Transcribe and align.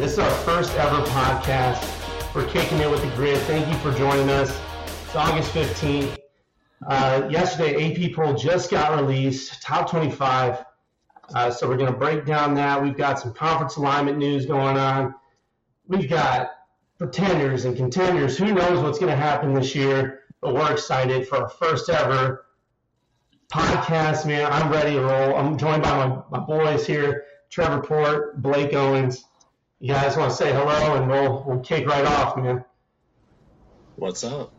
This 0.00 0.12
is 0.12 0.18
our 0.18 0.30
first 0.30 0.74
ever 0.76 1.02
podcast. 1.10 2.34
We're 2.34 2.48
kicking 2.48 2.78
it 2.78 2.90
with 2.90 3.02
the 3.02 3.14
grid. 3.16 3.36
Thank 3.42 3.68
you 3.68 3.74
for 3.80 3.92
joining 3.98 4.30
us. 4.30 4.48
It's 5.04 5.14
August 5.14 5.52
15th. 5.52 6.16
Uh, 6.88 7.28
yesterday, 7.30 8.06
AP 8.06 8.14
poll 8.14 8.32
just 8.32 8.70
got 8.70 8.98
released, 8.98 9.60
top 9.60 9.90
25. 9.90 10.64
Uh, 11.34 11.50
so 11.50 11.68
we're 11.68 11.76
going 11.76 11.92
to 11.92 11.98
break 11.98 12.24
down 12.24 12.54
that. 12.54 12.82
We've 12.82 12.96
got 12.96 13.20
some 13.20 13.34
conference 13.34 13.76
alignment 13.76 14.16
news 14.16 14.46
going 14.46 14.78
on. 14.78 15.14
We've 15.86 16.08
got 16.08 16.52
pretenders 16.96 17.66
and 17.66 17.76
contenders. 17.76 18.38
Who 18.38 18.54
knows 18.54 18.82
what's 18.82 18.98
going 18.98 19.12
to 19.12 19.22
happen 19.22 19.52
this 19.52 19.74
year? 19.74 20.20
But 20.40 20.54
we're 20.54 20.72
excited 20.72 21.28
for 21.28 21.42
our 21.42 21.50
first 21.50 21.90
ever 21.90 22.46
podcast, 23.52 24.24
man. 24.24 24.50
I'm 24.50 24.72
ready 24.72 24.94
to 24.94 25.02
roll. 25.02 25.36
I'm 25.36 25.58
joined 25.58 25.82
by 25.82 26.06
my, 26.06 26.22
my 26.30 26.38
boys 26.38 26.86
here, 26.86 27.26
Trevor 27.50 27.82
Port, 27.82 28.40
Blake 28.40 28.72
Owens. 28.72 29.26
You 29.82 29.94
guys 29.94 30.14
want 30.14 30.30
to 30.30 30.36
say 30.36 30.52
hello 30.52 30.96
and 30.96 31.10
we'll, 31.10 31.42
we'll 31.46 31.60
kick 31.60 31.86
right 31.86 32.04
off, 32.04 32.36
man. 32.36 32.62
What's 33.96 34.22
up? 34.22 34.52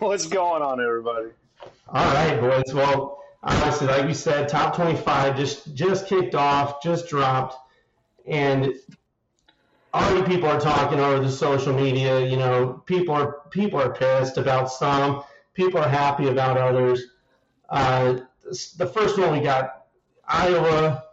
What's 0.00 0.26
going 0.26 0.60
on, 0.62 0.82
everybody? 0.82 1.28
All 1.88 2.04
right, 2.04 2.38
boys. 2.38 2.74
Well, 2.74 3.22
honestly, 3.42 3.86
like 3.86 4.06
we 4.06 4.12
said, 4.12 4.50
top 4.50 4.76
25 4.76 5.34
just 5.34 5.74
just 5.74 6.08
kicked 6.08 6.34
off, 6.34 6.82
just 6.82 7.08
dropped, 7.08 7.56
and 8.26 8.74
already 9.94 10.26
people 10.26 10.50
are 10.50 10.60
talking 10.60 11.00
over 11.00 11.24
the 11.24 11.32
social 11.32 11.72
media. 11.72 12.20
You 12.20 12.36
know, 12.36 12.82
people 12.84 13.14
are 13.14 13.40
people 13.48 13.80
are 13.80 13.94
pissed 13.94 14.36
about 14.36 14.70
some, 14.70 15.24
people 15.54 15.80
are 15.80 15.88
happy 15.88 16.28
about 16.28 16.58
others. 16.58 17.02
Uh, 17.70 18.18
the 18.76 18.86
first 18.86 19.16
one 19.18 19.32
we 19.32 19.40
got 19.40 19.86
Iowa, 20.28 21.04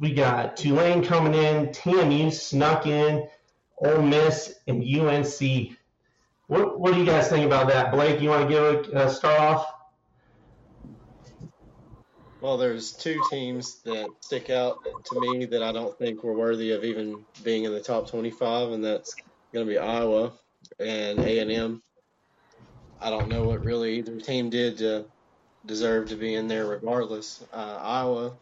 we 0.00 0.14
got 0.14 0.56
Tulane 0.56 1.04
coming 1.04 1.34
in, 1.34 1.68
TMU 1.68 2.32
snuck 2.32 2.86
in, 2.86 3.28
Ole 3.76 4.02
Miss, 4.02 4.58
and 4.66 4.82
UNC. 4.82 5.76
What, 6.46 6.80
what 6.80 6.94
do 6.94 6.98
you 6.98 7.06
guys 7.06 7.28
think 7.28 7.44
about 7.44 7.68
that, 7.68 7.92
Blake? 7.92 8.20
You 8.20 8.30
want 8.30 8.48
to 8.48 8.54
give 8.54 8.94
a, 8.94 9.06
a 9.06 9.10
start 9.10 9.38
off? 9.38 9.74
Well, 12.40 12.56
there's 12.56 12.92
two 12.92 13.20
teams 13.30 13.82
that 13.82 14.08
stick 14.20 14.48
out 14.48 14.78
to 15.04 15.20
me 15.20 15.44
that 15.44 15.62
I 15.62 15.72
don't 15.72 15.96
think 15.98 16.24
were 16.24 16.32
worthy 16.32 16.72
of 16.72 16.82
even 16.82 17.22
being 17.44 17.64
in 17.64 17.72
the 17.72 17.80
top 17.80 18.08
25, 18.08 18.70
and 18.70 18.82
that's 18.82 19.14
going 19.52 19.66
to 19.66 19.70
be 19.70 19.78
Iowa 19.78 20.32
and 20.78 21.18
A&M. 21.18 21.82
I 22.98 23.10
don't 23.10 23.28
know 23.28 23.44
what 23.44 23.62
really 23.62 23.98
either 23.98 24.18
team 24.18 24.48
did 24.48 24.78
to 24.78 25.04
deserve 25.66 26.08
to 26.08 26.16
be 26.16 26.34
in 26.34 26.48
there, 26.48 26.66
regardless. 26.66 27.44
Uh, 27.52 27.78
Iowa. 27.82 28.32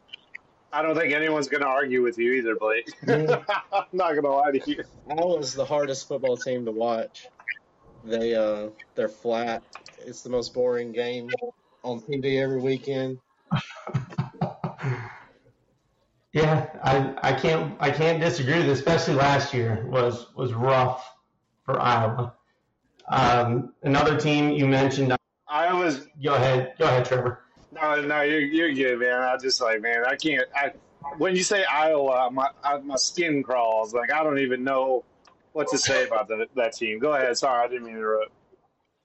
I 0.73 0.83
don't 0.83 0.95
think 0.97 1.13
anyone's 1.15 1.49
going 1.49 1.63
to 1.63 1.69
argue 1.69 2.03
with 2.03 2.19
you 2.19 2.33
either, 2.35 2.57
Blake. 2.57 2.91
Yeah. 3.07 3.43
I'm 3.73 3.85
not 3.93 4.11
going 4.13 4.25
to 4.25 4.31
lie 4.31 4.53
to 4.53 4.71
you. 4.71 4.85
Iowa's 5.11 5.55
the 5.55 5.65
hardest 5.65 6.09
football 6.09 6.37
team 6.37 6.65
to 6.67 6.73
watch. 6.73 7.29
They 8.05 8.35
uh, 8.35 8.69
they're 8.95 9.09
flat. 9.09 9.63
It's 10.07 10.23
the 10.23 10.31
most 10.31 10.55
boring 10.55 10.93
game 10.93 11.31
on 11.83 12.01
TV 12.01 12.41
every 12.41 12.61
weekend. 12.61 13.19
Yeah, 16.33 16.67
I, 16.85 17.15
I 17.23 17.33
can't 17.33 17.77
I 17.81 17.91
can't 17.91 18.21
disagree 18.21 18.59
with 18.59 18.67
this, 18.67 18.79
especially 18.79 19.15
last 19.15 19.55
year 19.55 19.87
was 19.89 20.29
was 20.37 20.53
rough 20.53 21.17
for 21.65 21.81
Iowa. 21.81 22.35
Um, 23.09 23.73
another 23.83 24.17
team 24.19 24.51
you 24.51 24.67
mentioned. 24.67 25.17
I 25.49 25.73
was 25.73 26.07
Go 26.23 26.35
ahead, 26.35 26.75
go 26.79 26.85
ahead, 26.85 27.07
Trevor. 27.07 27.43
No, 27.73 28.01
no, 28.01 28.23
you're 28.23 28.41
you're 28.41 28.73
good, 28.73 28.99
man. 29.01 29.23
I 29.23 29.37
just 29.37 29.61
like, 29.61 29.81
man, 29.81 30.05
I 30.07 30.17
can't. 30.17 30.47
I 30.55 30.73
when 31.17 31.37
you 31.37 31.43
say 31.43 31.65
Iowa, 31.65 32.31
my 32.33 32.49
I, 32.63 32.79
my 32.79 32.97
skin 32.97 33.43
crawls. 33.43 33.95
Like 33.95 34.13
I 34.13 34.23
don't 34.23 34.39
even 34.39 34.65
know 34.65 35.05
what 35.53 35.69
to 35.69 35.79
say 35.79 36.07
about 36.07 36.29
that 36.29 36.49
that 36.55 36.73
team. 36.75 36.99
Go 36.99 37.13
ahead. 37.13 37.37
Sorry, 37.37 37.65
I 37.65 37.69
didn't 37.69 37.85
mean 37.85 37.95
to 37.95 38.01
interrupt. 38.01 38.33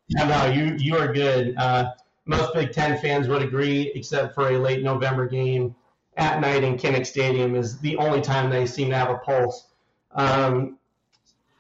Yeah, 0.07 0.27
no, 0.27 0.45
you 0.45 0.75
you 0.77 0.97
are 0.97 1.11
good. 1.11 1.55
Uh, 1.57 1.91
most 2.25 2.53
Big 2.53 2.71
Ten 2.71 2.99
fans 2.99 3.27
would 3.27 3.41
agree, 3.41 3.91
except 3.95 4.35
for 4.35 4.49
a 4.49 4.57
late 4.57 4.83
November 4.83 5.27
game 5.27 5.75
at 6.17 6.39
night 6.39 6.63
in 6.63 6.77
Kinnick 6.77 7.05
Stadium 7.05 7.55
is 7.55 7.79
the 7.79 7.97
only 7.97 8.21
time 8.21 8.49
they 8.49 8.65
seem 8.65 8.89
to 8.89 8.95
have 8.95 9.09
a 9.09 9.17
pulse. 9.17 9.67
Um, 10.11 10.77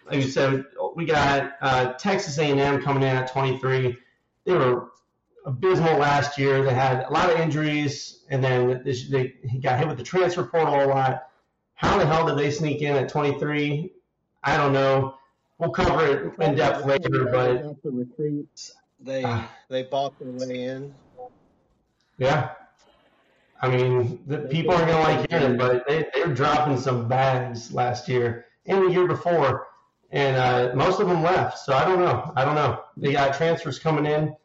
like 0.05 0.17
you 0.17 0.29
said, 0.29 0.65
we 0.95 1.05
got 1.05 1.53
uh, 1.61 1.93
Texas 1.93 2.37
A&M 2.37 2.81
coming 2.81 3.03
in 3.03 3.15
at 3.15 3.31
23. 3.31 3.97
They 4.45 4.53
were 4.53 4.89
abysmal 5.45 5.97
last 5.97 6.37
year. 6.37 6.63
They 6.63 6.73
had 6.73 7.03
a 7.03 7.11
lot 7.11 7.29
of 7.29 7.39
injuries, 7.39 8.23
and 8.29 8.43
then 8.43 8.81
this, 8.83 9.09
they 9.09 9.33
he 9.49 9.59
got 9.59 9.79
hit 9.79 9.87
with 9.87 9.97
the 9.97 10.03
transfer 10.03 10.43
portal 10.43 10.83
a 10.83 10.87
lot. 10.87 11.27
How 11.75 11.97
the 11.97 12.05
hell 12.05 12.25
did 12.27 12.37
they 12.37 12.51
sneak 12.51 12.81
in 12.81 12.95
at 12.95 13.09
23? 13.09 13.91
I 14.43 14.57
don't 14.57 14.73
know. 14.73 15.15
We'll 15.57 15.71
cover 15.71 16.05
it 16.05 16.39
in 16.41 16.55
depth 16.55 16.85
later, 16.85 17.25
but 17.25 17.81
the 17.83 17.91
recruits, 17.91 18.73
they 18.99 19.23
Ah. 19.23 19.49
they 19.69 19.83
bought 19.83 20.17
their 20.19 20.31
way 20.31 20.63
in. 20.63 20.93
Yeah. 22.17 22.51
I 23.61 23.69
mean, 23.69 24.21
the 24.27 24.39
people 24.39 24.73
aren't 24.73 24.87
going 24.87 25.05
to 25.05 25.11
like 25.13 25.29
hearing 25.29 25.53
it, 25.53 25.57
but 25.57 25.87
they, 25.87 26.05
they 26.13 26.23
were 26.27 26.33
dropping 26.33 26.77
some 26.77 27.07
bags 27.07 27.71
last 27.73 28.09
year 28.09 28.45
and 28.65 28.85
the 28.85 28.91
year 28.91 29.07
before, 29.07 29.67
and 30.11 30.35
uh, 30.35 30.75
most 30.75 30.99
of 30.99 31.07
them 31.07 31.23
left. 31.23 31.59
So 31.59 31.73
I 31.73 31.85
don't 31.85 31.99
know. 31.99 32.33
I 32.35 32.43
don't 32.43 32.55
know. 32.55 32.83
They 32.97 33.13
got 33.13 33.35
transfers 33.35 33.79
coming 33.79 34.05
in. 34.05 34.35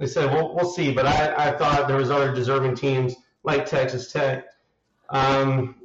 They 0.00 0.06
said, 0.06 0.32
we'll, 0.32 0.54
we'll 0.54 0.70
see. 0.70 0.90
But 0.90 1.06
I, 1.06 1.50
I 1.50 1.52
thought 1.52 1.86
there 1.86 1.98
was 1.98 2.10
other 2.10 2.34
deserving 2.34 2.74
teams 2.74 3.14
like 3.44 3.66
Texas 3.66 4.10
Tech. 4.10 4.46
Um, 5.10 5.76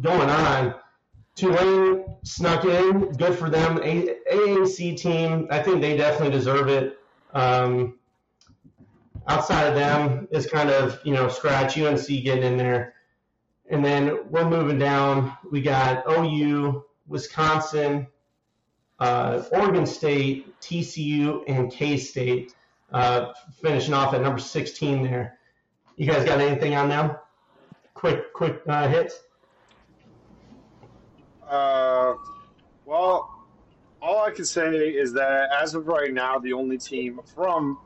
going 0.00 0.28
on, 0.28 0.74
Tulane 1.36 2.04
snuck 2.24 2.64
in. 2.64 3.12
Good 3.12 3.38
for 3.38 3.48
them. 3.48 3.78
A- 3.84 4.16
AAC 4.30 4.96
team, 4.96 5.46
I 5.48 5.62
think 5.62 5.80
they 5.80 5.96
definitely 5.96 6.36
deserve 6.36 6.68
it. 6.68 6.98
Um, 7.34 8.00
outside 9.28 9.68
of 9.68 9.76
them 9.76 10.26
is 10.32 10.46
kind 10.48 10.68
of 10.68 10.98
you 11.04 11.14
know 11.14 11.28
scratch 11.28 11.78
UNC 11.78 12.06
getting 12.06 12.42
in 12.42 12.56
there, 12.56 12.94
and 13.70 13.84
then 13.84 14.28
we're 14.28 14.48
moving 14.48 14.78
down. 14.78 15.36
We 15.50 15.62
got 15.62 16.04
OU, 16.10 16.84
Wisconsin, 17.06 18.08
uh, 18.98 19.44
Oregon 19.52 19.86
State, 19.86 20.60
TCU, 20.60 21.44
and 21.46 21.70
K 21.70 21.96
State 21.96 22.54
uh, 22.92 23.32
finishing 23.60 23.94
off 23.94 24.14
at 24.14 24.22
number 24.22 24.40
16 24.40 25.02
there. 25.02 25.38
You 25.96 26.06
guys 26.06 26.24
got 26.24 26.40
anything 26.40 26.74
on 26.74 26.88
them? 26.88 27.16
Quick, 27.94 28.32
quick 28.32 28.62
uh, 28.66 28.88
hits. 28.88 29.20
Uh, 31.46 32.14
well, 32.86 33.46
all 34.00 34.24
I 34.24 34.30
can 34.30 34.44
say 34.44 34.88
is 34.88 35.12
that 35.12 35.50
as 35.52 35.74
of 35.74 35.86
right 35.86 36.12
now, 36.12 36.38
the 36.38 36.52
only 36.52 36.78
team 36.78 37.20
from 37.34 37.78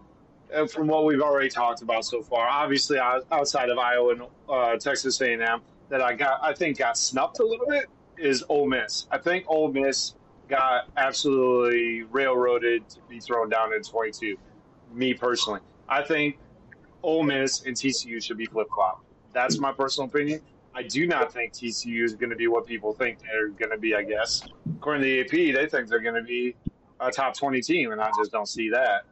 uh, 0.54 0.66
from 0.66 0.86
what 0.86 1.04
we've 1.04 1.20
already 1.20 1.48
talked 1.48 1.82
about 1.82 2.04
so 2.04 2.22
far, 2.22 2.46
obviously 2.46 2.98
outside 2.98 3.68
of 3.68 3.78
Iowa 3.78 4.12
and 4.12 4.22
uh, 4.48 4.76
Texas 4.76 5.20
A&M, 5.20 5.60
that 5.88 6.00
I 6.00 6.14
got 6.14 6.40
I 6.42 6.52
think 6.54 6.78
got 6.78 6.96
snubbed 6.96 7.40
a 7.40 7.44
little 7.44 7.66
bit 7.66 7.86
is 8.16 8.44
Ole 8.48 8.68
Miss. 8.68 9.06
I 9.10 9.18
think 9.18 9.44
Ole 9.48 9.72
Miss 9.72 10.14
got 10.48 10.88
absolutely 10.96 12.04
railroaded 12.04 12.88
to 12.88 12.98
be 13.08 13.20
thrown 13.20 13.48
down 13.48 13.74
in 13.74 13.82
22. 13.82 14.36
Me 14.92 15.14
personally, 15.14 15.60
I 15.88 16.02
think 16.02 16.38
Ole 17.02 17.22
Miss 17.22 17.64
and 17.64 17.76
TCU 17.76 18.22
should 18.22 18.38
be 18.38 18.46
flip 18.46 18.68
flop. 18.74 19.04
That's 19.32 19.58
my 19.58 19.72
personal 19.72 20.08
opinion. 20.08 20.40
I 20.74 20.82
do 20.82 21.06
not 21.06 21.32
think 21.32 21.52
TCU 21.52 22.04
is 22.04 22.14
going 22.14 22.30
to 22.30 22.36
be 22.36 22.48
what 22.48 22.66
people 22.66 22.92
think 22.92 23.18
they're 23.22 23.48
going 23.48 23.70
to 23.70 23.78
be. 23.78 23.94
I 23.94 24.02
guess 24.02 24.42
according 24.76 25.02
to 25.02 25.08
the 25.08 25.20
AP, 25.20 25.54
they 25.54 25.66
think 25.66 25.88
they're 25.88 26.00
going 26.00 26.14
to 26.14 26.22
be 26.22 26.54
a 27.00 27.10
top 27.10 27.34
20 27.36 27.60
team, 27.62 27.92
and 27.92 28.00
I 28.00 28.10
just 28.16 28.30
don't 28.30 28.48
see 28.48 28.70
that. 28.70 29.04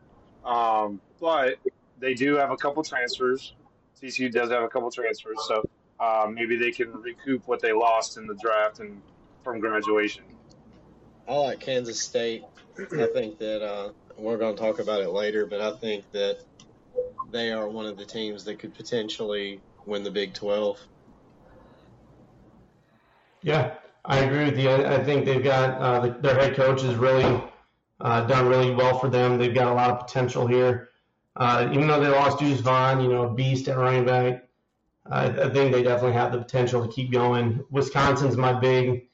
Um, 0.49 1.01
but 1.21 1.57
they 1.99 2.15
do 2.15 2.35
have 2.37 2.51
a 2.51 2.57
couple 2.57 2.83
transfers. 2.83 3.55
TCU 4.01 4.31
does 4.31 4.51
have 4.51 4.63
a 4.63 4.69
couple 4.69 4.91
transfers, 4.91 5.39
so 5.47 5.69
uh, 6.01 6.29
maybe 6.31 6.57
they 6.57 6.71
can 6.71 6.93
recoup 6.93 7.47
what 7.47 7.61
they 7.61 7.73
lost 7.73 8.19
in 8.19 8.27
the 8.27 8.35
draft 8.35 8.81
and 8.81 9.01
from 9.43 9.61
graduation. 9.61 10.25
I 11.27 11.35
like 11.35 11.61
Kansas 11.61 12.01
State. 12.01 12.45
I 12.79 13.07
think 13.07 13.39
that 13.39 13.63
uh, 13.63 13.91
we're 14.17 14.39
going 14.39 14.55
to 14.55 14.61
talk 14.61 14.79
about 14.79 15.01
it 15.01 15.11
later, 15.11 15.47
but 15.47 15.61
I 15.61 15.73
think 15.73 16.11
that 16.13 16.39
they 17.31 17.53
are 17.53 17.69
one 17.69 17.87
of 17.87 17.97
the 17.97 18.05
teams 18.05 18.45
that 18.45 18.59
could 18.59 18.75
potentially 18.75 19.61
win 19.87 20.03
the 20.03 20.11
Big 20.11 20.35
12. 20.35 20.81
Yeah, 23.43 23.75
I 24.05 24.19
agree 24.21 24.45
with 24.45 24.59
you. 24.59 24.71
I, 24.71 25.03
think 25.03 25.25
they've 25.25 25.43
got 25.43 25.81
uh, 25.81 26.01
the, 26.01 26.11
their 26.21 26.35
head 26.35 26.55
coach 26.55 26.83
has 26.83 26.95
really 26.95 27.43
uh, 28.01 28.27
done 28.27 28.47
really 28.47 28.75
well 28.75 28.99
for 28.99 29.09
them. 29.09 29.39
They've 29.39 29.55
got 29.55 29.69
a 29.69 29.75
lot 29.75 29.91
of 29.91 30.07
potential 30.07 30.47
here. 30.47 30.91
Uh, 31.37 31.69
even 31.73 31.89
though 31.89 32.01
they 32.01 32.09
lost 32.09 32.39
Deuce 32.39 32.61
Vaughn, 32.61 33.01
you 33.01 33.09
know, 33.09 33.25
a 33.25 33.35
beast 33.35 33.69
at 33.69 33.77
running 33.77 34.07
back, 34.07 34.49
I, 35.07 35.27
I 35.27 35.51
think 35.51 35.73
they 35.73 35.83
definitely 35.83 36.13
have 36.13 36.33
the 36.33 36.39
potential 36.39 36.87
to 36.87 36.93
keep 36.93 37.13
going. 37.13 37.65
Wisconsin's 37.71 38.37
my 38.37 38.53
big 38.53 39.09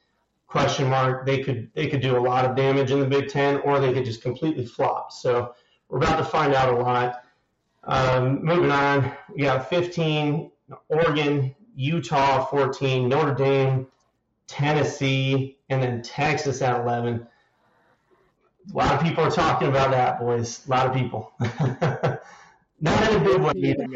question 0.51 0.91
mark. 0.91 1.25
They 1.25 1.43
could 1.43 1.71
they 1.75 1.87
could 1.87 2.03
do 2.03 2.19
a 2.19 2.21
lot 2.21 2.45
of 2.45 2.57
damage 2.57 2.91
in 2.91 3.01
the 3.01 3.07
Big 3.07 3.29
Ten, 3.29 3.59
or 3.59 3.81
they 3.81 3.93
could 3.93 4.05
just 4.05 4.21
completely 4.21 4.67
flop. 4.67 5.13
So 5.13 5.55
we're 5.89 5.99
about 5.99 6.19
to 6.19 6.25
find 6.25 6.55
out 6.55 6.75
a 6.75 6.77
lot. 6.77 7.23
Um, 7.85 8.45
moving 8.45 8.71
on, 8.71 9.11
we 9.35 9.45
got 9.45 9.71
15, 9.71 10.51
Oregon, 10.89 11.55
Utah, 11.75 12.45
14, 12.45 13.09
Notre 13.09 13.35
Dame, 13.35 13.87
Tennessee, 14.47 15.57
and 15.71 15.83
then 15.83 16.03
Texas 16.03 16.61
at 16.61 16.79
11. 16.81 17.27
A 18.73 18.77
lot 18.77 18.95
of 18.95 19.03
people 19.03 19.25
are 19.25 19.31
talking 19.31 19.69
about 19.69 19.93
that, 19.93 20.21
boys. 20.21 20.67
A 20.67 20.71
lot 20.71 20.87
of 20.87 20.93
people. 20.93 21.33
Not 22.81 23.13
in 23.13 23.21
a 23.21 23.25
big 23.25 23.41
way 23.41 23.53
either. 23.57 23.87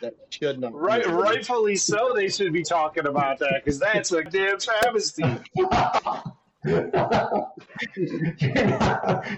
That 0.00 0.14
should 0.30 0.60
not. 0.60 0.74
Right, 0.74 1.06
rightfully 1.06 1.76
so. 1.76 2.12
They 2.14 2.28
should 2.28 2.52
be 2.52 2.62
talking 2.62 3.06
about 3.06 3.38
that 3.38 3.62
because 3.64 3.78
that's 3.78 4.12
a 4.12 4.22
damn 4.24 4.58
travesty. 4.58 5.24
you're 6.64 6.90
not, 6.90 7.44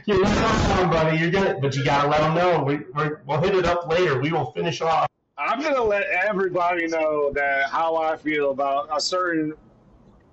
you're 0.05 0.23
not 0.23 0.79
wrong, 0.79 0.91
buddy. 0.91 1.19
You're 1.19 1.31
good, 1.31 1.61
but 1.61 1.75
you 1.77 1.85
gotta 1.85 2.09
let 2.09 2.21
them 2.21 2.35
know. 2.35 2.63
We, 2.63 2.81
we're, 2.95 3.21
we'll 3.27 3.41
hit 3.41 3.55
it 3.55 3.65
up 3.67 3.89
later. 3.89 4.21
We 4.21 4.33
will 4.33 4.51
finish 4.53 4.81
off. 4.81 5.09
I'm 5.39 5.61
gonna 5.63 5.83
let 5.83 6.07
everybody 6.07 6.87
know 6.87 7.33
that 7.33 7.71
how 7.71 7.97
I 7.97 8.17
feel 8.17 8.51
about 8.51 8.89
a 8.95 9.01
certain 9.01 9.55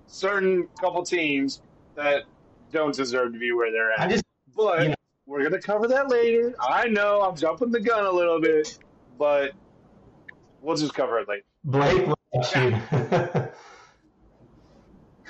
certain 0.07 0.67
couple 0.79 1.03
teams 1.03 1.61
that 1.95 2.23
don't 2.71 2.95
deserve 2.95 3.33
to 3.33 3.39
be 3.39 3.51
where 3.51 3.71
they're 3.71 3.91
I 3.99 4.03
at. 4.05 4.09
just, 4.09 4.23
But 4.55 4.81
you 4.83 4.89
know- 4.89 4.95
we're 5.31 5.43
gonna 5.43 5.61
cover 5.61 5.87
that 5.87 6.09
later. 6.09 6.53
I 6.59 6.89
know 6.89 7.21
I'm 7.21 7.37
jumping 7.37 7.71
the 7.71 7.79
gun 7.79 8.05
a 8.05 8.11
little 8.11 8.41
bit, 8.41 8.77
but 9.17 9.53
we'll 10.61 10.75
just 10.75 10.93
cover 10.93 11.19
it 11.19 11.29
later. 11.29 11.45
Blake, 11.63 12.13
loves 12.33 12.55
you. 12.55 12.75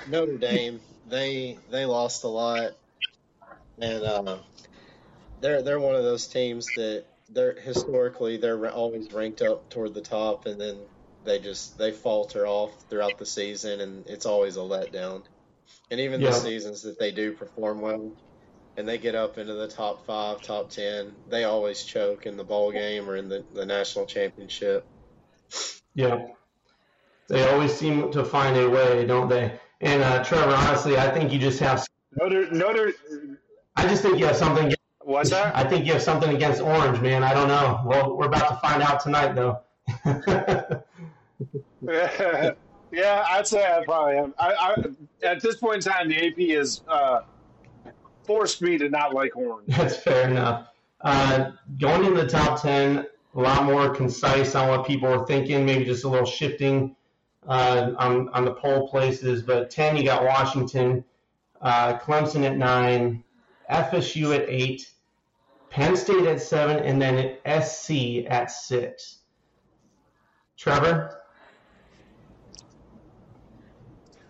Notre 0.06 0.38
Dame, 0.38 0.80
they 1.06 1.56
they 1.70 1.84
lost 1.86 2.24
a 2.24 2.28
lot, 2.28 2.72
and 3.80 4.02
uh, 4.02 4.38
they're 5.40 5.62
they're 5.62 5.78
one 5.78 5.94
of 5.94 6.02
those 6.02 6.26
teams 6.26 6.66
that 6.74 7.06
they're 7.28 7.54
historically 7.54 8.38
they're 8.38 8.68
always 8.70 9.12
ranked 9.12 9.40
up 9.40 9.70
toward 9.70 9.94
the 9.94 10.02
top, 10.02 10.46
and 10.46 10.60
then 10.60 10.84
they 11.24 11.38
just 11.38 11.78
they 11.78 11.92
falter 11.92 12.44
off 12.44 12.72
throughout 12.90 13.18
the 13.18 13.26
season, 13.26 13.80
and 13.80 14.06
it's 14.08 14.26
always 14.26 14.56
a 14.56 14.60
letdown. 14.60 15.22
And 15.92 16.00
even 16.00 16.20
Yeah. 16.20 16.30
the 16.30 16.32
seasons 16.32 16.82
that 16.82 16.98
they 16.98 17.12
do 17.12 17.34
perform 17.36 17.80
well, 17.80 18.16
and 18.76 18.88
they 18.88 18.98
get 18.98 19.14
up 19.14 19.38
into 19.38 19.52
the 19.54 19.68
top 19.68 20.06
five, 20.06 20.42
top 20.42 20.70
ten, 20.70 21.12
they 21.28 21.44
always 21.44 21.84
choke 21.84 22.26
in 22.26 22.36
the 22.36 22.44
bowl 22.44 22.72
game 22.72 23.08
or 23.08 23.16
in 23.16 23.28
the, 23.28 23.44
the 23.54 23.66
national 23.66 24.06
championship. 24.06 24.86
yeah. 25.94 26.26
They 27.28 27.48
always 27.48 27.72
seem 27.72 28.10
to 28.12 28.24
find 28.24 28.56
a 28.56 28.68
way, 28.68 29.06
don't 29.06 29.28
they? 29.28 29.52
And 29.80 30.02
uh, 30.02 30.22
Trevor, 30.24 30.54
honestly, 30.54 30.98
I 30.98 31.10
think 31.10 31.32
you 31.32 31.38
just 31.38 31.60
have. 31.60 31.86
Notre 32.16 32.50
Notre, 32.50 32.92
I 33.76 33.86
just 33.88 34.02
think 34.02 34.18
you 34.18 34.26
have 34.26 34.36
something. 34.36 34.74
what's 35.00 35.30
that? 35.30 35.56
I 35.56 35.64
think 35.64 35.86
you 35.86 35.94
have 35.94 36.02
something 36.02 36.34
against 36.34 36.60
Orange, 36.60 37.00
man. 37.00 37.24
I 37.24 37.32
don't 37.32 37.48
know. 37.48 37.80
Well, 37.86 38.16
we're 38.16 38.26
about 38.26 38.48
to 38.48 38.56
find 38.56 38.82
out 38.82 39.00
tonight, 39.00 39.34
though. 39.34 39.60
yeah, 42.92 43.24
I'd 43.28 43.46
say 43.46 43.64
I 43.64 43.82
probably 43.84 44.16
am. 44.18 44.34
I, 44.38 44.52
I, 44.52 45.26
at 45.26 45.40
this 45.40 45.56
point 45.56 45.86
in 45.86 45.92
time, 45.92 46.08
the 46.08 46.26
AP 46.26 46.38
is. 46.38 46.82
uh, 46.86 47.22
forced 48.24 48.62
me 48.62 48.78
to 48.78 48.88
not 48.88 49.14
like 49.14 49.36
orange. 49.36 49.68
That's 49.76 49.96
fair 49.96 50.28
enough. 50.28 50.68
Uh, 51.00 51.52
going 51.80 52.04
into 52.04 52.22
the 52.22 52.28
top 52.28 52.62
10, 52.62 53.06
a 53.34 53.40
lot 53.40 53.64
more 53.64 53.90
concise 53.90 54.54
on 54.54 54.68
what 54.68 54.86
people 54.86 55.08
are 55.08 55.26
thinking, 55.26 55.64
maybe 55.64 55.84
just 55.84 56.04
a 56.04 56.08
little 56.08 56.26
shifting 56.26 56.94
uh, 57.48 57.92
on, 57.98 58.28
on 58.30 58.44
the 58.44 58.52
poll 58.54 58.88
places. 58.88 59.42
But 59.42 59.70
10, 59.70 59.96
you 59.96 60.04
got 60.04 60.24
Washington, 60.24 61.04
uh, 61.60 61.98
Clemson 61.98 62.44
at 62.44 62.56
9, 62.56 63.24
FSU 63.70 64.34
at 64.34 64.48
8, 64.48 64.90
Penn 65.70 65.96
State 65.96 66.26
at 66.26 66.40
7, 66.40 66.76
and 66.78 67.00
then 67.00 67.36
SC 67.62 68.26
at 68.28 68.50
6. 68.50 69.18
Trevor? 70.56 71.18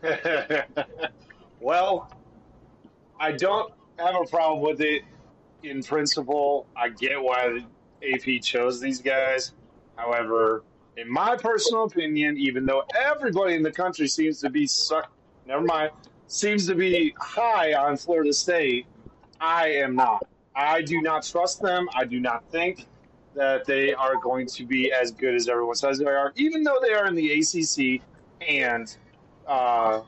well, 1.61 2.11
I 3.21 3.33
don't 3.33 3.73
have 4.03 4.15
a 4.21 4.27
problem 4.27 4.61
with 4.61 4.81
it 4.81 5.03
in 5.63 5.83
principle. 5.83 6.67
I 6.77 6.89
get 6.89 7.21
why 7.21 7.65
AP 8.03 8.43
chose 8.43 8.81
these 8.81 9.01
guys. 9.01 9.53
However, 9.97 10.65
in 10.97 11.11
my 11.11 11.37
personal 11.37 11.85
opinion, 11.85 12.37
even 12.37 12.67
though 12.67 12.83
everybody 12.95 13.55
in 13.55 13.63
the 13.63 13.71
country 13.71 14.09
seems 14.09 14.41
to 14.41 14.51
be 14.51 14.67
suck, 14.67 15.11
never 15.47 15.63
mind, 15.63 15.91
seems 16.27 16.67
to 16.67 16.75
be 16.75 17.15
high 17.19 17.75
on 17.75 17.97
Florida 17.97 18.33
State, 18.33 18.87
I 19.41 19.69
am 19.69 19.97
not. 19.97 20.27
I 20.55 20.83
do 20.83 21.01
not 21.01 21.25
trust 21.25 21.63
them. 21.63 21.89
I 21.95 22.05
do 22.05 22.21
not 22.21 22.45
think 22.51 22.87
that 23.35 23.65
they 23.65 23.95
are 23.95 24.17
going 24.17 24.47
to 24.47 24.67
be 24.67 24.93
as 24.93 25.11
good 25.11 25.35
as 25.35 25.49
everyone 25.49 25.75
says 25.75 25.99
they 25.99 26.05
are, 26.05 26.33
even 26.37 26.63
though 26.63 26.79
they 26.83 26.93
are 26.93 27.07
in 27.07 27.15
the 27.15 27.33
ACC 27.33 28.03
and 28.47 28.95
uh, 29.47 30.03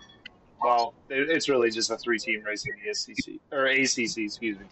well, 0.65 0.95
it- 1.09 1.29
it's 1.31 1.49
really 1.49 1.71
just 1.71 1.91
a 1.91 1.97
three-team 1.99 2.43
race 2.43 2.65
in 2.67 2.73
the 2.83 2.91
SEC 2.95 3.39
or 3.53 3.67
ACC, 3.67 4.25
excuse 4.25 4.59
me. 4.59 4.67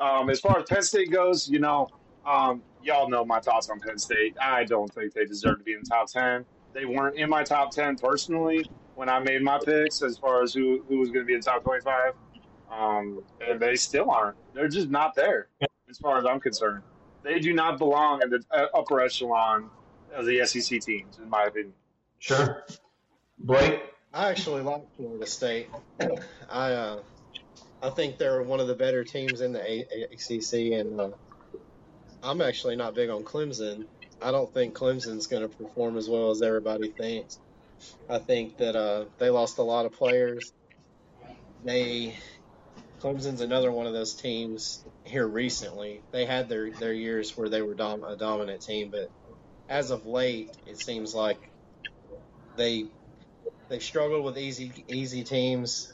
Um, 0.00 0.30
as 0.30 0.40
far 0.40 0.58
as 0.58 0.64
Penn 0.68 0.82
State 0.82 1.10
goes, 1.12 1.48
you 1.48 1.58
know, 1.60 1.88
um, 2.26 2.62
y'all 2.82 3.08
know 3.08 3.24
my 3.24 3.38
thoughts 3.40 3.68
on 3.70 3.78
Penn 3.80 3.98
State. 3.98 4.36
I 4.40 4.64
don't 4.64 4.92
think 4.92 5.12
they 5.12 5.24
deserve 5.24 5.58
to 5.58 5.64
be 5.64 5.74
in 5.74 5.80
the 5.80 5.86
top 5.88 6.08
ten. 6.08 6.44
They 6.72 6.86
weren't 6.86 7.16
in 7.16 7.30
my 7.30 7.44
top 7.44 7.70
ten 7.70 7.96
personally 7.96 8.64
when 8.96 9.08
I 9.08 9.20
made 9.20 9.42
my 9.42 9.58
picks 9.64 10.02
as 10.02 10.18
far 10.18 10.42
as 10.42 10.52
who 10.52 10.82
who 10.88 10.98
was 10.98 11.10
going 11.10 11.24
to 11.24 11.26
be 11.26 11.34
in 11.34 11.40
the 11.40 11.44
top 11.44 11.62
twenty-five, 11.62 12.14
um, 12.70 13.22
and 13.40 13.60
they 13.60 13.76
still 13.76 14.10
aren't. 14.10 14.36
They're 14.54 14.68
just 14.68 14.88
not 14.88 15.14
there 15.14 15.48
as 15.88 15.98
far 15.98 16.18
as 16.18 16.24
I'm 16.24 16.40
concerned. 16.40 16.82
They 17.22 17.38
do 17.38 17.52
not 17.52 17.78
belong 17.78 18.22
in 18.22 18.30
the 18.30 18.42
uh, 18.50 18.66
upper 18.74 19.00
echelon 19.00 19.70
of 20.12 20.26
the 20.26 20.44
SEC 20.44 20.80
teams, 20.80 21.18
in 21.18 21.28
my 21.30 21.44
opinion. 21.44 21.74
Sure. 22.18 22.64
Blake? 23.38 23.82
I 24.14 24.30
actually 24.30 24.62
like 24.62 24.82
Florida 24.96 25.26
State. 25.26 25.68
I 26.48 26.72
uh, 26.72 26.98
I 27.82 27.90
think 27.90 28.16
they're 28.16 28.42
one 28.44 28.60
of 28.60 28.68
the 28.68 28.74
better 28.74 29.02
teams 29.02 29.40
in 29.40 29.52
the 29.52 29.60
ACC, 29.60 30.78
and 30.78 31.00
uh, 31.00 31.10
I'm 32.22 32.40
actually 32.40 32.76
not 32.76 32.94
big 32.94 33.10
on 33.10 33.24
Clemson. 33.24 33.86
I 34.22 34.30
don't 34.30 34.52
think 34.54 34.76
Clemson's 34.76 35.26
going 35.26 35.42
to 35.42 35.56
perform 35.56 35.96
as 35.96 36.08
well 36.08 36.30
as 36.30 36.42
everybody 36.42 36.92
thinks. 36.92 37.40
I 38.08 38.18
think 38.18 38.56
that 38.58 38.76
uh, 38.76 39.06
they 39.18 39.30
lost 39.30 39.58
a 39.58 39.62
lot 39.62 39.84
of 39.84 39.92
players. 39.92 40.52
They 41.64 42.14
Clemson's 43.00 43.40
another 43.40 43.72
one 43.72 43.88
of 43.88 43.94
those 43.94 44.14
teams 44.14 44.84
here 45.02 45.26
recently. 45.26 46.02
They 46.12 46.24
had 46.24 46.48
their, 46.48 46.70
their 46.70 46.92
years 46.92 47.36
where 47.36 47.48
they 47.48 47.62
were 47.62 47.74
dom- 47.74 48.04
a 48.04 48.16
dominant 48.16 48.62
team, 48.62 48.92
but 48.92 49.10
as 49.68 49.90
of 49.90 50.06
late, 50.06 50.50
it 50.66 50.78
seems 50.78 51.14
like 51.14 51.50
they 52.56 52.84
they 53.74 53.80
struggled 53.80 54.24
with 54.24 54.38
easy 54.38 54.70
easy 54.86 55.24
teams. 55.24 55.92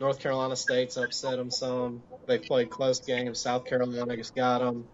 North 0.00 0.18
Carolina 0.18 0.56
State's 0.56 0.96
upset 0.96 1.36
them 1.36 1.50
some. 1.50 2.02
They 2.26 2.38
played 2.38 2.70
close 2.70 3.00
games. 3.00 3.38
South 3.38 3.66
Carolina 3.66 4.16
just 4.16 4.34
got 4.34 4.60
them. 4.60 4.88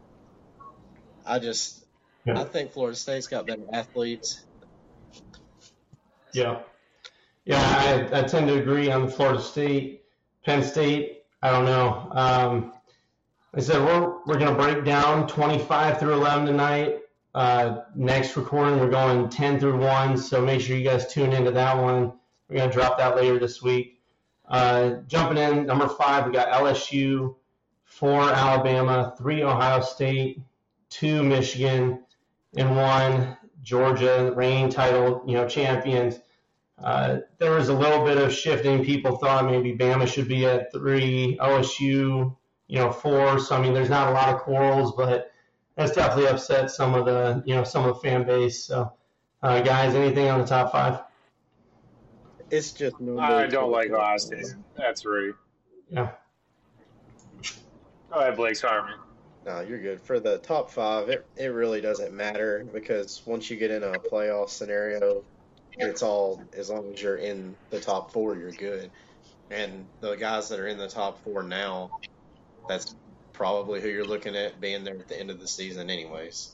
I 1.24 1.38
just, 1.38 1.84
Yeah. 2.24 2.40
I 2.40 2.44
think 2.44 2.72
Florida 2.72 2.96
State's 2.96 3.28
got 3.28 3.46
better 3.46 3.62
athletes. 3.72 4.44
Yeah. 6.32 6.58
Yeah, 7.44 7.62
I, 8.12 8.18
I 8.18 8.22
tend 8.24 8.48
to 8.48 8.58
agree 8.58 8.90
on 8.90 9.08
Florida 9.08 9.40
State. 9.40 10.02
Penn 10.44 10.64
State, 10.64 11.22
I 11.40 11.52
don't 11.52 11.66
know. 11.66 12.08
Um, 12.10 12.72
I 13.54 13.60
said 13.60 13.80
we're, 13.80 14.24
we're 14.26 14.38
going 14.40 14.56
to 14.56 14.60
break 14.60 14.84
down 14.84 15.28
25 15.28 16.00
through 16.00 16.14
11 16.14 16.46
tonight. 16.46 16.98
Uh, 17.36 17.82
next 17.94 18.34
recording, 18.34 18.80
we're 18.80 18.88
going 18.88 19.28
10 19.28 19.60
through 19.60 19.76
1, 19.76 20.16
so 20.16 20.40
make 20.40 20.58
sure 20.58 20.74
you 20.74 20.82
guys 20.82 21.12
tune 21.12 21.34
into 21.34 21.50
that 21.50 21.76
one. 21.76 22.14
We're 22.48 22.56
going 22.56 22.70
to 22.70 22.74
drop 22.74 22.96
that 22.96 23.14
later 23.14 23.38
this 23.38 23.60
week. 23.60 24.00
Uh, 24.48 25.00
jumping 25.06 25.36
in, 25.36 25.66
number 25.66 25.86
five, 25.86 26.24
we 26.24 26.32
got 26.32 26.48
LSU, 26.48 27.34
four 27.84 28.22
Alabama, 28.22 29.14
three 29.18 29.42
Ohio 29.42 29.82
State, 29.82 30.40
two 30.88 31.22
Michigan, 31.22 32.04
and 32.56 32.74
one 32.74 33.36
Georgia, 33.62 34.32
reigning 34.34 34.70
title, 34.70 35.22
you 35.26 35.34
know, 35.34 35.46
champions. 35.46 36.18
Uh, 36.82 37.18
there 37.36 37.50
was 37.50 37.68
a 37.68 37.74
little 37.74 38.02
bit 38.02 38.16
of 38.16 38.32
shifting. 38.32 38.82
People 38.82 39.18
thought 39.18 39.44
maybe 39.44 39.76
Bama 39.76 40.08
should 40.08 40.28
be 40.28 40.46
at 40.46 40.72
three, 40.72 41.36
OSU, 41.38 42.34
you 42.68 42.78
know, 42.78 42.90
four. 42.90 43.38
So 43.38 43.56
I 43.56 43.60
mean, 43.60 43.74
there's 43.74 43.90
not 43.90 44.08
a 44.08 44.12
lot 44.12 44.34
of 44.34 44.40
quarrels, 44.40 44.94
but 44.96 45.32
that's 45.76 45.92
definitely 45.92 46.28
upset 46.28 46.70
some 46.70 46.94
of 46.94 47.04
the, 47.04 47.42
you 47.46 47.54
know, 47.54 47.64
some 47.64 47.84
of 47.84 47.94
the 47.94 48.00
fan 48.00 48.24
base. 48.24 48.64
So, 48.64 48.92
uh, 49.42 49.60
guys, 49.60 49.94
anything 49.94 50.28
on 50.28 50.40
the 50.40 50.46
top 50.46 50.72
five? 50.72 51.00
It's 52.50 52.72
just 52.72 53.00
no. 53.00 53.18
I 53.18 53.46
don't 53.46 53.70
like 53.70 53.90
Ohio 53.90 54.16
State. 54.18 54.54
That's 54.76 55.04
right. 55.04 55.32
Yeah. 55.90 56.10
Go 58.10 58.20
ahead, 58.20 58.36
Blake. 58.36 58.56
Sorry, 58.56 58.82
man. 58.82 58.98
No, 59.44 59.60
you're 59.60 59.80
good. 59.80 60.00
For 60.00 60.18
the 60.18 60.38
top 60.38 60.70
five, 60.70 61.08
it, 61.08 61.26
it 61.36 61.46
really 61.46 61.80
doesn't 61.80 62.12
matter 62.12 62.66
because 62.72 63.22
once 63.26 63.50
you 63.50 63.56
get 63.56 63.70
in 63.70 63.82
a 63.82 63.92
playoff 63.92 64.48
scenario, 64.48 65.22
it's 65.78 66.02
all 66.02 66.42
as 66.56 66.70
long 66.70 66.92
as 66.92 67.02
you're 67.02 67.16
in 67.16 67.54
the 67.70 67.78
top 67.78 68.12
four, 68.12 68.36
you're 68.36 68.50
good. 68.50 68.90
And 69.50 69.86
the 70.00 70.14
guys 70.14 70.48
that 70.48 70.58
are 70.58 70.66
in 70.66 70.78
the 70.78 70.88
top 70.88 71.22
four 71.22 71.42
now, 71.42 71.90
that's 72.68 72.96
probably 73.36 73.80
who 73.80 73.88
you're 73.88 74.04
looking 74.04 74.34
at 74.34 74.60
being 74.60 74.82
there 74.82 74.94
at 74.94 75.08
the 75.08 75.18
end 75.18 75.30
of 75.30 75.38
the 75.38 75.46
season, 75.46 75.90
anyways. 75.90 76.52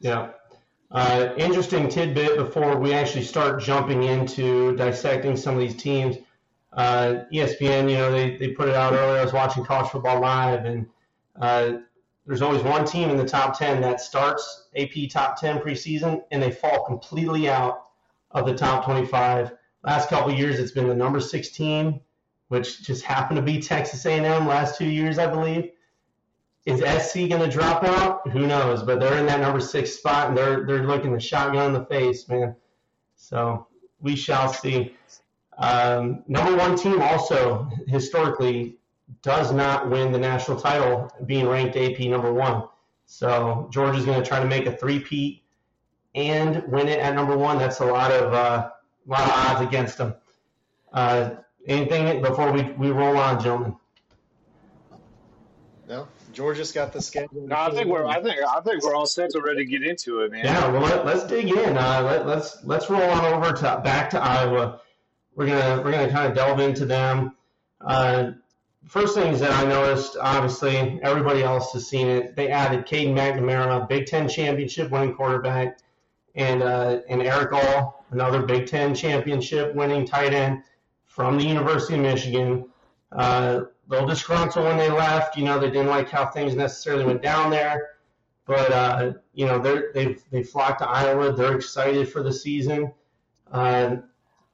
Yeah. 0.00 0.30
Uh, 0.90 1.34
interesting 1.36 1.88
tidbit 1.88 2.36
before 2.36 2.78
we 2.78 2.94
actually 2.94 3.24
start 3.24 3.60
jumping 3.60 4.04
into 4.04 4.74
dissecting 4.76 5.36
some 5.36 5.54
of 5.54 5.60
these 5.60 5.76
teams. 5.76 6.16
Uh, 6.72 7.24
ESPN, 7.32 7.90
you 7.90 7.96
know, 7.96 8.10
they, 8.10 8.36
they 8.36 8.48
put 8.48 8.68
it 8.68 8.74
out 8.74 8.94
earlier. 8.94 9.20
I 9.20 9.24
was 9.24 9.32
watching 9.32 9.64
college 9.64 9.90
football 9.90 10.20
live, 10.20 10.64
and 10.64 10.86
uh, 11.40 11.78
there's 12.26 12.40
always 12.40 12.62
one 12.62 12.86
team 12.86 13.10
in 13.10 13.16
the 13.16 13.24
top 13.24 13.58
10 13.58 13.82
that 13.82 14.00
starts 14.00 14.68
AP 14.76 15.10
top 15.10 15.38
10 15.38 15.58
preseason, 15.58 16.22
and 16.30 16.42
they 16.42 16.50
fall 16.50 16.84
completely 16.84 17.50
out 17.50 17.88
of 18.30 18.46
the 18.46 18.54
top 18.54 18.84
25. 18.84 19.52
Last 19.84 20.08
couple 20.08 20.32
years, 20.32 20.58
it's 20.58 20.72
been 20.72 20.88
the 20.88 20.94
number 20.94 21.20
six 21.20 21.50
team, 21.50 22.00
which 22.48 22.82
just 22.82 23.04
happened 23.04 23.36
to 23.36 23.42
be 23.42 23.60
Texas 23.60 24.06
A&M 24.06 24.46
last 24.46 24.78
two 24.78 24.86
years, 24.86 25.18
I 25.18 25.26
believe. 25.26 25.70
Is 26.66 26.80
SC 26.80 27.28
going 27.28 27.40
to 27.40 27.48
drop 27.48 27.82
out? 27.82 28.28
Who 28.30 28.46
knows? 28.46 28.82
But 28.82 29.00
they're 29.00 29.18
in 29.18 29.26
that 29.26 29.40
number 29.40 29.60
six 29.60 29.92
spot, 29.94 30.28
and 30.28 30.36
they're 30.36 30.66
they're 30.66 30.86
looking 30.86 31.12
the 31.12 31.20
shotgun 31.20 31.66
in 31.66 31.72
the 31.72 31.86
face, 31.86 32.28
man. 32.28 32.54
So 33.16 33.66
we 34.00 34.16
shall 34.16 34.52
see. 34.52 34.94
Um, 35.56 36.22
number 36.28 36.56
one 36.56 36.76
team 36.76 37.00
also 37.00 37.68
historically 37.86 38.76
does 39.22 39.52
not 39.52 39.90
win 39.90 40.12
the 40.12 40.18
national 40.18 40.60
title, 40.60 41.10
being 41.26 41.48
ranked 41.48 41.76
AP 41.76 41.98
number 42.00 42.32
one. 42.32 42.64
So 43.06 43.68
Georgia's 43.72 44.04
going 44.04 44.22
to 44.22 44.28
try 44.28 44.38
to 44.38 44.46
make 44.46 44.66
a 44.66 44.76
three-peat 44.76 45.42
and 46.14 46.62
win 46.68 46.88
it 46.88 47.00
at 47.00 47.14
number 47.14 47.36
one. 47.36 47.58
That's 47.58 47.80
a 47.80 47.86
lot 47.86 48.10
of 48.10 48.32
uh, 48.32 48.70
lot 49.06 49.22
of 49.22 49.30
odds 49.30 49.60
against 49.62 49.98
them. 49.98 50.14
Uh, 50.92 51.30
anything 51.66 52.20
before 52.22 52.52
we, 52.52 52.62
we 52.72 52.90
roll 52.90 53.16
on, 53.16 53.42
gentlemen? 53.42 53.76
No, 56.28 56.34
Georgia's 56.34 56.72
got 56.72 56.92
the 56.92 57.00
schedule. 57.00 57.46
No, 57.46 57.56
I 57.56 57.70
think 57.70 57.88
we're 57.88 58.06
I 58.06 58.22
think 58.22 58.36
I 58.42 58.60
think 58.60 58.82
we're 58.82 58.94
all 58.94 59.06
set 59.06 59.30
to 59.30 59.40
ready 59.40 59.64
to 59.64 59.70
get 59.70 59.82
into 59.82 60.20
it, 60.20 60.32
man. 60.32 60.44
Yeah, 60.44 60.70
well 60.70 60.82
let, 60.82 61.06
us 61.06 61.24
dig 61.24 61.48
in. 61.48 61.76
Uh, 61.76 62.02
let, 62.04 62.26
let's 62.26 62.64
let's 62.64 62.90
roll 62.90 63.02
on 63.02 63.24
over 63.24 63.52
to 63.52 63.80
back 63.84 64.10
to 64.10 64.20
Iowa. 64.20 64.80
We're 65.34 65.46
gonna 65.46 65.82
we're 65.82 65.92
gonna 65.92 66.10
kind 66.10 66.28
of 66.28 66.34
delve 66.34 66.60
into 66.60 66.84
them. 66.84 67.36
Uh, 67.80 68.32
first 68.86 69.14
things 69.14 69.40
that 69.40 69.52
I 69.52 69.68
noticed, 69.68 70.16
obviously 70.20 71.00
everybody 71.02 71.42
else 71.42 71.72
has 71.72 71.86
seen 71.88 72.08
it. 72.08 72.36
They 72.36 72.48
added 72.48 72.86
Caden 72.86 73.14
McNamara, 73.14 73.88
Big 73.88 74.06
Ten 74.06 74.28
championship 74.28 74.90
winning 74.90 75.14
quarterback, 75.14 75.78
and 76.34 76.62
uh, 76.62 77.00
and 77.08 77.22
Erick 77.22 77.52
All, 77.52 78.04
another 78.10 78.42
Big 78.42 78.66
Ten 78.66 78.94
championship 78.94 79.74
winning 79.74 80.06
tight 80.06 80.32
end 80.32 80.62
from 81.06 81.38
the 81.38 81.44
University 81.44 81.94
of 81.94 82.00
Michigan. 82.00 82.66
Uh, 83.10 83.62
little 83.88 84.06
disgruntled 84.06 84.64
when 84.64 84.76
they 84.76 84.90
left. 84.90 85.36
You 85.36 85.44
know, 85.44 85.58
they 85.58 85.70
didn't 85.70 85.88
like 85.88 86.10
how 86.10 86.26
things 86.26 86.54
necessarily 86.54 87.04
went 87.04 87.22
down 87.22 87.50
there. 87.50 87.90
But 88.46 88.72
uh, 88.72 89.12
you 89.34 89.46
know, 89.46 89.58
they're, 89.58 89.90
they've 89.92 90.22
they 90.30 90.42
flocked 90.42 90.80
to 90.80 90.88
Iowa. 90.88 91.32
They're 91.32 91.56
excited 91.56 92.08
for 92.08 92.22
the 92.22 92.32
season. 92.32 92.92
Uh, 93.52 93.96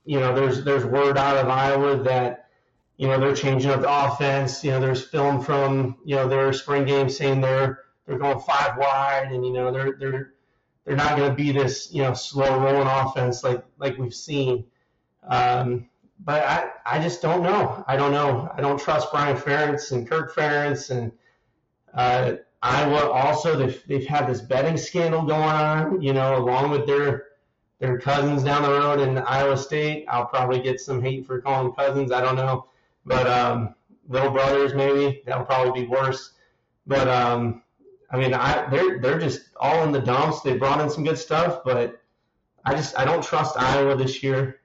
you 0.05 0.19
know, 0.19 0.35
there's 0.35 0.65
there's 0.65 0.85
word 0.85 1.17
out 1.17 1.37
of 1.37 1.49
Iowa 1.49 2.03
that 2.03 2.49
you 2.97 3.07
know 3.07 3.19
they're 3.21 3.37
changing 3.37 3.71
up 3.71 3.83
the 3.83 4.07
offense. 4.07 4.65
You 4.65 4.73
know, 4.73 4.81
there's 4.81 5.05
film 5.05 5.43
from 5.43 5.99
you 6.05 6.17
know 6.17 6.29
their 6.29 6.53
spring 6.53 6.85
game 6.85 7.09
saying 7.09 7.41
they're 7.41 7.81
they're 8.07 8.19
going 8.19 8.41
five 8.41 8.77
wide, 8.77 9.29
and 9.31 9.47
you 9.47 9.53
know 9.53 9.71
they're 9.73 9.97
they're 9.99 10.35
they're 10.85 10.97
not 10.97 11.17
going 11.17 11.31
to 11.31 11.37
be 11.37 11.53
this 11.53 11.93
you 11.93 12.03
know 12.03 12.15
slow 12.15 12.61
rolling 12.61 12.89
offense 12.89 13.45
like 13.45 13.65
like 13.79 13.97
we've 13.99 14.15
seen. 14.15 14.65
Um, 15.23 15.89
but 16.21 16.43
I, 16.45 16.71
I 16.87 17.03
just 17.03 17.21
don't 17.23 17.43
know. 17.43 17.85
I 17.87 17.97
don't 17.97 18.13
know. 18.13 18.51
I 18.57 18.61
don't 18.61 18.79
trust 18.79 19.11
Brian 19.11 19.37
Ferentz 19.37 19.93
and 19.93 20.09
Kirk 20.09 20.35
Ferentz 20.35 20.91
and 20.91 21.13
uh, 21.93 22.35
Iowa. 22.63 23.11
Also, 23.11 23.57
they've 23.57 23.83
they've 23.87 24.07
had 24.07 24.29
this 24.29 24.41
betting 24.41 24.77
scandal 24.77 25.23
going 25.23 25.43
on. 25.43 26.01
You 26.01 26.13
know, 26.13 26.37
along 26.37 26.71
with 26.71 26.87
their 26.87 27.27
their 27.79 27.99
cousins 27.99 28.43
down 28.43 28.63
the 28.63 28.71
road 28.71 29.01
in 29.01 29.19
Iowa 29.19 29.57
State. 29.57 30.07
I'll 30.09 30.27
probably 30.27 30.61
get 30.61 30.81
some 30.81 31.03
hate 31.03 31.27
for 31.27 31.41
calling 31.41 31.73
cousins. 31.73 32.13
I 32.13 32.21
don't 32.21 32.37
know, 32.37 32.67
but 33.05 33.27
um, 33.27 33.75
little 34.09 34.31
brothers 34.31 34.75
maybe 34.75 35.23
that'll 35.27 35.45
probably 35.45 35.83
be 35.83 35.89
worse. 35.89 36.33
But 36.87 37.09
um, 37.09 37.63
I 38.11 38.17
mean, 38.19 38.33
I, 38.33 38.69
they're 38.71 39.01
they're 39.01 39.19
just 39.19 39.51
all 39.57 39.83
in 39.83 39.93
the 39.93 40.01
dumps. 40.01 40.41
They 40.41 40.57
brought 40.57 40.81
in 40.81 40.89
some 40.89 41.05
good 41.05 41.19
stuff, 41.19 41.63
but 41.65 42.01
I 42.65 42.75
just 42.75 42.99
I 42.99 43.05
don't 43.05 43.23
trust 43.23 43.59
Iowa 43.59 43.97
this 43.97 44.23
year 44.23 44.61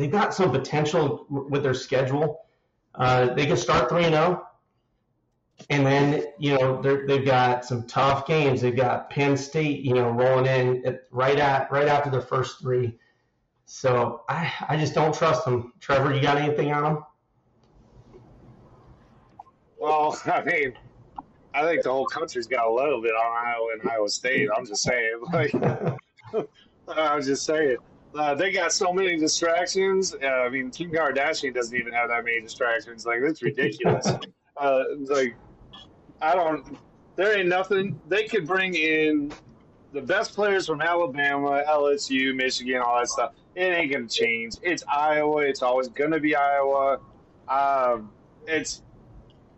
they've 0.00 0.10
got 0.10 0.32
some 0.32 0.50
potential 0.50 1.26
with 1.28 1.62
their 1.62 1.74
schedule. 1.74 2.46
Uh, 2.94 3.34
they 3.34 3.46
can 3.46 3.56
start 3.56 3.90
three 3.90 4.04
and 4.04 4.14
zero, 4.14 4.42
oh, 4.42 5.64
and 5.68 5.84
then 5.84 6.24
you 6.38 6.58
know 6.58 6.80
they've 6.80 7.24
got 7.24 7.66
some 7.66 7.86
tough 7.86 8.26
games. 8.26 8.62
They've 8.62 8.74
got 8.74 9.10
Penn 9.10 9.36
State, 9.36 9.84
you 9.84 9.94
know, 9.94 10.10
rolling 10.10 10.46
in 10.46 10.86
at, 10.86 11.02
right 11.10 11.38
at 11.38 11.70
right 11.70 11.86
after 11.86 12.10
their 12.10 12.22
first 12.22 12.60
three. 12.60 12.98
So 13.66 14.22
I 14.28 14.50
I 14.68 14.76
just 14.78 14.94
don't 14.94 15.14
trust 15.14 15.44
them. 15.44 15.74
Trevor, 15.80 16.14
you 16.14 16.22
got 16.22 16.38
anything 16.38 16.72
on 16.72 16.82
them? 16.82 17.04
Well, 19.78 20.18
I 20.26 20.42
mean, 20.42 20.72
I 21.52 21.62
think 21.62 21.82
the 21.82 21.90
whole 21.90 22.06
country's 22.06 22.46
got 22.46 22.66
a 22.66 22.72
little 22.72 23.02
bit 23.02 23.12
on 23.12 23.46
Iowa 23.46 23.72
and 23.78 23.90
Iowa 23.90 24.08
State. 24.08 24.48
I'm 24.56 24.64
just 24.64 24.82
saying, 24.82 25.20
like, 25.32 25.54
I'm 26.88 27.22
just 27.22 27.44
saying. 27.44 27.76
Uh, 28.14 28.34
they 28.34 28.50
got 28.50 28.72
so 28.72 28.92
many 28.92 29.16
distractions. 29.16 30.14
Uh, 30.14 30.26
I 30.26 30.48
mean, 30.48 30.70
Kim 30.70 30.90
Kardashian 30.90 31.54
doesn't 31.54 31.76
even 31.76 31.92
have 31.92 32.08
that 32.08 32.24
many 32.24 32.40
distractions. 32.40 33.06
Like, 33.06 33.20
that's 33.22 33.42
ridiculous. 33.42 34.06
uh, 34.56 34.82
like, 35.08 35.36
I 36.20 36.34
don't. 36.34 36.78
There 37.16 37.38
ain't 37.38 37.48
nothing. 37.48 38.00
They 38.08 38.26
could 38.26 38.46
bring 38.46 38.74
in 38.74 39.32
the 39.92 40.00
best 40.00 40.34
players 40.34 40.66
from 40.66 40.80
Alabama, 40.80 41.62
LSU, 41.68 42.34
Michigan, 42.34 42.80
all 42.82 42.98
that 42.98 43.08
stuff. 43.08 43.32
It 43.54 43.62
ain't 43.62 43.92
gonna 43.92 44.08
change. 44.08 44.56
It's 44.62 44.82
Iowa. 44.88 45.42
It's 45.42 45.62
always 45.62 45.88
gonna 45.88 46.20
be 46.20 46.34
Iowa. 46.34 46.98
Um, 47.48 48.10
it's. 48.46 48.82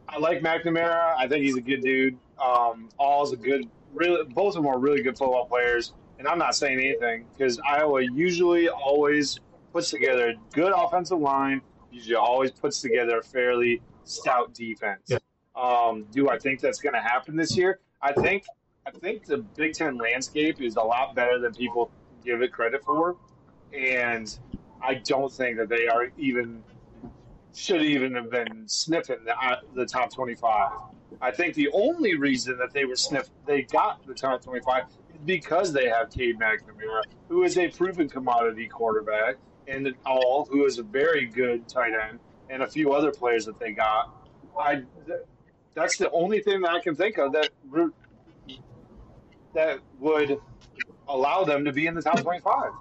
I 0.08 0.18
like 0.18 0.42
McNamara. 0.42 1.14
I 1.16 1.26
think 1.26 1.44
he's 1.44 1.56
a 1.56 1.60
good 1.60 1.82
dude. 1.82 2.18
Um, 2.42 2.90
All's 2.98 3.32
a 3.32 3.36
good. 3.36 3.68
Really, 3.94 4.24
both 4.24 4.56
of 4.56 4.62
them 4.62 4.66
are 4.66 4.78
really 4.78 5.02
good 5.02 5.16
football 5.16 5.46
players 5.46 5.92
and 6.22 6.28
I'm 6.28 6.38
not 6.38 6.54
saying 6.54 6.78
anything 6.78 7.24
because 7.36 7.58
Iowa 7.68 8.00
usually 8.00 8.68
always 8.68 9.40
puts 9.72 9.90
together 9.90 10.28
a 10.28 10.34
good 10.54 10.72
offensive 10.72 11.18
line. 11.18 11.60
Usually 11.90 12.14
always 12.14 12.52
puts 12.52 12.80
together 12.80 13.18
a 13.18 13.22
fairly 13.24 13.82
stout 14.04 14.54
defense. 14.54 15.02
Yeah. 15.08 15.18
Um, 15.56 16.06
do 16.12 16.28
I 16.28 16.38
think 16.38 16.60
that's 16.60 16.80
going 16.80 16.94
to 16.94 17.00
happen 17.00 17.34
this 17.34 17.56
year? 17.56 17.80
I 18.00 18.12
think 18.12 18.44
I 18.86 18.92
think 18.92 19.26
the 19.26 19.38
Big 19.38 19.74
Ten 19.74 19.98
landscape 19.98 20.60
is 20.60 20.76
a 20.76 20.80
lot 20.80 21.16
better 21.16 21.40
than 21.40 21.54
people 21.54 21.90
give 22.24 22.40
it 22.40 22.52
credit 22.52 22.84
for, 22.84 23.16
and 23.76 24.32
I 24.80 24.94
don't 24.94 25.32
think 25.32 25.58
that 25.58 25.68
they 25.68 25.88
are 25.88 26.12
even 26.18 26.62
should 27.52 27.82
even 27.82 28.14
have 28.14 28.30
been 28.30 28.68
sniffing 28.68 29.24
the, 29.24 29.36
uh, 29.36 29.56
the 29.74 29.86
top 29.86 30.14
25. 30.14 30.70
I 31.20 31.32
think 31.32 31.54
the 31.54 31.68
only 31.72 32.16
reason 32.16 32.56
that 32.58 32.72
they 32.72 32.84
were 32.84 32.96
sniffed, 32.96 33.30
they 33.44 33.62
got 33.62 34.06
the 34.06 34.14
top 34.14 34.42
25 34.42 34.84
because 35.24 35.72
they 35.72 35.88
have 35.88 36.10
Cade 36.10 36.38
McNamara, 36.38 37.02
who 37.28 37.44
is 37.44 37.58
a 37.58 37.68
proven 37.68 38.08
commodity 38.08 38.68
quarterback, 38.68 39.36
and 39.68 39.94
All, 40.04 40.46
who 40.50 40.64
is 40.64 40.78
a 40.78 40.82
very 40.82 41.26
good 41.26 41.68
tight 41.68 41.92
end, 41.92 42.18
and 42.50 42.62
a 42.62 42.66
few 42.66 42.92
other 42.92 43.10
players 43.10 43.46
that 43.46 43.58
they 43.58 43.72
got. 43.72 44.14
I 44.58 44.82
that's 45.74 45.96
the 45.96 46.10
only 46.10 46.40
thing 46.40 46.60
that 46.62 46.70
I 46.70 46.80
can 46.80 46.94
think 46.94 47.18
of 47.18 47.32
that 47.32 47.50
that 49.54 49.78
would 49.98 50.38
allow 51.08 51.44
them 51.44 51.64
to 51.64 51.72
be 51.72 51.86
in 51.86 51.94
the 51.94 52.02
top 52.02 52.20
25. 52.20 52.72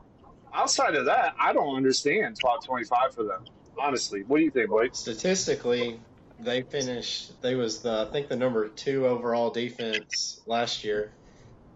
Outside 0.53 0.95
of 0.95 1.05
that, 1.05 1.33
I 1.39 1.53
don't 1.53 1.75
understand 1.75 2.37
top 2.41 2.65
25 2.65 3.13
for 3.13 3.23
them. 3.23 3.45
Honestly, 3.79 4.23
what 4.23 4.37
do 4.37 4.43
you 4.43 4.51
think, 4.51 4.69
Blake? 4.69 4.93
Statistically, 4.93 5.99
they 6.39 6.61
finished. 6.63 7.41
They 7.41 7.55
was 7.55 7.81
the 7.81 8.05
I 8.07 8.11
think 8.11 8.27
the 8.27 8.35
number 8.35 8.67
two 8.67 9.07
overall 9.07 9.49
defense 9.49 10.41
last 10.45 10.83
year 10.83 11.11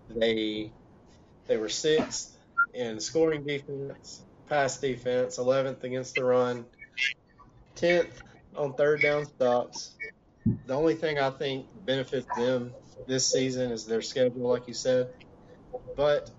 they 0.10 0.72
they 1.48 1.58
were 1.58 1.70
sixth 1.70 2.38
in 2.74 3.00
scoring 3.00 3.46
defense, 3.46 4.22
pass 4.50 4.78
defense, 4.80 5.38
eleventh 5.38 5.84
against 5.84 6.16
the 6.16 6.24
run, 6.24 6.66
tenth 7.76 8.22
on 8.56 8.74
third 8.74 9.02
down 9.02 9.26
stops. 9.26 9.96
The 10.66 10.74
only 10.74 10.96
thing 10.96 11.20
I 11.20 11.30
think 11.30 11.66
benefits 11.86 12.28
them 12.38 12.74
this 13.08 13.26
season 13.26 13.72
is 13.72 13.86
their 13.86 14.02
schedule, 14.02 14.50
like 14.50 14.68
you 14.68 14.74
said, 14.74 15.10
but 15.96 16.30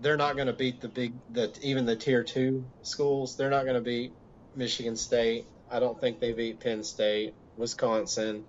they're 0.00 0.16
not 0.16 0.34
going 0.36 0.48
to 0.48 0.52
beat 0.52 0.80
the 0.80 0.88
big, 0.88 1.14
even 1.62 1.86
the 1.86 1.96
tier 1.96 2.22
two 2.22 2.64
schools. 2.82 3.36
They're 3.36 3.50
not 3.50 3.64
going 3.64 3.76
to 3.76 3.80
beat 3.80 4.12
Michigan 4.54 4.96
State. 4.96 5.46
I 5.70 5.80
don't 5.80 5.98
think 6.00 6.20
they 6.20 6.32
beat 6.32 6.60
Penn 6.60 6.84
State, 6.84 7.34
Wisconsin, 7.56 8.44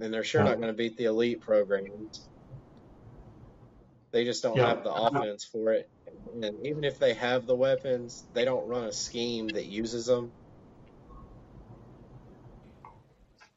and 0.00 0.14
they're 0.14 0.24
sure 0.24 0.44
not 0.44 0.56
going 0.56 0.68
to 0.68 0.76
beat 0.76 0.96
the 0.96 1.04
elite 1.04 1.40
programs. 1.40 2.28
They 4.12 4.24
just 4.24 4.42
don't 4.42 4.56
yeah. 4.56 4.68
have 4.68 4.84
the 4.84 4.92
offense 4.92 5.44
for 5.44 5.72
it. 5.72 5.88
And 6.42 6.66
even 6.66 6.84
if 6.84 6.98
they 6.98 7.14
have 7.14 7.46
the 7.46 7.54
weapons, 7.54 8.24
they 8.34 8.44
don't 8.44 8.68
run 8.68 8.84
a 8.84 8.92
scheme 8.92 9.48
that 9.48 9.66
uses 9.66 10.06
them. 10.06 10.32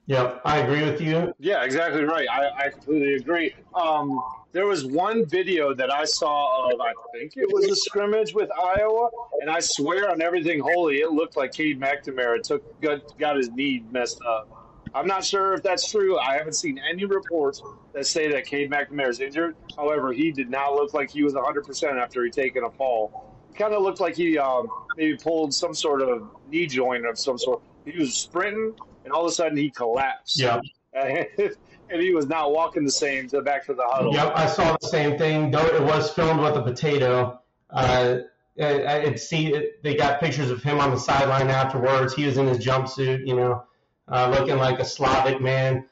Yep, 0.08 0.42
I 0.46 0.60
agree 0.60 0.84
with 0.84 1.02
you. 1.02 1.34
Yeah, 1.40 1.64
exactly 1.64 2.04
right. 2.04 2.28
I, 2.30 2.66
I 2.66 2.70
completely 2.70 3.16
agree. 3.16 3.54
Um, 3.74 4.22
there 4.52 4.68
was 4.68 4.86
one 4.86 5.26
video 5.26 5.74
that 5.74 5.92
I 5.92 6.06
saw 6.06 6.72
of, 6.72 6.80
I 6.80 6.94
think 7.14 7.34
it 7.36 7.52
was 7.52 7.66
a 7.66 7.76
scrimmage 7.76 8.34
with 8.34 8.50
Iowa, 8.52 9.10
and 9.42 9.50
I 9.50 9.60
swear 9.60 10.10
on 10.10 10.22
everything 10.22 10.60
holy, 10.60 10.98
it 10.98 11.12
looked 11.12 11.36
like 11.36 11.54
Cade 11.54 11.82
McNamara 11.82 12.42
took 12.42 12.62
got, 12.82 13.00
got 13.20 13.36
his 13.36 13.50
knee 13.50 13.84
messed 13.92 14.20
up. 14.26 14.48
I'm 14.94 15.08
not 15.08 15.26
sure 15.26 15.54
if 15.54 15.64
that's 15.64 15.90
true. 15.90 16.18
I 16.18 16.38
haven't 16.38 16.54
seen 16.54 16.80
any 16.90 17.06
reports 17.06 17.62
that 17.94 18.06
say 18.06 18.32
that 18.32 18.46
Cade 18.46 18.72
McNamara 18.72 19.10
is 19.10 19.20
injured. 19.20 19.56
However, 19.76 20.14
he 20.14 20.32
did 20.32 20.50
not 20.50 20.74
look 20.74 20.94
like 20.94 21.12
he 21.12 21.24
was 21.24 21.34
100% 21.34 22.02
after 22.02 22.24
he 22.24 22.32
taken 22.32 22.64
a 22.64 22.70
fall. 22.72 23.34
Kind 23.56 23.74
of 23.74 23.82
looked 23.82 24.00
like 24.00 24.16
he 24.16 24.38
um, 24.38 24.68
maybe 24.98 25.18
pulled 25.18 25.54
some 25.54 25.74
sort 25.74 26.02
of 26.02 26.30
knee 26.50 26.68
joint 26.68 27.06
of 27.06 27.18
some 27.18 27.38
sort. 27.38 27.62
He 27.86 27.98
was 27.98 28.14
sprinting, 28.14 28.74
and 29.04 29.14
all 29.14 29.26
of 29.26 29.32
a 29.32 29.34
sudden 29.34 29.58
he 29.58 29.70
collapsed. 29.70 30.40
Yeah. 30.40 30.60
and 30.94 32.02
he 32.02 32.14
was 32.14 32.28
not 32.28 32.52
walking 32.52 32.84
the 32.84 32.92
same 32.92 33.28
to 33.30 33.42
back 33.42 33.66
to 33.66 33.74
the 33.74 33.84
huddle. 33.86 34.14
Yep, 34.14 34.34
I 34.36 34.48
saw 34.48 34.76
the 34.80 34.88
same 34.88 35.18
thing. 35.18 35.52
Though 35.52 35.66
it 35.66 35.82
was 35.82 36.12
filmed 36.12 36.42
with 36.42 36.56
a 36.56 36.62
potato. 36.62 37.40
Uh, 37.70 38.18
I, 38.60 39.02
I 39.02 39.16
see 39.16 39.54
it, 39.54 39.84
they 39.84 39.96
got 39.96 40.20
pictures 40.20 40.50
of 40.50 40.64
him 40.64 40.80
on 40.80 40.92
the 40.92 40.98
sideline 40.98 41.50
afterwards. 41.50 42.14
He 42.14 42.26
was 42.26 42.38
in 42.38 42.48
his 42.48 42.60
jumpsuit, 42.60 43.28
you 43.28 43.36
know, 43.36 43.64
uh, 44.08 44.30
looking 44.30 44.58
like 44.58 44.80
a 44.80 44.86
Slavic 44.86 45.42
man. 45.42 45.86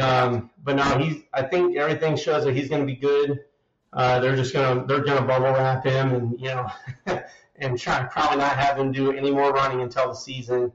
Um, 0.00 0.50
but 0.62 0.76
no, 0.76 0.98
he's. 0.98 1.22
I 1.32 1.42
think 1.42 1.76
everything 1.76 2.16
shows 2.16 2.44
that 2.44 2.54
he's 2.54 2.68
going 2.68 2.82
to 2.82 2.86
be 2.86 2.96
good. 2.96 3.40
Uh, 3.94 4.18
they're 4.18 4.36
just 4.36 4.52
gonna 4.52 4.84
they're 4.86 5.04
gonna 5.04 5.24
bubble 5.24 5.46
wrap 5.46 5.84
him 5.84 6.14
and 6.14 6.40
you 6.40 6.48
know 6.48 6.68
and 7.56 7.78
try 7.78 8.02
probably 8.04 8.38
not 8.38 8.56
have 8.56 8.76
him 8.76 8.90
do 8.90 9.12
any 9.12 9.30
more 9.30 9.52
running 9.52 9.82
until 9.82 10.08
the 10.08 10.14
season. 10.14 10.72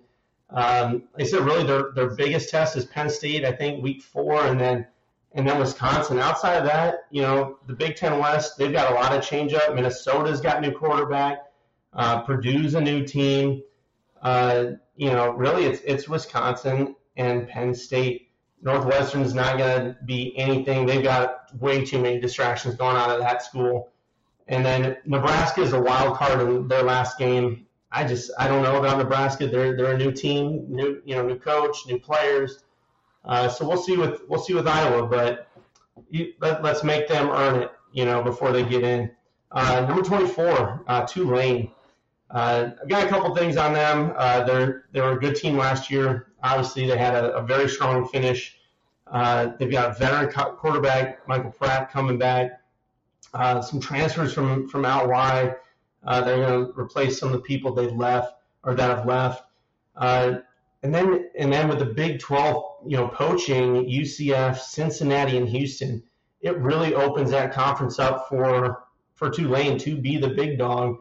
Um, 0.50 1.04
they 1.16 1.26
said 1.26 1.42
really 1.42 1.66
their 1.66 1.92
their 1.94 2.16
biggest 2.16 2.50
test 2.50 2.78
is 2.78 2.86
Penn 2.86 3.10
State. 3.10 3.44
I 3.44 3.52
think 3.52 3.84
week 3.84 4.02
four, 4.02 4.46
and 4.46 4.60
then 4.60 4.88
and 5.34 5.48
then 5.48 5.60
Wisconsin. 5.60 6.18
Outside 6.18 6.56
of 6.56 6.66
that, 6.66 7.06
you 7.12 7.22
know, 7.22 7.58
the 7.68 7.74
Big 7.74 7.98
Ten 7.98 8.20
West 8.20 8.58
they've 8.58 8.72
got 8.72 8.92
a 8.92 8.96
lot 8.96 9.14
of 9.14 9.24
change 9.24 9.54
up. 9.54 9.76
Minnesota's 9.76 10.40
got 10.40 10.62
new 10.62 10.72
quarterback. 10.72 11.40
Uh, 11.94 12.22
Purdue's 12.22 12.76
a 12.76 12.82
new 12.82 13.06
team. 13.06 13.62
Uh, 14.22 14.72
you 14.96 15.10
know, 15.10 15.32
really 15.32 15.66
it's 15.66 15.82
it's 15.86 16.08
Wisconsin 16.08 16.96
and 17.18 17.48
Penn 17.48 17.74
State. 17.74 18.30
Northwestern's 18.62 19.34
not 19.34 19.58
going 19.58 19.86
to 19.86 19.98
be 20.06 20.38
anything. 20.38 20.86
They've 20.86 21.04
got 21.04 21.56
way 21.60 21.86
too 21.86 22.00
many 22.00 22.20
distractions 22.20 22.76
going 22.76 22.98
on 22.98 23.10
at 23.10 23.20
that 23.20 23.42
school. 23.42 23.92
And 24.50 24.66
then 24.66 24.98
Nebraska 25.06 25.62
is 25.62 25.72
a 25.74 25.80
wild 25.80 26.18
card 26.18 26.42
in 26.42 26.68
their 26.68 26.84
last 26.84 27.18
game. 27.18 27.66
I 27.92 28.06
just 28.06 28.32
I 28.38 28.48
don't 28.48 28.62
know 28.62 28.78
about 28.78 28.98
Nebraska. 28.98 29.48
They're 29.48 29.76
they're 29.76 29.94
a 29.94 29.98
new 29.98 30.12
team, 30.12 30.66
new 30.68 31.02
you 31.06 31.16
know 31.16 31.26
new 31.26 31.40
coach, 31.40 31.78
new 31.88 32.00
players. 32.00 32.64
Uh, 33.26 33.48
so 33.48 33.68
we'll 33.68 33.78
see 33.78 33.98
with 33.98 34.22
we'll 34.28 34.40
see 34.40 34.54
with 34.54 34.68
Iowa, 34.68 35.08
but 35.08 35.48
you, 36.10 36.34
let, 36.40 36.64
us 36.66 36.84
make 36.84 37.08
them 37.08 37.30
earn 37.30 37.64
it, 37.64 37.72
you 37.92 38.06
know, 38.06 38.24
before 38.24 38.52
they 38.52 38.64
get 38.64 38.84
in. 38.84 39.12
Uh, 39.52 39.86
number 39.88 40.04
24, 40.04 40.84
uh, 40.88 41.06
Tulane. 41.06 41.72
Uh, 42.30 42.72
I've 42.82 42.88
got 42.88 43.06
a 43.06 43.10
couple 43.10 43.36
things 43.36 43.58
on 43.58 43.74
them. 43.74 44.14
Uh, 44.16 44.44
they're 44.44 44.86
they 44.92 45.02
were 45.02 45.14
a 45.14 45.20
good 45.20 45.36
team 45.36 45.58
last 45.58 45.90
year. 45.90 46.28
Obviously, 46.44 46.88
they 46.88 46.98
had 46.98 47.16
a, 47.16 47.36
a 47.36 47.42
very 47.42 47.68
strong 47.68 48.08
finish. 48.08 48.58
Uh, 49.08 49.52
they've 49.58 49.72
got 49.72 49.98
veteran 49.98 50.32
quarterback, 50.58 51.28
Michael 51.28 51.52
Pratt, 51.52 51.92
coming 51.92 52.20
back. 52.20 52.62
Uh, 53.34 53.62
some 53.62 53.80
transfers 53.80 54.34
from 54.34 54.68
from 54.68 54.86
out 54.86 55.10
wide. 55.10 55.56
Uh, 56.06 56.22
they're 56.22 56.38
going 56.38 56.66
to 56.66 56.80
replace 56.80 57.20
some 57.20 57.30
of 57.30 57.34
the 57.34 57.42
people 57.42 57.74
they 57.74 57.88
left 57.88 58.36
or 58.64 58.74
that 58.76 58.96
have 58.96 59.06
left. 59.06 59.44
Uh, 59.96 60.40
and 60.84 60.94
then 60.94 61.30
and 61.38 61.52
then 61.52 61.68
with 61.68 61.80
the 61.80 61.86
Big 61.86 62.20
12, 62.20 62.64
you 62.88 62.98
know, 62.98 63.08
poaching 63.08 63.86
UCF, 63.86 64.58
Cincinnati, 64.58 65.38
and 65.38 65.50
Houston, 65.50 66.04
it 66.42 66.58
really 66.58 66.94
opens 66.94 67.32
that 67.32 67.54
conference 67.54 68.00
up 68.00 68.30
for 68.30 68.84
for 69.16 69.30
Tulane 69.30 69.78
to 69.80 69.98
be 69.98 70.18
the 70.18 70.30
big 70.30 70.58
dog 70.58 71.00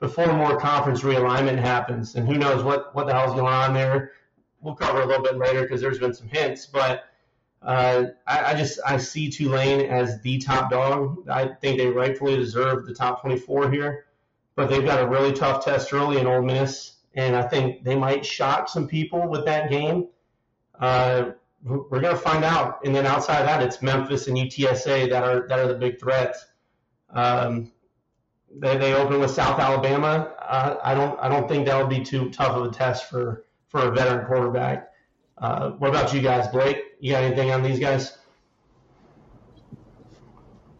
before 0.00 0.32
more 0.32 0.58
conference 0.58 1.02
realignment 1.02 1.58
happens. 1.58 2.14
And 2.14 2.26
who 2.26 2.36
knows 2.36 2.62
what 2.62 2.94
what 2.94 3.06
the 3.06 3.14
hell's 3.14 3.34
going 3.34 3.52
on 3.52 3.74
there? 3.74 4.12
We'll 4.60 4.74
cover 4.74 5.02
a 5.02 5.06
little 5.06 5.22
bit 5.22 5.36
later 5.36 5.62
because 5.62 5.80
there's 5.80 5.98
been 5.98 6.14
some 6.14 6.28
hints, 6.28 6.66
but. 6.66 7.04
Uh, 7.62 8.08
I, 8.26 8.52
I, 8.52 8.54
just 8.56 8.78
I 8.86 8.98
see 8.98 9.30
Tulane 9.30 9.86
as 9.86 10.20
the 10.20 10.36
top 10.36 10.70
dog. 10.70 11.26
I 11.30 11.48
think 11.62 11.78
they 11.78 11.86
rightfully 11.86 12.36
deserve 12.36 12.84
the 12.84 12.92
top 12.92 13.22
24 13.22 13.70
here 13.70 14.04
but 14.56 14.70
they've 14.70 14.84
got 14.84 15.02
a 15.02 15.06
really 15.06 15.32
tough 15.32 15.64
test 15.64 15.92
early 15.92 16.18
in 16.18 16.26
Ole 16.26 16.42
Miss, 16.42 16.96
and 17.14 17.34
I 17.34 17.42
think 17.42 17.84
they 17.84 17.96
might 17.96 18.24
shock 18.24 18.68
some 18.68 18.86
people 18.86 19.28
with 19.28 19.44
that 19.46 19.70
game. 19.70 20.08
Uh, 20.78 21.32
we're 21.62 22.00
going 22.00 22.14
to 22.14 22.16
find 22.16 22.44
out, 22.44 22.84
and 22.84 22.94
then 22.94 23.06
outside 23.06 23.40
of 23.40 23.46
that, 23.46 23.62
it's 23.62 23.80
Memphis 23.80 24.28
and 24.28 24.36
UTSA 24.36 25.08
that 25.10 25.22
are 25.24 25.48
that 25.48 25.58
are 25.58 25.66
the 25.66 25.74
big 25.74 25.98
threats. 25.98 26.44
Um, 27.10 27.72
they, 28.58 28.76
they 28.76 28.94
open 28.94 29.20
with 29.20 29.30
South 29.30 29.58
Alabama. 29.58 30.32
Uh, 30.40 30.76
I 30.82 30.94
don't 30.94 31.18
I 31.20 31.28
don't 31.28 31.48
think 31.48 31.66
that 31.66 31.76
would 31.76 31.88
be 31.88 32.04
too 32.04 32.30
tough 32.30 32.56
of 32.56 32.66
a 32.66 32.70
test 32.70 33.10
for 33.10 33.44
for 33.68 33.88
a 33.88 33.90
veteran 33.90 34.26
quarterback. 34.26 34.90
Uh, 35.38 35.70
what 35.72 35.90
about 35.90 36.12
you 36.12 36.20
guys, 36.20 36.46
Blake? 36.48 36.78
You 37.00 37.12
got 37.12 37.24
anything 37.24 37.50
on 37.50 37.62
these 37.62 37.78
guys? 37.78 38.16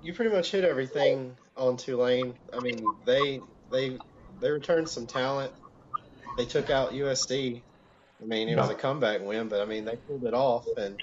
You 0.02 0.12
pretty 0.14 0.30
much 0.30 0.50
hit 0.50 0.64
everything 0.64 1.36
on 1.56 1.76
Tulane. 1.76 2.34
I 2.52 2.60
mean, 2.60 2.84
they 3.04 3.40
they 3.70 3.98
they 4.40 4.50
returned 4.50 4.88
some 4.88 5.06
talent. 5.06 5.52
They 6.36 6.44
took 6.44 6.70
out 6.70 6.92
USC. 6.92 7.62
I 8.22 8.24
mean, 8.24 8.48
it 8.48 8.56
was 8.56 8.70
a 8.70 8.74
comeback 8.74 9.22
win, 9.22 9.48
but 9.48 9.60
I 9.60 9.64
mean 9.64 9.84
they 9.84 9.96
pulled 9.96 10.24
it 10.24 10.34
off 10.34 10.66
and 10.76 10.98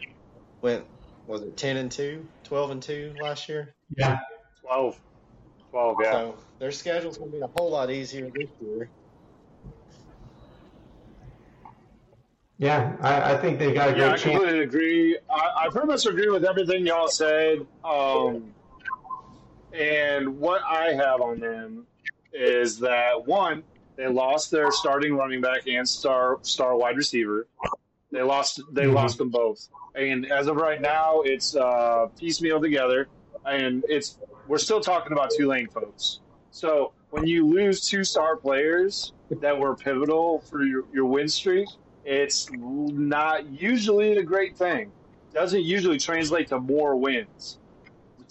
went 0.61 0.85
was 1.27 1.41
it 1.41 1.55
10 1.55 1.77
and 1.77 1.91
2, 1.91 2.27
12 2.43 2.71
and 2.71 2.81
2 2.81 3.13
last 3.21 3.47
year? 3.47 3.73
Yeah. 3.95 4.19
12. 4.61 4.99
12, 5.71 5.97
yeah. 6.03 6.11
So 6.11 6.37
their 6.59 6.71
schedule's 6.71 7.17
going 7.17 7.31
to 7.31 7.37
be 7.37 7.43
a 7.43 7.47
whole 7.47 7.71
lot 7.71 7.89
easier 7.89 8.29
this 8.29 8.49
year. 8.61 8.89
Yeah, 12.57 12.95
I, 13.01 13.33
I 13.33 13.37
think 13.37 13.57
they 13.57 13.73
got 13.73 13.89
a 13.89 13.97
yeah, 13.97 14.09
great 14.09 14.19
chance. 14.19 14.25
I 14.25 14.29
completely 14.29 14.59
agree. 14.59 15.17
I, 15.31 15.65
I 15.65 15.69
pretty 15.69 15.87
much 15.87 16.05
agree 16.05 16.29
with 16.29 16.45
everything 16.45 16.85
y'all 16.85 17.07
said. 17.07 17.65
Um, 17.83 18.53
and 19.73 20.37
what 20.39 20.61
I 20.63 20.93
have 20.93 21.21
on 21.21 21.39
them 21.39 21.87
is 22.33 22.77
that 22.79 23.25
one, 23.25 23.63
they 23.95 24.07
lost 24.07 24.51
their 24.51 24.71
starting 24.71 25.15
running 25.15 25.41
back 25.41 25.67
and 25.67 25.87
star 25.89 26.37
star 26.43 26.75
wide 26.75 26.97
receiver. 26.97 27.47
They 28.11 28.21
lost 28.21 28.61
they 28.71 28.83
mm-hmm. 28.83 28.93
lost 28.93 29.17
them 29.17 29.29
both, 29.29 29.67
and 29.95 30.31
as 30.31 30.47
of 30.47 30.57
right 30.57 30.81
now, 30.81 31.21
it's 31.21 31.55
uh, 31.55 32.07
piecemeal 32.19 32.61
together, 32.61 33.07
and 33.45 33.83
it's 33.87 34.17
we're 34.47 34.57
still 34.57 34.81
talking 34.81 35.13
about 35.13 35.31
Tulane 35.31 35.67
folks. 35.67 36.19
So 36.51 36.93
when 37.11 37.25
you 37.25 37.47
lose 37.47 37.87
two 37.87 38.03
star 38.03 38.35
players 38.35 39.13
that 39.29 39.57
were 39.57 39.75
pivotal 39.75 40.39
for 40.41 40.63
your, 40.63 40.83
your 40.93 41.05
win 41.05 41.27
streak, 41.27 41.67
it's 42.03 42.49
not 42.51 43.49
usually 43.49 44.17
a 44.17 44.23
great 44.23 44.57
thing. 44.57 44.91
Doesn't 45.33 45.63
usually 45.63 45.97
translate 45.97 46.47
to 46.49 46.59
more 46.59 46.95
wins 46.95 47.59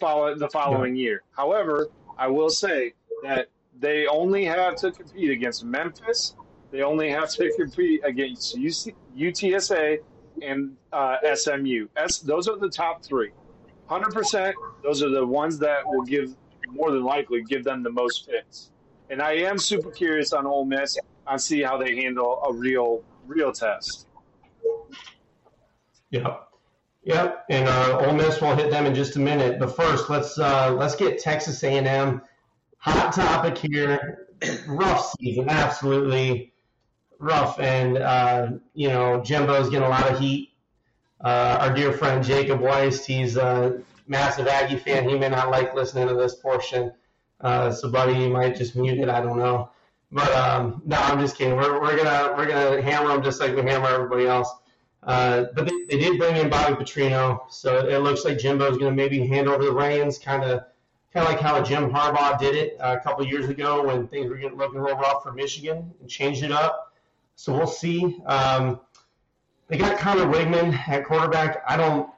follow 0.00 0.34
the 0.34 0.48
following 0.48 0.96
year. 0.96 1.22
However, 1.30 1.88
I 2.18 2.26
will 2.26 2.50
say 2.50 2.94
that 3.22 3.48
they 3.78 4.06
only 4.06 4.44
have 4.46 4.76
to 4.76 4.90
compete 4.90 5.30
against 5.30 5.64
Memphis. 5.64 6.34
They 6.72 6.82
only 6.82 7.10
have 7.10 7.30
to 7.34 7.52
compete 7.56 8.00
against 8.04 8.56
UC, 8.56 8.94
UTSA 9.16 9.98
and 10.42 10.76
uh, 10.92 11.16
SMU. 11.34 11.88
S, 11.96 12.18
those 12.18 12.48
are 12.48 12.56
the 12.56 12.68
top 12.68 13.04
three. 13.04 13.30
100%, 13.90 14.52
those 14.82 15.02
are 15.02 15.10
the 15.10 15.26
ones 15.26 15.58
that 15.58 15.84
will 15.84 16.04
give, 16.04 16.34
more 16.68 16.90
than 16.92 17.02
likely, 17.02 17.42
give 17.42 17.64
them 17.64 17.82
the 17.82 17.90
most 17.90 18.26
fits. 18.26 18.70
And 19.10 19.20
I 19.20 19.32
am 19.32 19.58
super 19.58 19.90
curious 19.90 20.32
on 20.32 20.46
Ole 20.46 20.64
Miss 20.64 20.96
on 21.26 21.38
see 21.38 21.62
how 21.62 21.76
they 21.76 21.96
handle 21.96 22.40
a 22.48 22.52
real, 22.52 23.02
real 23.26 23.52
test. 23.52 24.06
Yeah. 26.10 26.36
Yep, 27.02 27.46
and 27.48 27.66
uh, 27.66 28.06
Ole 28.06 28.14
Miss 28.14 28.40
will 28.40 28.54
hit 28.54 28.70
them 28.70 28.84
in 28.84 28.94
just 28.94 29.16
a 29.16 29.18
minute. 29.18 29.58
But 29.58 29.74
first, 29.74 30.10
let's 30.10 30.38
uh, 30.38 30.70
let's 30.72 30.94
get 30.94 31.18
Texas 31.18 31.62
A&M 31.64 32.20
hot 32.76 33.14
topic 33.14 33.56
here. 33.56 34.28
rough 34.66 35.14
season, 35.18 35.48
absolutely 35.48 36.52
rough. 37.18 37.58
And, 37.58 37.98
uh, 37.98 38.52
you 38.74 38.88
know, 38.88 39.20
Jimbo's 39.20 39.70
getting 39.70 39.86
a 39.86 39.88
lot 39.88 40.10
of 40.10 40.18
heat. 40.18 40.49
Uh, 41.22 41.58
our 41.60 41.74
dear 41.74 41.92
friend 41.92 42.24
Jacob 42.24 42.60
Weist, 42.60 43.04
he's 43.04 43.36
a 43.36 43.82
massive 44.06 44.46
Aggie 44.46 44.76
fan. 44.76 45.08
He 45.08 45.18
may 45.18 45.28
not 45.28 45.50
like 45.50 45.74
listening 45.74 46.08
to 46.08 46.14
this 46.14 46.34
portion. 46.34 46.92
Uh, 47.40 47.70
so, 47.70 47.90
buddy, 47.90 48.14
you 48.14 48.28
might 48.28 48.56
just 48.56 48.76
mute 48.76 48.98
it. 48.98 49.08
I 49.08 49.20
don't 49.20 49.38
know. 49.38 49.70
But 50.12 50.32
um, 50.32 50.82
no, 50.84 50.96
I'm 50.96 51.20
just 51.20 51.36
kidding. 51.36 51.56
We're, 51.56 51.80
we're 51.80 51.96
gonna 51.96 52.34
we're 52.36 52.46
gonna 52.46 52.82
hammer 52.82 53.08
them 53.08 53.22
just 53.22 53.40
like 53.40 53.54
we 53.54 53.62
hammer 53.62 53.88
everybody 53.88 54.26
else. 54.26 54.52
Uh, 55.02 55.44
but 55.54 55.66
they, 55.66 55.72
they 55.88 55.98
did 55.98 56.18
bring 56.18 56.36
in 56.36 56.50
Bobby 56.50 56.74
Petrino, 56.74 57.50
so 57.50 57.88
it 57.88 57.98
looks 57.98 58.24
like 58.24 58.36
Jimbo's 58.36 58.76
to 58.78 58.90
maybe 58.90 59.26
hand 59.26 59.48
over 59.48 59.64
the 59.64 59.72
reins, 59.72 60.18
kind 60.18 60.42
of 60.42 60.64
kind 61.12 61.26
of 61.26 61.32
like 61.32 61.40
how 61.40 61.62
Jim 61.62 61.90
Harbaugh 61.90 62.38
did 62.38 62.54
it 62.54 62.76
uh, 62.80 62.96
a 62.98 63.02
couple 63.02 63.24
years 63.26 63.48
ago 63.48 63.86
when 63.86 64.06
things 64.08 64.28
were 64.28 64.36
getting 64.36 64.58
looking 64.58 64.82
little 64.82 64.98
rough 64.98 65.22
for 65.22 65.32
Michigan 65.32 65.92
and 66.00 66.10
changed 66.10 66.42
it 66.42 66.52
up. 66.52 66.92
So 67.36 67.52
we'll 67.56 67.66
see. 67.66 68.20
Um, 68.26 68.80
they 69.70 69.78
got 69.78 69.98
Conner 69.98 70.26
Weigman 70.26 70.76
at 70.88 71.04
quarterback. 71.06 71.62
I 71.66 71.76
don't 71.76 72.10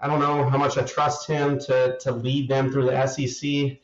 I 0.00 0.06
don't 0.06 0.20
know 0.20 0.48
how 0.48 0.58
much 0.58 0.76
I 0.76 0.82
trust 0.82 1.26
him 1.26 1.58
to 1.60 1.96
to 2.00 2.12
lead 2.12 2.48
them 2.48 2.70
through 2.70 2.86
the 2.86 3.06
SEC. 3.06 3.78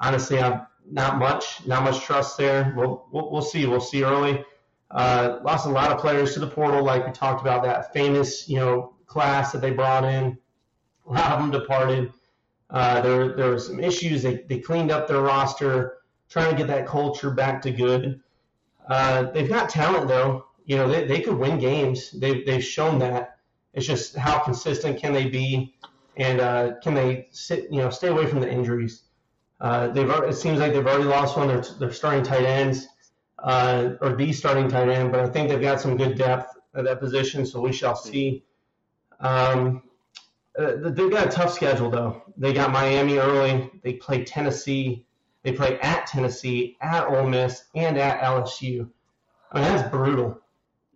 Honestly, 0.00 0.38
I'm 0.38 0.66
not 0.88 1.18
much, 1.18 1.66
not 1.66 1.82
much 1.82 2.00
trust 2.00 2.38
there. 2.38 2.72
We'll 2.76 3.06
we'll, 3.10 3.30
we'll 3.30 3.42
see. 3.42 3.66
We'll 3.66 3.80
see 3.80 4.04
early. 4.04 4.44
Uh, 4.90 5.40
lost 5.42 5.66
a 5.66 5.70
lot 5.70 5.90
of 5.90 5.98
players 5.98 6.32
to 6.34 6.40
the 6.40 6.46
portal, 6.46 6.84
like 6.84 7.04
we 7.04 7.12
talked 7.12 7.40
about 7.40 7.64
that 7.64 7.92
famous 7.92 8.48
you 8.48 8.56
know 8.56 8.94
class 9.06 9.50
that 9.52 9.60
they 9.60 9.72
brought 9.72 10.04
in. 10.04 10.38
A 11.08 11.12
lot 11.12 11.32
of 11.32 11.38
them 11.40 11.50
departed. 11.50 12.12
Uh, 12.70 13.00
there 13.00 13.36
there 13.36 13.50
were 13.50 13.58
some 13.58 13.80
issues. 13.80 14.22
They 14.22 14.44
they 14.48 14.60
cleaned 14.60 14.92
up 14.92 15.08
their 15.08 15.22
roster, 15.22 15.98
trying 16.28 16.52
to 16.52 16.56
get 16.56 16.68
that 16.68 16.86
culture 16.86 17.30
back 17.30 17.62
to 17.62 17.72
good. 17.72 18.20
Uh, 18.88 19.24
they've 19.32 19.48
got 19.48 19.70
talent 19.70 20.06
though. 20.06 20.45
You 20.66 20.76
know 20.76 20.88
they, 20.88 21.06
they 21.06 21.20
could 21.20 21.38
win 21.38 21.58
games. 21.58 22.10
They've 22.10 22.44
they've 22.44 22.62
shown 22.62 22.98
that. 22.98 23.38
It's 23.72 23.86
just 23.86 24.16
how 24.16 24.40
consistent 24.40 24.98
can 25.00 25.12
they 25.12 25.28
be, 25.28 25.74
and 26.16 26.40
uh, 26.40 26.72
can 26.82 26.94
they 26.94 27.28
sit 27.30 27.70
you 27.70 27.80
know 27.80 27.90
stay 27.90 28.08
away 28.08 28.26
from 28.26 28.40
the 28.40 28.50
injuries. 28.50 29.04
Uh, 29.60 29.88
they've 29.88 30.10
it 30.10 30.34
seems 30.34 30.58
like 30.58 30.72
they've 30.72 30.86
already 30.86 31.04
lost 31.04 31.36
one. 31.36 31.48
They're 31.48 31.64
they're 31.78 31.92
starting 31.92 32.24
tight 32.24 32.44
ends, 32.44 32.88
uh, 33.38 33.90
or 34.00 34.16
the 34.16 34.32
starting 34.32 34.68
tight 34.68 34.88
end, 34.88 35.12
but 35.12 35.20
I 35.20 35.28
think 35.28 35.48
they've 35.48 35.60
got 35.60 35.80
some 35.80 35.96
good 35.96 36.18
depth 36.18 36.56
at 36.74 36.84
that 36.84 37.00
position. 37.00 37.46
So 37.46 37.60
we 37.60 37.72
shall 37.72 37.96
see. 37.96 38.44
Um, 39.20 39.84
uh, 40.58 40.72
they've 40.90 41.10
got 41.10 41.28
a 41.28 41.30
tough 41.30 41.52
schedule 41.52 41.90
though. 41.90 42.22
They 42.36 42.52
got 42.52 42.72
Miami 42.72 43.18
early. 43.18 43.70
They 43.84 43.94
play 43.94 44.24
Tennessee. 44.24 45.06
They 45.42 45.52
play 45.52 45.78
at 45.78 46.08
Tennessee, 46.08 46.76
at 46.80 47.06
Ole 47.06 47.28
Miss, 47.28 47.66
and 47.74 47.96
at 47.96 48.20
LSU. 48.20 48.88
I 49.52 49.60
mean 49.60 49.68
that's 49.68 49.88
brutal. 49.90 50.40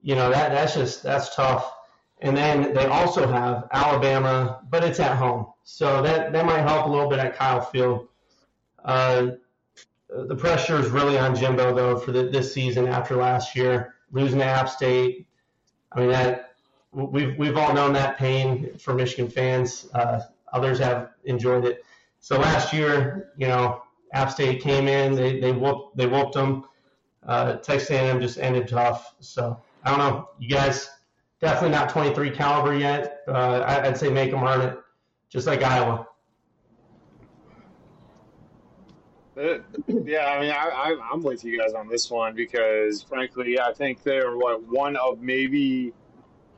You 0.03 0.15
know 0.15 0.31
that 0.31 0.51
that's 0.51 0.75
just 0.75 1.03
that's 1.03 1.35
tough. 1.35 1.73
And 2.23 2.37
then 2.37 2.75
they 2.75 2.87
also 2.87 3.27
have 3.27 3.69
Alabama, 3.73 4.61
but 4.69 4.85
it's 4.85 5.01
at 5.01 5.17
home, 5.17 5.47
so 5.65 6.03
that 6.03 6.33
that 6.33 6.45
might 6.45 6.61
help 6.61 6.87
a 6.87 6.89
little 6.89 7.09
bit 7.09 7.19
at 7.19 7.37
Kyle 7.37 7.61
Field. 7.61 8.09
Uh, 8.85 9.33
the 10.09 10.37
pressure 10.37 10.79
is 10.79 10.89
really 10.89 11.19
on 11.19 11.35
Jimbo 11.35 11.75
though 11.75 11.99
for 11.99 12.13
the, 12.13 12.25
this 12.25 12.53
season 12.53 12.89
after 12.89 13.17
last 13.17 13.55
year 13.55 13.95
losing 14.13 14.39
to 14.39 14.45
App 14.45 14.69
State. 14.69 15.27
I 15.93 16.01
mean 16.01 16.11
that 16.11 16.55
we've 16.93 17.37
we've 17.39 17.57
all 17.57 17.73
known 17.73 17.93
that 17.95 18.19
pain 18.19 18.77
for 18.79 18.95
Michigan 18.95 19.31
fans. 19.31 19.89
Uh, 19.95 20.21
others 20.53 20.79
have 20.79 21.11
enjoyed 21.25 21.65
it. 21.65 21.85
So 22.21 22.39
last 22.39 22.73
year, 22.73 23.33
you 23.37 23.49
know, 23.49 23.83
App 24.13 24.31
State 24.31 24.63
came 24.63 24.89
in, 24.89 25.15
they 25.15 25.41
they 25.41 25.53
whooped 25.53 25.97
they 25.97 26.07
whooped 26.07 26.35
them. 26.35 26.65
Uh, 27.27 27.55
Texas 27.57 27.91
A&M 27.91 28.21
just 28.21 28.39
ended 28.39 28.67
tough. 28.67 29.15
So 29.21 29.61
I 29.85 29.91
don't 29.91 29.99
know, 29.99 30.29
you 30.39 30.49
guys 30.49 30.89
definitely 31.41 31.71
not 31.71 31.89
23 31.89 32.31
caliber 32.31 32.77
yet. 32.77 33.23
Uh, 33.27 33.65
I'd 33.67 33.97
say 33.97 34.11
make 34.11 34.31
them 34.31 34.43
earn 34.45 34.61
it, 34.61 34.79
just 35.29 35.47
like 35.47 35.63
Iowa. 35.63 36.07
Uh, 39.37 39.59
yeah, 40.05 40.27
I 40.27 40.41
mean, 40.41 40.51
I, 40.51 40.69
I, 40.69 40.97
I'm 41.13 41.23
with 41.23 41.45
you 41.45 41.59
guys 41.59 41.73
on 41.73 41.89
this 41.89 42.11
one 42.11 42.35
because, 42.35 43.03
frankly, 43.03 43.59
I 43.59 43.73
think 43.73 44.03
they're 44.03 44.37
what 44.37 44.63
one 44.65 44.97
of 44.97 45.21
maybe, 45.21 45.95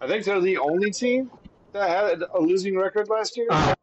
I 0.00 0.08
think 0.08 0.24
they're 0.24 0.40
the 0.40 0.58
only 0.58 0.90
team 0.90 1.30
that 1.72 1.88
had 1.88 2.22
a 2.34 2.40
losing 2.40 2.76
record 2.76 3.08
last 3.08 3.36
year 3.36 3.46
Uh, 3.50 3.74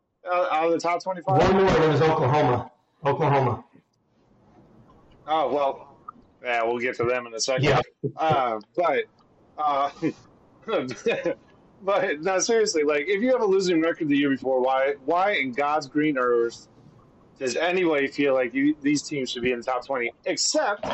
out 0.52 0.66
of 0.66 0.72
the 0.74 0.80
top 0.80 1.02
25. 1.02 1.38
one 1.42 1.64
more, 1.64 1.90
was 1.90 2.02
Oklahoma. 2.02 2.72
Oklahoma. 3.06 3.64
Oh 5.28 5.54
well, 5.54 5.96
yeah, 6.44 6.64
we'll 6.64 6.80
get 6.80 6.98
to 6.98 7.06
them 7.06 7.28
in 7.28 7.34
a 7.34 7.40
second. 7.40 7.64
Yeah. 7.66 7.82
Uh, 8.18 8.60
but, 8.76 9.06
uh, 9.60 9.92
but 11.84 12.22
no, 12.22 12.40
seriously, 12.40 12.84
like 12.84 13.06
if 13.08 13.22
you 13.22 13.32
have 13.32 13.42
a 13.42 13.46
losing 13.46 13.82
record 13.82 14.08
the 14.08 14.18
year 14.18 14.30
before, 14.30 14.62
why, 14.62 14.96
why 15.06 15.34
in 15.34 15.52
God's 15.52 15.88
green 15.88 16.18
earth 16.18 16.68
does 17.38 17.56
anybody 17.56 18.08
feel 18.08 18.34
like 18.34 18.54
you, 18.54 18.76
these 18.82 19.04
teams 19.04 19.32
should 19.32 19.44
be 19.44 19.52
in 19.52 19.60
the 19.60 19.64
top 19.66 19.86
twenty, 19.86 20.12
except 20.26 20.86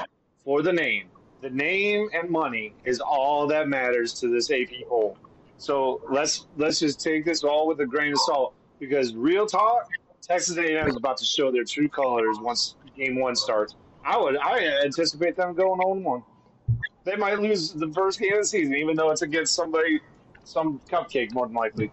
for 0.43 0.62
the 0.62 0.73
name? 0.73 1.08
The 1.41 1.49
name 1.49 2.10
and 2.13 2.30
money 2.30 2.73
is 2.86 2.99
all 2.99 3.47
that 3.47 3.67
matters 3.67 4.13
to 4.21 4.28
this 4.28 4.49
AP 4.49 4.88
poll. 4.88 5.17
So 5.58 6.01
let's 6.10 6.47
let's 6.58 6.80
just 6.80 6.99
take 6.99 7.25
this 7.25 7.43
all 7.43 7.67
with 7.67 7.80
a 7.82 7.86
grain 7.86 8.13
of 8.13 8.19
salt 8.25 8.54
because 8.80 9.13
real 9.15 9.45
talk, 9.45 9.88
Texas 10.21 10.58
A&M 10.58 10.88
is 10.88 10.95
about 10.95 11.17
to 11.17 11.25
show 11.25 11.51
their 11.51 11.63
true 11.63 11.88
colors 11.88 12.38
once 12.39 12.75
game 12.95 13.19
one 13.19 13.36
starts. 13.36 13.75
I 14.04 14.17
would 14.17 14.38
I 14.38 14.84
anticipate 14.84 15.36
them 15.36 15.54
going 15.54 15.80
on 15.80 16.04
one. 16.04 16.23
They 17.06 17.15
might 17.15 17.39
lose 17.39 17.72
the 17.72 17.91
first 17.94 18.20
game 18.20 18.34
of 18.34 18.39
the 18.39 18.46
season, 18.46 18.76
even 18.76 18.96
though 18.96 19.12
it's 19.12 19.22
against 19.22 19.54
somebody, 19.56 20.02
some 20.44 20.82
cupcake 20.89 21.32
more 21.34 21.46
than 21.46 21.56
likely. 21.56 21.91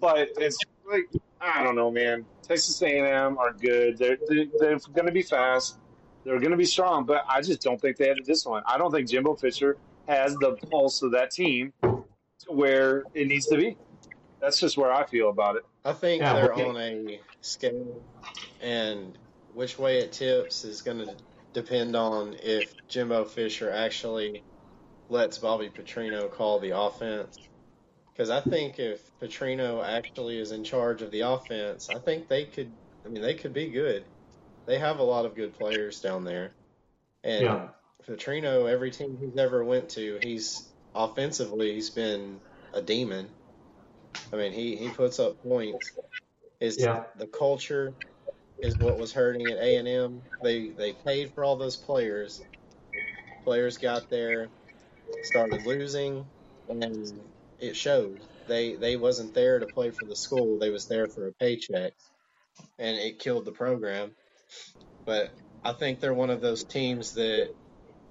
But 0.00 0.28
it's 0.36 0.58
like 0.90 1.08
I 1.40 1.62
don't 1.62 1.76
know, 1.76 1.90
man. 1.90 2.24
Texas 2.42 2.80
A&M 2.82 3.38
are 3.38 3.52
good. 3.52 3.98
They're 3.98 4.18
they're, 4.26 4.46
they're 4.58 4.78
going 4.94 5.06
to 5.06 5.12
be 5.12 5.22
fast. 5.22 5.78
They're 6.24 6.38
going 6.40 6.50
to 6.50 6.56
be 6.56 6.64
strong, 6.64 7.04
but 7.06 7.24
I 7.28 7.40
just 7.40 7.62
don't 7.62 7.80
think 7.80 7.96
they 7.96 8.08
have 8.08 8.24
this 8.26 8.44
one. 8.44 8.62
I 8.66 8.76
don't 8.76 8.90
think 8.90 9.08
Jimbo 9.08 9.36
Fisher 9.36 9.78
has 10.08 10.34
the 10.36 10.56
pulse 10.70 11.00
of 11.02 11.12
that 11.12 11.30
team 11.30 11.72
to 11.82 12.04
where 12.48 13.04
it 13.14 13.28
needs 13.28 13.46
to 13.46 13.56
be. 13.56 13.76
That's 14.40 14.58
just 14.58 14.76
where 14.76 14.92
I 14.92 15.06
feel 15.06 15.30
about 15.30 15.56
it. 15.56 15.62
I 15.84 15.92
think 15.92 16.22
Yeah, 16.22 16.34
they're 16.34 16.52
okay. 16.52 16.64
on 16.64 16.76
a 16.76 17.20
scale, 17.40 18.02
and 18.60 19.16
which 19.54 19.78
way 19.78 19.98
it 19.98 20.12
tips 20.12 20.64
is 20.64 20.82
going 20.82 20.98
to 20.98 21.14
depend 21.52 21.96
on 21.96 22.36
if 22.42 22.74
Jimbo 22.88 23.24
Fisher 23.24 23.70
actually 23.70 24.42
lets 25.08 25.38
Bobby 25.38 25.70
Petrino 25.70 26.30
call 26.30 26.58
the 26.58 26.78
offense. 26.78 27.38
Because 28.12 28.30
I 28.30 28.40
think 28.40 28.78
if 28.78 29.00
Petrino 29.20 29.84
actually 29.84 30.38
is 30.38 30.50
in 30.50 30.64
charge 30.64 31.02
of 31.02 31.10
the 31.10 31.20
offense, 31.20 31.88
I 31.88 31.98
think 32.00 32.28
they 32.28 32.44
could. 32.44 32.72
I 33.06 33.08
mean, 33.08 33.22
they 33.22 33.34
could 33.34 33.54
be 33.54 33.70
good. 33.70 34.04
They 34.66 34.78
have 34.78 34.98
a 34.98 35.04
lot 35.04 35.24
of 35.24 35.34
good 35.36 35.54
players 35.54 36.00
down 36.00 36.24
there, 36.24 36.50
and 37.22 37.44
Yeah. 37.44 37.68
Petrino, 38.06 38.70
every 38.70 38.90
team 38.90 39.16
he's 39.20 39.36
ever 39.38 39.64
went 39.64 39.90
to, 39.90 40.18
he's 40.18 40.68
offensively 40.94 41.74
he's 41.74 41.90
been 41.90 42.40
a 42.74 42.82
demon. 42.82 43.28
I 44.32 44.36
mean, 44.36 44.52
he, 44.52 44.76
he 44.76 44.88
puts 44.90 45.18
up 45.18 45.42
points. 45.42 45.96
Is 46.60 46.78
Yeah. 46.78 47.04
the 47.16 47.26
culture 47.26 47.94
is 48.58 48.76
what 48.76 48.98
was 48.98 49.12
hurting 49.12 49.48
at 49.48 49.58
A 49.58 49.76
and 49.76 49.88
M. 49.88 50.22
They 50.42 50.70
they 50.70 50.92
paid 50.92 51.32
for 51.32 51.44
all 51.44 51.56
those 51.56 51.76
players. 51.76 52.40
Players 53.44 53.78
got 53.78 54.10
there, 54.10 54.48
started 55.22 55.66
losing, 55.66 56.24
and 56.68 57.20
it 57.58 57.76
showed. 57.76 58.20
They 58.46 58.74
they 58.74 58.96
wasn't 58.96 59.34
there 59.34 59.58
to 59.58 59.66
play 59.66 59.90
for 59.90 60.06
the 60.06 60.16
school. 60.16 60.58
They 60.58 60.70
was 60.70 60.86
there 60.86 61.06
for 61.06 61.26
a 61.26 61.32
paycheck, 61.32 61.92
and 62.78 62.96
it 62.96 63.18
killed 63.18 63.44
the 63.44 63.52
program. 63.52 64.12
But 65.04 65.30
I 65.64 65.72
think 65.72 66.00
they're 66.00 66.14
one 66.14 66.30
of 66.30 66.40
those 66.40 66.64
teams 66.64 67.14
that 67.14 67.54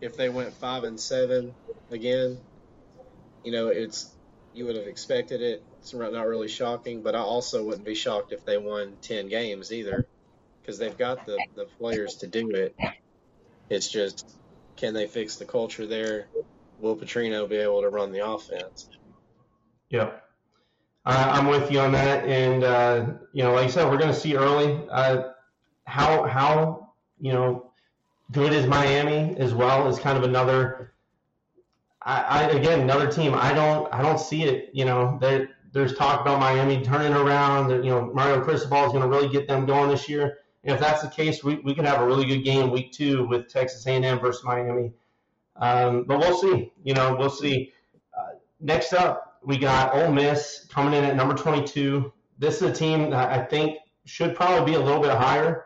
if 0.01 0.15
they 0.15 0.29
went 0.29 0.53
five 0.53 0.83
and 0.83 0.99
seven 0.99 1.53
again, 1.91 2.38
you 3.43 3.51
know, 3.51 3.67
it's 3.67 4.13
you 4.53 4.65
would 4.65 4.75
have 4.75 4.88
expected 4.88 5.41
it. 5.41 5.63
It's 5.79 5.93
not 5.93 6.27
really 6.27 6.47
shocking, 6.47 7.01
but 7.01 7.15
I 7.15 7.19
also 7.19 7.63
wouldn't 7.63 7.86
be 7.86 7.95
shocked 7.95 8.33
if 8.33 8.45
they 8.45 8.57
won 8.57 8.97
ten 9.01 9.27
games 9.27 9.71
either, 9.71 10.05
because 10.62 10.77
they've 10.77 10.97
got 10.97 11.25
the 11.25 11.39
the 11.55 11.65
players 11.79 12.15
to 12.17 12.27
do 12.27 12.51
it. 12.51 12.75
It's 13.69 13.89
just 13.89 14.38
can 14.75 14.93
they 14.93 15.07
fix 15.07 15.38
the 15.38 15.45
culture 15.45 15.88
there? 15.88 16.27
Will 16.79 16.95
Petrino 16.95 17.47
be 17.47 17.57
able 17.57 17.81
to 17.81 17.89
run 17.89 18.11
the 18.11 18.25
offense? 18.27 18.89
Yep. 19.89 20.23
Uh, 21.05 21.31
I'm 21.31 21.47
with 21.47 21.71
you 21.71 21.79
on 21.79 21.93
that, 21.93 22.25
and 22.25 22.63
uh, 22.63 23.05
you 23.31 23.43
know, 23.43 23.53
like 23.53 23.65
I 23.65 23.69
said, 23.69 23.89
we're 23.89 23.97
going 23.97 24.13
to 24.13 24.19
see 24.19 24.35
early 24.35 24.79
uh, 24.91 25.29
how 25.85 26.23
how 26.23 26.93
you 27.19 27.31
know 27.31 27.71
good 28.31 28.51
is 28.51 28.67
Miami 28.67 29.35
as 29.37 29.53
well 29.53 29.87
is 29.87 29.99
kind 29.99 30.17
of 30.17 30.23
another. 30.23 30.93
I, 32.01 32.21
I 32.21 32.43
again 32.49 32.81
another 32.81 33.09
team. 33.09 33.33
I 33.33 33.53
don't 33.53 33.91
I 33.93 34.01
don't 34.01 34.19
see 34.19 34.43
it. 34.43 34.69
You 34.73 34.85
know, 34.85 35.17
there 35.21 35.49
there's 35.71 35.95
talk 35.95 36.21
about 36.21 36.39
Miami 36.39 36.83
turning 36.83 37.13
around. 37.13 37.69
You 37.69 37.91
know, 37.91 38.11
Mario 38.13 38.41
Cristobal 38.41 38.85
is 38.85 38.91
going 38.91 39.03
to 39.03 39.07
really 39.07 39.29
get 39.29 39.47
them 39.47 39.65
going 39.65 39.89
this 39.89 40.09
year. 40.09 40.39
And 40.63 40.73
if 40.73 40.81
that's 40.81 41.01
the 41.01 41.09
case, 41.09 41.43
we, 41.43 41.55
we 41.59 41.73
could 41.73 41.85
have 41.85 42.01
a 42.01 42.05
really 42.05 42.25
good 42.25 42.43
game 42.43 42.71
week 42.71 42.91
two 42.91 43.25
with 43.27 43.47
Texas 43.47 43.85
A&M 43.87 44.19
versus 44.19 44.43
Miami. 44.43 44.91
Um, 45.59 46.03
but 46.03 46.19
we'll 46.19 46.37
see. 46.37 46.71
You 46.83 46.93
know, 46.93 47.15
we'll 47.17 47.29
see. 47.29 47.73
Uh, 48.17 48.35
next 48.59 48.93
up, 48.93 49.39
we 49.43 49.57
got 49.57 49.95
Ole 49.95 50.11
Miss 50.11 50.65
coming 50.69 50.93
in 50.93 51.03
at 51.03 51.15
number 51.15 51.33
22. 51.33 52.11
This 52.39 52.57
is 52.57 52.61
a 52.63 52.73
team 52.73 53.09
that 53.11 53.31
I 53.31 53.43
think 53.43 53.77
should 54.05 54.35
probably 54.35 54.73
be 54.73 54.77
a 54.77 54.81
little 54.81 55.01
bit 55.01 55.11
higher. 55.11 55.65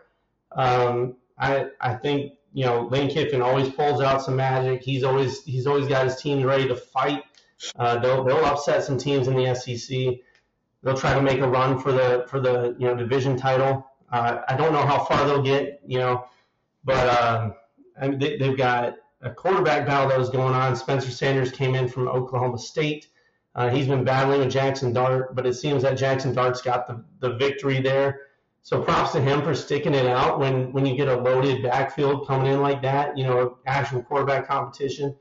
Um, 0.54 1.16
I 1.38 1.68
I 1.80 1.96
think 1.96 2.34
you 2.54 2.66
know 2.66 2.88
Lane 2.88 3.10
Kiffin 3.10 3.42
always 3.42 3.70
pulls 3.70 4.02
out 4.02 4.22
some 4.22 4.36
magic. 4.36 4.82
He's 4.82 5.04
always 5.04 5.44
he's 5.44 5.68
always 5.68 5.88
got 5.88 6.06
his 6.06 6.16
teams 6.18 6.44
ready 6.44 6.68
to 6.68 6.76
fight. 6.76 7.24
Uh, 7.78 8.00
they'll 8.00 8.24
they'll 8.24 8.46
upset 8.46 8.84
some 8.84 8.98
teams 8.98 9.28
in 9.28 9.36
the 9.36 9.54
SEC. 9.56 10.20
They'll 10.84 10.98
try 10.98 11.14
to 11.14 11.22
make 11.22 11.40
a 11.40 11.48
run 11.48 11.80
for 11.80 11.92
the 11.92 12.26
for 12.28 12.40
the 12.40 12.76
you 12.80 12.88
know 12.88 12.96
division 12.96 13.38
title. 13.38 13.88
Uh, 14.12 14.42
I 14.48 14.58
don't 14.58 14.74
know 14.74 14.86
how 14.86 15.06
far 15.06 15.26
they'll 15.26 15.42
get, 15.42 15.82
you 15.86 15.98
know, 15.98 16.26
but 16.84 17.08
um, 17.24 17.54
I 18.00 18.10
mean, 18.10 18.20
they, 18.20 18.38
they've 18.38 18.58
got 18.58 18.96
a 19.24 19.32
quarterback 19.32 19.86
battle 19.86 20.10
that 20.10 20.18
was 20.18 20.30
going 20.30 20.54
on. 20.54 20.76
Spencer 20.76 21.12
Sanders 21.12 21.52
came 21.52 21.76
in 21.76 21.88
from 21.88 22.08
Oklahoma 22.08 22.58
State. 22.58 23.08
Uh, 23.54 23.70
he's 23.70 23.88
been 23.88 24.04
battling 24.04 24.40
with 24.40 24.52
Jackson 24.52 24.94
Dart, 24.94 25.36
but 25.36 25.46
it 25.46 25.56
seems 25.56 25.84
that 25.84 25.98
Jackson 25.98 26.34
Dart's 26.34 26.62
got 26.62 26.88
the, 26.88 27.04
the 27.20 27.36
victory 27.36 27.82
there. 27.82 28.22
So 28.64 28.82
props 28.82 29.12
to 29.14 29.22
him 29.22 29.42
for 29.42 29.56
sticking 29.56 29.94
it 29.94 30.06
out 30.06 30.40
when, 30.40 30.72
when 30.72 30.86
you 30.86 30.96
get 30.96 31.08
a 31.08 31.16
loaded 31.16 31.64
backfield 31.64 32.28
coming 32.28 32.52
in 32.52 32.62
like 32.62 32.82
that, 32.84 33.18
you 33.18 33.24
know, 33.24 33.58
actual 33.66 34.04
quarterback 34.04 34.48
competition. 34.48 35.16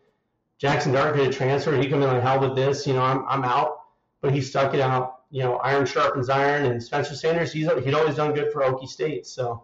Jackson 0.59 0.93
Dart 0.93 1.15
could 1.15 1.25
have 1.25 1.35
transferred. 1.35 1.83
He 1.83 1.89
come 1.89 2.03
in 2.03 2.09
like 2.09 2.23
hell 2.23 2.39
with 2.39 2.55
this, 2.55 2.87
you 2.87 2.93
know, 2.93 3.03
I'm, 3.03 3.25
I'm 3.27 3.45
out, 3.45 3.81
but 4.21 4.33
he 4.33 4.43
stuck 4.43 4.75
it 4.75 4.81
out. 4.81 5.17
You 5.31 5.45
know, 5.45 5.57
iron 5.59 5.87
sharpens 5.87 6.29
iron, 6.29 6.67
and 6.67 6.83
Spencer 6.83 7.15
Sanders, 7.15 7.53
he's 7.53 7.71
he'd 7.85 7.95
always 7.95 8.17
done 8.17 8.35
good 8.35 8.53
for 8.53 8.63
Okie 8.63 8.89
State. 8.89 9.29
So, 9.29 9.63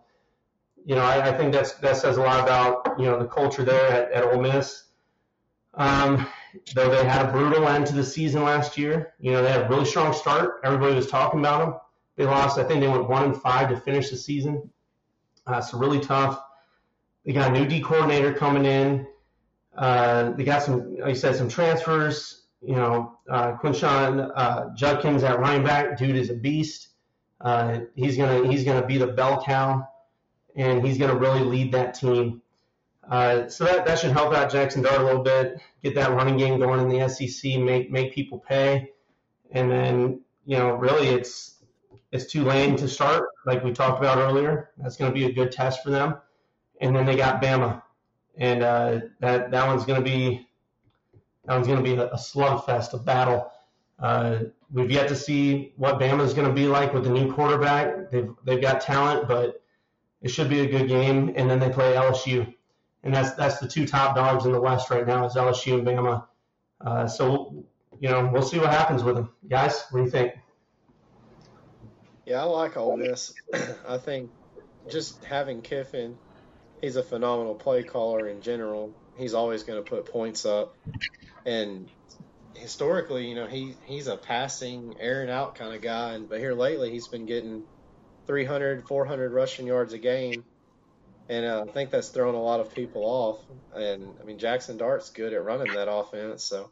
you 0.86 0.94
know, 0.94 1.02
I, 1.02 1.30
I 1.30 1.36
think 1.36 1.52
that's 1.52 1.72
that 1.74 1.96
says 1.96 2.16
a 2.16 2.22
lot 2.22 2.42
about 2.42 2.98
you 2.98 3.06
know 3.06 3.18
the 3.18 3.26
culture 3.26 3.64
there 3.64 3.88
at, 3.88 4.12
at 4.12 4.24
Ole 4.24 4.40
Miss. 4.40 4.84
Um, 5.74 6.26
though 6.74 6.88
they 6.88 7.04
had 7.04 7.26
a 7.26 7.32
brutal 7.32 7.68
end 7.68 7.86
to 7.88 7.94
the 7.94 8.04
season 8.04 8.44
last 8.44 8.78
year, 8.78 9.12
you 9.18 9.32
know, 9.32 9.42
they 9.42 9.50
had 9.50 9.62
a 9.62 9.68
really 9.68 9.84
strong 9.84 10.14
start. 10.14 10.60
Everybody 10.64 10.94
was 10.94 11.08
talking 11.08 11.40
about 11.40 11.58
them. 11.58 11.80
They 12.16 12.24
lost, 12.24 12.58
I 12.58 12.64
think 12.64 12.80
they 12.80 12.88
went 12.88 13.10
one 13.10 13.24
and 13.24 13.36
five 13.36 13.68
to 13.68 13.76
finish 13.76 14.08
the 14.08 14.16
season. 14.16 14.70
Uh, 15.46 15.60
so 15.60 15.76
really 15.76 16.00
tough. 16.00 16.40
They 17.26 17.32
got 17.32 17.54
a 17.54 17.58
new 17.58 17.66
D 17.66 17.80
coordinator 17.80 18.32
coming 18.32 18.64
in. 18.64 19.06
Uh, 19.76 20.30
they 20.30 20.44
got 20.44 20.62
some, 20.62 20.96
like 20.96 21.10
I 21.10 21.12
said, 21.12 21.36
some 21.36 21.48
transfers. 21.48 22.44
You 22.62 22.76
know, 22.76 23.18
uh, 23.28 23.52
Quinshon 23.58 24.32
uh, 24.34 24.74
Judkins 24.74 25.24
at 25.24 25.38
running 25.38 25.62
back, 25.62 25.98
dude 25.98 26.16
is 26.16 26.30
a 26.30 26.34
beast. 26.34 26.88
Uh, 27.40 27.80
he's 27.94 28.16
gonna 28.16 28.50
he's 28.50 28.64
gonna 28.64 28.86
be 28.86 28.96
the 28.96 29.08
bell 29.08 29.42
cow, 29.44 29.86
and 30.56 30.84
he's 30.84 30.98
gonna 30.98 31.16
really 31.16 31.40
lead 31.40 31.72
that 31.72 31.94
team. 31.94 32.42
Uh, 33.08 33.48
so 33.48 33.64
that, 33.64 33.86
that 33.86 33.98
should 33.98 34.10
help 34.10 34.34
out 34.34 34.50
Jackson 34.50 34.82
Dart 34.82 35.00
a 35.00 35.04
little 35.04 35.22
bit, 35.22 35.60
get 35.82 35.94
that 35.94 36.10
running 36.10 36.36
game 36.36 36.58
going 36.58 36.80
in 36.80 36.88
the 36.88 37.08
SEC, 37.08 37.60
make 37.60 37.90
make 37.90 38.12
people 38.12 38.38
pay, 38.38 38.90
and 39.52 39.70
then 39.70 40.20
you 40.44 40.56
know 40.56 40.74
really 40.74 41.08
it's 41.08 41.56
it's 42.12 42.26
Tulane 42.30 42.76
to 42.76 42.88
start, 42.88 43.28
like 43.44 43.62
we 43.62 43.72
talked 43.72 43.98
about 43.98 44.18
earlier. 44.18 44.70
That's 44.78 44.96
going 44.96 45.10
to 45.10 45.14
be 45.14 45.26
a 45.26 45.32
good 45.32 45.52
test 45.52 45.82
for 45.82 45.90
them, 45.90 46.16
and 46.80 46.94
then 46.94 47.06
they 47.06 47.16
got 47.16 47.42
Bama, 47.42 47.82
and 48.36 48.62
uh, 48.62 49.00
that 49.20 49.50
that 49.50 49.66
one's 49.66 49.84
going 49.84 50.02
to 50.02 50.04
be 50.04 50.46
that 51.44 51.54
one's 51.54 51.66
going 51.66 51.82
to 51.82 51.84
be 51.84 51.96
a, 51.96 52.06
a 52.08 52.16
slugfest, 52.16 52.92
a 52.94 52.98
battle. 52.98 53.52
Uh, 53.98 54.38
we've 54.72 54.90
yet 54.90 55.08
to 55.08 55.16
see 55.16 55.72
what 55.76 55.98
Bama 56.00 56.22
is 56.22 56.34
going 56.34 56.48
to 56.48 56.54
be 56.54 56.66
like 56.66 56.92
with 56.92 57.04
the 57.04 57.10
new 57.10 57.32
quarterback. 57.32 58.10
They've 58.10 58.30
they've 58.44 58.62
got 58.62 58.80
talent, 58.80 59.28
but 59.28 59.62
it 60.26 60.30
should 60.30 60.50
be 60.50 60.60
a 60.60 60.66
good 60.66 60.88
game. 60.88 61.32
And 61.36 61.48
then 61.50 61.58
they 61.58 61.70
play 61.70 61.94
LSU 61.94 62.52
and 63.06 63.14
that's 63.14 63.32
that's 63.34 63.58
the 63.58 63.68
two 63.68 63.86
top 63.86 64.16
dogs 64.16 64.44
in 64.44 64.52
the 64.52 64.60
West 64.60 64.90
right 64.90 65.06
now 65.06 65.24
is 65.24 65.34
LSU 65.34 65.74
and 65.74 65.86
Bama. 65.86 66.24
Uh, 66.80 67.06
so 67.06 67.64
you 68.00 68.08
know 68.08 68.28
we'll 68.32 68.42
see 68.42 68.58
what 68.58 68.70
happens 68.70 69.02
with 69.02 69.14
them, 69.14 69.30
guys. 69.48 69.84
What 69.90 70.00
do 70.00 70.04
you 70.04 70.10
think? 70.10 70.34
Yeah, 72.26 72.40
I 72.40 72.44
like 72.44 72.76
Ole 72.76 72.96
Miss. 72.98 73.32
I 73.88 73.98
think 73.98 74.30
just 74.90 75.24
having 75.24 75.62
Kiffin, 75.62 76.18
he's 76.80 76.96
a 76.96 77.02
phenomenal 77.02 77.54
play 77.54 77.84
caller 77.84 78.26
in 78.26 78.42
general. 78.42 78.92
He's 79.16 79.34
always 79.34 79.62
going 79.62 79.82
to 79.82 79.88
put 79.88 80.06
points 80.06 80.44
up, 80.44 80.76
and 81.46 81.88
historically, 82.54 83.28
you 83.28 83.36
know, 83.36 83.46
he 83.46 83.76
he's 83.84 84.08
a 84.08 84.16
passing, 84.16 84.96
airing 84.98 85.30
out 85.30 85.54
kind 85.54 85.74
of 85.74 85.80
guy. 85.80 86.14
And 86.14 86.28
but 86.28 86.40
here 86.40 86.54
lately, 86.54 86.90
he's 86.90 87.06
been 87.06 87.24
getting 87.24 87.62
300, 88.26 88.86
400 88.86 89.32
rushing 89.32 89.66
yards 89.66 89.92
a 89.92 89.98
game 89.98 90.44
and 91.28 91.44
uh, 91.44 91.64
I 91.68 91.72
think 91.72 91.90
that's 91.90 92.08
thrown 92.08 92.34
a 92.34 92.42
lot 92.42 92.60
of 92.60 92.74
people 92.74 93.02
off. 93.02 93.40
And 93.74 94.08
I 94.20 94.24
mean, 94.24 94.38
Jackson 94.38 94.76
Dart's 94.76 95.10
good 95.10 95.32
at 95.32 95.44
running 95.44 95.74
that 95.74 95.90
offense, 95.90 96.44
so 96.44 96.70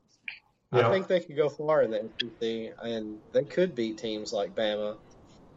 yeah. 0.72 0.88
I 0.88 0.92
think 0.92 1.08
they 1.08 1.20
could 1.20 1.36
go 1.36 1.48
far 1.48 1.82
in 1.82 1.90
the 1.90 2.08
SEC, 2.20 2.74
and 2.82 3.18
they 3.32 3.44
could 3.44 3.74
beat 3.74 3.98
teams 3.98 4.32
like 4.32 4.54
Bama. 4.54 4.96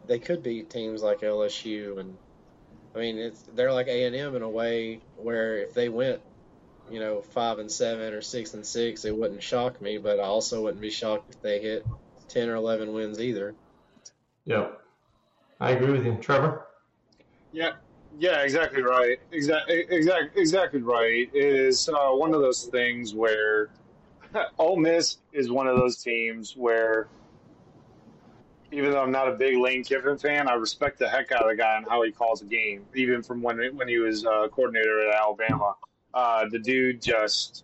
They 0.08 0.20
could 0.20 0.42
beat 0.42 0.70
teams 0.70 1.04
like 1.04 1.20
LSU, 1.20 2.00
and 2.00 2.18
I 2.96 3.00
mean, 3.00 3.18
it's 3.18 3.42
they're 3.56 3.74
like 3.74 3.88
A 3.88 4.06
and 4.06 4.16
M 4.16 4.36
in 4.36 4.42
a 4.42 4.50
way 4.50 5.02
where 5.18 5.58
if 5.58 5.74
they 5.74 5.90
went, 5.90 6.22
you 6.90 7.00
know, 7.00 7.22
five 7.22 7.60
and 7.60 7.72
seven 7.72 8.14
or 8.14 8.22
six 8.22 8.54
and 8.54 8.66
six, 8.66 9.06
it 9.06 9.16
wouldn't 9.16 9.44
shock 9.44 9.82
me. 9.82 9.98
But 9.98 10.20
I 10.20 10.24
also 10.24 10.64
wouldn't 10.64 10.82
be 10.82 10.90
shocked 10.90 11.36
if 11.36 11.42
they 11.42 11.60
hit 11.62 11.86
ten 12.30 12.50
or 12.50 12.56
eleven 12.56 12.94
wins 12.94 13.20
either. 13.20 13.54
Yeah, 14.46 14.70
I 15.60 15.72
agree 15.72 15.92
with 15.92 16.06
you, 16.06 16.16
Trevor. 16.22 16.68
Yeah, 17.52 17.72
yeah, 18.20 18.42
exactly 18.42 18.82
right. 18.82 19.18
Exactly, 19.32 19.86
exactly, 19.90 20.42
exactly 20.42 20.82
right. 20.82 21.30
It 21.34 21.44
is 21.44 21.90
uh, 21.90 22.12
one 22.12 22.34
of 22.34 22.42
those 22.42 22.64
things 22.66 23.14
where 23.14 23.70
Ole 24.60 24.78
Miss 24.78 25.18
is 25.34 25.50
one 25.50 25.68
of 25.68 25.76
those 25.76 25.98
teams 25.98 26.56
where, 26.56 27.08
even 28.72 28.92
though 28.92 29.02
I'm 29.02 29.12
not 29.12 29.28
a 29.28 29.34
big 29.34 29.58
Lane 29.58 29.84
Kiffin 29.84 30.18
fan, 30.18 30.48
I 30.48 30.54
respect 30.54 31.00
the 31.00 31.10
heck 31.10 31.32
out 31.32 31.44
of 31.44 31.50
the 31.50 31.56
guy 31.56 31.78
and 31.78 31.86
how 31.88 32.04
he 32.04 32.12
calls 32.12 32.42
a 32.42 32.46
game. 32.46 32.86
Even 32.96 33.24
from 33.24 33.42
when 33.42 33.58
when 33.76 33.88
he 33.88 33.98
was 33.98 34.26
uh, 34.26 34.48
coordinator 34.50 35.10
at 35.10 35.16
Alabama, 35.16 35.76
uh, 36.14 36.46
the 36.50 36.60
dude 36.60 37.02
just 37.02 37.64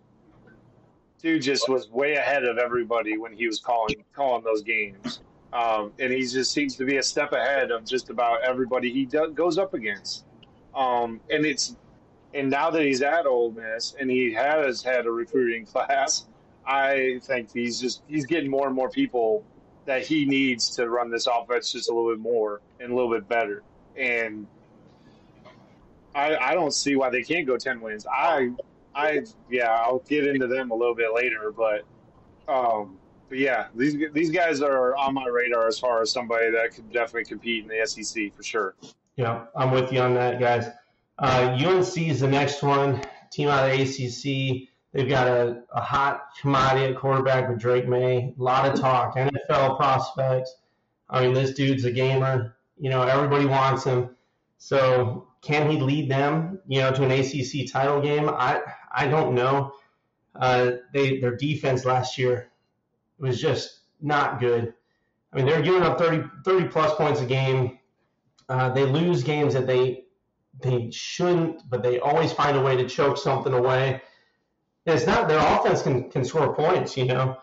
dude 1.22 1.42
just 1.42 1.70
was 1.70 1.90
way 1.90 2.16
ahead 2.16 2.44
of 2.44 2.58
everybody 2.58 3.18
when 3.18 3.34
he 3.34 3.48
was 3.48 3.60
calling 3.60 4.04
calling 4.16 4.44
those 4.44 4.64
games. 4.64 5.22
Um, 5.54 5.92
and 6.00 6.12
he 6.12 6.22
just 6.26 6.52
seems 6.52 6.76
to 6.78 6.86
be 6.86 6.98
a 6.98 7.04
step 7.04 7.32
ahead 7.32 7.70
of 7.70 7.86
just 7.86 8.10
about 8.10 8.44
everybody 8.44 8.92
he 8.92 9.06
do- 9.06 9.32
goes 9.32 9.60
up 9.60 9.76
against. 9.76 10.26
Um, 10.76 11.22
and 11.30 11.46
it's 11.46 11.76
and 12.34 12.50
now 12.50 12.72
that 12.72 12.82
he's 12.82 13.04
at 13.04 13.28
Ole 13.28 13.52
Miss 13.52 13.96
and 14.00 14.10
he 14.10 14.34
has 14.34 14.82
had 14.82 15.06
a 15.06 15.12
recruiting 15.12 15.66
class, 15.74 16.26
I 16.66 17.20
think 17.24 17.54
he's 17.54 17.80
just 17.80 18.02
he's 18.08 18.26
getting 18.26 18.50
more 18.50 18.66
and 18.66 18.76
more 18.76 18.90
people 18.90 19.44
that 19.86 20.06
he 20.06 20.26
needs 20.26 20.70
to 20.72 20.90
run 20.90 21.12
this 21.12 21.28
offense 21.28 21.72
just 21.72 21.90
a 21.90 21.94
little 21.94 22.10
bit 22.10 22.20
more 22.20 22.62
and 22.80 22.92
a 22.92 22.96
little 22.96 23.12
bit 23.12 23.28
better. 23.28 23.62
And 23.96 24.48
I, 26.16 26.36
I 26.38 26.54
don't 26.56 26.74
see 26.74 26.96
why 26.96 27.12
they 27.12 27.22
can't 27.22 27.46
go 27.46 27.58
ten 27.58 27.80
wins. 27.80 28.08
I 28.08 28.52
I 28.96 29.22
yeah, 29.52 29.72
I'll 29.72 30.04
get 30.08 30.26
into 30.26 30.48
them 30.48 30.72
a 30.72 30.76
little 30.76 30.96
bit 30.96 31.14
later, 31.14 31.54
but 31.56 31.84
um, 32.48 32.98
but 33.34 33.40
yeah, 33.40 33.66
these 33.74 33.96
these 34.14 34.30
guys 34.30 34.62
are 34.62 34.96
on 34.96 35.16
my 35.16 35.26
radar 35.26 35.68
as 35.68 35.80
far 35.80 36.04
as 36.04 36.12
somebody 36.12 36.52
that 36.52 36.76
could 36.76 36.92
definitely 36.92 37.26
compete 37.26 37.64
in 37.64 37.68
the 37.68 37.84
SEC 37.84 38.32
for 38.32 38.44
sure. 38.44 38.76
Yeah, 39.16 39.46
I'm 39.56 39.72
with 39.72 39.92
you 39.92 40.02
on 40.02 40.14
that, 40.14 40.40
guys. 40.40 40.68
Uh, 41.18 41.58
UNC 41.60 41.98
is 41.98 42.20
the 42.20 42.28
next 42.28 42.62
one. 42.62 43.02
Team 43.32 43.50
out 43.50 43.68
of 43.68 43.80
ACC. 43.80 44.70
They've 44.92 45.10
got 45.10 45.28
a, 45.28 45.64
a 45.72 45.82
hot 45.82 46.26
commodity 46.40 46.94
at 46.94 46.96
quarterback 46.96 47.50
with 47.50 47.58
Drake 47.58 47.88
Maye. 47.88 48.36
A 48.38 48.44
lot 48.44 48.72
of 48.72 48.80
talk. 48.80 49.16
NFL 49.16 49.78
prospects. 49.78 50.56
I 51.10 51.26
mean, 51.26 51.34
this 51.34 51.56
dude's 51.56 51.86
a 51.86 51.92
gamer. 51.92 52.56
You 52.78 52.92
know, 52.92 53.02
everybody 53.02 53.48
wants 53.48 53.84
him. 53.84 54.16
So 54.60 55.28
can 55.42 55.72
he 55.72 55.80
lead 55.80 56.08
them, 56.08 56.60
you 56.68 56.82
know, 56.82 56.94
to 56.94 57.04
an 57.04 57.10
ACC 57.10 57.72
title 57.72 58.00
game? 58.00 58.30
I 58.30 58.62
I 58.94 59.08
don't 59.08 59.34
know. 59.34 59.74
Uh, 60.36 60.74
they 60.94 61.18
their 61.18 61.36
defense 61.36 61.84
last 61.84 62.20
year 62.20 62.52
was 63.20 63.40
just 63.40 63.82
not 64.02 64.40
good. 64.40 64.74
I 65.32 65.38
mean, 65.38 65.46
they're 65.46 65.62
giving 65.62 65.84
up 65.84 65.98
30, 65.98 66.28
30 66.46 66.68
plus 66.68 66.94
points 66.96 67.22
a 67.22 67.26
game. 67.26 67.80
Uh, 68.50 68.70
they 68.70 68.86
lose 68.86 69.24
games 69.24 69.54
that 69.54 69.68
they 69.68 70.04
they 70.62 70.90
shouldn't, 70.92 71.68
but 71.70 71.82
they 71.82 72.00
always 72.00 72.32
find 72.32 72.56
a 72.56 72.62
way 72.62 72.76
to 72.78 72.88
choke 72.88 73.18
something 73.18 73.54
away. 73.54 74.02
And 74.86 74.96
it's 74.96 75.08
not 75.08 75.28
their 75.28 75.40
offense 75.40 75.82
can, 75.82 76.10
can 76.12 76.24
score 76.24 76.54
points, 76.54 76.96
you 76.96 77.06
know, 77.06 77.38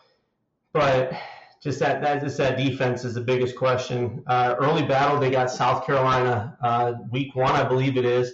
but 0.72 1.12
just 1.60 1.78
that 1.80 2.02
that 2.02 2.22
just 2.22 2.36
that 2.38 2.56
defense 2.56 3.04
is 3.04 3.14
the 3.14 3.20
biggest 3.20 3.56
question. 3.56 4.22
Uh, 4.26 4.54
early 4.58 4.82
battle, 4.82 5.18
they 5.18 5.30
got 5.30 5.50
South 5.50 5.84
Carolina 5.84 6.56
uh, 6.62 6.94
week 7.10 7.34
one, 7.34 7.54
I 7.54 7.64
believe 7.64 7.96
it 7.96 8.04
is, 8.04 8.32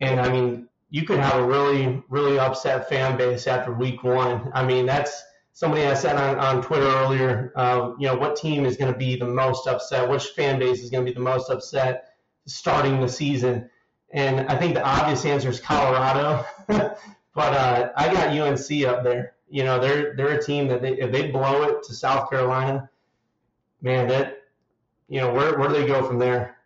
and 0.00 0.20
I 0.20 0.30
mean 0.30 0.68
you 0.90 1.04
could 1.04 1.18
have 1.18 1.36
a 1.36 1.46
really 1.46 2.02
really 2.10 2.38
upset 2.38 2.88
fan 2.88 3.16
base 3.16 3.46
after 3.46 3.72
week 3.72 4.04
one. 4.04 4.50
I 4.54 4.64
mean 4.64 4.86
that's 4.86 5.22
somebody 5.52 5.84
I 5.86 5.94
said 5.94 6.16
on, 6.16 6.38
on 6.38 6.62
Twitter 6.62 6.86
earlier, 6.86 7.52
uh, 7.56 7.92
you 7.98 8.06
know, 8.06 8.16
what 8.16 8.36
team 8.36 8.64
is 8.64 8.76
going 8.76 8.92
to 8.92 8.98
be 8.98 9.16
the 9.16 9.26
most 9.26 9.66
upset? 9.66 10.08
Which 10.08 10.28
fan 10.28 10.58
base 10.58 10.82
is 10.82 10.90
going 10.90 11.04
to 11.04 11.10
be 11.10 11.14
the 11.14 11.22
most 11.22 11.50
upset 11.50 12.14
starting 12.46 13.00
the 13.00 13.08
season? 13.08 13.68
And 14.12 14.48
I 14.48 14.58
think 14.58 14.74
the 14.74 14.84
obvious 14.84 15.24
answer 15.24 15.48
is 15.48 15.60
Colorado, 15.60 16.44
but 16.66 16.98
uh, 17.36 17.92
I 17.96 18.12
got 18.12 18.36
UNC 18.36 18.84
up 18.86 19.04
there. 19.04 19.34
You 19.48 19.64
know, 19.64 19.78
they're 19.78 20.14
they're 20.16 20.38
a 20.38 20.42
team 20.42 20.68
that 20.68 20.82
they, 20.82 20.94
if 20.98 21.12
they 21.12 21.30
blow 21.30 21.62
it 21.64 21.82
to 21.84 21.94
South 21.94 22.30
Carolina, 22.30 22.90
man, 23.80 24.08
that 24.08 24.42
you 25.08 25.20
know 25.20 25.32
where 25.32 25.58
where 25.58 25.68
do 25.68 25.74
they 25.74 25.86
go 25.86 26.06
from 26.06 26.18
there? 26.18 26.56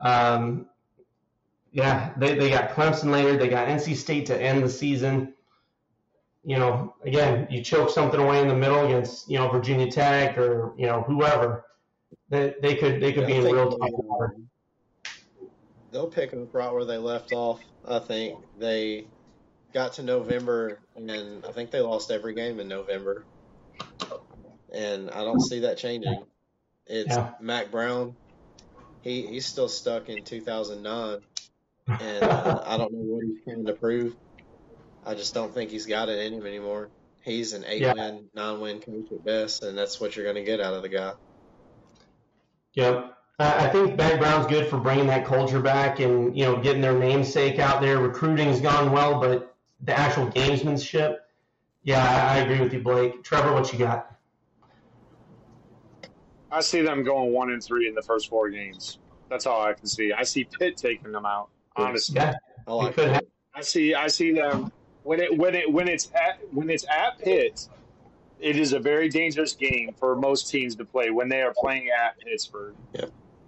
Um, 0.00 0.66
yeah, 1.70 2.12
they, 2.18 2.34
they 2.34 2.50
got 2.50 2.70
Clemson 2.70 3.10
later. 3.10 3.36
They 3.36 3.48
got 3.48 3.68
NC 3.68 3.96
State 3.96 4.26
to 4.26 4.40
end 4.40 4.62
the 4.62 4.68
season 4.68 5.34
you 6.44 6.58
know, 6.58 6.94
again, 7.04 7.46
you 7.50 7.62
choke 7.62 7.90
something 7.90 8.20
away 8.20 8.40
in 8.40 8.48
the 8.48 8.54
middle 8.54 8.84
against, 8.84 9.30
you 9.30 9.38
know, 9.38 9.48
Virginia 9.48 9.90
Tech 9.90 10.36
or, 10.36 10.72
you 10.76 10.86
know, 10.86 11.02
whoever, 11.02 11.64
they, 12.28 12.54
they 12.60 12.74
could 12.74 13.00
they 13.00 13.12
could 13.12 13.28
yeah, 13.28 13.40
be 13.40 13.46
in 13.46 13.54
real 13.54 13.70
tough 13.70 13.90
water. 13.92 14.34
They'll 15.92 16.08
pick 16.08 16.32
up 16.32 16.54
right 16.54 16.72
where 16.72 16.84
they 16.84 16.98
left 16.98 17.32
off. 17.32 17.60
I 17.86 17.98
think 17.98 18.38
they 18.58 19.06
got 19.72 19.94
to 19.94 20.02
November, 20.02 20.78
and 20.96 21.44
I 21.46 21.52
think 21.52 21.70
they 21.70 21.80
lost 21.80 22.10
every 22.10 22.34
game 22.34 22.58
in 22.60 22.68
November. 22.68 23.24
and 24.72 25.10
I 25.10 25.18
don't 25.18 25.40
see 25.40 25.60
that 25.60 25.76
changing. 25.76 26.24
It's 26.86 27.14
Yeah. 27.14 27.32
Mack 27.40 27.70
Brown. 27.70 28.16
He 29.02 29.26
he's 29.26 29.46
still 29.46 29.68
stuck 29.68 30.08
in 30.08 30.24
2009, 30.24 31.20
and 31.86 32.22
uh, 32.24 32.62
I 32.66 32.76
don't 32.76 32.92
know 32.92 33.00
what 33.00 33.24
he's 33.24 33.44
trying 33.44 33.66
to 33.66 33.74
prove. 33.74 34.16
I 35.04 35.14
just 35.14 35.34
don't 35.34 35.52
think 35.52 35.70
he's 35.70 35.86
got 35.86 36.08
it 36.08 36.18
in 36.20 36.32
him 36.34 36.46
anymore. 36.46 36.90
He's 37.22 37.52
an 37.52 37.64
eight 37.66 37.82
Yeah. 37.82 37.94
win, 37.94 38.28
nine 38.34 38.60
win 38.60 38.80
coach 38.80 39.10
at 39.12 39.24
best, 39.24 39.62
and 39.62 39.76
that's 39.76 40.00
what 40.00 40.14
you're 40.16 40.24
going 40.24 40.36
to 40.36 40.44
get 40.44 40.60
out 40.60 40.74
of 40.74 40.82
the 40.82 40.88
guy. 40.88 41.12
Yep. 42.74 43.16
I 43.38 43.66
I 43.66 43.68
think 43.68 43.96
Mack 43.96 44.18
Brown's 44.20 44.46
good 44.46 44.68
for 44.68 44.78
bringing 44.78 45.06
that 45.08 45.24
culture 45.26 45.60
back 45.60 46.00
and 46.00 46.36
you 46.36 46.44
know 46.44 46.56
getting 46.60 46.80
their 46.82 46.98
namesake 46.98 47.58
out 47.58 47.80
there. 47.80 47.98
Recruiting's 47.98 48.60
gone 48.60 48.92
well, 48.92 49.20
but 49.20 49.54
the 49.82 49.96
actual 49.98 50.26
gamesmanship, 50.28 51.16
yeah, 51.82 52.04
I, 52.04 52.36
I 52.36 52.38
agree 52.42 52.60
with 52.60 52.72
you, 52.72 52.80
Blake. 52.80 53.22
Trevor, 53.24 53.52
what 53.52 53.72
you 53.72 53.78
got? 53.78 54.16
I 56.50 56.60
see 56.60 56.82
them 56.82 57.02
going 57.02 57.32
one 57.32 57.50
and 57.50 57.62
three 57.62 57.88
in 57.88 57.94
the 57.94 58.02
first 58.02 58.28
four 58.28 58.50
games. 58.50 58.98
That's 59.30 59.46
all 59.46 59.62
I 59.62 59.72
can 59.72 59.86
see. 59.86 60.12
I 60.12 60.22
see 60.24 60.44
Pitt 60.44 60.76
taking 60.76 61.10
them 61.12 61.24
out. 61.24 61.48
Honestly, 61.76 62.16
Yeah, 62.16 62.34
I 62.66 62.72
like 62.74 62.94
could 62.94 63.08
have- 63.08 63.24
I 63.54 63.62
see. 63.62 63.94
I 63.94 64.06
see 64.08 64.32
them 64.32 64.70
when 65.02 65.20
it 65.20 65.36
when 65.36 65.54
it 65.54 65.70
when 65.70 65.88
it's 65.88 66.10
at 66.14 66.40
when 66.52 66.70
it's 66.70 66.86
at 66.88 67.18
Pitt. 67.18 67.68
It 68.40 68.56
is 68.56 68.72
a 68.72 68.80
very 68.80 69.08
dangerous 69.08 69.52
game 69.52 69.94
for 70.00 70.16
most 70.16 70.50
teams 70.50 70.74
to 70.74 70.84
play 70.84 71.10
when 71.10 71.28
they 71.28 71.42
are 71.42 71.54
playing 71.56 71.90
at 71.90 72.18
Pittsburgh. 72.18 72.74
Yeah. 72.92 73.04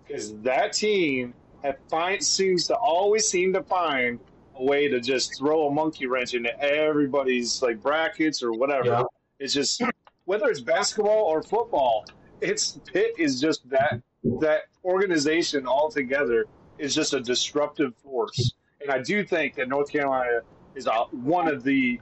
Because 0.06 0.36
that 0.42 0.72
team 0.72 1.34
have 1.64 1.78
find, 1.90 2.22
seems 2.22 2.68
to 2.68 2.76
always 2.76 3.26
seem 3.26 3.52
to 3.54 3.62
find 3.64 4.20
a 4.54 4.62
way 4.62 4.86
to 4.86 5.00
just 5.00 5.36
throw 5.36 5.66
a 5.66 5.70
monkey 5.72 6.06
wrench 6.06 6.34
into 6.34 6.56
everybody's 6.62 7.60
like 7.60 7.82
brackets 7.82 8.40
or 8.40 8.52
whatever. 8.52 8.86
Yeah. 8.86 9.02
It's 9.40 9.52
just 9.52 9.82
whether 10.26 10.48
it's 10.48 10.60
basketball 10.60 11.24
or 11.24 11.42
football, 11.42 12.06
it's 12.40 12.78
Pitt 12.92 13.14
is 13.18 13.40
just 13.40 13.68
that 13.70 14.00
that 14.40 14.62
organization 14.84 15.66
altogether 15.66 16.46
is 16.78 16.94
just 16.94 17.14
a 17.14 17.20
disruptive 17.20 17.96
force. 17.96 18.54
And 18.80 18.90
I 18.90 19.00
do 19.00 19.24
think 19.24 19.56
that 19.56 19.68
North 19.68 19.90
Carolina 19.90 20.40
is 20.74 20.86
uh, 20.86 21.04
one 21.10 21.48
of 21.48 21.62
the 21.62 22.00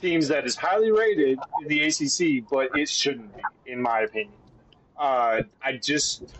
teams 0.00 0.28
that 0.28 0.44
is 0.44 0.56
highly 0.56 0.90
rated 0.90 1.38
in 1.62 1.68
the 1.68 1.80
ACC, 1.80 2.48
but 2.50 2.76
it 2.78 2.88
shouldn't 2.88 3.34
be, 3.36 3.42
in 3.66 3.80
my 3.80 4.00
opinion. 4.00 4.36
Uh, 4.96 5.42
I 5.62 5.72
just, 5.82 6.34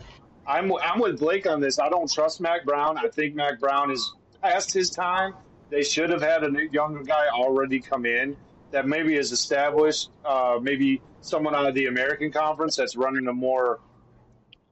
I'm, 0.47 0.71
I'm 0.77 0.99
with 0.99 1.19
Blake 1.19 1.47
on 1.47 1.59
this. 1.61 1.79
I 1.79 1.89
don't 1.89 2.11
trust 2.11 2.41
Mack 2.41 2.65
Brown. 2.65 2.97
I 2.97 3.07
think 3.07 3.35
Mack 3.35 3.59
Brown 3.59 3.91
is 3.91 4.13
past 4.41 4.73
his 4.73 4.89
time. 4.89 5.33
They 5.69 5.83
should 5.83 6.09
have 6.09 6.21
had 6.21 6.43
a 6.43 6.49
new 6.49 6.69
younger 6.71 7.03
guy 7.03 7.25
already 7.33 7.79
come 7.79 8.05
in 8.05 8.37
that 8.71 8.87
maybe 8.87 9.15
is 9.15 9.31
established, 9.31 10.09
uh, 10.23 10.59
maybe 10.61 11.01
someone 11.21 11.55
out 11.55 11.65
of 11.65 11.73
the 11.73 11.87
American 11.87 12.31
Conference 12.31 12.75
that's 12.75 12.95
running 12.95 13.27
a 13.27 13.33
more 13.33 13.79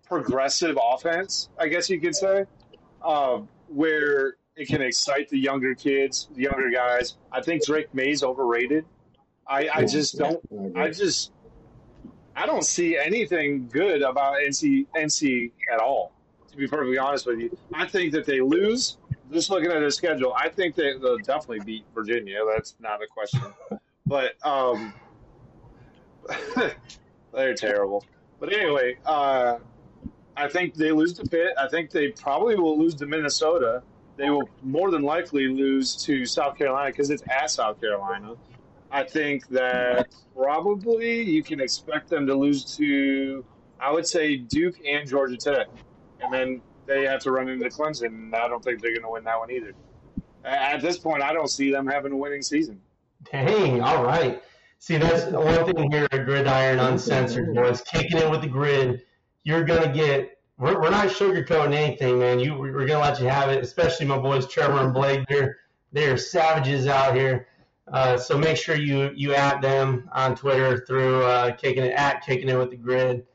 progressive 0.05 0.77
offense, 0.81 1.49
I 1.57 1.67
guess 1.67 1.89
you 1.89 1.99
could 1.99 2.15
say, 2.15 2.45
uh, 3.01 3.39
where 3.67 4.35
it 4.55 4.67
can 4.67 4.81
excite 4.81 5.29
the 5.29 5.39
younger 5.39 5.73
kids, 5.75 6.29
the 6.35 6.43
younger 6.43 6.69
guys. 6.69 7.15
I 7.31 7.41
think 7.41 7.65
Drake 7.65 7.93
Maye's 7.93 8.23
overrated. 8.23 8.85
I, 9.47 9.69
I 9.73 9.85
just 9.85 10.17
don't. 10.17 10.39
I 10.75 10.89
just 10.89 11.31
I 12.35 12.45
don't 12.45 12.63
see 12.63 12.97
anything 12.97 13.67
good 13.67 14.01
about 14.01 14.35
NC 14.37 14.87
NC 14.95 15.51
at 15.71 15.79
all. 15.79 16.13
To 16.51 16.57
be 16.57 16.67
perfectly 16.67 16.97
honest 16.97 17.25
with 17.25 17.39
you, 17.39 17.57
I 17.73 17.87
think 17.87 18.13
that 18.13 18.25
they 18.25 18.39
lose. 18.39 18.97
Just 19.31 19.49
looking 19.49 19.71
at 19.71 19.79
their 19.79 19.89
schedule, 19.89 20.33
I 20.37 20.49
think 20.49 20.75
they, 20.75 20.93
they'll 20.99 21.17
definitely 21.17 21.61
beat 21.65 21.85
Virginia. 21.95 22.39
That's 22.53 22.75
not 22.79 23.01
a 23.01 23.07
question. 23.07 23.41
But 24.05 24.33
um, 24.45 24.93
they're 27.33 27.53
terrible. 27.53 28.03
But 28.37 28.51
anyway, 28.51 28.97
uh, 29.05 29.59
I 30.35 30.49
think 30.49 30.75
they 30.75 30.91
lose 30.91 31.13
to 31.13 31.23
Pitt. 31.23 31.53
I 31.57 31.69
think 31.69 31.89
they 31.89 32.09
probably 32.09 32.55
will 32.55 32.77
lose 32.77 32.95
to 32.95 33.05
Minnesota. 33.05 33.81
They 34.15 34.29
will 34.29 34.49
more 34.61 34.91
than 34.91 35.01
likely 35.01 35.47
lose 35.47 35.95
to 36.03 36.25
South 36.25 36.57
Carolina 36.57 36.91
because 36.91 37.09
it's 37.09 37.23
at 37.29 37.49
South 37.49 37.81
Carolina. 37.81 38.35
I 38.91 39.03
think 39.03 39.47
that 39.49 40.07
probably 40.35 41.23
you 41.23 41.41
can 41.41 41.59
expect 41.59 42.09
them 42.09 42.27
to 42.27 42.35
lose 42.35 42.63
to, 42.77 43.43
I 43.79 43.91
would 43.91 44.05
say, 44.05 44.37
Duke 44.37 44.75
and 44.87 45.09
Georgia 45.09 45.37
Tech. 45.37 45.67
And 46.21 46.31
then 46.31 46.61
they 46.85 47.05
have 47.05 47.21
to 47.21 47.31
run 47.31 47.49
into 47.49 47.67
Clemson. 47.69 48.05
And 48.07 48.35
I 48.35 48.47
don't 48.47 48.63
think 48.63 48.81
they're 48.81 48.91
going 48.91 49.03
to 49.03 49.09
win 49.09 49.23
that 49.23 49.39
one 49.39 49.49
either. 49.49 49.73
At 50.43 50.81
this 50.81 50.99
point, 50.99 51.23
I 51.23 51.33
don't 51.33 51.49
see 51.49 51.71
them 51.71 51.87
having 51.87 52.11
a 52.11 52.17
winning 52.17 52.43
season. 52.43 52.81
Dang, 53.31 53.81
all 53.81 54.03
right. 54.03 54.43
See, 54.79 54.97
that's 54.97 55.25
the 55.25 55.39
one 55.39 55.65
thing 55.65 55.89
here 55.89 56.07
at 56.11 56.25
Gridiron 56.25 56.79
Uncensored 56.79 57.55
was 57.55 57.81
kicking 57.81 58.17
it 58.17 58.29
with 58.29 58.41
the 58.41 58.49
grid. 58.49 59.01
You're 59.43 59.63
gonna 59.63 59.91
get. 59.91 60.37
We're, 60.57 60.79
we're 60.79 60.91
not 60.91 61.07
sugarcoating 61.07 61.73
anything, 61.73 62.19
man. 62.19 62.39
You 62.39 62.55
we're 62.55 62.85
gonna 62.85 62.99
let 62.99 63.19
you 63.19 63.27
have 63.27 63.49
it, 63.49 63.63
especially 63.63 64.05
my 64.05 64.17
boys 64.17 64.47
Trevor 64.47 64.79
and 64.79 64.93
Blake. 64.93 65.25
They're 65.27 65.57
they're 65.91 66.17
savages 66.17 66.87
out 66.87 67.15
here. 67.15 67.47
Uh, 67.87 68.17
so 68.17 68.37
make 68.37 68.57
sure 68.57 68.75
you 68.75 69.11
you 69.15 69.33
at 69.33 69.61
them 69.61 70.09
on 70.13 70.35
Twitter 70.35 70.85
through 70.85 71.23
uh, 71.23 71.51
kicking 71.55 71.83
it 71.83 71.93
at 71.93 72.25
kicking 72.25 72.49
it 72.49 72.57
with 72.57 72.69
the 72.69 72.77
grid. 72.77 73.25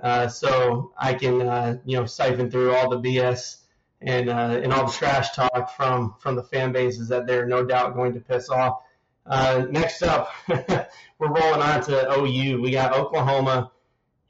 Uh, 0.00 0.28
so 0.28 0.92
I 0.98 1.14
can 1.14 1.42
uh, 1.42 1.78
you 1.84 1.96
know 1.96 2.06
siphon 2.06 2.50
through 2.50 2.74
all 2.74 2.90
the 2.90 3.00
BS 3.00 3.58
and 4.02 4.28
uh, 4.28 4.60
and 4.62 4.72
all 4.72 4.86
the 4.86 4.92
trash 4.92 5.30
talk 5.30 5.74
from 5.76 6.14
from 6.20 6.36
the 6.36 6.42
fan 6.42 6.72
bases 6.72 7.08
that 7.08 7.26
they're 7.26 7.46
no 7.46 7.64
doubt 7.64 7.94
going 7.94 8.12
to 8.14 8.20
piss 8.20 8.50
off. 8.50 8.82
Uh, 9.24 9.66
next 9.70 10.02
up, 10.02 10.30
we're 10.48 11.32
rolling 11.32 11.62
on 11.62 11.82
to 11.82 12.12
OU. 12.12 12.60
We 12.62 12.70
got 12.70 12.94
Oklahoma. 12.94 13.72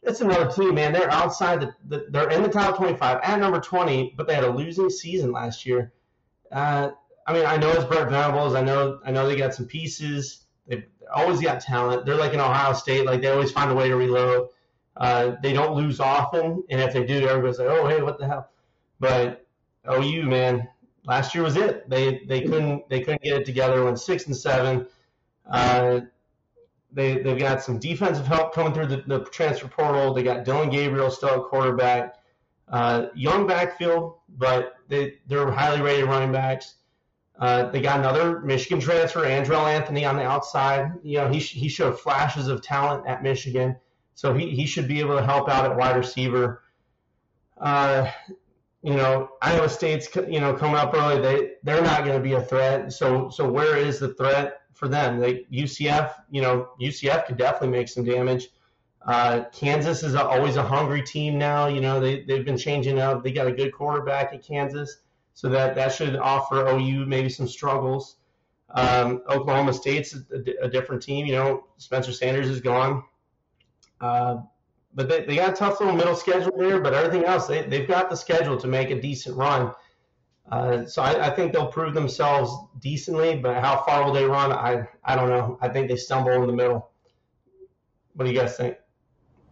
It's 0.07 0.21
another 0.21 0.51
team, 0.51 0.77
man. 0.77 0.92
They're 0.92 1.11
outside 1.11 1.61
the, 1.61 1.75
the 1.88 2.07
they're 2.11 2.31
in 2.31 2.42
the 2.42 2.49
top 2.49 2.77
25 2.77 3.21
at 3.23 3.40
number 3.40 3.61
20, 3.61 4.14
but 4.16 4.29
they 4.29 4.35
had 4.35 4.45
a 4.45 4.51
losing 4.51 4.88
season 4.88 5.33
last 5.33 5.66
year. 5.66 5.92
Uh, 6.53 6.90
I 7.27 7.33
mean, 7.33 7.45
I 7.45 7.57
know 7.57 7.71
it's 7.73 7.85
Brent 7.85 8.09
Venables. 8.09 8.55
I 8.55 8.62
know 8.62 9.01
I 9.05 9.11
know 9.11 9.27
they 9.27 9.37
got 9.37 9.53
some 9.53 9.66
pieces. 9.66 10.45
They've 10.69 10.85
always 11.12 11.40
got 11.40 11.61
talent. 11.61 12.07
They're 12.07 12.14
like 12.14 12.35
in 12.35 12.40
Ohio 12.40 12.73
State. 12.73 13.05
Like 13.05 13.21
they 13.21 13.29
always 13.29 13.51
find 13.51 13.71
a 13.71 13.75
way 13.75 13.88
to 13.88 13.97
reload. 13.97 14.49
Uh, 14.97 15.33
they 15.42 15.53
don't 15.53 15.77
lose 15.77 15.99
often, 15.99 16.62
and 16.71 16.81
if 16.81 16.92
they 16.92 17.05
do, 17.05 17.27
everybody's 17.27 17.59
like, 17.59 17.69
"Oh, 17.69 17.88
hey, 17.88 18.01
what 18.01 18.19
the 18.19 18.29
hell?" 18.29 18.49
But 19.01 19.45
OU, 19.90 20.23
man, 20.23 20.69
last 21.05 21.35
year 21.35 21.42
was 21.42 21.57
it. 21.57 21.90
They 21.90 22.21
they 22.27 22.42
couldn't 22.42 22.88
they 22.88 23.01
couldn't 23.01 23.23
get 23.23 23.40
it 23.40 23.45
together. 23.45 23.85
Went 23.85 23.99
six 23.99 24.27
and 24.27 24.37
seven. 24.37 24.87
Uh, 25.51 26.01
they 26.92 27.18
they've 27.18 27.38
got 27.38 27.62
some 27.62 27.79
defensive 27.79 28.27
help 28.27 28.55
coming 28.55 28.72
through 28.72 28.87
the, 28.87 29.03
the 29.07 29.20
transfer 29.25 29.68
portal. 29.68 30.14
They 30.14 30.22
got 30.22 30.44
Dillon 30.44 30.70
Gabriel 30.70 31.11
still 31.11 31.29
at 31.31 31.42
quarterback. 31.44 32.16
Uh, 32.68 33.07
young 33.14 33.46
backfield, 33.46 34.16
but 34.29 34.75
they 34.88 35.18
they're 35.27 35.51
highly 35.51 35.81
rated 35.83 36.07
running 36.07 36.33
backs. 36.33 36.77
Uh, 37.38 37.70
they 37.70 37.81
got 37.81 38.01
another 38.01 38.40
Michigan 38.40 38.81
transfer, 38.81 39.25
Andrel 39.25 39.70
Anthony, 39.70 40.05
on 40.05 40.16
the 40.16 40.22
outside. 40.22 40.92
You 41.03 41.18
know, 41.18 41.29
he 41.29 41.38
he 41.38 41.68
showed 41.68 42.01
flashes 42.01 42.49
of 42.49 42.62
talent 42.62 43.07
at 43.07 43.22
Michigan, 43.22 43.77
so 44.14 44.33
he 44.33 44.51
he 44.51 44.66
should 44.66 44.88
be 44.88 45.01
able 45.01 45.16
to 45.16 45.25
help 45.25 45.49
out 45.49 45.64
at 45.64 45.77
wide 45.77 45.96
receiver. 45.96 46.62
Uh, 47.61 48.11
you 48.83 48.94
know, 48.94 49.31
Iowa 49.42 49.68
State's 49.68 50.09
you 50.29 50.40
know 50.40 50.55
coming 50.55 50.77
up 50.77 50.94
early. 50.94 51.20
They 51.20 51.51
they're 51.62 51.83
not 51.83 52.05
going 52.05 52.16
to 52.16 52.22
be 52.22 52.33
a 52.33 52.42
threat. 52.42 52.92
So 52.92 53.29
so 53.29 53.51
where 53.51 53.77
is 53.77 53.99
the 53.99 54.14
threat 54.14 54.62
for 54.77 54.89
them? 54.89 55.19
They 55.19 55.45
UCF, 55.53 56.12
you 56.31 56.43
know, 56.43 56.69
UCF 56.81 57.27
could 57.27 57.37
definitely 57.37 57.77
make 57.77 57.89
some 57.89 58.05
damage. 58.05 58.49
Uh, 59.07 59.45
Kansas 59.53 60.03
is 60.03 60.15
a, 60.15 60.25
always 60.25 60.57
a 60.57 60.62
hungry 60.62 61.03
team 61.03 61.39
now. 61.39 61.67
You 61.67 61.81
know, 61.81 62.01
they 62.01 62.23
they've 62.23 62.45
been 62.45 62.59
changing 62.59 62.99
up. 62.99 63.23
They 63.23 63.33
got 63.33 63.47
a 63.47 63.53
good 63.53 63.73
quarterback 63.73 64.33
at 64.33 64.43
Kansas, 64.43 64.99
so 65.35 65.49
that 65.49 65.75
that 65.77 65.93
should 65.93 66.17
offer 66.17 66.67
OU 66.67 67.07
maybe 67.07 67.29
some 67.29 67.49
struggles. 67.49 68.17
Um, 68.71 69.23
Oklahoma 69.29 69.73
State's 69.73 70.15
a, 70.15 70.65
a 70.65 70.69
different 70.69 71.03
team. 71.03 71.27
You 71.27 71.33
know, 71.33 71.65
Spencer 71.79 72.13
Sanders 72.13 72.48
is 72.48 72.61
gone. 72.61 73.05
Uh, 74.00 74.38
but 74.94 75.09
they, 75.09 75.25
they 75.25 75.37
got 75.37 75.50
a 75.50 75.57
tough 75.57 75.79
little 75.79 75.94
middle 75.94 76.17
schedule 76.17 76.57
there, 76.57 76.81
but 76.81 76.94
everything 76.94 77.25
else, 77.25 77.46
they, 77.46 77.63
they've 77.63 77.87
got 77.87 78.09
the 78.11 78.17
schedule 78.17 78.57
to 78.57 78.67
make 78.67 78.90
a 78.90 79.00
decent 79.00 79.37
run. 79.37 79.73
Uh, 80.51 80.85
so 80.87 81.03
I, 81.03 81.27
I 81.27 81.31
think 81.31 81.53
they'll 81.53 81.67
prove 81.67 81.94
themselves 81.94 82.53
decently, 82.81 83.37
but 83.37 83.57
how 83.57 83.83
far 83.83 84.05
will 84.05 84.13
they 84.13 84.25
run? 84.25 84.53
I, 84.53 84.87
I 85.05 85.17
don't 85.17 85.29
know. 85.29 85.59
I 85.61 85.69
think 85.69 85.88
they 85.88 85.97
stumble 85.97 86.31
in 86.33 86.47
the 86.47 86.53
middle. 86.53 86.90
What 88.15 88.27
do 88.27 88.31
you 88.31 88.38
guys 88.38 88.57
think? 88.57 88.77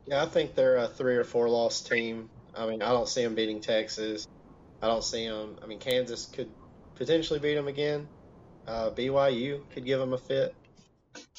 Yeah, 0.06 0.22
I 0.22 0.26
think 0.26 0.54
they're 0.54 0.76
a 0.76 0.88
three 0.88 1.16
or 1.16 1.24
four 1.24 1.48
loss 1.48 1.80
team. 1.80 2.30
I 2.56 2.66
mean, 2.66 2.82
I 2.82 2.90
don't 2.90 3.08
see 3.08 3.24
them 3.24 3.34
beating 3.34 3.60
Texas. 3.60 4.28
I 4.80 4.86
don't 4.86 5.02
see 5.02 5.26
them. 5.26 5.56
I 5.62 5.66
mean, 5.66 5.78
Kansas 5.78 6.26
could 6.26 6.50
potentially 6.94 7.40
beat 7.40 7.54
them 7.54 7.68
again. 7.68 8.06
Uh, 8.66 8.90
BYU 8.90 9.62
could 9.70 9.84
give 9.84 9.98
them 9.98 10.12
a 10.12 10.18
fit. 10.18 10.54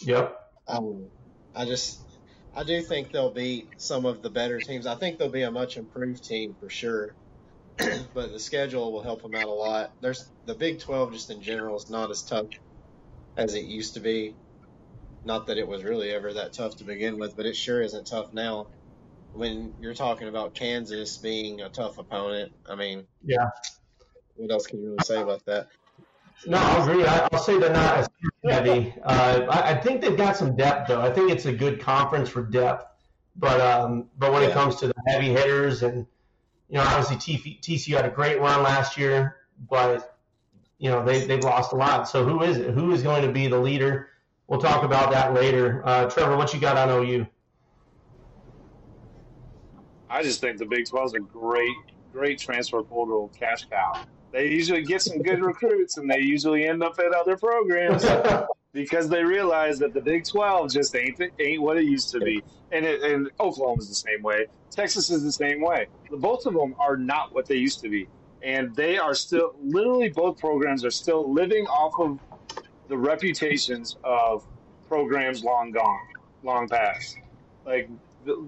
Yep. 0.01 0.39
Um, 0.68 1.06
I 1.56 1.66
just, 1.66 1.99
I 2.56 2.64
do 2.64 2.82
think 2.82 3.12
they'll 3.12 3.32
beat 3.32 3.70
some 3.78 4.06
of 4.06 4.22
the 4.22 4.30
better 4.30 4.60
teams. 4.60 4.86
I 4.86 4.95
think 4.95 5.18
they'll 5.18 5.30
be 5.30 5.43
a 5.43 5.51
much 5.51 5.78
improved 5.78 6.24
team 6.24 6.56
for 6.60 6.70
sure. 6.70 7.14
but 8.13 8.32
the 8.32 8.39
schedule 8.39 8.91
will 8.91 9.01
help 9.01 9.21
them 9.21 9.36
out 9.36 9.47
a 9.47 9.51
lot. 9.51 9.91
There's 10.01 10.30
the 10.45 10.55
Big 10.55 10.80
12 10.80 11.13
just 11.13 11.30
in 11.30 11.41
general 11.41 11.76
is 11.78 11.89
not 11.89 12.09
as 12.11 12.21
tough 12.21 12.47
as 13.38 13.55
it 13.55 13.65
used 13.65 13.95
to 13.95 13.99
be. 13.99 14.36
Not 15.26 15.47
that 15.47 15.57
it 15.57 15.67
was 15.67 15.84
really 15.84 16.11
ever 16.11 16.34
that 16.34 16.53
tough 16.53 16.78
to 16.78 16.84
begin 16.84 17.17
with, 17.17 17.36
but 17.36 17.45
it 17.45 17.55
sure 17.55 17.82
isn't 17.82 18.07
tough 18.07 18.34
now. 18.34 18.67
When 19.34 19.73
you're 19.82 19.95
talking 19.95 20.28
about 20.28 20.53
Kansas 20.53 21.17
being 21.17 21.61
a 21.61 21.69
tough 21.69 21.97
opponent, 21.97 22.53
I 22.69 22.76
mean, 22.76 23.05
yeah. 23.26 23.49
What 24.36 24.51
else 24.51 24.67
can 24.67 24.80
you 24.82 24.86
really 24.88 25.03
say 25.03 25.21
about 25.21 25.45
that? 25.45 25.69
No, 26.45 26.57
I 26.57 26.84
agree. 26.84 27.05
I, 27.05 27.28
will 27.32 27.39
say 27.39 27.57
they're 27.57 27.71
not 27.71 27.97
as 27.97 28.09
heavy. 28.45 28.93
Uh, 29.03 29.45
I, 29.49 29.71
I, 29.71 29.76
think 29.76 30.01
they've 30.01 30.17
got 30.17 30.36
some 30.36 30.55
depth, 30.55 30.89
though. 30.89 31.01
I 31.01 31.11
think 31.11 31.32
it's 31.32 31.45
a 31.45 31.53
good 31.53 31.80
conference 31.80 32.30
for 32.30 32.43
depth. 32.43 32.86
But 33.38 33.59
um, 33.59 34.09
but 34.17 34.32
when 34.32 34.43
yeah. 34.43 34.49
it 34.49 34.53
comes 34.53 34.78
to 34.78 34.88
the 34.88 34.93
heavy 35.07 35.30
hitters, 35.30 35.84
and 35.84 36.05
you 36.70 36.78
know, 36.78 36.84
obviously 36.84 37.18
TCU 37.18 37.95
had 37.95 38.05
a 38.05 38.09
great 38.09 38.39
run 38.39 38.63
last 38.63 38.97
year, 38.97 39.38
but 39.70 40.18
you 40.78 40.89
know 40.89 41.05
they 41.05 41.26
they've 41.26 41.43
lost 41.43 41.74
a 41.74 41.76
lot. 41.76 42.07
So 42.07 42.26
who 42.26 42.41
is 42.43 42.57
it? 42.57 42.72
Who 42.72 42.91
is 42.91 43.03
going 43.03 43.22
to 43.24 43.32
be 43.32 43.47
the 43.47 43.59
leader? 43.59 44.09
We'll 44.47 44.59
talk 44.59 44.84
about 44.84 45.11
that 45.11 45.34
later. 45.34 45.82
Uh, 45.86 46.09
Trevor, 46.09 46.38
what 46.38 46.53
you 46.53 46.59
got 46.59 46.78
on 46.78 46.89
OU? 46.89 47.28
I 50.09 50.22
just 50.22 50.39
think 50.39 50.59
the 50.59 50.66
Big 50.66 50.86
12 50.86 51.07
is 51.07 51.13
a 51.16 51.20
great, 51.20 51.76
great 52.13 52.39
transfer 52.39 52.84
portal 52.84 53.32
cash 53.38 53.66
cow. 53.66 54.05
They 54.32 54.49
usually 54.49 54.84
get 54.84 55.01
some 55.01 55.22
good 55.22 55.39
recruits, 55.43 55.97
and 55.97 56.09
they 56.09 56.20
usually 56.20 56.68
end 56.68 56.84
up 56.84 56.99
at 56.99 57.13
other 57.13 57.38
programs 57.38 58.05
because 58.76 59.07
they 59.07 59.23
realize 59.23 59.80
that 59.80 59.93
the 59.93 60.01
Big 60.01 60.26
12 60.26 60.69
just 60.69 60.93
ain't 60.97 61.17
ain't 61.39 61.61
what 61.61 61.78
it 61.78 61.86
used 61.86 62.11
to 62.11 62.19
be. 62.19 62.43
And, 62.73 62.86
it, 62.86 63.01
and 63.03 63.28
the 63.38 63.80
same 63.93 64.21
way. 64.21 64.47
Texas 64.69 65.09
is 65.09 65.23
the 65.23 65.32
same 65.32 65.61
way. 65.61 65.88
Both 66.11 66.45
of 66.45 66.53
them 66.53 66.76
are 66.78 66.97
not 66.97 67.34
what 67.34 67.45
they 67.45 67.55
used 67.55 67.80
to 67.82 67.89
be, 67.89 68.09
and 68.43 68.76
they 68.76 68.97
are 68.97 69.13
still 69.13 69.55
literally 69.63 70.09
both 70.09 70.38
programs 70.38 70.84
are 70.84 70.91
still 70.91 71.32
living 71.32 71.65
off 71.67 71.93
of 71.99 72.19
the 72.89 72.97
reputations 72.97 73.95
of 74.03 74.45
programs 74.89 75.41
long 75.41 75.71
gone, 75.71 76.07
long 76.43 76.67
past. 76.67 77.17
Like 77.65 77.89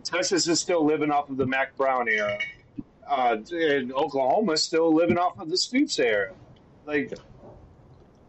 Texas 0.03 0.45
is 0.47 0.59
still 0.59 0.85
living 0.85 1.09
off 1.09 1.29
of 1.29 1.37
the 1.37 1.45
Mack 1.45 1.77
Brown 1.77 2.09
era, 2.09 2.37
uh, 3.07 3.37
and 3.51 3.93
Oklahoma 3.93 4.53
is 4.53 4.63
still 4.63 4.93
living 4.93 5.17
off 5.17 5.39
of 5.39 5.49
the 5.49 5.57
Stoops 5.57 5.97
era. 5.99 6.33
Like 6.85 7.13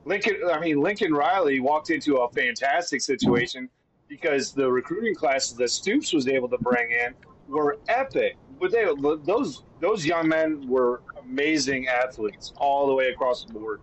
Lincoln, 0.04 0.36
I 0.50 0.60
mean 0.60 0.80
Lincoln 0.80 1.12
Riley 1.12 1.60
walked 1.60 1.90
into 1.90 2.16
a 2.16 2.30
fantastic 2.30 3.00
situation 3.00 3.68
because 4.08 4.52
the 4.52 4.70
recruiting 4.70 5.14
classes 5.14 5.54
that 5.56 5.68
Stoops 5.68 6.12
was 6.12 6.28
able 6.28 6.48
to 6.48 6.58
bring 6.58 6.90
in 6.90 7.14
were 7.46 7.78
epic. 7.88 8.36
But 8.60 8.72
they 8.72 8.86
those 9.24 9.62
those 9.80 10.04
young 10.04 10.28
men 10.28 10.68
were 10.68 11.02
amazing 11.22 11.88
athletes 11.88 12.52
all 12.56 12.86
the 12.86 12.94
way 12.94 13.08
across 13.08 13.44
the 13.44 13.52
board. 13.52 13.80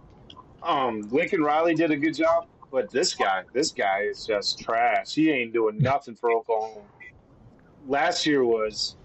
Um, 0.63 1.07
Lincoln 1.11 1.43
Riley 1.43 1.76
did 1.76 1.91
a 1.91 1.95
good 1.95 2.16
job, 2.16 2.47
but 2.72 2.89
this 2.89 3.13
guy, 3.13 3.43
this 3.53 3.72
guy 3.72 4.01
is 4.01 4.26
just 4.26 4.59
trash. 4.59 5.13
He 5.13 5.30
ain't 5.30 5.53
doing 5.53 5.78
nothing 5.78 6.16
for 6.16 6.32
Oklahoma. 6.32 6.82
Last 7.88 8.26
year 8.26 8.43
was 8.43 8.95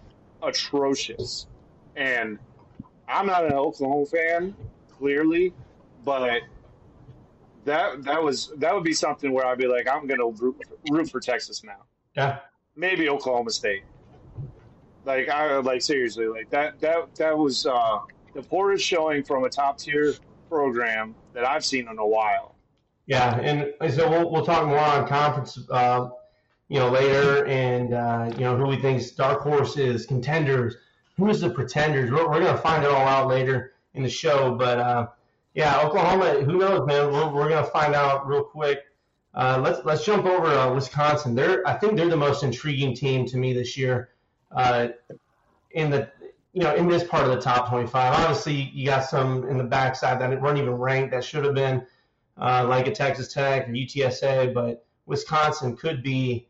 atrocious, 0.43 1.47
and 1.97 2.39
I'm 3.07 3.27
not 3.27 3.45
an 3.45 3.53
Oklahoma 3.53 4.07
fan, 4.07 4.57
clearly, 4.97 5.53
but 6.05 6.41
that 7.65 8.03
that 8.05 8.23
was 8.23 8.53
that 8.57 8.75
would 8.75 8.85
be 8.85 8.93
something 8.93 9.33
where 9.33 9.47
I'd 9.47 9.59
be 9.59 9.67
like, 9.67 9.89
I'm 9.89 10.07
gonna 10.07 10.27
root, 10.27 10.57
root 10.91 11.11
for 11.11 11.21
Texas 11.21 11.63
now. 11.63 11.85
Yeah, 12.17 12.39
maybe 12.77 13.09
Oklahoma 13.09 13.51
State. 13.51 13.83
Like 15.05 15.29
I 15.29 15.57
like 15.59 15.83
seriously, 15.83 16.27
like 16.27 16.51
that 16.51 16.81
that 16.81 17.15
that 17.17 17.37
was 17.37 17.67
uh, 17.67 18.01
the 18.35 18.43
poorest 18.43 18.85
showing 18.85 19.23
from 19.23 19.45
a 19.45 19.49
top 19.49 19.79
tier 19.79 20.15
program 20.49 21.15
that 21.33 21.47
I've 21.47 21.65
seen 21.65 21.89
in 21.89 21.99
a 21.99 22.07
while. 22.07 22.55
Yeah, 23.07 23.41
and 23.41 23.75
so 23.93 24.09
we'll, 24.09 24.31
we'll 24.31 24.45
talk 24.45 24.67
more 24.69 24.79
on 24.79 25.09
conference, 25.09 25.59
uh, 25.71 26.11
you 26.69 26.79
know, 26.79 26.91
later, 26.91 27.45
and 27.47 27.93
uh, 27.93 28.31
you 28.37 28.45
know 28.45 28.57
who 28.57 28.67
we 28.67 28.77
think 28.77 29.03
dark 29.17 29.41
horses, 29.41 30.07
contenders, 30.07 30.77
who's 31.17 31.41
the 31.41 31.51
pretenders. 31.51 32.11
We're, 32.11 32.29
we're 32.29 32.41
going 32.41 32.55
to 32.55 32.63
find 32.63 32.85
it 32.85 32.91
all 32.91 33.07
out 33.07 33.27
later 33.27 33.73
in 33.95 34.03
the 34.03 34.09
show, 34.09 34.55
but 34.55 34.79
uh, 34.79 35.09
yeah, 35.55 35.81
Oklahoma, 35.83 36.43
who 36.43 36.59
knows, 36.59 36.87
man? 36.87 37.13
We're, 37.13 37.29
we're 37.33 37.49
to 37.49 37.65
find 37.65 37.95
out 37.95 38.27
real 38.27 38.45
quick. 38.45 38.81
Uh, 39.33 39.61
let's 39.63 39.85
let's 39.85 40.05
jump 40.05 40.27
over 40.27 40.53
to 40.53 40.75
Wisconsin. 40.75 41.35
They're 41.35 41.67
I 41.67 41.75
think 41.75 41.97
they're 41.97 42.09
the 42.09 42.17
most 42.17 42.43
intriguing 42.43 42.95
team 42.95 43.27
to 43.27 43.37
me 43.37 43.53
this 43.53 43.77
year. 43.77 44.11
Uh, 44.51 44.89
in 45.73 45.91
the 45.91 46.11
you 46.53 46.63
know, 46.63 46.75
in 46.75 46.89
this 46.89 47.05
part 47.05 47.25
of 47.25 47.31
the 47.31 47.41
top 47.41 47.69
25. 47.69 48.13
Obviously, 48.13 48.71
you 48.75 48.87
got 48.87 49.05
some 49.05 49.49
in 49.49 49.57
the 49.57 49.65
backside 49.65 50.21
that 50.21 50.41
weren't 50.41 50.59
even 50.59 50.73
ranked 50.73 51.13
that 51.13 51.23
should 51.23 51.45
have 51.45 51.55
been, 51.55 51.87
uh, 52.39 52.67
like 52.69 52.89
a 52.89 52.93
Texas 52.93 53.33
Tech 53.33 53.69
or 53.69 53.73
UTSA, 53.73 54.53
but 54.53 54.85
Wisconsin 55.07 55.77
could 55.77 56.03
be. 56.03 56.47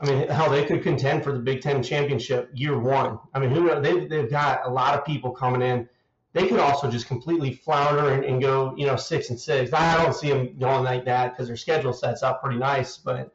I 0.00 0.06
mean, 0.06 0.28
hell, 0.28 0.50
they 0.50 0.64
could 0.64 0.82
contend 0.82 1.22
for 1.22 1.32
the 1.32 1.38
Big 1.38 1.60
Ten 1.60 1.82
championship 1.82 2.50
year 2.54 2.78
one. 2.78 3.18
I 3.34 3.38
mean, 3.38 3.50
who 3.50 3.80
they 3.80 4.06
they've 4.06 4.30
got 4.30 4.62
a 4.64 4.70
lot 4.70 4.98
of 4.98 5.04
people 5.04 5.30
coming 5.30 5.60
in. 5.60 5.88
They 6.32 6.46
could 6.46 6.60
also 6.60 6.88
just 6.88 7.08
completely 7.08 7.52
flounder 7.52 8.12
and, 8.12 8.24
and 8.24 8.40
go, 8.40 8.74
you 8.76 8.86
know, 8.86 8.96
six 8.96 9.30
and 9.30 9.40
six. 9.40 9.72
I 9.72 10.02
don't 10.02 10.14
see 10.14 10.30
them 10.30 10.56
going 10.58 10.84
like 10.84 11.04
that 11.06 11.32
because 11.32 11.48
their 11.48 11.56
schedule 11.56 11.92
sets 11.92 12.22
up 12.22 12.40
pretty 12.42 12.58
nice, 12.58 12.98
but 12.98 13.32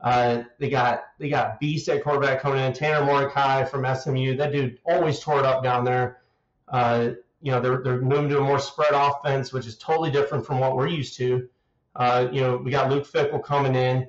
uh, 0.00 0.42
they 0.58 0.68
got 0.68 1.04
they 1.18 1.28
got 1.28 1.60
beast 1.60 1.88
at 1.88 2.02
quarterback 2.02 2.40
coming 2.40 2.64
in, 2.64 2.72
Tanner 2.72 3.04
Mordecai 3.04 3.64
from 3.64 3.84
SMU. 3.94 4.36
That 4.36 4.52
dude 4.52 4.78
always 4.84 5.20
tore 5.20 5.38
it 5.38 5.46
up 5.46 5.62
down 5.62 5.84
there. 5.84 6.22
Uh, 6.68 7.10
you 7.42 7.50
know, 7.50 7.60
they're 7.60 7.82
they're 7.82 8.00
moving 8.00 8.28
to 8.30 8.38
a 8.38 8.42
more 8.42 8.58
spread 8.58 8.92
offense, 8.92 9.52
which 9.52 9.66
is 9.66 9.76
totally 9.76 10.10
different 10.10 10.46
from 10.46 10.60
what 10.60 10.76
we're 10.76 10.88
used 10.88 11.16
to. 11.18 11.48
Uh, 11.96 12.28
you 12.32 12.40
know, 12.40 12.56
we 12.56 12.70
got 12.70 12.90
Luke 12.90 13.06
Fickell 13.06 13.42
coming 13.42 13.74
in. 13.74 14.08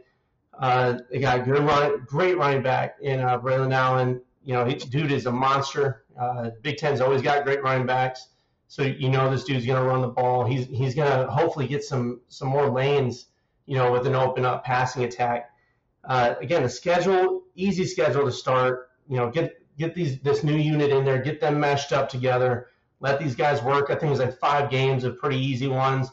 Uh, 0.57 0.99
they 1.11 1.20
got 1.20 1.43
good 1.45 1.63
run, 1.63 2.05
great 2.07 2.38
running 2.38 2.63
back 2.63 2.95
in 3.01 3.20
uh, 3.20 3.38
Braylon 3.38 3.74
Allen. 3.74 4.22
You 4.43 4.53
know, 4.53 4.70
dude 4.70 5.11
is 5.11 5.26
a 5.26 5.32
monster. 5.32 6.05
Uh, 6.20 6.51
Big 6.61 6.78
Ten's 6.78 7.01
always 7.01 7.22
got 7.22 7.43
great 7.43 7.61
running 7.61 7.86
backs, 7.86 8.28
so 8.68 8.84
you 8.84 9.09
know 9.09 9.30
this 9.30 9.43
dude's 9.43 9.66
gonna 9.66 9.84
run 9.84 10.01
the 10.01 10.07
ball. 10.07 10.45
He's 10.45 10.68
he's 10.68 10.95
gonna 10.95 11.30
hopefully 11.30 11.68
get 11.68 11.84
some 11.84 12.22
some 12.30 12.47
more 12.47 12.70
lanes. 12.70 13.28
You 13.66 13.78
know, 13.78 13.91
with 13.91 14.05
an 14.05 14.13
open 14.13 14.45
up 14.45 14.63
passing 14.63 15.03
attack. 15.03 15.49
Uh, 16.03 16.36
again, 16.39 16.61
the 16.61 16.70
schedule, 16.70 17.41
easy 17.55 17.86
schedule 17.86 18.26
to 18.26 18.32
start. 18.32 18.89
You 19.09 19.18
know, 19.18 19.32
get 19.32 19.59
get 19.78 19.95
these 19.95 20.20
this 20.20 20.43
new 20.43 20.55
unit 20.55 20.91
in 20.91 21.03
there, 21.03 21.22
get 21.22 21.41
them 21.41 21.59
meshed 21.59 21.91
up 21.91 22.09
together, 22.09 22.68
let 22.99 23.20
these 23.20 23.36
guys 23.36 23.61
work. 23.61 23.89
I 23.89 23.95
think 23.95 24.11
it's 24.11 24.22
like 24.22 24.38
five 24.39 24.70
games 24.70 25.03
of 25.03 25.18
pretty 25.18 25.38
easy 25.38 25.68
ones, 25.68 26.09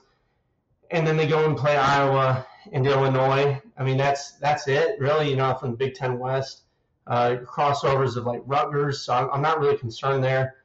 and 0.91 1.07
then 1.07 1.17
they 1.17 1.27
go 1.27 1.45
and 1.45 1.57
play 1.57 1.77
Iowa 1.77 2.47
and 2.73 2.87
Illinois. 2.87 3.61
I 3.77 3.85
mean, 3.85 3.97
that's 3.97 4.33
that's 4.39 4.69
it 4.69 4.99
really. 4.99 5.31
You 5.31 5.37
know, 5.37 5.55
from 5.55 5.73
the 5.73 5.77
Big 5.77 5.95
Ten 5.95 6.19
West, 6.19 6.63
uh, 7.07 7.37
crossovers 7.45 8.17
of 8.17 8.27
like 8.27 8.43
Rutgers. 8.47 9.03
So 9.03 9.13
I'm, 9.13 9.31
I'm, 9.31 9.43
not 9.43 9.61
really 9.61 9.77
concerned 9.77 10.23
there. 10.23 10.57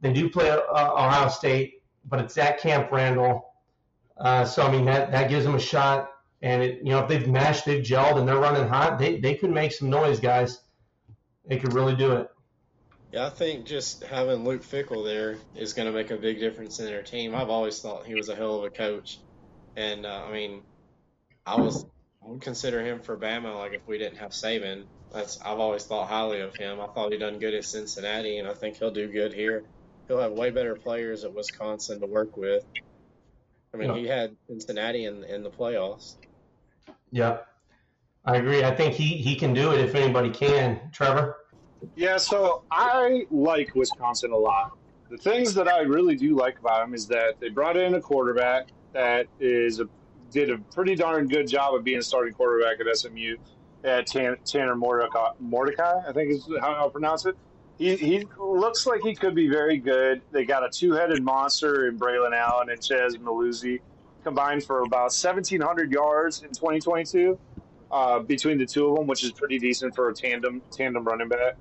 They 0.00 0.12
do 0.12 0.30
play 0.30 0.50
uh, 0.50 0.60
Ohio 0.64 1.28
State, 1.28 1.82
but 2.04 2.20
it's 2.20 2.36
at 2.38 2.60
Camp 2.60 2.90
Randall. 2.90 3.52
Uh, 4.16 4.44
so 4.44 4.62
I 4.62 4.70
mean 4.70 4.86
that 4.86 5.12
that 5.12 5.28
gives 5.28 5.44
them 5.44 5.54
a 5.54 5.60
shot. 5.60 6.10
And 6.42 6.62
it, 6.62 6.78
you 6.78 6.90
know, 6.90 7.00
if 7.00 7.08
they've 7.08 7.26
meshed, 7.26 7.64
they've 7.64 7.82
gelled, 7.82 8.18
and 8.18 8.28
they're 8.28 8.38
running 8.38 8.68
hot, 8.68 8.98
they 8.98 9.18
they 9.18 9.34
could 9.34 9.50
make 9.50 9.72
some 9.72 9.90
noise, 9.90 10.20
guys. 10.20 10.60
They 11.46 11.58
could 11.58 11.72
really 11.72 11.94
do 11.94 12.12
it. 12.12 12.30
Yeah, 13.12 13.26
I 13.26 13.30
think 13.30 13.66
just 13.66 14.02
having 14.04 14.44
Luke 14.44 14.62
Fickell 14.62 15.04
there 15.04 15.38
is 15.54 15.72
going 15.72 15.86
to 15.86 15.92
make 15.92 16.10
a 16.10 16.16
big 16.16 16.40
difference 16.40 16.80
in 16.80 16.86
their 16.86 17.02
team. 17.02 17.34
I've 17.34 17.50
always 17.50 17.80
thought 17.80 18.04
he 18.04 18.14
was 18.14 18.28
a 18.28 18.34
hell 18.34 18.58
of 18.58 18.64
a 18.64 18.70
coach, 18.70 19.20
and 19.76 20.04
uh, 20.04 20.24
I 20.28 20.32
mean, 20.32 20.62
I 21.46 21.60
was 21.60 21.84
I 22.24 22.28
would 22.28 22.40
consider 22.40 22.84
him 22.84 23.00
for 23.00 23.16
Bama. 23.16 23.56
Like 23.56 23.72
if 23.72 23.86
we 23.86 23.98
didn't 23.98 24.18
have 24.18 24.32
Saban, 24.32 24.84
that's 25.12 25.40
I've 25.40 25.58
always 25.58 25.84
thought 25.84 26.08
highly 26.08 26.40
of 26.40 26.54
him. 26.54 26.80
I 26.80 26.86
thought 26.86 27.12
he 27.12 27.18
done 27.18 27.38
good 27.38 27.54
at 27.54 27.64
Cincinnati, 27.64 28.38
and 28.38 28.48
I 28.48 28.54
think 28.54 28.76
he'll 28.76 28.90
do 28.90 29.08
good 29.08 29.32
here. 29.32 29.64
He'll 30.08 30.20
have 30.20 30.32
way 30.32 30.50
better 30.50 30.74
players 30.74 31.24
at 31.24 31.34
Wisconsin 31.34 32.00
to 32.00 32.06
work 32.06 32.36
with. 32.36 32.64
I 33.74 33.76
mean, 33.76 33.90
yeah. 33.90 33.96
he 33.96 34.06
had 34.06 34.36
Cincinnati 34.48 35.04
in 35.04 35.24
in 35.24 35.42
the 35.42 35.50
playoffs. 35.50 36.16
Yeah, 37.10 37.38
I 38.24 38.36
agree. 38.36 38.64
I 38.64 38.74
think 38.74 38.94
he, 38.94 39.16
he 39.16 39.36
can 39.36 39.54
do 39.54 39.72
it 39.72 39.80
if 39.80 39.94
anybody 39.94 40.30
can. 40.30 40.80
Trevor? 40.92 41.36
Yeah, 41.94 42.16
so 42.16 42.62
I 42.70 43.26
like 43.30 43.74
Wisconsin 43.74 44.32
a 44.32 44.36
lot. 44.36 44.76
The 45.10 45.16
things 45.16 45.54
that 45.54 45.68
I 45.68 45.80
really 45.82 46.16
do 46.16 46.34
like 46.34 46.58
about 46.58 46.80
them 46.84 46.94
is 46.94 47.06
that 47.08 47.38
they 47.38 47.48
brought 47.48 47.76
in 47.76 47.94
a 47.94 48.00
quarterback 48.00 48.68
that 48.92 49.26
is 49.38 49.78
a, 49.78 49.88
did 50.32 50.50
a 50.50 50.58
pretty 50.58 50.96
darn 50.96 51.28
good 51.28 51.46
job 51.46 51.74
of 51.74 51.84
being 51.84 51.98
a 51.98 52.02
starting 52.02 52.34
quarterback 52.34 52.80
at 52.80 52.96
SMU. 52.96 53.36
At 53.86 54.06
Tanner 54.08 54.74
Mordecai, 54.74 55.30
Mordecai, 55.38 56.02
I 56.08 56.12
think 56.12 56.32
is 56.32 56.48
how 56.60 56.72
I'll 56.72 56.90
pronounce 56.90 57.24
it. 57.24 57.36
He, 57.78 57.94
he 57.96 58.26
looks 58.38 58.86
like 58.86 59.02
he 59.02 59.14
could 59.14 59.34
be 59.34 59.48
very 59.48 59.78
good. 59.78 60.22
They 60.32 60.44
got 60.44 60.64
a 60.64 60.68
two-headed 60.68 61.22
monster 61.22 61.88
in 61.88 61.98
Braylon 61.98 62.34
Allen 62.34 62.70
and 62.70 62.82
Chez 62.82 63.16
Mellusi 63.18 63.80
combined 64.24 64.64
for 64.64 64.80
about 64.80 65.12
1,700 65.12 65.92
yards 65.92 66.42
in 66.42 66.48
2022 66.48 67.38
uh, 67.92 68.18
between 68.20 68.58
the 68.58 68.66
two 68.66 68.88
of 68.88 68.96
them, 68.96 69.06
which 69.06 69.22
is 69.22 69.30
pretty 69.30 69.58
decent 69.58 69.94
for 69.94 70.08
a 70.08 70.14
tandem 70.14 70.60
tandem 70.72 71.04
running 71.04 71.28
back 71.28 71.56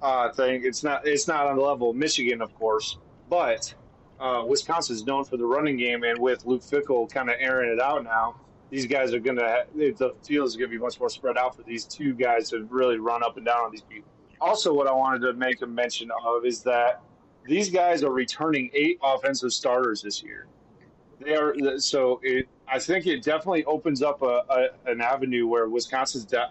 uh, 0.00 0.30
thing. 0.32 0.62
It's 0.64 0.84
not 0.84 1.06
it's 1.06 1.26
not 1.26 1.46
on 1.46 1.56
the 1.56 1.62
level 1.62 1.90
of 1.90 1.96
Michigan, 1.96 2.40
of 2.40 2.54
course, 2.54 2.98
but 3.28 3.74
uh, 4.20 4.44
Wisconsin 4.46 4.94
is 4.94 5.04
known 5.04 5.24
for 5.24 5.36
the 5.36 5.46
running 5.46 5.76
game, 5.76 6.04
and 6.04 6.18
with 6.18 6.44
Luke 6.46 6.62
Fickell 6.62 7.10
kind 7.10 7.28
of 7.28 7.36
airing 7.40 7.72
it 7.72 7.80
out 7.80 8.04
now, 8.04 8.36
these 8.70 8.86
guys 8.86 9.12
are 9.14 9.20
going 9.20 9.36
to 9.36 9.66
the 9.74 10.14
field 10.22 10.48
is 10.48 10.56
going 10.56 10.70
to 10.70 10.76
be 10.76 10.82
much 10.82 10.98
more 10.98 11.08
spread 11.08 11.36
out 11.36 11.56
for 11.56 11.62
these 11.62 11.84
two 11.84 12.14
guys 12.14 12.50
to 12.50 12.64
really 12.64 12.98
run 12.98 13.22
up 13.22 13.36
and 13.36 13.46
down 13.46 13.60
on 13.60 13.70
these 13.70 13.82
people. 13.82 14.10
Also, 14.40 14.72
what 14.72 14.86
I 14.86 14.92
wanted 14.92 15.20
to 15.26 15.32
make 15.34 15.62
a 15.62 15.66
mention 15.66 16.10
of 16.24 16.44
is 16.44 16.62
that 16.62 17.02
these 17.46 17.70
guys 17.70 18.02
are 18.02 18.10
returning 18.10 18.70
eight 18.74 18.98
offensive 19.02 19.52
starters 19.52 20.02
this 20.02 20.22
year. 20.22 20.46
They 21.20 21.36
are 21.36 21.78
so 21.78 22.20
it. 22.22 22.48
I 22.66 22.78
think 22.78 23.06
it 23.06 23.22
definitely 23.22 23.64
opens 23.64 24.02
up 24.02 24.22
a, 24.22 24.42
a 24.48 24.90
an 24.90 25.00
avenue 25.00 25.46
where 25.46 25.68
Wisconsin's, 25.68 26.24
de- 26.24 26.50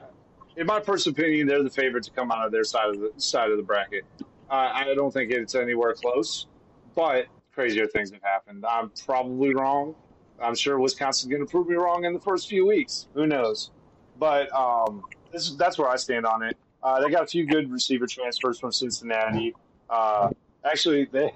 in 0.55 0.67
my 0.67 0.79
personal 0.79 1.13
opinion, 1.19 1.47
they're 1.47 1.63
the 1.63 1.69
favorite 1.69 2.03
to 2.05 2.11
come 2.11 2.31
out 2.31 2.45
of 2.45 2.51
their 2.51 2.63
side 2.63 2.89
of 2.89 2.99
the 2.99 3.11
side 3.17 3.51
of 3.51 3.57
the 3.57 3.63
bracket. 3.63 4.05
Uh, 4.49 4.71
I 4.73 4.93
don't 4.95 5.11
think 5.11 5.31
it's 5.31 5.55
anywhere 5.55 5.93
close, 5.93 6.47
but 6.95 7.25
crazier 7.53 7.87
things 7.87 8.11
have 8.11 8.21
happened. 8.21 8.65
I'm 8.67 8.91
probably 9.05 9.53
wrong. 9.53 9.95
I'm 10.41 10.55
sure 10.55 10.79
Wisconsin's 10.79 11.29
going 11.29 11.45
to 11.45 11.49
prove 11.49 11.67
me 11.67 11.75
wrong 11.75 12.05
in 12.05 12.13
the 12.13 12.19
first 12.19 12.49
few 12.49 12.65
weeks. 12.65 13.07
Who 13.13 13.27
knows? 13.27 13.71
But 14.19 14.53
um, 14.53 15.03
this, 15.31 15.51
that's 15.51 15.77
where 15.77 15.89
I 15.89 15.95
stand 15.95 16.25
on 16.25 16.43
it. 16.43 16.57
Uh, 16.81 17.01
they 17.01 17.09
got 17.09 17.23
a 17.23 17.27
few 17.27 17.45
good 17.45 17.71
receiver 17.71 18.07
transfers 18.07 18.59
from 18.59 18.71
Cincinnati. 18.71 19.55
Uh, 19.89 20.29
actually, 20.65 21.05
they, 21.05 21.31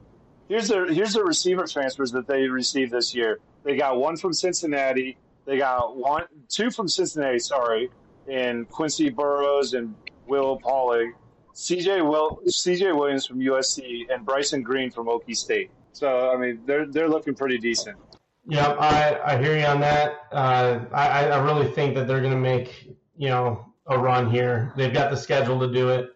here's 0.48 0.68
the 0.68 0.86
here's 0.92 1.12
the 1.14 1.24
receiver 1.24 1.66
transfers 1.66 2.12
that 2.12 2.26
they 2.26 2.46
received 2.48 2.92
this 2.92 3.14
year. 3.14 3.40
They 3.64 3.76
got 3.76 3.98
one 3.98 4.16
from 4.16 4.32
Cincinnati. 4.32 5.16
They 5.44 5.58
got 5.58 5.96
one, 5.96 6.24
two 6.48 6.70
from 6.70 6.88
Cincinnati. 6.88 7.40
Sorry, 7.40 7.90
and 8.28 8.68
Quincy 8.68 9.10
Burroughs 9.10 9.74
and 9.74 9.94
Will 10.26 10.58
Pauling. 10.58 11.14
CJ 11.54 12.08
Will 12.08 12.40
CJ 12.46 12.96
Williams 12.96 13.26
from 13.26 13.40
USC 13.40 14.12
and 14.12 14.24
Bryson 14.24 14.62
Green 14.62 14.90
from 14.90 15.06
Okie 15.06 15.36
State. 15.36 15.70
So 15.92 16.30
I 16.30 16.36
mean, 16.38 16.60
they're 16.64 16.86
they're 16.86 17.08
looking 17.08 17.34
pretty 17.34 17.58
decent. 17.58 17.98
Yeah, 18.46 18.68
I, 18.68 19.34
I 19.34 19.42
hear 19.42 19.56
you 19.56 19.64
on 19.64 19.80
that. 19.80 20.26
Uh, 20.32 20.80
I, 20.92 21.26
I 21.28 21.42
really 21.42 21.70
think 21.70 21.94
that 21.94 22.08
they're 22.08 22.20
going 22.20 22.32
to 22.32 22.38
make 22.38 22.96
you 23.16 23.28
know 23.28 23.66
a 23.86 23.98
run 23.98 24.30
here. 24.30 24.72
They've 24.76 24.92
got 24.92 25.10
the 25.10 25.16
schedule 25.16 25.60
to 25.60 25.72
do 25.72 25.90
it, 25.90 26.10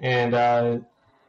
and 0.00 0.34
uh, 0.34 0.78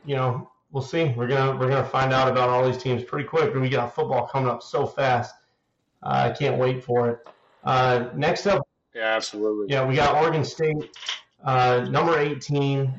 you 0.05 0.15
know 0.15 0.49
we'll 0.71 0.83
see. 0.83 1.13
We're 1.15 1.27
gonna 1.27 1.57
we're 1.57 1.69
gonna 1.69 1.83
find 1.83 2.13
out 2.13 2.29
about 2.29 2.49
all 2.49 2.65
these 2.65 2.81
teams 2.81 3.03
pretty 3.03 3.27
quick. 3.27 3.53
We 3.53 3.69
got 3.69 3.93
football 3.93 4.27
coming 4.27 4.49
up 4.49 4.63
so 4.63 4.85
fast. 4.85 5.35
Uh, 6.01 6.29
I 6.29 6.37
can't 6.37 6.57
wait 6.57 6.83
for 6.83 7.09
it. 7.09 7.27
Uh, 7.63 8.09
next 8.15 8.45
up, 8.45 8.67
yeah, 8.93 9.15
absolutely. 9.15 9.67
Yeah, 9.69 9.85
we 9.85 9.95
got 9.95 10.15
Oregon 10.15 10.43
State, 10.45 10.95
uh, 11.43 11.85
number 11.89 12.19
18. 12.19 12.93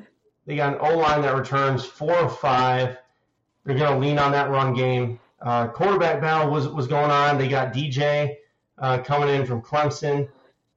They 0.47 0.57
got 0.57 0.75
an 0.75 0.79
O 0.81 0.99
line 0.99 1.22
that 1.22 1.35
returns 1.35 1.85
four 1.85 2.16
or 2.16 2.29
five. 2.29 2.99
They're 3.64 3.77
going 3.77 3.93
to 3.93 3.99
lean 3.99 4.18
on 4.18 4.33
that 4.33 4.51
run 4.51 4.75
game. 4.75 5.20
Uh, 5.45 5.69
quarterback 5.69 6.23
battle 6.23 6.51
was 6.51 6.67
was 6.69 6.87
going 6.87 7.11
on. 7.11 7.37
They 7.37 7.49
got 7.49 7.75
DJ 7.75 8.37
uh, 8.79 8.99
coming 8.99 9.29
in 9.29 9.45
from 9.45 9.61
Clemson, 9.61 10.27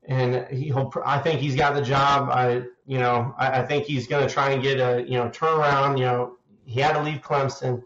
and 0.03 0.45
he 0.49 0.74
I 1.05 1.20
think 1.20 1.39
he's 1.39 1.55
got 1.55 1.74
the 1.74 1.82
job. 1.82 2.30
I 2.30 2.63
you 2.86 2.99
know 2.99 3.34
I, 3.38 3.61
I 3.61 3.65
think 3.65 3.86
he's 3.86 4.07
going 4.07 4.28
to 4.28 4.34
try 4.34 4.51
and 4.51 4.61
get 4.61 4.82
a 4.82 5.03
you 5.03 5.18
know 5.18 5.30
turnaround. 5.30 5.97
You 5.97 6.05
know 6.05 6.38
he 6.65 6.82
had 6.82 6.93
to 6.93 7.01
leave 7.01 7.22
Clemson. 7.22 7.82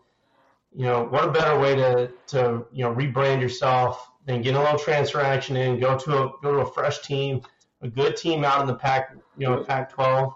You 0.73 0.85
know 0.85 1.03
what 1.03 1.23
a 1.23 1.31
better 1.31 1.59
way 1.59 1.75
to 1.75 2.11
to 2.27 2.65
you 2.71 2.83
know 2.83 2.95
rebrand 2.95 3.41
yourself 3.41 4.09
than 4.25 4.41
get 4.41 4.55
a 4.55 4.59
little 4.59 4.79
transfer 4.79 5.21
action 5.21 5.55
in, 5.55 5.79
go 5.79 5.95
to 5.99 6.23
a 6.23 6.31
go 6.41 6.53
to 6.53 6.59
a 6.61 6.71
fresh 6.71 7.01
team, 7.01 7.43
a 7.81 7.89
good 7.89 8.17
team 8.17 8.43
out 8.43 8.59
in 8.61 8.65
the 8.65 8.75
pack 8.75 9.15
you 9.37 9.47
know 9.47 9.63
Pac-12 9.63 10.33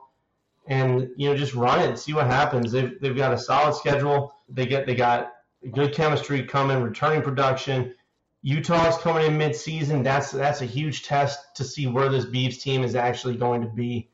and 0.67 1.09
you 1.17 1.29
know 1.29 1.35
just 1.35 1.55
run 1.55 1.79
it 1.79 1.97
see 1.97 2.13
what 2.13 2.27
happens. 2.27 2.71
They've 2.71 2.99
they've 3.01 3.17
got 3.17 3.33
a 3.33 3.37
solid 3.37 3.73
schedule. 3.73 4.35
They 4.47 4.67
get 4.67 4.85
they 4.85 4.93
got 4.93 5.34
good 5.71 5.93
chemistry 5.93 6.43
coming, 6.43 6.81
returning 6.81 7.21
production. 7.21 7.93
Utah's 8.41 8.97
coming 8.97 9.25
in 9.25 9.37
mid-season. 9.37 10.03
That's 10.03 10.31
that's 10.31 10.61
a 10.61 10.65
huge 10.65 11.03
test 11.03 11.55
to 11.55 11.63
see 11.63 11.87
where 11.87 12.09
this 12.09 12.25
Beavs 12.25 12.61
team 12.61 12.83
is 12.83 12.95
actually 12.95 13.37
going 13.37 13.61
to 13.61 13.67
be. 13.67 14.07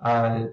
Uh, 0.00 0.46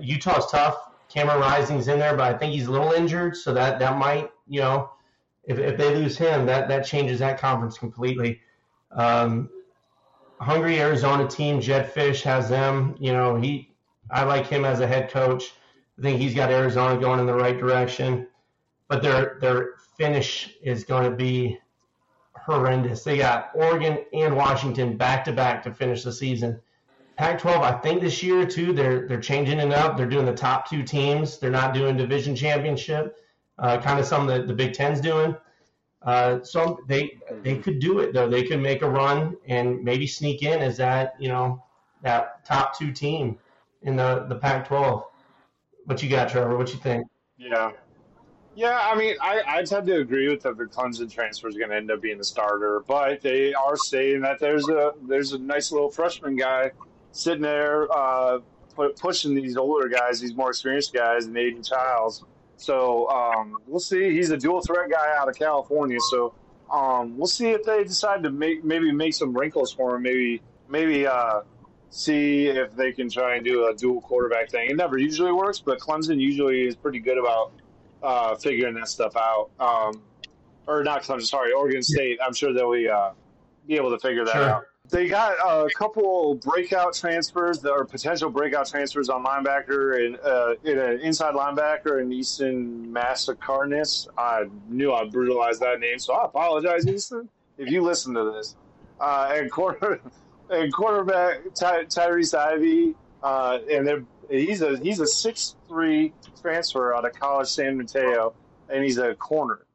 Utah's 0.00 0.46
tough. 0.50 0.76
Cameron 1.08 1.40
Rising's 1.40 1.86
in 1.88 1.98
there, 1.98 2.16
but 2.16 2.34
I 2.34 2.36
think 2.36 2.52
he's 2.52 2.66
a 2.66 2.72
little 2.72 2.92
injured, 2.92 3.36
so 3.36 3.54
that 3.54 3.78
that 3.78 3.96
might 3.96 4.30
you 4.48 4.60
know 4.60 4.90
if 5.44 5.58
if 5.58 5.76
they 5.76 5.94
lose 5.94 6.18
him, 6.18 6.46
that 6.46 6.68
that 6.68 6.84
changes 6.84 7.20
that 7.20 7.38
conference 7.38 7.78
completely. 7.78 8.40
Um, 8.90 9.48
hungry 10.40 10.80
Arizona 10.80 11.28
team, 11.28 11.60
Jedd 11.60 11.92
Fisch 11.94 12.22
has 12.22 12.48
them. 12.48 12.96
You 12.98 13.12
know 13.12 13.36
he 13.36 13.70
I 14.10 14.24
like 14.24 14.46
him 14.46 14.64
as 14.64 14.80
a 14.80 14.86
head 14.86 15.10
coach. 15.10 15.54
I 15.98 16.02
think 16.02 16.20
he's 16.20 16.34
got 16.34 16.50
Arizona 16.50 17.00
going 17.00 17.20
in 17.20 17.26
the 17.26 17.34
right 17.34 17.58
direction, 17.58 18.26
but 18.88 19.02
their 19.02 19.38
their 19.40 19.74
finish 19.96 20.54
is 20.62 20.84
going 20.84 21.10
to 21.10 21.16
be 21.16 21.58
horrendous. 22.34 23.02
They 23.02 23.18
got 23.18 23.50
Oregon 23.54 24.04
and 24.12 24.36
Washington 24.36 24.96
back 24.96 25.24
to 25.24 25.32
back 25.32 25.62
to 25.64 25.74
finish 25.74 26.02
the 26.04 26.12
season. 26.12 26.60
Pac-12, 27.16 27.62
I 27.62 27.72
think 27.78 28.02
this 28.02 28.22
year 28.22 28.46
too, 28.46 28.72
they're 28.72 29.08
they're 29.08 29.20
changing 29.20 29.58
it 29.58 29.72
up. 29.72 29.96
They're 29.96 30.06
doing 30.06 30.26
the 30.26 30.34
top 30.34 30.68
two 30.68 30.82
teams. 30.82 31.38
They're 31.38 31.50
not 31.50 31.74
doing 31.74 31.96
division 31.96 32.36
championship, 32.36 33.16
uh, 33.58 33.78
kind 33.80 33.98
of 33.98 34.06
some 34.06 34.26
that 34.26 34.46
the 34.46 34.54
Big 34.54 34.74
Ten's 34.74 35.00
doing. 35.00 35.34
Uh, 36.02 36.42
so 36.42 36.78
they 36.86 37.18
they 37.42 37.56
could 37.58 37.80
do 37.80 38.00
it 38.00 38.12
though. 38.12 38.28
They 38.28 38.44
could 38.44 38.60
make 38.60 38.82
a 38.82 38.88
run 38.88 39.36
and 39.48 39.82
maybe 39.82 40.06
sneak 40.06 40.42
in 40.42 40.60
as 40.60 40.76
that 40.76 41.14
you 41.18 41.28
know 41.28 41.64
that 42.02 42.44
top 42.44 42.78
two 42.78 42.92
team 42.92 43.38
in 43.82 43.96
the 43.96 44.26
the 44.28 44.36
Pac-12. 44.36 45.04
What 45.86 46.02
you 46.02 46.10
got, 46.10 46.28
Trevor? 46.28 46.56
What 46.56 46.72
you 46.72 46.78
think? 46.78 47.06
Yeah, 47.38 47.72
yeah. 48.56 48.80
I 48.82 48.96
mean, 48.96 49.14
I 49.20 49.42
I 49.46 49.62
tend 49.62 49.86
to 49.86 49.98
agree 49.98 50.28
with 50.28 50.42
that 50.42 50.56
the 50.56 50.64
Clemson 50.64 51.12
transfer 51.12 51.48
is 51.48 51.56
going 51.56 51.70
to 51.70 51.76
end 51.76 51.90
up 51.90 52.00
being 52.00 52.18
the 52.18 52.24
starter, 52.24 52.82
but 52.86 53.20
they 53.20 53.54
are 53.54 53.76
saying 53.76 54.22
that 54.22 54.40
there's 54.40 54.68
a 54.68 54.92
there's 55.06 55.32
a 55.32 55.38
nice 55.38 55.70
little 55.70 55.90
freshman 55.90 56.34
guy 56.36 56.72
sitting 57.12 57.42
there 57.42 57.86
uh, 57.96 58.40
pushing 58.98 59.34
these 59.34 59.56
older 59.56 59.88
guys, 59.88 60.20
these 60.20 60.34
more 60.34 60.50
experienced 60.50 60.92
guys, 60.92 61.26
and 61.26 61.36
Aidan 61.36 61.62
Chiles. 61.62 62.24
So 62.56 63.08
um, 63.10 63.56
we'll 63.66 63.80
see. 63.80 64.14
He's 64.14 64.30
a 64.30 64.36
dual 64.36 64.62
threat 64.62 64.90
guy 64.90 65.16
out 65.16 65.28
of 65.28 65.36
California, 65.36 65.98
so 66.10 66.34
um, 66.70 67.16
we'll 67.16 67.26
see 67.26 67.50
if 67.50 67.64
they 67.64 67.84
decide 67.84 68.22
to 68.22 68.30
make 68.30 68.64
maybe 68.64 68.90
make 68.92 69.14
some 69.14 69.36
wrinkles 69.36 69.72
for 69.72 69.96
him. 69.96 70.02
Maybe 70.02 70.42
maybe 70.68 71.06
uh, 71.06 71.42
see 71.90 72.46
if 72.46 72.74
they 72.74 72.92
can 72.92 73.10
try 73.10 73.36
and 73.36 73.44
do 73.44 73.68
a 73.68 73.74
dual 73.74 74.00
quarterback 74.00 74.50
thing. 74.50 74.70
It 74.70 74.76
never 74.76 74.98
usually 74.98 75.32
works, 75.32 75.60
but 75.60 75.78
Clemson 75.78 76.20
usually 76.20 76.66
is 76.66 76.76
pretty 76.76 76.98
good 76.98 77.18
about 77.18 77.52
uh, 78.02 78.34
figuring 78.36 78.74
that 78.74 78.88
stuff 78.88 79.16
out. 79.16 79.50
Um, 79.58 80.02
or 80.66 80.82
not 80.82 81.08
I'm 81.08 81.20
sorry, 81.20 81.52
Oregon 81.52 81.82
State. 81.82 82.18
I'm 82.24 82.34
sure 82.34 82.52
they'll 82.52 82.72
be, 82.72 82.88
uh, 82.88 83.10
be 83.66 83.74
able 83.74 83.90
to 83.90 83.98
figure 83.98 84.24
that 84.24 84.32
sure. 84.32 84.50
out. 84.50 84.64
They 84.88 85.08
got 85.08 85.32
a 85.44 85.68
couple 85.74 86.36
breakout 86.36 86.94
transfers 86.94 87.58
that 87.60 87.72
are 87.72 87.84
potential 87.84 88.30
breakout 88.30 88.68
transfers 88.68 89.08
on 89.08 89.24
linebacker 89.24 90.06
and 90.06 90.18
uh, 90.20 90.54
in 90.62 90.78
an 90.78 91.00
inside 91.00 91.34
linebacker 91.34 92.00
and 92.00 92.12
Easton 92.12 92.92
Massacarnis. 92.92 94.06
I 94.16 94.44
knew 94.68 94.92
I 94.92 95.04
brutalized 95.04 95.60
that 95.62 95.80
name, 95.80 95.98
so 95.98 96.14
I 96.14 96.26
apologize, 96.26 96.86
Easton, 96.86 97.28
if 97.58 97.68
you 97.68 97.82
listen 97.82 98.14
to 98.14 98.32
this. 98.32 98.54
Uh, 99.00 99.32
and 99.34 99.50
quarter 99.50 100.00
and 100.50 100.72
quarterback 100.72 101.40
Ty, 101.54 101.84
Tyrese 101.84 102.38
Ivy, 102.38 102.94
uh, 103.22 103.58
and 103.70 103.86
they're, 103.86 104.04
he's 104.30 104.62
a 104.62 104.78
he's 104.78 105.00
a 105.00 105.06
six 105.06 105.56
three 105.68 106.12
transfer 106.40 106.94
out 106.94 107.04
of 107.04 107.12
College 107.14 107.48
San 107.48 107.76
Mateo, 107.76 108.34
and 108.68 108.84
he's 108.84 108.98
a 108.98 109.14
corner. 109.14 109.66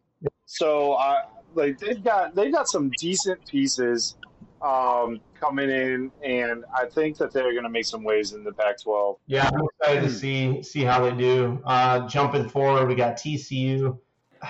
So 0.46 0.94
I 0.94 1.24
like 1.56 1.80
they've 1.80 2.04
got 2.04 2.36
they've 2.36 2.52
got 2.52 2.68
some 2.68 2.92
decent 3.00 3.46
pieces 3.48 4.16
um, 4.62 5.20
coming 5.40 5.70
in, 5.70 6.12
and 6.24 6.64
I 6.76 6.86
think 6.86 7.18
that 7.18 7.32
they're 7.32 7.52
going 7.52 7.64
to 7.64 7.70
make 7.70 7.86
some 7.86 8.04
waves 8.04 8.34
in 8.34 8.44
the 8.44 8.54
Pac-12. 8.54 9.18
Yeah, 9.28 9.50
I'm 9.52 9.66
excited 9.80 10.02
to 10.04 10.14
see 10.14 10.62
see 10.64 10.84
how 10.84 11.04
they 11.04 11.16
do. 11.16 11.62
Uh, 11.66 12.08
jumping 12.08 12.48
forward, 12.50 12.88
we 12.88 12.96
got 12.96 13.18
TCU. 13.18 13.98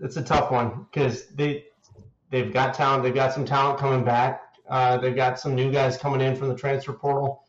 It's 0.00 0.16
a 0.16 0.22
tough 0.22 0.50
one 0.50 0.86
because 0.90 1.26
they 1.34 1.66
they've 2.30 2.50
got 2.50 2.72
talent. 2.72 3.02
They've 3.02 3.14
got 3.14 3.34
some 3.34 3.44
talent 3.44 3.78
coming 3.78 4.04
back. 4.06 4.40
Uh, 4.66 4.96
they've 4.96 5.14
got 5.14 5.38
some 5.38 5.54
new 5.54 5.70
guys 5.70 5.98
coming 5.98 6.22
in 6.22 6.34
from 6.34 6.48
the 6.48 6.54
transfer 6.54 6.94
portal. 6.94 7.45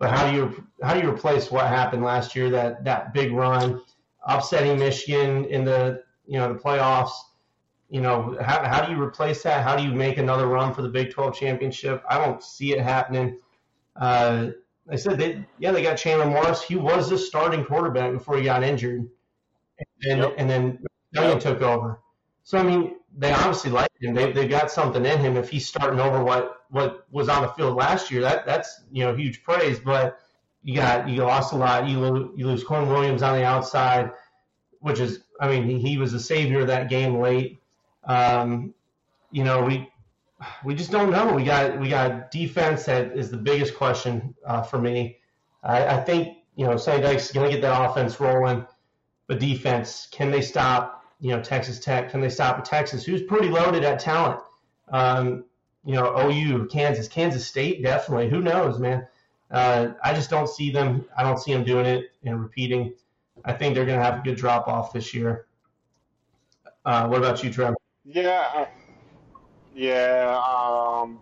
But 0.00 0.10
how 0.10 0.28
do 0.28 0.36
you 0.36 0.64
how 0.82 0.94
do 0.94 1.00
you 1.00 1.10
replace 1.10 1.50
what 1.50 1.66
happened 1.66 2.02
last 2.02 2.34
year? 2.34 2.48
That 2.50 2.84
that 2.84 3.12
big 3.12 3.32
run, 3.32 3.82
upsetting 4.26 4.78
Michigan 4.78 5.44
in 5.44 5.64
the 5.64 6.02
you 6.26 6.38
know 6.38 6.52
the 6.52 6.58
playoffs. 6.58 7.12
You 7.90 8.00
know 8.00 8.36
how 8.40 8.64
how 8.64 8.84
do 8.84 8.92
you 8.92 9.00
replace 9.00 9.42
that? 9.42 9.62
How 9.62 9.76
do 9.76 9.82
you 9.84 9.92
make 9.92 10.16
another 10.16 10.46
run 10.46 10.72
for 10.72 10.80
the 10.80 10.88
Big 10.88 11.12
12 11.12 11.36
championship? 11.36 12.02
I 12.08 12.16
don't 12.16 12.42
see 12.42 12.72
it 12.72 12.80
happening. 12.80 13.38
Uh, 13.94 14.48
I 14.90 14.96
said 14.96 15.18
they 15.18 15.44
yeah 15.58 15.70
they 15.70 15.82
got 15.82 15.98
Chandler 15.98 16.26
Morris. 16.26 16.62
He 16.62 16.76
was 16.76 17.10
the 17.10 17.18
starting 17.18 17.62
quarterback 17.62 18.12
before 18.12 18.38
he 18.38 18.44
got 18.44 18.62
injured, 18.62 19.06
and 20.02 20.18
yep. 20.20 20.34
and 20.38 20.48
then 20.48 20.82
Young 21.12 21.28
yep. 21.28 21.40
took 21.40 21.60
over. 21.60 22.00
So 22.42 22.56
I 22.56 22.62
mean, 22.62 22.96
they 23.16 23.32
obviously 23.32 23.70
like 23.70 23.90
him. 24.00 24.14
They 24.14 24.32
they 24.32 24.46
got 24.46 24.70
something 24.70 25.04
in 25.04 25.18
him. 25.18 25.36
If 25.36 25.48
he's 25.50 25.66
starting 25.66 26.00
over 26.00 26.22
what 26.22 26.62
what 26.70 27.06
was 27.10 27.28
on 27.28 27.42
the 27.42 27.48
field 27.48 27.76
last 27.76 28.10
year, 28.10 28.20
that 28.22 28.46
that's 28.46 28.82
you 28.90 29.04
know 29.04 29.14
huge 29.14 29.42
praise. 29.42 29.78
But 29.80 30.18
you 30.62 30.76
got 30.76 31.08
you 31.08 31.22
lost 31.22 31.52
a 31.52 31.56
lot. 31.56 31.88
You 31.88 31.98
lose 31.98 32.30
you 32.36 32.46
lose 32.46 32.64
Corn 32.64 32.88
Williams 32.88 33.22
on 33.22 33.36
the 33.36 33.44
outside, 33.44 34.10
which 34.80 35.00
is 35.00 35.24
I 35.40 35.48
mean 35.48 35.64
he, 35.64 35.78
he 35.78 35.98
was 35.98 36.12
the 36.12 36.20
savior 36.20 36.60
of 36.60 36.66
that 36.68 36.88
game 36.88 37.18
late. 37.20 37.60
Um, 38.04 38.74
you 39.30 39.44
know 39.44 39.64
we 39.64 39.90
we 40.64 40.74
just 40.74 40.90
don't 40.90 41.10
know. 41.10 41.32
We 41.32 41.44
got 41.44 41.78
we 41.78 41.88
got 41.88 42.30
defense 42.30 42.84
that 42.84 43.16
is 43.16 43.30
the 43.30 43.36
biggest 43.36 43.76
question 43.76 44.34
uh, 44.46 44.62
for 44.62 44.78
me. 44.78 45.18
I, 45.62 45.96
I 45.96 46.00
think 46.00 46.38
you 46.54 46.66
know 46.66 46.76
Sonny 46.76 47.02
Dykes 47.02 47.32
going 47.32 47.50
to 47.50 47.56
get 47.56 47.62
that 47.62 47.90
offense 47.90 48.20
rolling, 48.20 48.66
but 49.26 49.38
defense 49.38 50.08
can 50.10 50.30
they 50.30 50.40
stop 50.40 50.99
you 51.20 51.30
know 51.30 51.42
Texas 51.42 51.78
Tech? 51.78 52.10
Can 52.10 52.20
they 52.20 52.28
stop 52.28 52.64
Texas, 52.64 53.04
who's 53.04 53.22
pretty 53.22 53.48
loaded 53.48 53.84
at 53.84 54.00
talent? 54.00 54.40
Um, 54.88 55.44
you 55.84 55.94
know 55.94 56.28
OU, 56.28 56.66
Kansas, 56.66 57.08
Kansas 57.08 57.46
State, 57.46 57.82
definitely. 57.82 58.28
Who 58.28 58.40
knows, 58.40 58.78
man? 58.78 59.06
Uh, 59.50 59.92
I 60.02 60.14
just 60.14 60.30
don't 60.30 60.48
see 60.48 60.70
them. 60.70 61.04
I 61.16 61.22
don't 61.22 61.38
see 61.38 61.52
them 61.52 61.64
doing 61.64 61.86
it 61.86 62.12
and 62.24 62.40
repeating. 62.40 62.94
I 63.44 63.52
think 63.52 63.74
they're 63.74 63.86
going 63.86 63.98
to 63.98 64.04
have 64.04 64.20
a 64.20 64.22
good 64.22 64.36
drop 64.36 64.68
off 64.68 64.92
this 64.92 65.14
year. 65.14 65.46
Uh, 66.84 67.06
what 67.08 67.18
about 67.18 67.42
you, 67.42 67.52
Trevor? 67.52 67.76
Yeah, 68.04 68.66
yeah, 69.74 70.40
um, 70.46 71.20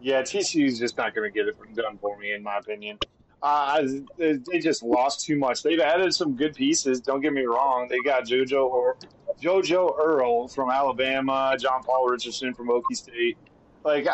yeah. 0.00 0.22
TCU's 0.22 0.78
just 0.78 0.96
not 0.96 1.14
going 1.14 1.30
to 1.30 1.34
get 1.34 1.48
it 1.48 1.56
done 1.74 1.98
for 1.98 2.18
me, 2.18 2.32
in 2.32 2.42
my 2.42 2.58
opinion. 2.58 2.98
Uh, 3.40 3.86
they 4.16 4.58
just 4.58 4.82
lost 4.82 5.24
too 5.24 5.36
much. 5.36 5.62
They've 5.62 5.78
added 5.80 6.12
some 6.12 6.34
good 6.34 6.54
pieces. 6.54 7.00
Don't 7.00 7.20
get 7.20 7.32
me 7.32 7.42
wrong. 7.42 7.86
They 7.88 8.00
got 8.00 8.24
JoJo 8.24 8.64
or 8.64 8.96
JoJo 9.40 9.96
Earle 9.98 10.48
from 10.48 10.70
Alabama, 10.70 11.56
John 11.58 11.82
Paul 11.84 12.08
Richardson 12.08 12.52
from 12.52 12.68
Okie 12.68 12.96
State. 12.96 13.38
Like 13.84 14.08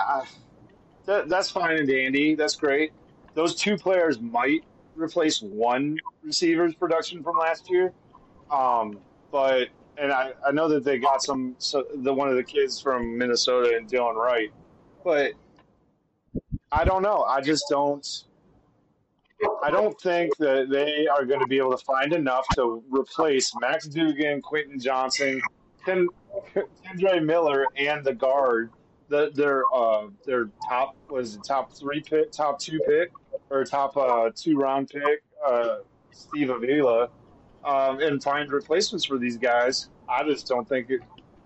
that, 1.06 1.28
that's 1.28 1.50
fine 1.50 1.78
and 1.78 1.88
dandy. 1.88 2.34
That's 2.34 2.54
great. 2.54 2.92
Those 3.34 3.54
two 3.54 3.76
players 3.76 4.20
might 4.20 4.64
replace 4.94 5.40
one 5.42 5.98
receiver's 6.22 6.74
production 6.74 7.22
from 7.22 7.38
last 7.38 7.70
year. 7.70 7.92
Um, 8.50 8.98
but 9.30 9.68
and 9.96 10.12
I, 10.12 10.32
I 10.46 10.52
know 10.52 10.68
that 10.68 10.84
they 10.84 10.98
got 10.98 11.22
some 11.22 11.54
so 11.58 11.84
the 11.94 12.12
one 12.12 12.28
of 12.28 12.36
the 12.36 12.42
kids 12.44 12.80
from 12.80 13.16
Minnesota 13.16 13.76
and 13.76 13.88
Dylan 13.88 14.14
Wright, 14.16 14.52
but 15.02 15.32
I 16.70 16.84
don't 16.84 17.02
know. 17.02 17.22
I 17.22 17.40
just 17.40 17.64
don't. 17.70 18.06
I 19.62 19.70
don't 19.70 19.98
think 20.00 20.36
that 20.38 20.68
they 20.70 21.06
are 21.06 21.24
going 21.24 21.40
to 21.40 21.46
be 21.46 21.58
able 21.58 21.76
to 21.76 21.84
find 21.84 22.12
enough 22.12 22.50
to 22.50 22.82
replace 22.88 23.54
Max 23.56 23.86
Duggan, 23.86 24.42
Quentin 24.42 24.78
Johnston, 24.80 25.40
Ken, 25.84 26.08
Kendre 26.54 27.24
Miller, 27.24 27.66
and 27.76 28.04
the 28.04 28.14
guard. 28.14 28.70
The, 29.08 29.30
their 29.34 29.64
uh, 29.74 30.08
their 30.24 30.50
top 30.66 30.96
was 31.10 31.38
top 31.38 31.72
three 31.72 32.02
pick, 32.02 32.32
top 32.32 32.58
two 32.58 32.80
pick, 32.80 33.12
or 33.50 33.64
top 33.64 33.96
uh, 33.96 34.30
two 34.34 34.56
round 34.56 34.88
pick, 34.88 35.22
uh, 35.46 35.78
Steve 36.10 36.50
Avila 36.50 37.10
um, 37.64 38.00
and 38.00 38.22
find 38.22 38.50
replacements 38.52 39.04
for 39.04 39.18
these 39.18 39.36
guys. 39.36 39.88
I 40.08 40.24
just 40.24 40.46
don't 40.46 40.68
think 40.68 40.90
it. 40.90 41.00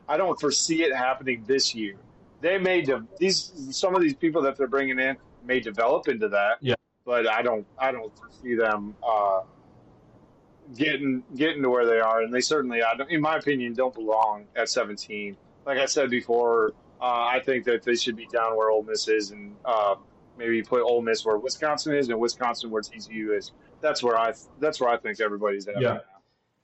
I 0.08 0.16
don't 0.16 0.38
foresee 0.40 0.82
it 0.82 0.94
happening 0.94 1.44
this 1.46 1.74
year. 1.74 1.96
They 2.40 2.58
may 2.58 2.82
de- 2.82 3.06
these 3.18 3.52
some 3.70 3.94
of 3.94 4.02
these 4.02 4.14
people 4.14 4.42
that 4.42 4.56
they're 4.56 4.68
bringing 4.68 4.98
in 4.98 5.16
may 5.44 5.60
develop 5.60 6.08
into 6.08 6.28
that. 6.30 6.58
Yeah. 6.60 6.74
But 7.08 7.26
I 7.26 7.40
don't. 7.40 7.66
I 7.78 7.90
don't 7.90 8.12
foresee 8.18 8.54
them 8.54 8.94
uh, 9.02 9.40
getting 10.76 11.22
getting 11.34 11.62
to 11.62 11.70
where 11.70 11.86
they 11.86 12.00
are, 12.00 12.20
and 12.20 12.34
they 12.34 12.42
certainly, 12.42 12.82
I 12.82 12.94
don't, 12.96 13.10
in 13.10 13.22
my 13.22 13.36
opinion, 13.38 13.72
don't 13.72 13.94
belong 13.94 14.44
at 14.54 14.68
17. 14.68 15.34
Like 15.64 15.78
I 15.78 15.86
said 15.86 16.10
before, 16.10 16.74
uh, 17.00 17.04
I 17.04 17.40
think 17.42 17.64
that 17.64 17.82
they 17.82 17.96
should 17.96 18.14
be 18.14 18.26
down 18.26 18.58
where 18.58 18.70
Ole 18.70 18.82
Miss 18.82 19.08
is, 19.08 19.30
and 19.30 19.56
uh, 19.64 19.94
maybe 20.36 20.62
put 20.62 20.82
Ole 20.82 21.00
Miss 21.00 21.24
where 21.24 21.38
Wisconsin 21.38 21.94
is, 21.94 22.10
and 22.10 22.20
Wisconsin 22.20 22.70
where 22.70 22.82
TCU 22.82 23.34
is 23.34 23.52
that's 23.80 24.02
where 24.02 24.18
I 24.18 24.34
that's 24.60 24.78
where 24.78 24.90
I 24.90 24.98
think 24.98 25.18
everybody's 25.20 25.66
at. 25.66 25.80
Yeah, 25.80 25.88
right 25.88 26.00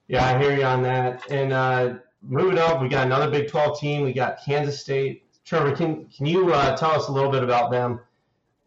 yeah, 0.09 0.27
I 0.27 0.39
hear 0.39 0.55
you 0.55 0.65
on 0.65 0.83
that. 0.83 1.31
And 1.31 1.53
uh, 1.53 1.95
moving 2.23 2.59
up, 2.59 2.83
we 2.83 2.89
got 2.89 3.07
another 3.07 3.31
Big 3.31 3.49
12 3.49 3.81
team. 3.81 4.03
We 4.03 4.13
got 4.13 4.39
Kansas 4.45 4.81
State. 4.81 5.23
Trevor, 5.45 5.75
can 5.75 6.07
can 6.07 6.27
you 6.27 6.53
uh, 6.53 6.77
tell 6.77 6.91
us 6.91 7.09
a 7.09 7.13
little 7.13 7.31
bit 7.31 7.43
about 7.43 7.71
them 7.71 8.01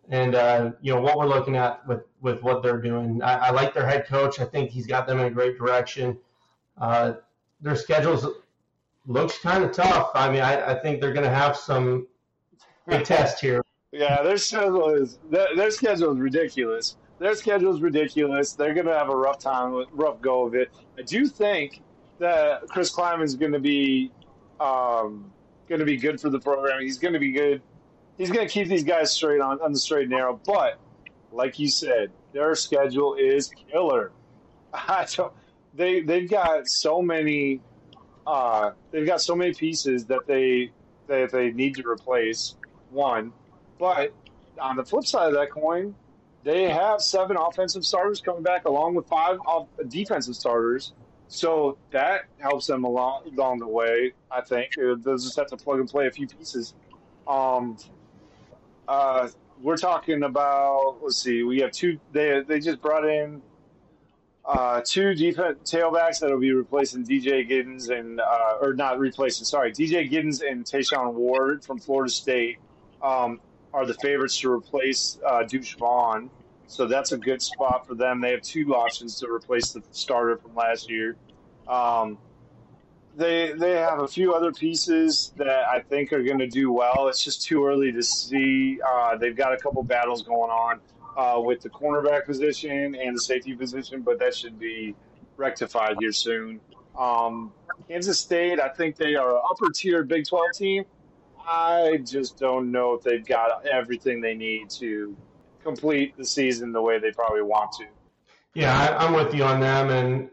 and 0.10 0.36
uh, 0.36 0.72
you 0.82 0.93
know 0.93 1.01
what 1.01 1.18
we're 1.18 1.28
looking 1.28 1.55
at 1.55 1.86
with 1.88 2.01
with 2.22 2.41
what 2.43 2.64
they're 2.64 2.82
doing? 2.82 3.22
I, 3.22 3.47
I, 3.47 3.49
like 3.51 3.74
their 3.74 3.88
head 3.88 4.08
coach. 4.08 4.39
I 4.39 4.45
think 4.45 4.70
he's 4.70 4.88
got 4.88 5.08
them 5.08 5.20
in 5.20 5.26
a 5.26 5.30
great 5.30 5.58
direction. 5.58 6.18
Uh, 6.78 7.14
their 7.62 7.76
schedules 7.76 8.26
looks 9.05 9.38
kind 9.39 9.64
of 9.64 9.72
tough. 9.72 10.12
I 10.14 10.30
mean, 10.30 10.41
I, 10.41 10.72
I 10.72 10.80
think 10.80 11.01
they're 11.01 11.14
going 11.14 11.26
to 11.26 11.36
have 11.36 11.58
some 11.58 12.08
big 12.88 13.03
tests 13.05 13.41
here. 13.41 13.64
Yeah, 13.91 14.22
their 14.22 14.38
schedule 14.38 14.89
is 14.89 15.20
their, 15.30 15.47
their 15.55 15.72
schedule 15.72 16.12
is 16.12 16.20
ridiculous 16.20 16.97
their 17.20 17.36
schedule 17.36 17.74
is 17.74 17.82
ridiculous. 17.82 18.53
They're 18.53 18.74
going 18.74 18.86
to 18.86 18.93
have 18.93 19.10
a 19.10 19.16
rough 19.16 19.39
time, 19.39 19.86
rough 19.91 20.22
go 20.22 20.45
of 20.45 20.55
it. 20.55 20.70
I 20.97 21.01
do 21.01 21.26
think 21.28 21.82
that 22.20 22.68
Chris 22.68 22.93
Klieman 22.93 23.24
is 23.24 23.36
going 23.36 23.53
to 23.53 23.60
be 23.60 24.12
um, 24.60 25.32
going 25.68 25.80
to 25.80 25.86
be 25.86 25.97
good 25.97 26.20
for 26.20 26.30
the 26.30 26.39
program. 26.39 26.82
He's 26.82 26.97
going 26.97 27.14
to 27.14 27.20
be 27.20 27.32
good. 27.32 27.62
He's 28.18 28.32
going 28.32 28.47
to 28.47 28.51
keep 28.51 28.68
these 28.68 28.84
guys 28.84 29.11
straight 29.11 29.41
on 29.41 29.61
on 29.61 29.72
the 29.72 29.80
straight 29.80 30.03
and 30.03 30.11
narrow. 30.11 30.39
But 30.45 30.80
like 31.32 31.59
you 31.59 31.70
said, 31.70 32.11
their 32.34 32.55
schedule 32.55 33.15
is 33.15 33.51
killer. 33.72 34.11
they 35.74 36.01
they've 36.01 36.30
got 36.30 36.68
so 36.68 37.01
many 37.01 37.61
uh, 38.26 38.72
they've 38.91 39.07
got 39.07 39.22
so 39.22 39.36
many 39.36 39.53
pieces 39.53 40.05
that 40.05 40.28
they 40.28 40.72
that 41.07 41.32
they 41.32 41.51
need 41.51 41.76
to 41.76 41.88
replace. 41.88 42.55
One, 42.89 43.34
but 43.80 44.13
on 44.59 44.76
the 44.76 44.84
flip 44.84 45.05
side 45.05 45.28
of 45.28 45.34
that 45.34 45.51
coin, 45.51 45.93
they 46.43 46.70
have 46.70 47.01
seven 47.01 47.38
offensive 47.38 47.86
starters 47.86 48.22
coming 48.22 48.43
back, 48.43 48.65
along 48.65 48.95
with 48.95 49.07
five 49.07 49.39
defensive 49.88 50.36
starters. 50.36 50.93
So 51.30 51.78
that 51.91 52.22
helps 52.39 52.68
them 52.68 52.86
along 52.86 53.30
along 53.34 53.59
the 53.59 53.68
way. 53.68 54.13
I 54.32 54.41
think 54.41 54.72
they'll 54.76 55.18
just 55.18 55.36
have 55.36 55.47
to 55.47 55.57
plug 55.57 55.80
and 55.80 55.89
play 55.89 56.07
a 56.07 56.11
few 56.11 56.28
pieces. 56.28 56.74
Um, 57.28 57.78
uh, 58.88 59.28
we're 59.62 59.78
talking 59.78 60.24
about. 60.24 60.98
Let's 61.02 61.22
see. 61.22 61.44
We 61.44 61.60
have 61.62 61.72
two. 61.72 62.00
They 62.12 62.42
they 62.48 62.60
just 62.60 62.82
brought 62.82 63.08
in 63.08 63.42
uh, 64.48 64.82
two 64.84 65.14
defense 65.14 65.70
tailbacks 65.70 66.20
that'll 66.20 66.40
be 66.40 66.54
replacing 66.54 67.06
DJ 67.06 67.50
Giddens 67.50 67.90
and 67.90 68.22
uh, 68.22 68.58
or 68.62 68.74
not 68.74 68.98
replacing. 68.98 69.46
Sorry, 69.46 69.72
DJ 69.72 70.10
Giddens 70.10 70.42
and 70.48 70.64
Treshaun 70.66 71.14
Ward 71.14 71.66
from 71.66 71.80
Florida 71.80 72.12
State 72.12 72.58
um, 73.02 73.42
are 73.74 73.86
the 73.86 73.96
favorites 73.96 74.40
to 74.40 74.52
replace 74.52 75.20
uh, 75.28 75.44
Deuce 75.44 75.74
Vaughn. 75.74 76.30
So 76.68 76.86
that's 76.86 77.12
a 77.12 77.18
good 77.18 77.42
spot 77.42 77.88
for 77.88 77.96
them. 77.96 78.22
They 78.22 78.32
have 78.32 78.42
two 78.42 78.76
options 78.76 79.20
to 79.20 79.28
replace 79.28 79.72
the 79.72 79.82
starter 79.92 80.38
from 80.38 80.56
last 80.56 80.90
year. 80.90 81.16
Um, 81.68 82.18
they 83.18 83.53
they 83.53 83.72
have 83.72 83.99
a 83.99 84.07
few 84.07 84.34
other 84.34 84.51
pieces 84.51 85.34
that 85.38 85.68
I 85.68 85.80
think 85.80 86.13
are 86.13 86.24
going 86.24 86.38
to 86.39 86.47
do 86.47 86.72
well. 86.72 87.07
It's 87.07 87.24
just 87.24 87.41
too 87.41 87.65
early 87.65 87.91
to 87.91 88.03
see. 88.03 88.80
Uh, 88.88 89.18
they've 89.18 89.36
got 89.36 89.53
a 89.53 89.57
couple 89.57 89.82
battles 89.84 90.22
going 90.22 90.51
on 90.51 90.80
uh, 91.18 91.41
with 91.41 91.61
the 91.61 91.70
cornerback 91.70 92.26
position 92.26 92.95
and 92.95 93.15
the 93.15 93.22
safety 93.22 93.55
position, 93.55 94.01
but 94.01 94.20
that 94.20 94.36
should 94.36 94.59
be 94.59 94.95
rectified 95.36 95.95
here 95.99 96.11
soon. 96.11 96.61
Um, 96.97 97.51
Kansas 97.88 98.20
State, 98.20 98.59
I 98.59 98.70
think 98.70 98.95
they 98.95 99.15
are 99.15 99.36
an 99.36 99.41
upper 99.49 99.72
tier 99.72 100.03
Big 100.03 100.28
12 100.28 100.45
team. 100.53 100.86
I 101.47 101.99
just 102.03 102.38
don't 102.38 102.72
know 102.72 102.93
if 102.93 103.03
they've 103.03 103.26
got 103.26 103.65
everything 103.65 104.22
they 104.22 104.36
need 104.36 104.70
to 104.72 105.15
complete 105.63 106.15
the 106.18 106.26
season 106.26 106.72
the 106.72 106.82
way 106.82 106.99
they 106.99 107.11
probably 107.11 107.41
want 107.41 107.72
to. 107.74 107.86
Yeah, 108.53 108.97
I, 108.99 109.05
am 109.05 109.13
with 109.13 109.34
you 109.34 109.43
on 109.43 109.59
them. 109.59 109.89
And 109.89 110.30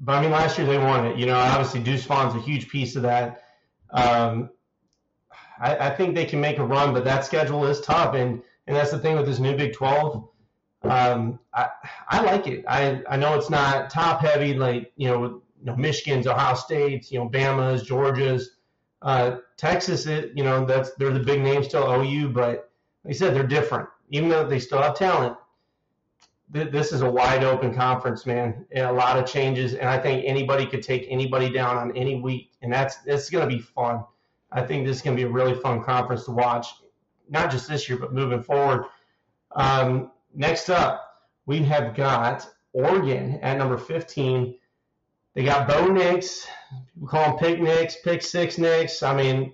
but 0.00 0.12
I 0.12 0.20
mean, 0.20 0.30
last 0.30 0.58
year 0.58 0.66
they 0.66 0.78
won 0.78 1.06
it. 1.06 1.18
You 1.18 1.26
know, 1.26 1.36
obviously 1.36 1.80
Deuce 1.80 2.04
Vaughn's 2.04 2.34
a 2.34 2.40
huge 2.40 2.68
piece 2.68 2.96
of 2.96 3.02
that. 3.02 3.42
Um, 3.90 4.50
I, 5.60 5.88
I, 5.88 5.90
think 5.90 6.14
they 6.14 6.24
can 6.24 6.40
make 6.40 6.58
a 6.58 6.64
run, 6.64 6.92
but 6.92 7.04
that 7.04 7.24
schedule 7.24 7.64
is 7.66 7.80
tough, 7.80 8.14
and 8.14 8.42
and 8.66 8.76
that's 8.76 8.90
the 8.90 8.98
thing 8.98 9.16
with 9.16 9.26
this 9.26 9.38
new 9.38 9.56
Big 9.56 9.72
12. 9.72 10.28
Um, 10.82 11.38
I 11.54 11.68
I 12.08 12.22
like 12.22 12.46
it. 12.46 12.64
I 12.68 13.02
I 13.08 13.16
know 13.16 13.34
it's 13.34 13.50
not 13.50 13.90
top 13.90 14.20
heavy 14.20 14.54
like 14.54 14.92
you 14.96 15.08
know, 15.08 15.22
you 15.24 15.42
know 15.62 15.76
Michigan's, 15.76 16.26
Ohio 16.26 16.54
State's, 16.54 17.10
you 17.10 17.18
know, 17.18 17.28
Bama's, 17.28 17.82
Georgia's. 17.82 18.52
Uh, 19.02 19.36
Texas, 19.56 20.06
it, 20.06 20.32
you 20.34 20.42
know, 20.42 20.64
that's 20.64 20.92
they're 20.94 21.12
the 21.12 21.20
big 21.20 21.40
names 21.40 21.66
still 21.66 21.84
OU, 21.84 22.30
but 22.30 22.70
like 23.04 23.10
I 23.10 23.12
said, 23.12 23.34
they're 23.34 23.46
different 23.46 23.88
even 24.10 24.28
though 24.28 24.46
they 24.46 24.58
still 24.58 24.82
have 24.82 24.96
talent, 24.96 25.36
th- 26.52 26.70
this 26.70 26.92
is 26.92 27.02
a 27.02 27.10
wide 27.10 27.44
open 27.44 27.74
conference, 27.74 28.26
man. 28.26 28.66
And 28.72 28.86
a 28.86 28.92
lot 28.92 29.18
of 29.18 29.26
changes, 29.26 29.74
and 29.74 29.88
I 29.88 29.98
think 29.98 30.24
anybody 30.24 30.66
could 30.66 30.82
take 30.82 31.06
anybody 31.08 31.50
down 31.50 31.76
on 31.76 31.96
any 31.96 32.20
week, 32.20 32.52
and 32.62 32.72
that's 32.72 32.98
it's 33.06 33.30
going 33.30 33.48
to 33.48 33.54
be 33.54 33.62
fun. 33.62 34.04
I 34.52 34.62
think 34.62 34.86
this 34.86 34.96
is 34.96 35.02
going 35.02 35.16
to 35.16 35.22
be 35.22 35.28
a 35.28 35.32
really 35.32 35.54
fun 35.54 35.82
conference 35.82 36.24
to 36.24 36.30
watch, 36.30 36.68
not 37.28 37.50
just 37.50 37.68
this 37.68 37.88
year, 37.88 37.98
but 37.98 38.12
moving 38.12 38.42
forward. 38.42 38.84
Um, 39.52 40.12
next 40.34 40.70
up, 40.70 41.24
we 41.46 41.62
have 41.64 41.94
got 41.94 42.48
Oregon 42.72 43.38
at 43.42 43.58
number 43.58 43.78
15. 43.78 44.54
They 45.34 45.44
got 45.44 45.68
Bo 45.68 45.88
Nix. 45.88 46.46
People 46.94 47.08
call 47.08 47.32
him 47.32 47.38
Pick 47.38 47.60
Nix, 47.60 47.96
Pick 48.02 48.22
Six 48.22 48.58
Nix. 48.58 49.02
I 49.02 49.14
mean, 49.14 49.52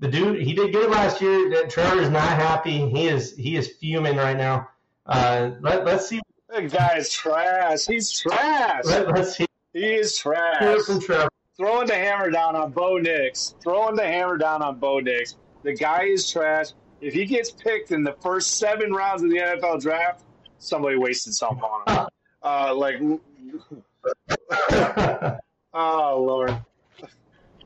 the 0.00 0.08
dude 0.08 0.42
he 0.42 0.54
did 0.54 0.72
good 0.72 0.90
last 0.90 1.20
year. 1.20 1.66
Trevor 1.66 2.00
is 2.00 2.10
not 2.10 2.22
happy. 2.22 2.88
He 2.88 3.08
is 3.08 3.34
he 3.36 3.56
is 3.56 3.68
fuming 3.80 4.16
right 4.16 4.36
now. 4.36 4.68
Uh, 5.06 5.50
let 5.60 5.84
let's 5.84 6.08
see. 6.08 6.20
That 6.68 6.78
guy 6.78 6.96
is 6.96 7.10
trash. 7.10 7.86
He's 7.86 8.18
trash. 8.18 8.84
Let, 8.86 9.18
us 9.18 9.36
see. 9.36 9.46
He 9.74 9.84
is 9.84 10.16
trash. 10.16 10.84
From 10.84 11.00
Trevor. 11.00 11.28
Throwing 11.56 11.86
the 11.86 11.94
hammer 11.94 12.30
down 12.30 12.56
on 12.56 12.72
Bo 12.72 12.96
Nix. 12.96 13.54
Throwing 13.62 13.96
the 13.96 14.06
hammer 14.06 14.38
down 14.38 14.62
on 14.62 14.78
Bo 14.78 15.00
Nix. 15.00 15.36
The 15.62 15.74
guy 15.74 16.04
is 16.04 16.30
trash. 16.30 16.68
If 17.00 17.12
he 17.12 17.26
gets 17.26 17.50
picked 17.50 17.90
in 17.90 18.02
the 18.02 18.16
first 18.22 18.58
seven 18.58 18.92
rounds 18.92 19.22
of 19.22 19.30
the 19.30 19.36
NFL 19.36 19.82
draft, 19.82 20.24
somebody 20.58 20.96
wasted 20.96 21.34
something 21.34 21.62
on 21.62 21.96
him. 21.96 22.06
Uh, 22.46 22.74
like, 22.74 23.00
oh 25.72 25.72
Lord. 25.72 26.54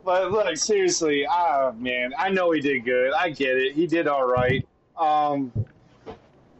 But 0.04 0.30
like 0.30 0.56
seriously, 0.56 1.26
ah 1.28 1.72
man, 1.76 2.12
I 2.16 2.30
know 2.30 2.52
he 2.52 2.60
did 2.60 2.84
good. 2.84 3.12
I 3.12 3.30
get 3.30 3.56
it. 3.56 3.74
He 3.74 3.88
did 3.88 4.06
all 4.06 4.24
right. 4.24 4.64
Um, 4.96 5.50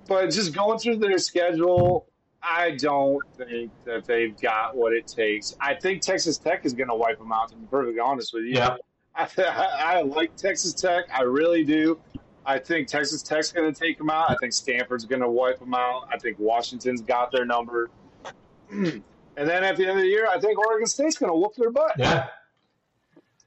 but 0.08 0.30
just 0.30 0.52
going 0.52 0.80
through 0.80 0.96
their 0.96 1.16
schedule, 1.18 2.07
I 2.42 2.72
don't 2.72 3.22
think 3.36 3.70
that 3.84 4.04
they've 4.04 4.38
got 4.40 4.76
what 4.76 4.92
it 4.92 5.06
takes. 5.06 5.56
I 5.60 5.74
think 5.74 6.02
Texas 6.02 6.38
Tech 6.38 6.64
is 6.64 6.72
going 6.72 6.88
to 6.88 6.94
wipe 6.94 7.18
them 7.18 7.32
out. 7.32 7.48
To 7.50 7.56
be 7.56 7.66
perfectly 7.66 8.00
honest 8.00 8.32
with 8.32 8.44
you, 8.44 8.54
yeah. 8.54 8.76
I, 9.14 9.28
I 9.38 10.02
like 10.02 10.36
Texas 10.36 10.72
Tech. 10.72 11.04
I 11.12 11.22
really 11.22 11.64
do. 11.64 11.98
I 12.46 12.58
think 12.58 12.88
Texas 12.88 13.22
Tech's 13.22 13.52
going 13.52 13.72
to 13.72 13.78
take 13.78 13.98
them 13.98 14.08
out. 14.08 14.30
I 14.30 14.36
think 14.40 14.54
Stanford's 14.54 15.04
going 15.04 15.20
to 15.20 15.28
wipe 15.28 15.58
them 15.58 15.74
out. 15.74 16.08
I 16.10 16.16
think 16.16 16.38
Washington's 16.38 17.02
got 17.02 17.30
their 17.30 17.44
number. 17.44 17.90
and 18.70 19.02
then 19.36 19.64
at 19.64 19.76
the 19.76 19.82
end 19.82 19.98
of 19.98 19.98
the 19.98 20.06
year, 20.06 20.26
I 20.26 20.40
think 20.40 20.58
Oregon 20.58 20.86
State's 20.86 21.18
going 21.18 21.30
to 21.30 21.36
whoop 21.36 21.54
their 21.56 21.70
butt. 21.70 21.92
Yeah. 21.98 22.28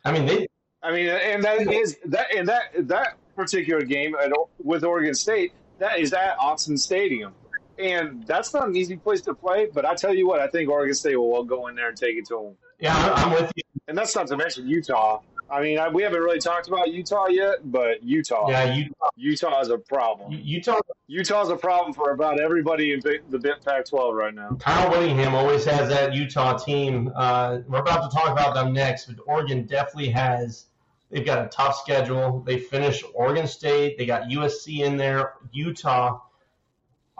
I 0.06 0.12
mean, 0.12 0.26
they. 0.26 0.48
I 0.84 0.92
mean, 0.92 1.08
and 1.08 1.44
that 1.44 1.72
is 1.72 1.98
that 2.06 2.34
and 2.36 2.48
that 2.48 2.88
that 2.88 3.18
particular 3.36 3.84
game 3.84 4.16
at, 4.16 4.32
with 4.64 4.84
Oregon 4.84 5.14
State 5.14 5.54
that 5.78 6.00
is 6.00 6.12
at 6.14 6.38
Autzen 6.38 6.78
Stadium, 6.78 7.34
and 7.82 8.26
that's 8.26 8.54
not 8.54 8.68
an 8.68 8.76
easy 8.76 8.98
place 8.98 9.22
to 9.22 9.34
play. 9.34 9.68
But 9.74 9.86
I 9.86 9.96
tell 9.96 10.14
you 10.14 10.28
what, 10.28 10.40
I 10.40 10.48
think 10.48 10.70
Oregon 10.70 10.94
State 10.94 11.16
will 11.16 11.44
go 11.44 11.68
in 11.68 11.76
there 11.76 11.90
and 11.90 11.98
take 11.98 12.16
it 12.16 12.28
to 12.28 12.36
them. 12.36 12.56
Yeah, 12.80 12.96
I'm 13.16 13.32
with 13.32 13.52
you. 13.56 13.64
And 13.88 13.98
that's 13.98 14.16
not 14.16 14.28
to 14.28 14.38
mention 14.38 14.68
Utah. 14.68 15.22
I 15.52 15.62
mean, 15.62 15.80
I, 15.80 15.90
we 15.90 16.02
haven't 16.02 16.22
really 16.22 16.40
talked 16.40 16.70
about 16.70 16.92
Utah 16.94 17.28
yet, 17.28 17.58
but 17.66 18.02
Utah. 18.04 18.50
Yeah, 18.50 18.74
Utah. 18.74 19.10
Utah 19.18 19.60
is 19.60 19.70
a 19.70 19.78
problem. 19.78 20.32
Utah. 20.32 20.80
Utah's 21.08 21.50
a 21.50 21.58
problem 21.58 21.94
for 21.94 22.12
about 22.12 22.40
everybody 22.40 22.94
in 22.94 23.02
the 23.02 23.38
Bit 23.38 23.66
Pac-12 23.66 24.14
right 24.14 24.34
now. 24.34 24.56
Kyle 24.62 24.90
Whittingham 24.90 25.36
always 25.36 25.66
has 25.66 25.90
that 25.90 26.14
Utah 26.14 26.58
team. 26.58 27.12
Uh, 27.14 27.60
we're 27.68 27.80
about 27.80 28.10
to 28.10 28.16
talk 28.16 28.30
about 28.30 28.54
them 28.54 28.72
next, 28.72 29.08
but 29.08 29.18
Oregon 29.28 29.66
definitely 29.66 30.10
has. 30.12 30.68
They've 31.10 31.26
got 31.26 31.46
a 31.46 31.50
tough 31.50 31.78
schedule. 31.80 32.42
They 32.46 32.58
finished 32.58 33.04
Oregon 33.14 33.46
State. 33.46 33.98
They 33.98 34.06
got 34.06 34.30
USC 34.30 34.86
in 34.86 34.96
there. 34.96 35.34
Utah, 35.52 36.22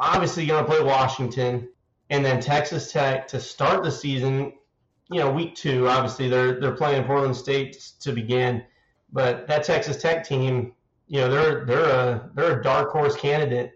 obviously 0.02 0.46
going 0.46 0.66
to 0.66 0.70
play 0.70 0.84
Washington, 0.84 1.70
and 2.10 2.26
then 2.26 2.42
Texas 2.42 2.92
Tech 2.92 3.28
to 3.30 3.40
start 3.40 3.84
the 3.84 3.92
season 3.92 4.54
you 5.12 5.20
know, 5.20 5.30
week 5.30 5.56
two, 5.56 5.90
obviously 5.90 6.30
they're 6.30 6.60
they're 6.60 6.76
playing 6.76 7.04
Portland 7.04 7.36
State 7.36 7.92
to 8.00 8.14
begin, 8.14 8.64
but 9.12 9.46
that 9.48 9.64
Texas 9.66 10.02
Tech 10.02 10.26
team, 10.26 10.72
you 11.08 11.20
know, 11.20 11.30
they're 11.30 11.66
they're 11.66 11.90
a 11.90 12.30
they're 12.34 12.60
a 12.60 12.64
dark 12.64 12.92
horse 12.92 13.16
candidate 13.18 13.74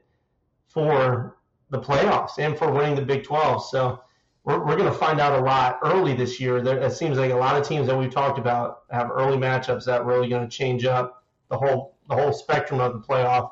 for 0.68 1.36
the 1.72 1.80
playoffs 1.80 2.40
and 2.40 2.58
for 2.58 2.72
winning 2.72 2.96
the 2.96 3.02
Big 3.02 3.26
12. 3.26 3.66
So 3.68 4.02
we're, 4.46 4.60
we're 4.60 4.78
going 4.78 4.92
to 4.92 4.98
find 4.98 5.20
out 5.20 5.38
a 5.38 5.44
lot 5.44 5.80
early 5.84 6.14
this 6.14 6.40
year. 6.40 6.62
There, 6.62 6.78
it 6.78 6.94
seems 6.94 7.18
like 7.18 7.32
a 7.32 7.36
lot 7.36 7.60
of 7.60 7.68
teams 7.68 7.88
that 7.88 7.98
we've 7.98 8.14
talked 8.14 8.40
about 8.40 8.84
have 8.92 9.12
early 9.12 9.38
matchups 9.38 9.84
that 9.86 10.06
really 10.06 10.30
going 10.30 10.48
to 10.48 10.58
change 10.58 10.86
up 10.86 11.24
the 11.50 11.58
whole 11.58 11.98
the 12.08 12.16
whole 12.16 12.32
spectrum 12.32 12.80
of 12.80 12.94
the 12.94 13.00
playoff 13.00 13.52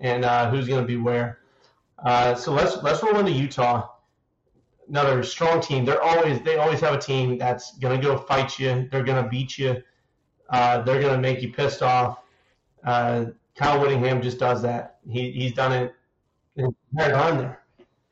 and 0.00 0.24
uh, 0.26 0.50
who's 0.50 0.68
going 0.68 0.82
to 0.82 0.86
be 0.86 0.98
where. 0.98 1.38
Uh, 2.04 2.34
so 2.34 2.52
let's 2.52 2.82
let's 2.82 3.02
roll 3.02 3.18
into 3.18 3.32
Utah 3.32 3.88
another 4.88 5.22
strong 5.22 5.60
team. 5.60 5.84
They're 5.84 6.02
always 6.02 6.40
they 6.42 6.56
always 6.56 6.80
have 6.80 6.94
a 6.94 6.98
team 6.98 7.38
that's 7.38 7.78
gonna 7.78 8.00
go 8.00 8.18
fight 8.18 8.58
you. 8.58 8.88
They're 8.90 9.02
gonna 9.02 9.28
beat 9.28 9.58
you. 9.58 9.82
Uh, 10.50 10.82
they're 10.82 11.00
gonna 11.00 11.18
make 11.18 11.42
you 11.42 11.52
pissed 11.52 11.82
off. 11.82 12.18
Uh, 12.84 13.26
Kyle 13.56 13.80
Whittingham 13.80 14.22
just 14.22 14.38
does 14.38 14.62
that. 14.62 14.98
He 15.08 15.32
he's 15.32 15.52
done 15.52 15.72
it 15.72 15.94
there. 16.92 17.60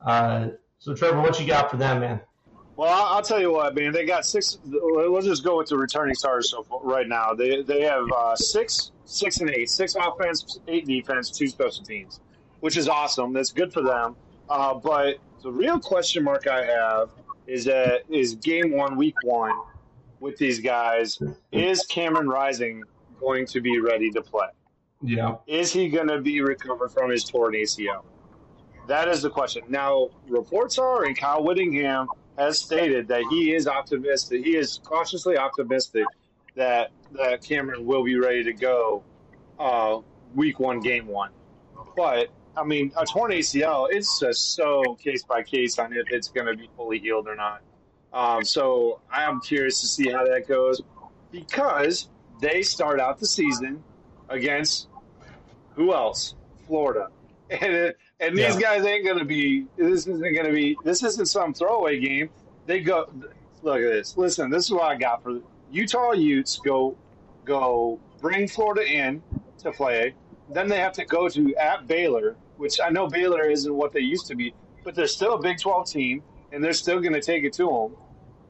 Uh, 0.01 0.49
so 0.78 0.95
Trevor, 0.95 1.20
what 1.20 1.38
you 1.38 1.47
got 1.47 1.70
for 1.70 1.76
them, 1.76 2.01
man? 2.01 2.20
Well, 2.76 2.88
I'll 2.88 3.20
tell 3.20 3.41
you 3.41 3.53
what, 3.53 3.74
man. 3.74 3.93
They 3.93 4.07
got 4.07 4.24
six. 4.24 4.57
Let's 4.64 5.26
just 5.26 5.45
go 5.45 5.59
with 5.59 5.68
the 5.68 5.76
returning 5.76 6.14
starters 6.14 6.51
so 6.51 6.62
far, 6.62 6.80
right 6.82 7.07
now. 7.07 7.34
They 7.34 7.62
they 7.62 7.82
have 7.82 8.07
uh, 8.11 8.36
six, 8.36 8.93
six 9.05 9.41
and 9.41 9.51
eight, 9.51 9.68
six 9.68 9.95
offense, 9.97 10.61
eight 10.66 10.86
defense, 10.86 11.30
two 11.30 11.49
special 11.49 11.84
teams, 11.84 12.20
which 12.61 12.77
is 12.77 12.89
awesome. 12.89 13.33
That's 13.33 13.53
good 13.53 13.73
for 13.73 13.83
them. 13.83 14.17
Uh, 14.49 14.75
but 14.75 15.19
the 15.43 15.51
real 15.51 15.79
question 15.79 16.25
mark 16.25 16.47
I 16.47 16.65
have 16.65 17.11
is 17.47 17.65
that 17.65 18.03
is 18.09 18.35
game 18.37 18.73
one, 18.73 18.97
week 18.97 19.15
one, 19.25 19.59
with 20.21 20.37
these 20.39 20.61
guys. 20.61 21.19
Is 21.53 21.85
Cameron 21.87 22.29
Rising 22.29 22.83
going 23.19 23.47
to 23.47 23.61
be 23.61 23.81
ready 23.81 24.11
to 24.11 24.23
play? 24.23 24.49
Yeah. 25.03 25.37
Is 25.47 25.73
he 25.73 25.89
going 25.89 26.09
to 26.09 26.21
be 26.21 26.41
recovered 26.43 26.91
from 26.91 27.11
his 27.11 27.25
torn 27.25 27.55
ACL? 27.55 28.05
That 28.87 29.09
is 29.09 29.23
the 29.23 29.31
question. 29.31 29.63
Now, 29.69 30.11
reports 30.29 30.79
are, 30.79 31.05
and 31.05 31.17
Kyle 31.17 31.43
Whittingham 31.43 32.09
has 32.37 32.59
stated 32.59 33.09
that 33.09 33.23
he 33.31 33.55
is 33.55 33.67
optimistic. 33.67 34.45
He 34.45 34.57
is 34.57 34.81
cautiously 34.85 35.37
optimistic 35.37 36.05
that 36.57 36.91
that 37.13 37.43
Cameron 37.43 37.87
will 37.87 38.05
be 38.05 38.17
ready 38.17 38.45
to 38.45 38.53
go 38.53 39.03
uh, 39.59 39.99
week 40.35 40.61
one, 40.61 40.81
game 40.81 41.07
one. 41.07 41.31
But 41.97 42.29
I 42.61 42.65
mean, 42.65 42.93
a 42.97 43.07
torn 43.07 43.33
ACL, 43.33 43.89
it's 43.91 44.21
just 44.21 44.55
so 44.55 44.95
case 44.97 45.23
by 45.23 45.43
case 45.43 45.79
on 45.79 45.93
if 45.93 46.07
it's 46.11 46.29
going 46.29 46.47
to 46.47 46.57
be 46.57 46.69
fully 46.77 46.99
healed 46.99 47.27
or 47.27 47.35
not. 47.35 47.63
Um, 48.13 48.45
so 48.45 49.01
I 49.11 49.23
am 49.25 49.41
curious 49.41 49.81
to 49.81 49.87
see 49.87 50.11
how 50.11 50.25
that 50.27 50.47
goes 50.47 50.83
because 51.31 52.09
they 52.41 52.63
start 52.63 53.01
out 53.01 53.19
the 53.19 53.27
season 53.27 53.83
against 54.29 54.89
who 55.75 55.95
else? 55.95 56.35
Florida. 56.67 57.09
And, 57.51 57.93
and 58.21 58.39
these 58.39 58.55
yeah. 58.55 58.61
guys 58.61 58.85
ain't 58.85 59.05
going 59.05 59.19
to 59.19 59.25
be, 59.25 59.67
this 59.77 60.07
isn't 60.07 60.21
going 60.21 60.47
to 60.47 60.53
be, 60.53 60.77
this 60.85 61.03
isn't 61.03 61.27
some 61.27 61.53
throwaway 61.53 61.99
game. 61.99 62.31
They 62.67 62.79
go, 62.79 63.11
look 63.63 63.79
at 63.79 63.91
this. 63.91 64.17
Listen, 64.17 64.51
this 64.51 64.67
is 64.67 64.71
what 64.71 64.85
I 64.85 64.95
got 64.95 65.25
for 65.25 65.41
Utah 65.73 66.13
Utes 66.13 66.61
go, 66.65 66.97
go 67.45 67.99
bring 68.21 68.47
Florida 68.47 68.87
in 68.87 69.21
to 69.59 69.73
play. 69.73 70.15
Then 70.49 70.69
they 70.69 70.79
have 70.79 70.93
to 70.93 71.05
go 71.05 71.29
to 71.29 71.53
at 71.57 71.89
Baylor 71.89 72.37
which 72.61 72.79
I 72.79 72.91
know 72.91 73.09
Baylor 73.09 73.49
isn't 73.49 73.75
what 73.75 73.91
they 73.93 74.01
used 74.01 74.27
to 74.27 74.35
be, 74.35 74.53
but 74.85 74.95
they're 74.95 75.07
still 75.07 75.33
a 75.33 75.41
Big 75.41 75.59
12 75.59 75.91
team, 75.91 76.23
and 76.53 76.63
they're 76.63 76.75
still 76.75 77.01
going 77.01 77.15
to 77.15 77.21
take 77.21 77.43
it 77.43 77.55
to 77.55 77.67
them. 77.67 77.97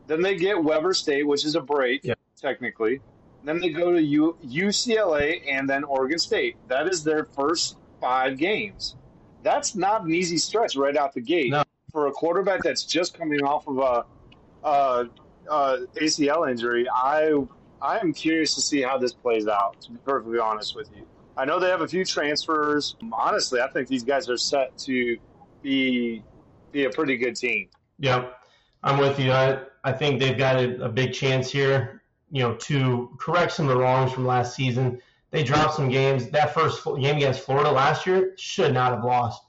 Then 0.08 0.20
they 0.20 0.34
get 0.34 0.62
Weber 0.62 0.92
State, 0.94 1.24
which 1.24 1.44
is 1.44 1.54
a 1.54 1.60
break, 1.60 2.00
yeah. 2.02 2.14
technically. 2.36 3.00
Then 3.44 3.60
they 3.60 3.68
go 3.70 3.92
to 3.92 4.02
U- 4.02 4.36
UCLA 4.44 5.42
and 5.48 5.70
then 5.70 5.84
Oregon 5.84 6.18
State. 6.18 6.56
That 6.66 6.88
is 6.88 7.04
their 7.04 7.24
first 7.24 7.76
five 8.00 8.36
games. 8.36 8.96
That's 9.44 9.76
not 9.76 10.04
an 10.04 10.12
easy 10.12 10.38
stretch 10.38 10.74
right 10.74 10.96
out 10.96 11.14
the 11.14 11.20
gate 11.20 11.52
no. 11.52 11.62
for 11.92 12.08
a 12.08 12.12
quarterback 12.12 12.64
that's 12.64 12.82
just 12.82 13.16
coming 13.16 13.42
off 13.44 13.68
of 13.68 13.78
a, 13.78 14.66
a, 14.68 15.08
a 15.48 15.86
ACL 15.94 16.50
injury. 16.50 16.86
I 16.92 17.32
I 17.80 17.98
am 17.98 18.12
curious 18.12 18.54
to 18.56 18.60
see 18.60 18.82
how 18.82 18.98
this 18.98 19.14
plays 19.14 19.46
out. 19.46 19.80
To 19.82 19.92
be 19.92 19.98
perfectly 20.04 20.38
honest 20.38 20.74
with 20.74 20.90
you. 20.94 21.06
I 21.40 21.46
know 21.46 21.58
they 21.58 21.70
have 21.70 21.80
a 21.80 21.88
few 21.88 22.04
transfers. 22.04 22.96
Honestly, 23.14 23.62
I 23.62 23.68
think 23.68 23.88
these 23.88 24.04
guys 24.04 24.28
are 24.28 24.36
set 24.36 24.76
to 24.80 25.16
be 25.62 26.22
be 26.70 26.84
a 26.84 26.90
pretty 26.90 27.16
good 27.16 27.34
team. 27.34 27.70
Yeah, 27.98 28.28
I'm 28.82 28.98
with 28.98 29.18
you. 29.18 29.32
I, 29.32 29.62
I 29.82 29.90
think 29.90 30.20
they've 30.20 30.36
got 30.36 30.56
a, 30.56 30.84
a 30.84 30.88
big 30.90 31.14
chance 31.14 31.50
here, 31.50 32.02
you 32.30 32.42
know, 32.42 32.56
to 32.56 33.16
correct 33.18 33.52
some 33.52 33.70
of 33.70 33.74
the 33.74 33.80
wrongs 33.80 34.12
from 34.12 34.26
last 34.26 34.54
season. 34.54 35.00
They 35.30 35.42
dropped 35.42 35.76
some 35.76 35.88
games. 35.88 36.28
That 36.28 36.52
first 36.52 36.84
game 36.84 37.16
against 37.16 37.40
Florida 37.40 37.70
last 37.70 38.06
year 38.06 38.34
should 38.36 38.74
not 38.74 38.92
have 38.92 39.02
lost. 39.02 39.42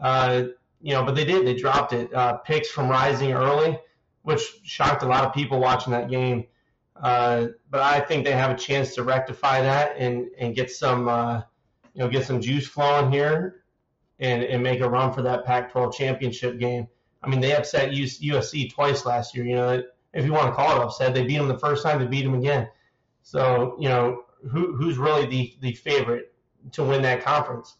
Uh, 0.00 0.44
you 0.80 0.92
know, 0.92 1.02
but 1.02 1.16
they 1.16 1.24
did. 1.24 1.44
They 1.44 1.54
dropped 1.54 1.92
it. 1.92 2.14
Uh, 2.14 2.34
picks 2.34 2.68
from 2.68 2.88
Rising 2.88 3.32
early, 3.32 3.76
which 4.22 4.42
shocked 4.62 5.02
a 5.02 5.06
lot 5.06 5.24
of 5.24 5.34
people 5.34 5.58
watching 5.58 5.92
that 5.92 6.08
game. 6.08 6.46
Uh, 7.02 7.48
but 7.70 7.80
I 7.80 8.00
think 8.00 8.24
they 8.24 8.32
have 8.32 8.50
a 8.50 8.56
chance 8.56 8.94
to 8.94 9.02
rectify 9.02 9.60
that 9.60 9.96
and, 9.98 10.28
and 10.38 10.54
get 10.54 10.70
some 10.70 11.08
uh, 11.08 11.42
you 11.94 12.02
know 12.02 12.08
get 12.08 12.26
some 12.26 12.40
juice 12.40 12.66
flowing 12.66 13.10
here 13.12 13.64
and, 14.18 14.42
and 14.42 14.62
make 14.62 14.80
a 14.80 14.88
run 14.88 15.12
for 15.12 15.22
that 15.22 15.44
Pac-12 15.44 15.94
championship 15.94 16.58
game. 16.58 16.88
I 17.22 17.28
mean, 17.28 17.40
they 17.40 17.54
upset 17.54 17.90
USC 17.90 18.72
twice 18.72 19.04
last 19.04 19.34
year. 19.34 19.44
You 19.44 19.56
know, 19.56 19.82
if 20.14 20.24
you 20.24 20.32
want 20.32 20.46
to 20.46 20.52
call 20.52 20.76
it 20.76 20.82
upset, 20.82 21.12
they 21.12 21.24
beat 21.24 21.36
them 21.36 21.48
the 21.48 21.58
first 21.58 21.82
time, 21.82 21.98
they 21.98 22.06
beat 22.06 22.24
them 22.24 22.34
again. 22.34 22.68
So 23.22 23.76
you 23.78 23.88
know, 23.88 24.22
who 24.50 24.76
who's 24.76 24.96
really 24.96 25.26
the 25.26 25.56
the 25.60 25.72
favorite 25.72 26.32
to 26.72 26.84
win 26.84 27.02
that 27.02 27.24
conference? 27.24 27.76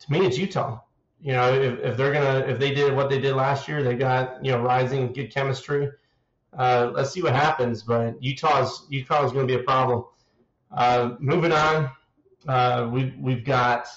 To 0.00 0.12
me, 0.12 0.26
it's 0.26 0.38
Utah. 0.38 0.80
You 1.20 1.32
know, 1.32 1.52
if, 1.52 1.78
if 1.80 1.96
they're 1.96 2.12
gonna 2.12 2.46
if 2.46 2.58
they 2.58 2.72
did 2.72 2.94
what 2.94 3.10
they 3.10 3.20
did 3.20 3.34
last 3.34 3.68
year, 3.68 3.82
they 3.82 3.94
got 3.94 4.44
you 4.44 4.52
know 4.52 4.62
rising 4.62 5.12
good 5.12 5.32
chemistry 5.32 5.90
uh, 6.56 6.90
let's 6.94 7.10
see 7.12 7.22
what 7.22 7.34
happens. 7.34 7.82
But 7.82 8.22
Utah's 8.22 8.86
Utah 8.88 9.24
is 9.24 9.32
going 9.32 9.46
to 9.46 9.56
be 9.56 9.60
a 9.60 9.64
problem. 9.64 10.04
Uh, 10.70 11.14
moving 11.18 11.52
on, 11.52 11.90
uh, 12.46 12.88
we've 12.90 13.14
we've 13.18 13.44
got 13.44 13.88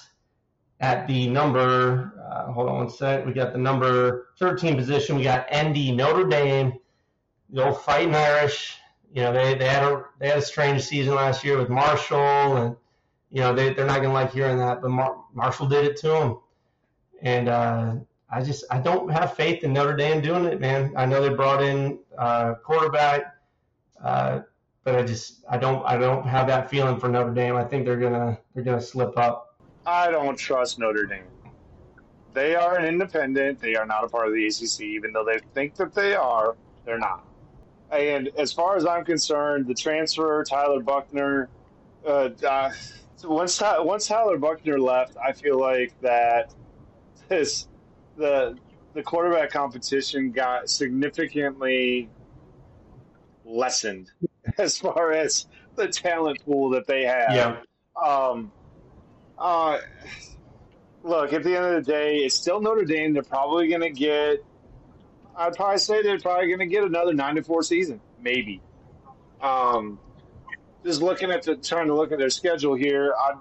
at 0.80 1.06
the 1.06 1.28
number. 1.28 2.12
Uh, 2.30 2.52
hold 2.52 2.68
on 2.68 2.76
one 2.76 2.90
sec. 2.90 3.24
We 3.26 3.32
got 3.32 3.52
the 3.52 3.58
number 3.58 4.28
13 4.38 4.76
position. 4.76 5.16
We 5.16 5.24
got 5.24 5.46
ND 5.54 5.94
Notre 5.94 6.26
Dame, 6.26 6.74
the 7.50 7.66
old 7.66 7.82
Fighting 7.82 8.14
Irish. 8.14 8.76
You 9.14 9.22
know 9.22 9.32
they, 9.32 9.54
they 9.54 9.68
had 9.68 9.84
a 9.84 10.04
they 10.18 10.28
had 10.28 10.38
a 10.38 10.42
strange 10.42 10.82
season 10.82 11.14
last 11.14 11.44
year 11.44 11.58
with 11.58 11.68
Marshall 11.68 12.56
and 12.56 12.76
you 13.32 13.40
know, 13.40 13.54
they, 13.54 13.72
they're 13.72 13.86
not 13.86 13.96
going 13.96 14.10
to 14.10 14.12
like 14.12 14.30
hearing 14.30 14.58
that. 14.58 14.82
But 14.82 14.90
Mar- 14.90 15.24
Marshall 15.32 15.66
did 15.66 15.86
it 15.86 15.96
to 15.98 16.08
them, 16.08 16.38
And 17.22 17.48
uh, 17.48 17.94
I 18.32 18.42
just 18.42 18.64
I 18.70 18.78
don't 18.80 19.10
have 19.10 19.34
faith 19.34 19.62
in 19.62 19.74
Notre 19.74 19.94
Dame 19.94 20.22
doing 20.22 20.46
it, 20.46 20.58
man. 20.58 20.92
I 20.96 21.04
know 21.04 21.20
they 21.20 21.34
brought 21.34 21.62
in 21.62 21.98
uh, 22.16 22.54
quarterback, 22.54 23.36
uh, 24.02 24.40
but 24.84 24.94
I 24.96 25.02
just 25.02 25.44
I 25.50 25.58
don't 25.58 25.84
I 25.84 25.98
don't 25.98 26.26
have 26.26 26.46
that 26.46 26.70
feeling 26.70 26.98
for 26.98 27.10
Notre 27.10 27.34
Dame. 27.34 27.56
I 27.56 27.64
think 27.64 27.84
they're 27.84 28.00
gonna 28.00 28.38
they're 28.54 28.64
gonna 28.64 28.80
slip 28.80 29.18
up. 29.18 29.60
I 29.84 30.10
don't 30.10 30.36
trust 30.36 30.78
Notre 30.78 31.04
Dame. 31.04 31.24
They 32.32 32.54
are 32.54 32.78
an 32.78 32.86
independent. 32.86 33.60
They 33.60 33.76
are 33.76 33.84
not 33.84 34.04
a 34.04 34.08
part 34.08 34.28
of 34.28 34.32
the 34.32 34.46
ACC, 34.46 34.80
even 34.80 35.12
though 35.12 35.24
they 35.24 35.38
think 35.52 35.74
that 35.74 35.94
they 35.94 36.14
are. 36.14 36.56
They're 36.86 36.98
not. 36.98 37.26
And 37.90 38.30
as 38.38 38.50
far 38.50 38.76
as 38.78 38.86
I'm 38.86 39.04
concerned, 39.04 39.66
the 39.66 39.74
transfer 39.74 40.42
Tyler 40.44 40.80
Buchner. 40.80 41.50
uh, 42.06 42.30
uh, 42.48 42.72
once 43.24 43.60
once 43.60 44.06
Tyler 44.06 44.38
Buchner 44.38 44.80
left, 44.80 45.18
I 45.22 45.32
feel 45.32 45.60
like 45.60 45.92
that 46.00 46.54
this 47.28 47.68
the 48.16 48.56
the 48.94 49.02
quarterback 49.02 49.50
competition 49.50 50.32
got 50.32 50.68
significantly 50.68 52.08
lessened 53.44 54.10
as 54.58 54.78
far 54.78 55.12
as 55.12 55.46
the 55.76 55.88
talent 55.88 56.44
pool 56.44 56.70
that 56.70 56.86
they 56.86 57.04
have. 57.04 57.34
Yeah. 57.34 57.56
Um, 58.02 58.52
uh, 59.38 59.78
look, 61.02 61.32
at 61.32 61.42
the 61.42 61.56
end 61.56 61.64
of 61.64 61.84
the 61.84 61.90
day, 61.90 62.18
it's 62.18 62.34
still 62.34 62.60
Notre 62.60 62.84
Dame. 62.84 63.12
They're 63.12 63.22
probably 63.22 63.68
going 63.68 63.80
to 63.82 63.90
get. 63.90 64.44
I'd 65.34 65.54
probably 65.54 65.78
say 65.78 66.02
they're 66.02 66.18
probably 66.18 66.48
going 66.48 66.58
to 66.58 66.66
get 66.66 66.84
another 66.84 67.14
nine 67.14 67.36
to 67.36 67.42
four 67.42 67.62
season, 67.62 68.00
maybe. 68.20 68.60
Um, 69.40 69.98
just 70.84 71.00
looking 71.00 71.30
at 71.30 71.42
the 71.42 71.56
trying 71.56 71.86
to 71.86 71.94
look 71.94 72.12
at 72.12 72.18
their 72.18 72.30
schedule 72.30 72.74
here, 72.74 73.14
I'm 73.24 73.40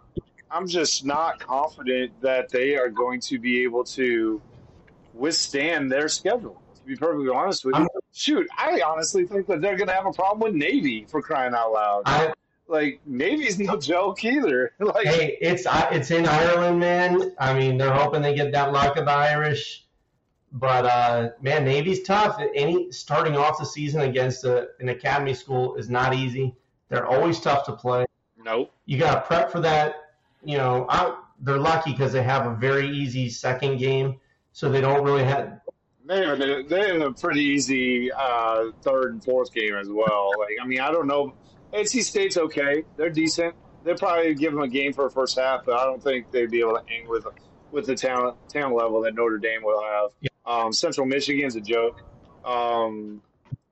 I'm 0.49 0.67
just 0.67 1.05
not 1.05 1.39
confident 1.39 2.19
that 2.21 2.49
they 2.49 2.75
are 2.75 2.89
going 2.89 3.19
to 3.21 3.39
be 3.39 3.63
able 3.63 3.83
to 3.85 4.41
withstand 5.13 5.91
their 5.91 6.09
schedule. 6.09 6.61
To 6.75 6.83
be 6.83 6.95
perfectly 6.95 7.29
honest 7.29 7.63
with 7.65 7.77
you, 7.77 7.87
shoot, 8.11 8.47
I 8.57 8.81
honestly 8.85 9.25
think 9.25 9.47
that 9.47 9.61
they're 9.61 9.77
going 9.77 9.87
to 9.87 9.93
have 9.93 10.07
a 10.07 10.11
problem 10.11 10.39
with 10.39 10.55
Navy 10.55 11.05
for 11.07 11.21
crying 11.21 11.53
out 11.53 11.73
loud. 11.73 12.03
I, 12.05 12.33
Like 12.67 13.01
Navy's 13.05 13.59
no 13.59 13.77
joke 13.77 14.23
either. 14.23 14.73
like 14.79 15.05
hey, 15.05 15.37
it's 15.41 15.65
it's 15.69 16.09
in 16.09 16.25
Ireland, 16.25 16.79
man. 16.79 17.33
I 17.37 17.53
mean, 17.53 17.77
they're 17.77 17.93
hoping 17.93 18.21
they 18.21 18.33
get 18.33 18.51
that 18.53 18.71
luck 18.71 18.97
of 18.97 19.05
the 19.05 19.11
Irish. 19.11 19.85
But 20.53 20.85
uh, 20.85 21.29
man, 21.41 21.65
Navy's 21.65 22.03
tough. 22.03 22.41
Any 22.55 22.91
starting 22.91 23.37
off 23.37 23.57
the 23.57 23.65
season 23.65 24.01
against 24.01 24.43
a, 24.43 24.69
an 24.79 24.89
academy 24.89 25.33
school 25.33 25.75
is 25.75 25.89
not 25.89 26.13
easy. 26.13 26.55
They're 26.89 27.05
always 27.05 27.39
tough 27.39 27.65
to 27.65 27.73
play. 27.73 28.05
nope. 28.43 28.73
You 28.85 28.97
got 28.97 29.15
to 29.15 29.21
prep 29.21 29.51
for 29.51 29.61
that. 29.61 29.95
You 30.43 30.57
know, 30.57 30.85
I, 30.89 31.15
they're 31.39 31.57
lucky 31.57 31.91
because 31.91 32.11
they 32.11 32.23
have 32.23 32.45
a 32.45 32.55
very 32.55 32.89
easy 32.89 33.29
second 33.29 33.77
game, 33.77 34.19
so 34.51 34.69
they 34.69 34.81
don't 34.81 35.03
really 35.03 35.23
have. 35.23 35.59
They 36.05 36.25
have 36.25 36.41
a, 36.41 36.63
they 36.63 36.87
have 36.87 37.01
a 37.01 37.11
pretty 37.11 37.41
easy 37.41 38.11
uh, 38.11 38.71
third 38.81 39.13
and 39.13 39.23
fourth 39.23 39.53
game 39.53 39.75
as 39.75 39.87
well. 39.89 40.31
Like 40.37 40.57
I 40.61 40.65
mean, 40.65 40.79
I 40.79 40.91
don't 40.91 41.07
know. 41.07 41.33
NC 41.73 42.03
State's 42.03 42.37
okay. 42.37 42.83
They're 42.97 43.09
decent. 43.09 43.55
They'll 43.83 43.97
probably 43.97 44.35
give 44.35 44.53
them 44.53 44.61
a 44.61 44.67
game 44.67 44.93
for 44.93 45.05
a 45.05 45.11
first 45.11 45.39
half, 45.39 45.65
but 45.65 45.79
I 45.79 45.85
don't 45.85 46.03
think 46.03 46.31
they'd 46.31 46.51
be 46.51 46.59
able 46.59 46.73
to 46.73 46.83
hang 46.87 47.07
with 47.07 47.25
with 47.71 47.85
the 47.85 47.95
talent 47.95 48.35
talent 48.49 48.75
level 48.75 49.01
that 49.01 49.15
Notre 49.15 49.37
Dame 49.37 49.63
will 49.63 49.81
have. 49.81 50.11
Um, 50.45 50.73
Central 50.73 51.05
Michigan's 51.05 51.55
a 51.55 51.61
joke, 51.61 52.01
um, 52.43 53.21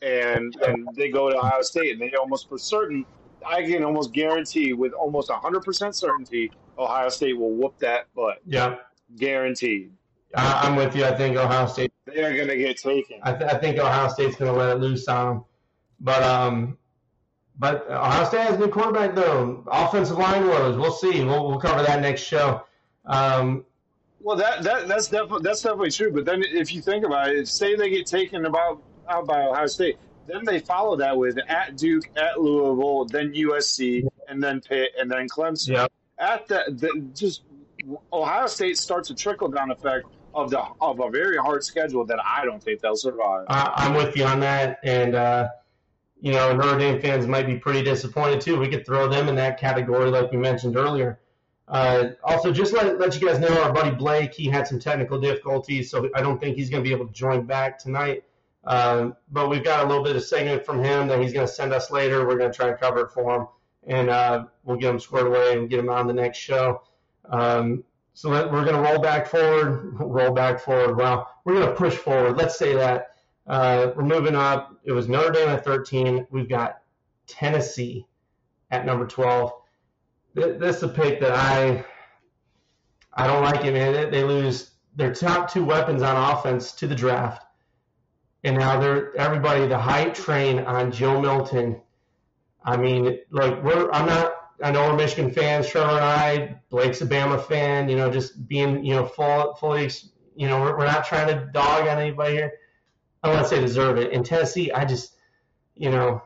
and 0.02 0.56
and 0.62 0.88
they 0.96 1.10
go 1.10 1.30
to 1.30 1.38
Ohio 1.38 1.62
State, 1.62 1.94
and 1.94 2.02
they 2.02 2.14
almost 2.16 2.48
for 2.48 2.58
certain. 2.58 3.06
I 3.46 3.64
can 3.64 3.86
almost 3.86 4.12
guarantee 4.12 4.74
with 4.74 4.92
almost 4.92 5.30
100% 5.30 5.96
certainty 5.96 6.52
Ohio 6.78 7.08
State 7.08 7.38
will 7.38 7.54
whoop 7.54 7.80
that 7.80 8.14
butt. 8.14 8.40
Yeah, 8.46 8.76
Guaranteed. 9.18 9.94
I, 10.36 10.62
I'm 10.68 10.76
with 10.76 10.96
you. 10.96 11.06
I 11.06 11.16
think 11.16 11.38
Ohio 11.38 11.66
State. 11.68 11.92
They 12.06 12.24
are 12.24 12.36
going 12.36 12.48
to 12.48 12.58
get 12.58 12.78
taken. 12.78 13.20
I, 13.24 13.34
th- 13.34 13.52
I 13.52 13.58
think 13.58 13.78
Ohio 13.80 14.10
State's 14.10 14.36
going 14.36 14.52
to 14.54 14.58
let 14.58 14.76
it 14.76 14.80
loose 14.80 15.08
on 15.08 15.28
them. 15.28 15.46
But 16.00 16.24
um, 16.24 16.78
but 17.58 17.90
Ohio 17.90 18.26
State 18.26 18.42
has 18.42 18.56
a 18.56 18.60
new 18.60 18.68
quarterback 18.70 19.16
though. 19.16 19.64
Offensive 19.68 20.18
line 20.18 20.48
woes. 20.48 20.78
We'll 20.78 20.92
see. 20.92 21.24
We'll, 21.24 21.48
we'll 21.48 21.60
cover 21.60 21.84
that 21.84 22.02
next 22.02 22.22
show. 22.22 22.64
Um, 23.06 23.66
Well, 24.22 24.38
that, 24.38 24.64
that 24.64 24.88
that's 24.88 25.08
definitely 25.08 25.42
that's 25.44 25.62
definitely 25.62 25.92
true. 25.92 26.12
But 26.12 26.26
then, 26.26 26.44
if 26.44 26.74
you 26.74 26.82
think 26.82 27.06
about 27.06 27.30
it, 27.30 27.48
say 27.48 27.76
they 27.76 27.90
get 27.90 28.06
taken 28.06 28.46
about 28.46 28.82
out 29.10 29.26
by 29.26 29.42
Ohio 29.44 29.66
State, 29.68 29.98
then 30.28 30.46
they 30.46 30.60
follow 30.60 30.96
that 30.98 31.18
with 31.18 31.38
at 31.50 31.76
Duke, 31.76 32.06
at 32.16 32.40
Louisville, 32.40 33.06
then 33.06 33.34
USC, 33.34 34.08
and 34.28 34.42
then 34.42 34.62
Pitt, 34.62 34.92
and 35.00 35.10
then 35.12 35.28
Clemson. 35.28 35.70
yeah. 35.70 35.88
At 36.20 36.48
the, 36.48 36.64
the 36.68 37.06
just 37.16 37.44
Ohio 38.14 38.46
State 38.48 38.78
starts 38.78 39.10
a 39.10 39.16
trickle 39.16 39.48
down 39.48 39.72
effect 39.72 40.06
of 40.34 40.50
the 40.50 40.62
of 40.82 41.00
a 41.00 41.10
very 41.10 41.38
hard 41.38 41.64
schedule 41.64 42.06
that 42.06 42.20
I 42.26 42.46
don't 42.46 42.62
think 42.62 42.82
they'll 42.82 42.96
survive. 42.96 43.46
I, 43.50 43.74
I'm 43.76 43.94
with 43.94 44.16
you 44.16 44.26
on 44.26 44.40
that. 44.42 44.80
And, 44.84 45.16
uh, 45.16 45.50
you 46.22 46.32
know, 46.32 46.56
Notre 46.56 46.78
Dame 46.78 47.02
fans 47.02 47.28
might 47.28 47.48
be 47.48 47.58
pretty 47.58 47.84
disappointed 47.84 48.42
too. 48.42 48.60
We 48.60 48.68
could 48.68 48.86
throw 48.86 49.08
them 49.08 49.30
in 49.30 49.36
that 49.36 49.60
category, 49.60 50.10
like 50.10 50.32
we 50.32 50.38
mentioned 50.38 50.76
earlier. 50.76 51.20
Uh, 51.68 52.10
also, 52.24 52.52
just 52.52 52.74
let, 52.74 53.00
let 53.00 53.20
you 53.20 53.28
guys 53.28 53.40
know, 53.40 53.62
our 53.62 53.72
buddy 53.72 53.92
Blake, 53.92 54.34
he 54.34 54.48
had 54.48 54.68
some 54.68 54.80
technical 54.80 55.20
difficulties, 55.20 55.92
so 55.92 56.10
I 56.16 56.22
don't 56.22 56.42
think 56.42 56.58
he's 56.58 56.70
going 56.70 56.84
to 56.84 56.88
be 56.88 56.94
able 56.94 57.06
to 57.06 57.14
join 57.14 57.46
back 57.46 57.78
tonight. 57.78 58.24
Um, 58.64 59.16
but 59.32 59.50
we've 59.50 59.64
got 59.64 59.86
a 59.86 59.88
little 59.88 60.04
bit 60.04 60.16
of 60.16 60.24
segment 60.24 60.66
from 60.66 60.84
him 60.84 61.08
that 61.08 61.22
he's 61.22 61.32
going 61.32 61.46
to 61.46 61.52
send 61.52 61.72
us 61.72 61.92
later. 61.92 62.28
We're 62.28 62.38
going 62.38 62.52
to 62.52 62.56
try 62.58 62.70
and 62.70 62.80
cover 62.80 63.02
it 63.02 63.12
for 63.12 63.36
him, 63.36 63.48
and 63.86 64.10
uh, 64.10 64.46
we'll 64.64 64.78
get 64.78 64.90
him 64.90 65.00
squared 65.00 65.28
away 65.28 65.58
and 65.58 65.70
get 65.70 65.80
him 65.80 65.90
on 65.90 66.08
the 66.08 66.14
next 66.14 66.40
show. 66.40 66.82
Um, 67.30 67.84
so 68.14 68.30
we're 68.30 68.66
going 68.66 68.76
to 68.76 68.82
roll 68.82 69.00
back 69.00 69.28
forward, 69.28 69.94
roll 70.00 70.32
back 70.32 70.60
forward. 70.60 70.98
Well, 70.98 71.30
we're 71.46 71.56
going 71.56 71.68
to 71.68 71.76
push 71.76 71.96
forward. 71.96 72.38
Let's 72.38 72.58
say 72.58 72.76
that. 72.76 73.16
Uh, 73.48 73.92
we're 73.96 74.04
moving 74.04 74.36
up. 74.36 74.76
It 74.84 74.92
was 74.92 75.08
Notre 75.08 75.32
Dame 75.32 75.50
at 75.50 75.66
13. 75.66 76.28
We've 76.30 76.50
got 76.50 76.82
Tennessee 77.28 78.06
at 78.72 78.86
number 78.86 79.08
12. 79.08 79.52
This 80.36 80.78
is 80.78 80.84
a 80.84 80.88
pick 80.88 81.20
that 81.22 81.34
I 81.34 81.84
I 83.14 83.28
don't 83.28 83.44
like 83.44 83.66
it, 83.66 83.74
man. 83.74 84.12
They 84.12 84.24
lose 84.24 84.72
their 84.96 85.14
top 85.14 85.52
two 85.52 85.66
weapons 85.66 86.02
on 86.02 86.16
offense 86.16 86.72
to 86.74 86.88
the 86.88 86.96
draft, 86.96 87.46
and 88.44 88.58
now 88.58 88.80
they're 88.80 89.16
everybody 89.18 89.68
the 89.68 89.78
hype 89.78 90.14
train 90.14 90.60
on 90.60 90.92
Joe 90.92 91.20
Milton. 91.20 91.82
I 92.64 92.78
mean, 92.78 93.20
like 93.32 93.62
we're 93.64 93.92
I'm 93.92 94.06
not. 94.06 94.34
I 94.62 94.72
know 94.72 94.90
we're 94.90 94.98
Michigan 94.98 95.32
fans, 95.32 95.70
Trevor 95.70 95.92
and 95.92 96.00
I. 96.00 96.56
Blake's 96.70 97.02
a 97.02 97.06
Bama 97.06 97.44
fan. 97.46 97.90
You 97.90 97.96
know, 97.96 98.12
just 98.12 98.48
being 98.48 98.84
you 98.84 98.96
know 98.96 99.06
full 99.06 99.56
fully. 99.56 99.90
You 100.36 100.48
know, 100.48 100.62
we're, 100.62 100.78
we're 100.78 100.86
not 100.86 101.06
trying 101.06 101.28
to 101.28 101.50
dog 101.52 101.88
on 101.88 101.98
anybody 102.00 102.36
here 102.36 102.54
unless 103.24 103.50
they 103.50 103.60
deserve 103.60 103.98
it. 103.98 104.12
In 104.12 104.24
Tennessee, 104.24 104.72
I 104.72 104.86
just, 104.86 105.16
you 105.76 105.90
know, 105.90 106.22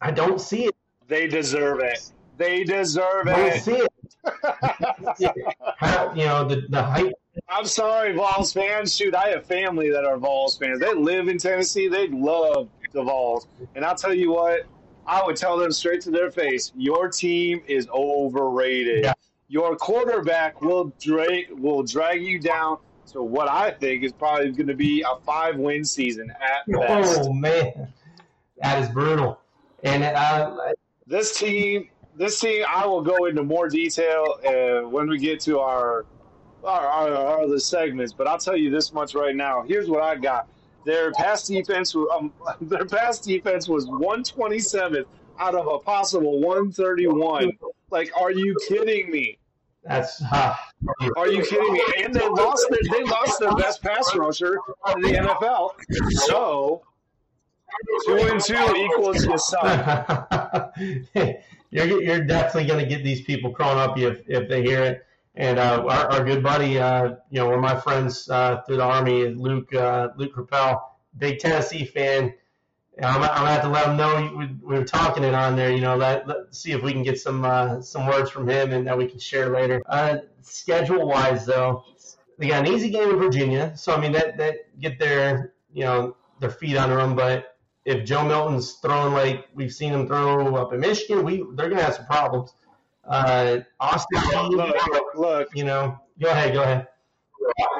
I 0.00 0.10
don't 0.10 0.40
see 0.40 0.64
it. 0.66 0.76
They 1.08 1.26
deserve 1.26 1.80
it. 1.80 2.10
They 2.38 2.64
deserve 2.64 3.28
it. 3.28 3.34
I 3.34 3.36
don't 3.36 3.56
it. 3.56 3.62
see 3.62 3.76
it. 3.76 5.56
How, 5.76 6.14
you 6.14 6.24
know, 6.24 6.48
the 6.48 6.66
the 6.68 6.82
hype. 6.82 7.12
I'm 7.48 7.66
sorry, 7.66 8.12
Vols 8.12 8.52
fans. 8.52 8.94
Shoot, 8.94 9.14
I 9.14 9.28
have 9.28 9.44
family 9.44 9.90
that 9.90 10.04
are 10.04 10.16
Vols 10.16 10.56
fans. 10.56 10.80
They 10.80 10.94
live 10.94 11.28
in 11.28 11.38
Tennessee. 11.38 11.88
They 11.88 12.08
love 12.08 12.68
the 12.92 13.02
Vols. 13.02 13.46
And 13.74 13.84
I'll 13.84 13.96
tell 13.96 14.14
you 14.14 14.32
what, 14.32 14.66
I 15.06 15.24
would 15.24 15.36
tell 15.36 15.56
them 15.56 15.72
straight 15.72 16.00
to 16.02 16.10
their 16.10 16.30
face 16.30 16.72
your 16.76 17.08
team 17.08 17.62
is 17.66 17.88
overrated. 17.88 19.04
Yeah. 19.04 19.12
Your 19.48 19.76
quarterback 19.76 20.62
will 20.62 20.92
drag, 21.00 21.50
will 21.50 21.82
drag 21.82 22.22
you 22.22 22.38
down 22.38 22.78
to 23.12 23.22
what 23.22 23.48
I 23.48 23.70
think 23.70 24.02
is 24.02 24.12
probably 24.12 24.50
going 24.52 24.66
to 24.68 24.74
be 24.74 25.02
a 25.02 25.16
five 25.24 25.56
win 25.56 25.84
season 25.84 26.30
at 26.30 26.66
best. 26.66 27.20
Oh 27.20 27.32
man, 27.32 27.92
that 28.58 28.82
is 28.82 28.88
brutal. 28.88 29.38
And 29.82 30.02
uh, 30.02 30.72
This 31.06 31.38
team, 31.38 31.90
this 32.16 32.40
team, 32.40 32.64
I 32.68 32.86
will 32.86 33.02
go 33.02 33.26
into 33.26 33.42
more 33.42 33.68
detail 33.68 34.38
uh, 34.46 34.88
when 34.88 35.08
we 35.08 35.18
get 35.18 35.40
to 35.40 35.60
our 35.60 36.06
our, 36.64 36.86
our, 36.86 37.14
our 37.14 37.42
other 37.42 37.58
segments. 37.58 38.14
But 38.14 38.26
I'll 38.26 38.38
tell 38.38 38.56
you 38.56 38.70
this 38.70 38.92
much 38.92 39.14
right 39.14 39.36
now. 39.36 39.62
Here's 39.62 39.88
what 39.88 40.02
I 40.02 40.16
got. 40.16 40.48
Their 40.86 41.12
pass 41.12 41.46
defense, 41.46 41.94
was- 41.94 42.08
um, 42.14 42.32
their 42.60 42.84
pass 42.84 43.18
defense 43.18 43.68
was 43.68 43.86
127th 43.86 45.06
out 45.38 45.54
of 45.54 45.66
a 45.66 45.78
possible 45.78 46.40
131. 46.40 47.50
Like, 47.90 48.10
are 48.16 48.30
you 48.30 48.56
kidding 48.68 49.10
me? 49.10 49.38
that's 49.84 50.22
uh, 50.32 50.56
Are 51.16 51.28
you 51.28 51.42
kidding 51.44 51.72
me? 51.72 51.82
And 52.02 52.14
they 52.14 52.26
lost 52.26 52.66
their 52.70 52.78
they 52.90 53.04
lost 53.04 53.38
their 53.38 53.54
best 53.54 53.82
pass 53.82 54.14
rusher 54.16 54.58
in 54.94 55.02
the 55.02 55.08
NFL. 55.10 55.72
So 56.26 56.82
two 58.06 58.16
and 58.16 58.40
two 58.40 58.74
equals 58.76 59.24
you 59.24 59.36
suck. 59.36 60.74
you're 61.70 62.02
you're 62.02 62.24
definitely 62.24 62.66
going 62.68 62.82
to 62.82 62.86
get 62.86 63.04
these 63.04 63.20
people 63.22 63.50
crawling 63.50 63.78
up 63.78 63.98
you 63.98 64.08
if, 64.08 64.22
if 64.26 64.48
they 64.48 64.62
hear 64.62 64.82
it. 64.82 65.06
And 65.36 65.58
uh, 65.58 65.84
our, 65.88 66.12
our 66.12 66.24
good 66.24 66.42
buddy, 66.42 66.78
uh, 66.78 67.16
you 67.30 67.40
know, 67.40 67.46
one 67.46 67.54
of 67.56 67.60
my 67.60 67.74
friends 67.74 68.28
uh, 68.30 68.62
through 68.62 68.76
the 68.76 68.84
army, 68.84 69.28
Luke 69.28 69.74
uh, 69.74 70.08
Luke 70.16 70.34
Capel, 70.34 70.96
big 71.18 71.40
Tennessee 71.40 71.84
fan. 71.84 72.34
I'm, 73.02 73.22
I'm 73.22 73.28
gonna 73.28 73.50
have 73.50 73.62
to 73.62 73.68
let 73.68 73.88
him 73.88 73.96
know 73.96 74.36
we, 74.36 74.46
we 74.46 74.78
were 74.78 74.84
talking 74.84 75.24
it 75.24 75.34
on 75.34 75.56
there. 75.56 75.72
You 75.72 75.80
know, 75.80 75.96
let, 75.96 76.28
let 76.28 76.54
see 76.54 76.70
if 76.70 76.82
we 76.82 76.92
can 76.92 77.02
get 77.02 77.18
some 77.18 77.44
uh, 77.44 77.80
some 77.80 78.06
words 78.06 78.30
from 78.30 78.48
him 78.48 78.72
and 78.72 78.86
that 78.86 78.96
we 78.96 79.06
can 79.08 79.18
share 79.18 79.48
later. 79.48 79.82
Uh, 79.88 80.18
schedule 80.42 81.08
wise, 81.08 81.44
though, 81.44 81.82
they 82.38 82.48
got 82.48 82.66
an 82.66 82.72
easy 82.72 82.90
game 82.90 83.10
in 83.10 83.18
Virginia, 83.18 83.76
so 83.76 83.92
I 83.92 84.00
mean 84.00 84.12
that 84.12 84.36
that 84.38 84.78
get 84.80 84.98
their 84.98 85.54
you 85.72 85.82
know 85.82 86.16
their 86.38 86.50
feet 86.50 86.76
under 86.76 86.96
them. 86.96 87.16
But 87.16 87.56
if 87.84 88.04
Joe 88.04 88.24
Milton's 88.24 88.74
throwing 88.74 89.12
like 89.12 89.46
we've 89.54 89.72
seen 89.72 89.92
him 89.92 90.06
throw 90.06 90.54
up 90.54 90.72
in 90.72 90.80
Michigan, 90.80 91.24
we 91.24 91.44
they're 91.54 91.68
gonna 91.68 91.82
have 91.82 91.94
some 91.94 92.06
problems. 92.06 92.54
Uh, 93.06 93.58
Austin, 93.80 94.20
Look, 94.50 94.76
look, 95.14 95.48
you 95.54 95.64
know, 95.64 95.98
go 96.18 96.28
ahead, 96.30 96.54
go 96.54 96.62
ahead. 96.62 96.86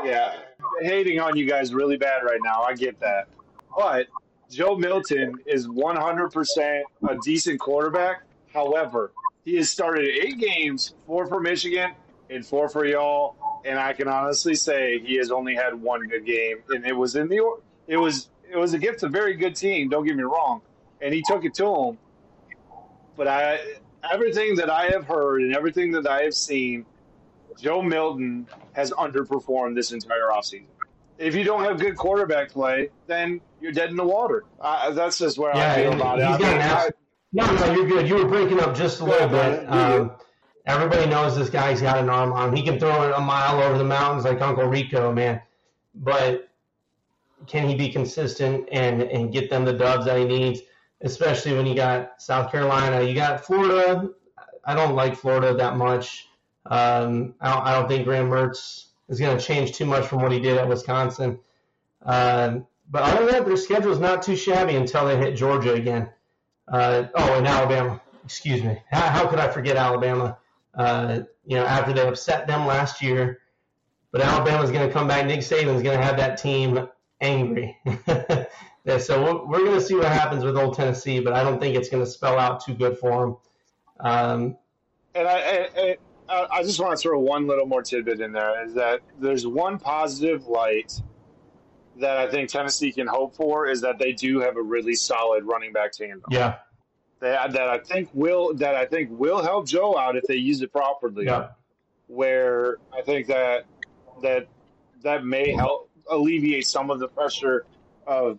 yeah, 0.04 0.34
hating 0.82 1.18
on 1.20 1.36
you 1.36 1.46
guys 1.46 1.72
really 1.72 1.96
bad 1.96 2.22
right 2.24 2.40
now. 2.44 2.62
I 2.62 2.74
get 2.74 3.00
that, 3.00 3.28
but 3.76 4.06
Joe 4.50 4.76
Milton 4.76 5.34
is 5.46 5.66
100% 5.66 6.82
a 7.08 7.16
decent 7.24 7.58
quarterback. 7.60 8.22
However, 8.52 9.12
he 9.44 9.56
has 9.56 9.70
started 9.70 10.06
eight 10.06 10.38
games, 10.38 10.94
four 11.06 11.26
for 11.26 11.40
Michigan 11.40 11.92
and 12.30 12.44
four 12.44 12.68
for 12.68 12.84
y'all, 12.84 13.36
and 13.64 13.78
I 13.78 13.92
can 13.94 14.08
honestly 14.08 14.54
say 14.54 14.98
he 14.98 15.16
has 15.16 15.30
only 15.30 15.54
had 15.54 15.74
one 15.74 16.06
good 16.06 16.26
game, 16.26 16.58
and 16.68 16.86
it 16.86 16.94
was 16.96 17.16
in 17.16 17.28
the 17.28 17.40
it 17.86 17.96
was 17.96 18.28
it 18.50 18.56
was 18.56 18.74
a 18.74 18.76
against 18.76 19.02
a 19.02 19.08
very 19.08 19.34
good 19.34 19.56
team. 19.56 19.88
Don't 19.88 20.06
get 20.06 20.16
me 20.16 20.22
wrong, 20.22 20.60
and 21.00 21.14
he 21.14 21.22
took 21.26 21.44
it 21.44 21.54
to 21.54 21.66
him. 21.66 21.98
But 23.16 23.28
I 23.28 23.58
everything 24.12 24.56
that 24.56 24.70
I 24.70 24.86
have 24.86 25.04
heard 25.06 25.42
and 25.42 25.54
everything 25.56 25.92
that 25.92 26.06
I 26.06 26.22
have 26.22 26.34
seen, 26.34 26.86
Joe 27.60 27.82
Milton 27.82 28.46
has 28.72 28.90
underperformed 28.92 29.74
this 29.74 29.92
entire 29.92 30.28
offseason. 30.32 30.66
If 31.18 31.34
you 31.34 31.44
don't 31.44 31.62
have 31.62 31.78
good 31.78 31.96
quarterback 31.96 32.50
play, 32.50 32.90
then 33.06 33.40
you're 33.60 33.72
dead 33.72 33.90
in 33.90 33.96
the 33.96 34.04
water. 34.04 34.44
Uh, 34.60 34.90
that's 34.90 35.18
just 35.18 35.38
where 35.38 35.54
Yeah, 35.54 35.72
I 35.72 35.76
feel 35.76 35.92
about 35.92 36.18
it. 36.20 36.26
he's 36.26 36.34
I 36.36 36.38
got 36.38 36.46
mean, 36.52 36.60
an 36.60 36.70
I- 36.70 36.90
No, 37.32 37.54
no, 37.66 37.72
you're 37.72 37.86
good. 37.88 38.08
You 38.08 38.16
were 38.16 38.26
breaking 38.28 38.60
up 38.60 38.74
just 38.76 39.00
a 39.00 39.04
little 39.04 39.28
bit. 39.28 39.68
Um, 39.68 40.12
everybody 40.66 41.08
knows 41.08 41.36
this 41.36 41.50
guy's 41.50 41.80
got 41.80 41.98
an 41.98 42.08
arm 42.10 42.32
on. 42.32 42.54
He 42.56 42.62
can 42.62 42.78
throw 42.80 43.08
it 43.08 43.12
a 43.16 43.20
mile 43.20 43.60
over 43.62 43.78
the 43.78 43.84
mountains 43.84 44.24
like 44.24 44.40
Uncle 44.40 44.66
Rico, 44.66 45.12
man. 45.12 45.40
But 45.94 46.48
can 47.46 47.68
he 47.68 47.74
be 47.76 47.88
consistent 47.90 48.68
and, 48.72 49.02
and 49.02 49.32
get 49.32 49.50
them 49.50 49.64
the 49.64 49.72
dubs 49.72 50.06
that 50.06 50.18
he 50.18 50.24
needs? 50.24 50.60
Especially 51.04 51.52
when 51.52 51.66
you 51.66 51.74
got 51.74 52.20
South 52.20 52.50
Carolina, 52.50 53.02
you 53.02 53.14
got 53.14 53.44
Florida. 53.44 54.08
I 54.64 54.74
don't 54.74 54.96
like 54.96 55.14
Florida 55.14 55.54
that 55.54 55.76
much. 55.76 56.28
Um, 56.66 57.34
I, 57.40 57.52
don't, 57.52 57.66
I 57.66 57.72
don't 57.72 57.88
think 57.88 58.04
Graham 58.04 58.30
Mertz 58.30 58.86
is 59.08 59.20
going 59.20 59.36
to 59.36 59.42
change 59.42 59.72
too 59.72 59.84
much 59.84 60.06
from 60.06 60.22
what 60.22 60.32
he 60.32 60.40
did 60.40 60.56
at 60.56 60.66
Wisconsin. 60.66 61.38
Um, 62.02 62.66
but 62.90 63.02
other 63.02 63.26
than 63.26 63.34
that, 63.34 63.46
their 63.46 63.56
schedule 63.56 63.92
is 63.92 63.98
not 63.98 64.22
too 64.22 64.36
shabby 64.36 64.76
until 64.76 65.06
they 65.06 65.16
hit 65.16 65.36
Georgia 65.36 65.74
again. 65.74 66.10
Uh, 66.68 67.04
oh, 67.14 67.34
and 67.34 67.46
Alabama. 67.46 68.00
Excuse 68.24 68.62
me. 68.62 68.82
How, 68.90 69.08
how 69.08 69.26
could 69.26 69.38
I 69.38 69.48
forget 69.48 69.76
Alabama? 69.76 70.38
Uh, 70.74 71.20
you 71.46 71.56
know, 71.56 71.64
after 71.66 71.92
they 71.92 72.06
upset 72.06 72.46
them 72.46 72.66
last 72.66 73.02
year, 73.02 73.40
but 74.10 74.22
Alabama's 74.22 74.70
going 74.70 74.86
to 74.86 74.92
come 74.92 75.06
back. 75.06 75.26
Nick 75.26 75.40
Saban's 75.40 75.82
going 75.82 75.98
to 75.98 76.04
have 76.04 76.16
that 76.16 76.38
team 76.38 76.88
angry. 77.20 77.76
yeah, 78.84 78.98
so 78.98 79.22
we're, 79.22 79.46
we're 79.46 79.64
going 79.64 79.78
to 79.78 79.80
see 79.80 79.94
what 79.94 80.06
happens 80.06 80.44
with 80.44 80.56
Old 80.56 80.76
Tennessee, 80.76 81.20
but 81.20 81.32
I 81.32 81.42
don't 81.42 81.58
think 81.58 81.74
it's 81.76 81.88
going 81.88 82.04
to 82.04 82.10
spell 82.10 82.38
out 82.38 82.64
too 82.64 82.74
good 82.74 82.98
for 82.98 83.26
them. 83.26 83.36
Um, 84.00 84.56
and 85.14 85.26
I, 85.26 85.68
I, 85.76 85.96
I, 86.28 86.46
I 86.52 86.62
just 86.62 86.80
want 86.80 86.96
to 86.96 87.00
throw 87.00 87.18
one 87.18 87.46
little 87.46 87.66
more 87.66 87.82
tidbit 87.82 88.20
in 88.20 88.32
there 88.32 88.64
is 88.66 88.74
that 88.74 89.00
there's 89.20 89.46
one 89.46 89.78
positive 89.78 90.46
light 90.46 91.00
that 92.00 92.16
I 92.16 92.28
think 92.28 92.50
Tennessee 92.50 92.92
can 92.92 93.06
hope 93.06 93.36
for 93.36 93.68
is 93.68 93.80
that 93.82 93.98
they 93.98 94.12
do 94.12 94.40
have 94.40 94.56
a 94.56 94.62
really 94.62 94.96
solid 94.96 95.44
running 95.44 95.72
back 95.72 95.92
tandem. 95.92 96.22
yeah, 96.30 96.56
That, 97.20 97.52
that 97.52 97.68
I 97.68 97.78
think 97.78 98.08
will 98.12 98.52
that 98.54 98.74
I 98.74 98.84
think 98.84 99.10
will 99.12 99.42
help 99.42 99.66
Joe 99.68 99.96
out 99.96 100.16
if 100.16 100.24
they 100.24 100.34
use 100.36 100.60
it 100.60 100.72
properly. 100.72 101.26
yeah, 101.26 101.50
Where 102.08 102.78
I 102.92 103.02
think 103.02 103.28
that 103.28 103.66
that 104.22 104.48
that 105.04 105.24
may 105.24 105.52
help 105.52 105.88
alleviate 106.10 106.66
some 106.66 106.90
of 106.90 106.98
the 106.98 107.08
pressure 107.08 107.64
of. 108.06 108.38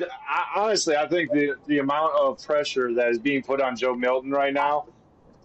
I, 0.00 0.44
honestly, 0.56 0.96
I 0.96 1.06
think 1.08 1.32
the 1.32 1.54
the 1.66 1.78
amount 1.78 2.14
of 2.18 2.42
pressure 2.42 2.92
that 2.94 3.08
is 3.08 3.18
being 3.18 3.42
put 3.42 3.60
on 3.60 3.76
Joe 3.76 3.94
Milton 3.94 4.30
right 4.30 4.54
now 4.54 4.86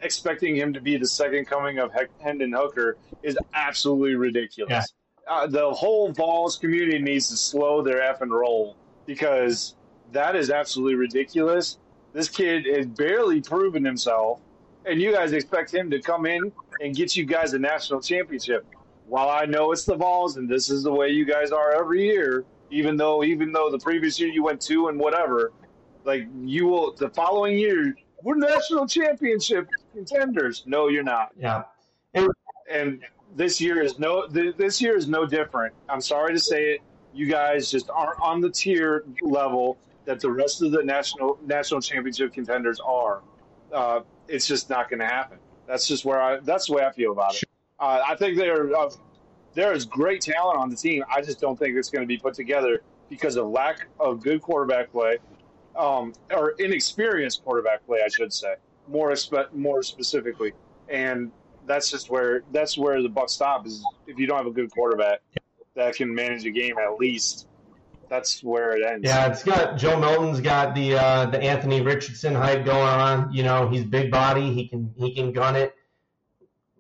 expecting 0.01 0.55
him 0.55 0.73
to 0.73 0.81
be 0.81 0.97
the 0.97 1.07
second 1.07 1.45
coming 1.45 1.79
of 1.79 1.91
Hendon 2.19 2.53
Hooker 2.53 2.97
is 3.23 3.37
absolutely 3.53 4.15
ridiculous. 4.15 4.93
Yeah. 5.27 5.33
Uh, 5.33 5.47
the 5.47 5.71
whole 5.71 6.11
Vols 6.11 6.57
community 6.57 6.99
needs 6.99 7.27
to 7.29 7.37
slow 7.37 7.81
their 7.81 8.01
F 8.01 8.21
and 8.21 8.31
roll 8.31 8.77
because 9.05 9.75
that 10.13 10.35
is 10.35 10.49
absolutely 10.49 10.95
ridiculous. 10.95 11.77
This 12.13 12.29
kid 12.29 12.65
has 12.65 12.85
barely 12.85 13.41
proven 13.41 13.83
himself, 13.83 14.39
and 14.85 15.01
you 15.01 15.11
guys 15.11 15.33
expect 15.33 15.73
him 15.73 15.89
to 15.91 16.01
come 16.01 16.25
in 16.25 16.51
and 16.81 16.95
get 16.95 17.15
you 17.15 17.25
guys 17.25 17.53
a 17.53 17.59
national 17.59 18.01
championship. 18.01 18.65
While 19.07 19.29
I 19.29 19.45
know 19.45 19.71
it's 19.71 19.85
the 19.85 19.95
Vols 19.95 20.37
and 20.37 20.49
this 20.49 20.69
is 20.69 20.83
the 20.83 20.91
way 20.93 21.09
you 21.09 21.25
guys 21.25 21.51
are 21.51 21.73
every 21.73 22.05
year, 22.05 22.45
even 22.69 22.97
though 22.97 23.23
even 23.23 23.51
though 23.51 23.69
the 23.69 23.79
previous 23.79 24.19
year 24.19 24.29
you 24.29 24.43
went 24.43 24.61
two 24.61 24.87
and 24.87 24.99
whatever, 24.99 25.51
like 26.03 26.27
you 26.43 26.67
will 26.67 26.93
the 26.93 27.09
following 27.09 27.57
year 27.57 27.95
we're 28.23 28.35
national 28.35 28.87
championship 28.87 29.67
contenders. 29.93 30.63
No, 30.65 30.87
you're 30.87 31.03
not. 31.03 31.31
yeah. 31.37 31.63
And 32.69 33.03
this 33.35 33.61
year 33.61 33.81
is 33.81 33.99
no 33.99 34.27
th- 34.27 34.55
this 34.57 34.81
year 34.81 34.97
is 34.97 35.07
no 35.07 35.25
different. 35.25 35.73
I'm 35.87 36.01
sorry 36.01 36.33
to 36.33 36.39
say 36.39 36.73
it. 36.73 36.81
You 37.13 37.27
guys 37.27 37.71
just 37.71 37.89
aren't 37.89 38.19
on 38.19 38.41
the 38.41 38.49
tier 38.49 39.05
level 39.21 39.77
that 40.05 40.19
the 40.19 40.31
rest 40.31 40.61
of 40.61 40.71
the 40.71 40.83
national 40.83 41.39
national 41.45 41.81
championship 41.81 42.33
contenders 42.33 42.79
are. 42.79 43.21
Uh, 43.71 44.01
it's 44.27 44.47
just 44.47 44.69
not 44.69 44.89
going 44.89 44.99
to 44.99 45.05
happen. 45.05 45.37
That's 45.67 45.87
just 45.87 46.03
where 46.05 46.21
I. 46.21 46.39
That's 46.39 46.67
the 46.67 46.73
way 46.73 46.85
I 46.85 46.91
feel 46.91 47.11
about 47.11 47.35
it. 47.35 47.43
Uh, 47.79 48.01
I 48.05 48.15
think 48.15 48.37
there 48.37 48.75
uh, 48.75 48.89
there 49.57 49.73
is 49.73 49.85
great 49.85 50.21
talent 50.21 50.59
on 50.59 50.69
the 50.69 50.75
team. 50.75 51.03
I 51.13 51.19
just 51.21 51.41
don't 51.41 51.57
think 51.57 51.75
it's 51.75 51.89
going 51.89 52.03
to 52.03 52.07
be 52.07 52.17
put 52.17 52.35
together 52.35 52.83
because 53.09 53.37
of 53.37 53.47
lack 53.47 53.87
of 53.99 54.21
good 54.21 54.39
quarterback 54.39 54.91
play, 54.91 55.17
um, 55.75 56.13
or 56.31 56.51
inexperienced 56.59 57.43
quarterback 57.43 57.83
play, 57.87 58.01
I 58.05 58.07
should 58.07 58.31
say, 58.31 58.53
more 58.87 59.09
espe- 59.11 59.51
more 59.53 59.81
specifically. 59.81 60.53
And 60.89 61.31
that's 61.65 61.89
just 61.89 62.11
where 62.11 62.43
that's 62.51 62.77
where 62.77 63.01
the 63.01 63.09
buck 63.09 63.29
stops. 63.29 63.71
Is 63.71 63.83
if 64.05 64.19
you 64.19 64.27
don't 64.27 64.37
have 64.37 64.45
a 64.45 64.51
good 64.51 64.71
quarterback 64.71 65.21
that 65.73 65.95
can 65.95 66.13
manage 66.13 66.45
a 66.45 66.51
game 66.51 66.77
at 66.77 66.99
least, 66.99 67.47
that's 68.09 68.43
where 68.43 68.77
it 68.77 68.85
ends. 68.85 69.05
Yeah, 69.05 69.31
it's 69.31 69.43
got 69.43 69.75
Joe 69.79 69.99
Milton's 69.99 70.39
got 70.39 70.75
the 70.75 70.93
uh, 70.93 71.25
the 71.25 71.41
Anthony 71.41 71.81
Richardson 71.81 72.35
hype 72.35 72.63
going 72.63 72.77
on. 72.77 73.33
You 73.33 73.41
know, 73.41 73.69
he's 73.69 73.83
big 73.83 74.11
body. 74.11 74.53
He 74.53 74.67
can 74.67 74.93
he 74.99 75.15
can 75.15 75.33
gun 75.33 75.55
it. 75.55 75.73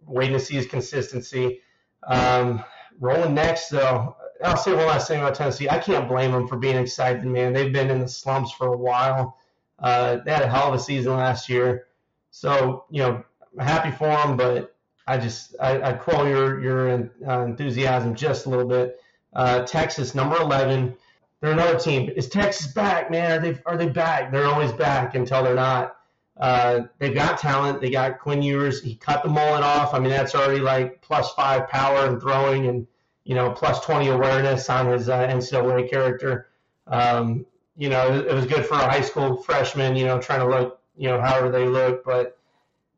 Waiting 0.05 0.37
to 0.37 0.39
see 0.39 0.53
his 0.53 0.67
consistency. 0.67 1.61
Um, 2.03 2.63
rolling 2.99 3.33
next 3.33 3.69
though, 3.69 4.15
I'll 4.43 4.57
say 4.57 4.73
one 4.73 4.85
last 4.85 5.07
thing 5.07 5.19
about 5.19 5.35
Tennessee. 5.35 5.69
I 5.69 5.79
can't 5.79 6.07
blame 6.07 6.31
them 6.31 6.47
for 6.47 6.57
being 6.57 6.77
excited, 6.77 7.23
man. 7.25 7.53
They've 7.53 7.73
been 7.73 7.89
in 7.89 7.99
the 7.99 8.07
slumps 8.07 8.51
for 8.51 8.67
a 8.67 8.77
while. 8.77 9.37
Uh, 9.79 10.17
they 10.25 10.31
had 10.31 10.43
a 10.43 10.49
hell 10.49 10.69
of 10.69 10.73
a 10.73 10.79
season 10.79 11.13
last 11.13 11.49
year, 11.49 11.87
so 12.31 12.85
you 12.89 13.01
know, 13.01 13.23
I'm 13.59 13.65
happy 13.65 13.91
for 13.91 14.07
them. 14.07 14.37
But 14.37 14.75
I 15.07 15.17
just 15.17 15.55
I, 15.59 15.81
I 15.81 15.93
quell 15.93 16.27
your 16.27 16.61
your 16.61 17.11
uh, 17.27 17.45
enthusiasm 17.45 18.15
just 18.15 18.45
a 18.45 18.49
little 18.49 18.67
bit. 18.67 18.99
Uh, 19.33 19.63
Texas, 19.63 20.15
number 20.15 20.37
eleven. 20.37 20.95
They're 21.41 21.51
another 21.51 21.77
team. 21.77 22.09
Is 22.15 22.29
Texas 22.29 22.73
back, 22.73 23.11
man? 23.11 23.31
Are 23.31 23.39
they 23.39 23.59
are 23.65 23.77
they 23.77 23.89
back? 23.89 24.31
They're 24.31 24.47
always 24.47 24.71
back 24.71 25.13
until 25.13 25.43
they're 25.43 25.53
not. 25.53 25.96
Uh, 26.39 26.81
they've 26.99 27.15
got 27.15 27.39
talent. 27.39 27.81
They 27.81 27.89
got 27.89 28.19
Quinn 28.19 28.41
Ewers. 28.41 28.81
He 28.81 28.95
cut 28.95 29.23
the 29.23 29.29
mullet 29.29 29.63
off. 29.63 29.93
I 29.93 29.99
mean, 29.99 30.11
that's 30.11 30.35
already 30.35 30.59
like 30.59 31.01
plus 31.01 31.33
five 31.33 31.67
power 31.67 32.05
and 32.05 32.21
throwing, 32.21 32.67
and 32.67 32.85
you 33.23 33.33
know, 33.35 33.51
plus 33.51 33.83
twenty 33.83 34.09
awareness 34.09 34.69
on 34.69 34.91
his 34.91 35.09
uh, 35.09 35.27
NCAA 35.27 35.89
character. 35.89 36.49
Um, 36.85 37.45
you 37.75 37.89
know, 37.89 38.15
it, 38.19 38.33
was 38.33 38.45
good 38.45 38.65
for 38.65 38.75
a 38.75 38.89
high 38.89 39.01
school 39.01 39.37
freshman. 39.37 39.95
You 39.95 40.05
know, 40.05 40.19
trying 40.19 40.39
to 40.39 40.47
look, 40.47 40.79
you 40.95 41.09
know, 41.09 41.19
however 41.19 41.49
they 41.49 41.65
look, 41.65 42.03
but 42.03 42.37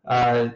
uh, 0.06 0.50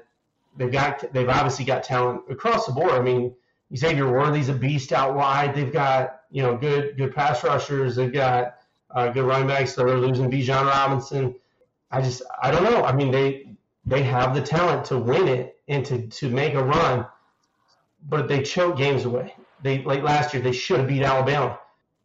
they've 0.57 0.71
got 0.71 1.11
they've 1.13 1.29
obviously 1.29 1.65
got 1.65 1.84
talent 1.84 2.23
across 2.29 2.65
the 2.65 2.73
board. 2.73 2.91
I 2.91 3.01
mean, 3.01 3.34
Xavier 3.75 4.11
Worthy's 4.11 4.49
a 4.49 4.53
beast 4.53 4.91
out 4.91 5.15
wide. 5.15 5.55
They've 5.55 5.71
got 5.71 6.21
you 6.31 6.43
know 6.43 6.57
good 6.57 6.97
good 6.97 7.15
pass 7.15 7.43
rushers. 7.45 7.95
They've 7.95 8.11
got 8.11 8.57
uh, 8.91 9.07
good 9.09 9.25
running 9.25 9.47
backs. 9.47 9.73
They're 9.73 9.97
losing 9.97 10.29
Bijan 10.29 10.65
Robinson. 10.65 11.36
I 11.93 12.01
just 12.01 12.23
I 12.41 12.49
don't 12.51 12.63
know. 12.63 12.83
I 12.83 12.93
mean 12.95 13.11
they 13.11 13.55
they 13.85 14.01
have 14.03 14.33
the 14.33 14.41
talent 14.41 14.85
to 14.85 14.97
win 14.97 15.27
it 15.27 15.59
and 15.67 15.85
to 15.85 16.07
to 16.07 16.29
make 16.29 16.55
a 16.55 16.63
run, 16.63 17.05
but 18.09 18.27
they 18.27 18.41
choke 18.41 18.77
games 18.77 19.05
away. 19.05 19.35
They 19.61 19.83
like 19.83 20.01
last 20.01 20.33
year 20.33 20.41
they 20.41 20.51
should 20.51 20.79
have 20.79 20.87
beat 20.87 21.03
Alabama. 21.03 21.59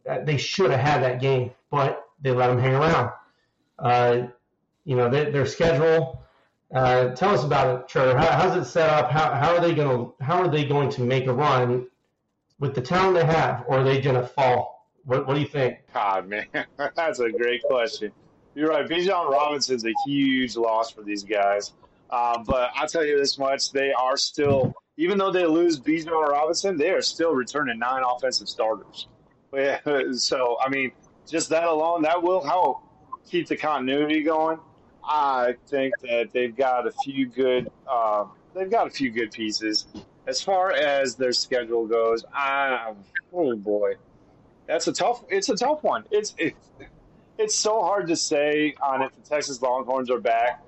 Uh, 0.07 0.19
They 0.23 0.37
should 0.37 0.71
have 0.71 0.79
had 0.79 1.03
that 1.03 1.19
game, 1.19 1.51
but 1.71 2.07
they 2.21 2.31
let 2.31 2.47
them 2.47 2.59
hang 2.59 2.75
around. 2.75 3.11
Uh, 3.79 4.27
you 4.85 4.95
know 4.95 5.09
their, 5.09 5.31
their 5.31 5.45
schedule. 5.45 6.23
Uh, 6.73 7.09
tell 7.15 7.31
us 7.33 7.43
about 7.43 7.79
it, 7.79 7.87
Trevor. 7.87 8.15
How, 8.15 8.31
how's 8.31 8.55
it 8.55 8.69
set 8.69 8.89
up? 8.89 9.09
How, 9.09 9.33
how 9.33 9.55
are 9.55 9.59
they 9.61 9.73
going 9.73 9.89
to 9.89 10.23
how 10.23 10.41
are 10.43 10.47
they 10.49 10.65
going 10.65 10.89
to 10.91 11.01
make 11.01 11.25
a 11.25 11.33
run 11.33 11.87
with 12.59 12.75
the 12.75 12.81
talent 12.81 13.15
they 13.15 13.25
have, 13.25 13.65
or 13.67 13.79
are 13.79 13.83
they 13.83 13.99
going 13.99 14.15
to 14.15 14.27
fall? 14.27 14.87
What, 15.05 15.25
what 15.25 15.33
do 15.33 15.39
you 15.39 15.47
think? 15.47 15.79
God, 15.93 16.27
man, 16.27 16.45
that's 16.95 17.19
a 17.19 17.31
great 17.31 17.63
question. 17.63 18.11
You're 18.59 18.71
right. 18.71 18.85
Bijan 18.85 19.31
Robinson's 19.31 19.85
a 19.85 19.93
huge 20.05 20.57
loss 20.57 20.91
for 20.91 21.01
these 21.01 21.23
guys. 21.23 21.71
Uh, 22.09 22.43
but 22.43 22.71
I'll 22.75 22.89
tell 22.89 23.05
you 23.05 23.17
this 23.17 23.37
much: 23.37 23.71
they 23.71 23.93
are 23.93 24.17
still, 24.17 24.73
even 24.97 25.17
though 25.17 25.31
they 25.31 25.45
lose 25.45 25.79
Bijan 25.79 26.11
Robinson, 26.11 26.75
they 26.75 26.89
are 26.89 27.01
still 27.01 27.31
returning 27.31 27.79
nine 27.79 28.03
offensive 28.05 28.49
starters. 28.49 29.07
So 30.11 30.57
I 30.61 30.67
mean, 30.67 30.91
just 31.25 31.49
that 31.49 31.63
alone, 31.63 32.01
that 32.01 32.21
will 32.21 32.43
help 32.43 32.81
keep 33.25 33.47
the 33.47 33.55
continuity 33.55 34.23
going. 34.23 34.59
I 35.05 35.55
think 35.67 35.93
that 36.01 36.31
they've 36.33 36.55
got 36.55 36.85
a 36.85 36.91
few 37.03 37.27
good, 37.27 37.71
uh, 37.89 38.25
they've 38.53 38.69
got 38.69 38.87
a 38.87 38.89
few 38.89 39.09
good 39.09 39.31
pieces. 39.31 39.87
As 40.27 40.41
far 40.41 40.73
as 40.73 41.15
their 41.15 41.31
schedule 41.31 41.87
goes, 41.87 42.25
I, 42.33 42.93
oh 43.33 43.55
boy, 43.55 43.93
that's 44.67 44.87
a 44.87 44.91
tough. 44.91 45.23
It's 45.29 45.47
a 45.47 45.55
tough 45.55 45.81
one. 45.81 46.03
It's 46.11 46.35
it, 46.37 46.55
it's 47.39 47.55
so 47.55 47.81
hard 47.81 48.07
to 48.07 48.15
say 48.15 48.75
on 48.83 49.01
if 49.01 49.15
the 49.15 49.21
Texas 49.27 49.61
Longhorns 49.61 50.11
are 50.11 50.19
back 50.19 50.61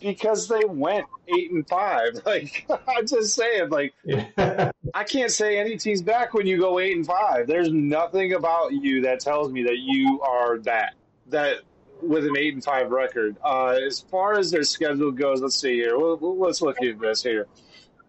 because 0.00 0.48
they 0.48 0.64
went 0.64 1.06
eight 1.28 1.52
and 1.52 1.68
five. 1.68 2.10
Like 2.26 2.66
I'm 2.88 3.06
just 3.06 3.34
saying, 3.34 3.70
like 3.70 3.92
Yeah. 4.04 4.72
I 4.94 5.04
can't 5.04 5.30
say 5.30 5.58
any 5.58 5.76
team's 5.76 6.02
back 6.02 6.34
when 6.34 6.46
you 6.46 6.58
go 6.58 6.78
eight 6.78 6.96
and 6.96 7.06
five. 7.06 7.46
There's 7.46 7.70
nothing 7.72 8.32
about 8.32 8.72
you 8.72 9.02
that 9.02 9.20
tells 9.20 9.52
me 9.52 9.62
that 9.64 9.78
you 9.78 10.20
are 10.22 10.58
that 10.60 10.94
that 11.28 11.58
with 12.00 12.26
an 12.26 12.36
eight 12.36 12.54
and 12.54 12.64
five 12.64 12.90
record. 12.90 13.36
Uh, 13.44 13.78
as 13.86 14.00
far 14.00 14.38
as 14.38 14.50
their 14.50 14.64
schedule 14.64 15.12
goes, 15.12 15.40
let's 15.40 15.60
see 15.60 15.74
here. 15.74 15.98
Well, 15.98 16.18
let's 16.38 16.60
look 16.62 16.82
at 16.82 16.98
this 16.98 17.22
here. 17.22 17.46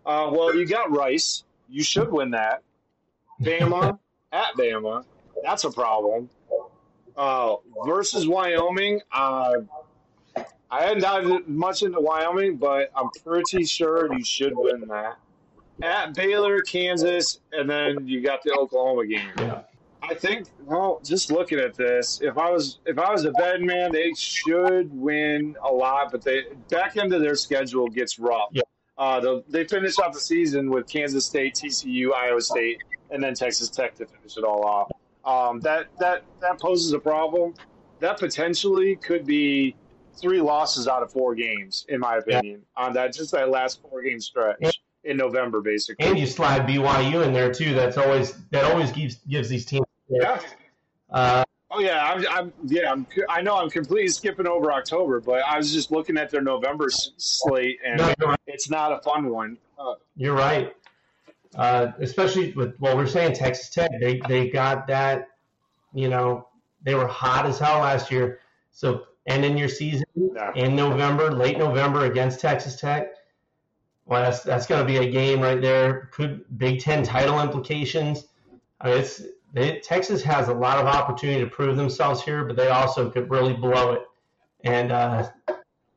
Uh, 0.05 0.29
well, 0.31 0.55
you 0.55 0.65
got 0.65 0.91
Rice. 0.91 1.43
You 1.69 1.83
should 1.83 2.11
win 2.11 2.31
that. 2.31 2.63
Bama 3.41 3.99
at 4.31 4.53
Bama. 4.57 5.05
That's 5.43 5.63
a 5.63 5.71
problem. 5.71 6.29
Uh, 7.15 7.55
versus 7.85 8.27
Wyoming. 8.27 9.01
Uh, 9.11 9.53
I 10.71 10.83
hadn't 10.83 11.01
dived 11.01 11.47
much 11.47 11.83
into 11.83 11.99
Wyoming, 11.99 12.57
but 12.57 12.91
I'm 12.95 13.09
pretty 13.23 13.63
sure 13.65 14.11
you 14.11 14.23
should 14.23 14.53
win 14.55 14.87
that. 14.87 15.17
At 15.81 16.15
Baylor, 16.15 16.61
Kansas, 16.61 17.39
and 17.51 17.69
then 17.69 18.07
you 18.07 18.21
got 18.21 18.41
the 18.43 18.53
Oklahoma 18.53 19.05
game. 19.05 19.29
yeah. 19.37 19.61
I 20.01 20.13
think. 20.13 20.47
Well, 20.65 20.99
just 21.03 21.31
looking 21.31 21.59
at 21.59 21.75
this, 21.75 22.19
if 22.21 22.37
I 22.37 22.49
was 22.49 22.79
if 22.85 22.97
I 22.97 23.11
was 23.11 23.25
a 23.25 23.31
betting 23.31 23.65
man, 23.65 23.91
they 23.91 24.13
should 24.13 24.91
win 24.93 25.55
a 25.63 25.71
lot, 25.71 26.11
but 26.11 26.21
they 26.21 26.43
back 26.69 26.97
into 26.97 27.19
their 27.19 27.35
schedule 27.35 27.87
gets 27.87 28.19
rough. 28.19 28.49
Yeah. 28.51 28.63
Uh, 28.97 29.19
the, 29.19 29.43
they 29.47 29.65
finish 29.65 29.97
off 29.99 30.13
the 30.13 30.19
season 30.19 30.69
with 30.69 30.87
Kansas 30.87 31.25
State, 31.25 31.55
TCU, 31.55 32.13
Iowa 32.13 32.41
State, 32.41 32.83
and 33.09 33.23
then 33.23 33.33
Texas 33.33 33.69
Tech 33.69 33.95
to 33.95 34.05
finish 34.05 34.37
it 34.37 34.43
all 34.43 34.63
off. 34.65 34.91
Um, 35.25 35.59
that 35.61 35.87
that 35.99 36.23
that 36.41 36.59
poses 36.59 36.93
a 36.93 36.99
problem. 36.99 37.53
That 37.99 38.19
potentially 38.19 38.95
could 38.97 39.25
be 39.25 39.75
three 40.19 40.41
losses 40.41 40.87
out 40.87 41.01
of 41.03 41.11
four 41.11 41.33
games, 41.35 41.85
in 41.89 41.99
my 41.99 42.17
opinion, 42.17 42.63
on 42.75 42.93
that 42.93 43.13
just 43.13 43.31
that 43.31 43.49
last 43.49 43.81
four 43.81 44.01
game 44.01 44.19
stretch 44.19 44.57
Yeah. 44.59 44.71
in 45.05 45.17
November, 45.17 45.61
basically. 45.61 46.05
And 46.05 46.19
you 46.19 46.25
slide 46.27 46.67
BYU 46.67 47.25
in 47.25 47.31
there 47.33 47.53
too. 47.53 47.73
That's 47.73 47.97
always 47.97 48.33
that 48.51 48.65
always 48.65 48.91
gives 48.91 49.15
gives 49.27 49.47
these 49.49 49.65
teams. 49.65 49.85
yeah. 50.09 50.39
Uh, 51.09 51.43
Oh 51.75 51.79
yeah, 51.79 52.05
I'm, 52.05 52.23
I'm 52.29 52.53
yeah, 52.65 52.91
I'm, 52.91 53.07
I 53.27 53.41
know 53.41 53.55
I'm 53.57 53.67
completely 53.71 54.09
skipping 54.09 54.45
over 54.45 54.71
October, 54.71 55.19
but 55.19 55.41
I 55.43 55.57
was 55.57 55.73
just 55.73 55.89
looking 55.89 56.17
at 56.17 56.29
their 56.29 56.41
November 56.43 56.87
slate, 56.91 57.79
and 57.83 57.97
no, 58.19 58.35
it's 58.45 58.69
not 58.69 58.91
a 58.91 58.99
fun 58.99 59.27
one. 59.29 59.57
Uh, 59.79 59.95
You're 60.15 60.35
right. 60.35 60.75
Uh, 61.55 61.91
especially 61.99 62.51
with 62.53 62.75
what 62.79 62.95
we're 62.95 63.07
saying, 63.07 63.33
Texas 63.33 63.69
Tech, 63.69 63.91
they 63.99 64.21
they 64.27 64.49
got 64.49 64.87
that. 64.87 65.27
You 65.93 66.09
know, 66.09 66.47
they 66.83 66.95
were 66.95 67.07
hot 67.07 67.45
as 67.45 67.59
hell 67.59 67.79
last 67.79 68.11
year. 68.11 68.39
So 68.71 69.03
and 69.25 69.43
ending 69.43 69.57
your 69.57 69.69
season 69.69 70.03
Yeah. 70.15 70.51
in 70.55 70.75
November, 70.75 71.31
late 71.31 71.57
November 71.57 72.05
against 72.05 72.39
Texas 72.39 72.79
Tech. 72.79 73.15
Well, 74.05 74.21
that's 74.23 74.43
that's 74.43 74.65
going 74.65 74.81
to 74.81 74.85
be 74.85 74.97
a 74.97 75.09
game 75.09 75.39
right 75.39 75.61
there. 75.61 76.09
Could 76.11 76.45
Big 76.57 76.81
Ten 76.81 77.03
title 77.03 77.39
implications? 77.41 78.27
I 78.81 78.89
mean, 78.89 78.97
it's 78.97 79.21
they, 79.53 79.79
Texas 79.79 80.21
has 80.23 80.49
a 80.49 80.53
lot 80.53 80.77
of 80.79 80.87
opportunity 80.87 81.39
to 81.41 81.49
prove 81.49 81.77
themselves 81.77 82.21
here, 82.21 82.43
but 82.43 82.57
they 82.57 82.67
also 82.69 83.09
could 83.09 83.29
really 83.29 83.53
blow 83.53 83.93
it. 83.93 84.01
And 84.65 84.91
uh, 84.91 85.29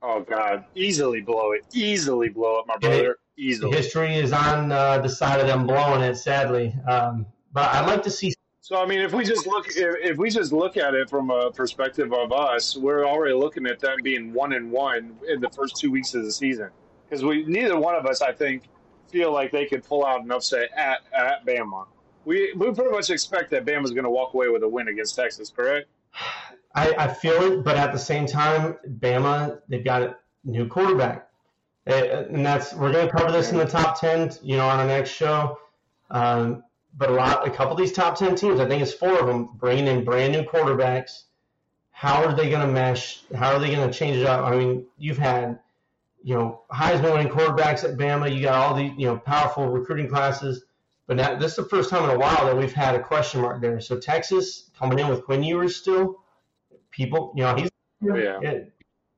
oh 0.02 0.20
God, 0.20 0.64
easily 0.74 1.20
blow 1.20 1.52
it, 1.52 1.64
easily 1.72 2.28
blow 2.28 2.60
it, 2.60 2.66
my 2.68 2.76
brother, 2.76 3.18
easily. 3.36 3.76
history 3.76 4.14
is 4.16 4.32
on 4.32 4.72
uh, 4.72 4.98
the 4.98 5.08
side 5.08 5.40
of 5.40 5.46
them 5.46 5.66
blowing 5.66 6.02
it, 6.02 6.16
sadly. 6.16 6.74
Um, 6.88 7.26
but 7.52 7.74
I'd 7.74 7.86
like 7.86 8.02
to 8.04 8.10
see. 8.10 8.34
So 8.60 8.76
I 8.82 8.86
mean, 8.86 9.00
if 9.00 9.12
we 9.12 9.24
just 9.24 9.46
look, 9.46 9.68
if, 9.68 9.76
if 9.76 10.16
we 10.18 10.28
just 10.30 10.52
look 10.52 10.76
at 10.76 10.94
it 10.94 11.08
from 11.08 11.30
a 11.30 11.50
perspective 11.50 12.12
of 12.12 12.32
us, 12.32 12.76
we're 12.76 13.06
already 13.06 13.34
looking 13.34 13.66
at 13.66 13.78
them 13.78 13.98
being 14.02 14.32
one 14.32 14.52
and 14.52 14.70
one 14.70 15.16
in 15.28 15.40
the 15.40 15.50
first 15.50 15.76
two 15.76 15.90
weeks 15.90 16.14
of 16.14 16.24
the 16.24 16.32
season 16.32 16.70
because 17.08 17.24
we 17.24 17.44
neither 17.44 17.78
one 17.78 17.94
of 17.94 18.06
us, 18.06 18.22
I 18.22 18.32
think, 18.32 18.64
feel 19.08 19.32
like 19.32 19.52
they 19.52 19.66
could 19.66 19.84
pull 19.84 20.04
out 20.04 20.22
an 20.22 20.30
upset 20.32 20.70
at 20.76 20.98
at 21.12 21.46
Bama. 21.46 21.86
We 22.24 22.52
we 22.54 22.72
pretty 22.72 22.90
much 22.90 23.10
expect 23.10 23.50
that 23.50 23.64
Bama's 23.64 23.92
going 23.92 24.04
to 24.04 24.10
walk 24.10 24.34
away 24.34 24.48
with 24.48 24.62
a 24.62 24.68
win 24.68 24.88
against 24.88 25.14
Texas, 25.14 25.48
correct? 25.48 25.88
I, 26.74 26.92
I 26.98 27.08
feel 27.08 27.40
it, 27.42 27.64
but 27.64 27.76
at 27.76 27.92
the 27.92 27.98
same 27.98 28.26
time, 28.26 28.76
Bama 28.98 29.60
they've 29.68 29.84
got 29.84 30.02
a 30.02 30.16
new 30.44 30.66
quarterback, 30.66 31.25
and 31.86 32.44
that's 32.44 32.74
we're 32.74 32.92
going 32.92 33.06
to 33.06 33.12
cover 33.12 33.30
this 33.30 33.52
in 33.52 33.58
the 33.58 33.64
top 33.64 34.00
ten, 34.00 34.30
you 34.42 34.56
know, 34.56 34.68
on 34.68 34.78
our 34.80 34.86
next 34.86 35.10
show. 35.10 35.58
Um, 36.10 36.64
but 36.96 37.10
a 37.10 37.12
lot, 37.12 37.46
a 37.46 37.50
couple 37.50 37.72
of 37.72 37.78
these 37.78 37.92
top 37.92 38.16
ten 38.16 38.34
teams, 38.34 38.58
I 38.58 38.66
think 38.66 38.82
it's 38.82 38.92
four 38.92 39.18
of 39.18 39.26
them, 39.26 39.50
bringing 39.54 39.86
in 39.86 40.04
brand 40.04 40.32
new 40.32 40.42
quarterbacks. 40.42 41.24
How 41.90 42.24
are 42.24 42.34
they 42.34 42.50
going 42.50 42.66
to 42.66 42.72
mesh? 42.72 43.22
How 43.34 43.54
are 43.54 43.58
they 43.58 43.74
going 43.74 43.90
to 43.90 43.96
change 43.96 44.16
it 44.16 44.26
up? 44.26 44.44
I 44.44 44.56
mean, 44.56 44.84
you've 44.98 45.18
had, 45.18 45.58
you 46.22 46.34
know, 46.34 46.62
Heisman 46.70 47.14
winning 47.14 47.32
quarterbacks 47.32 47.84
at 47.84 47.96
Bama. 47.96 48.34
You 48.34 48.42
got 48.42 48.54
all 48.54 48.74
the, 48.74 48.84
you 48.84 49.06
know, 49.06 49.16
powerful 49.16 49.68
recruiting 49.68 50.08
classes. 50.08 50.64
But 51.06 51.16
now, 51.16 51.38
this 51.38 51.52
is 51.52 51.56
the 51.56 51.64
first 51.64 51.88
time 51.88 52.04
in 52.04 52.10
a 52.10 52.18
while 52.18 52.46
that 52.46 52.56
we've 52.56 52.72
had 52.72 52.96
a 52.96 53.02
question 53.02 53.40
mark 53.40 53.60
there. 53.60 53.80
So 53.80 53.98
Texas 53.98 54.70
coming 54.78 54.98
in 54.98 55.08
with 55.08 55.24
Quinn 55.24 55.42
Ewers 55.42 55.76
still, 55.76 56.22
people, 56.90 57.32
you 57.36 57.44
know, 57.44 57.54
he's 57.54 57.70
Yeah. 58.42 58.58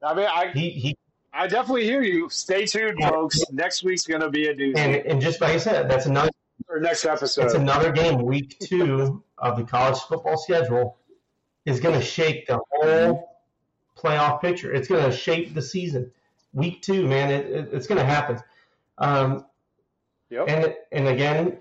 I 0.02 0.14
mean, 0.14 0.26
I 0.26 0.50
he 0.54 0.70
he 0.70 0.96
I 1.38 1.46
definitely 1.46 1.84
hear 1.84 2.02
you. 2.02 2.28
Stay 2.30 2.66
tuned, 2.66 2.98
folks. 3.00 3.38
Next 3.52 3.84
week's 3.84 4.04
going 4.04 4.22
to 4.22 4.28
be 4.28 4.48
a 4.48 4.54
doozy. 4.54 4.76
and 4.76 4.96
and 4.96 5.20
just 5.20 5.40
like 5.40 5.52
I 5.52 5.58
said, 5.58 5.88
that's 5.88 6.06
another 6.06 6.30
or 6.68 6.80
next 6.80 7.04
episode. 7.04 7.44
it's 7.44 7.54
another 7.54 7.92
game. 7.92 8.22
Week 8.22 8.58
two 8.58 9.22
of 9.38 9.56
the 9.56 9.62
college 9.62 10.00
football 10.00 10.36
schedule 10.36 10.98
is 11.64 11.78
going 11.78 11.94
to 11.94 12.04
shake 12.04 12.48
the 12.48 12.58
whole 12.72 13.38
playoff 13.96 14.40
picture. 14.40 14.72
It's 14.72 14.88
going 14.88 15.08
to 15.08 15.16
shape 15.16 15.54
the 15.54 15.62
season. 15.62 16.10
Week 16.54 16.82
two, 16.82 17.06
man, 17.06 17.30
it, 17.30 17.46
it, 17.46 17.68
it's 17.72 17.86
going 17.86 18.00
to 18.00 18.04
happen. 18.04 18.40
Um, 18.98 19.46
yep. 20.30 20.48
And 20.48 20.74
and 20.90 21.06
again, 21.06 21.58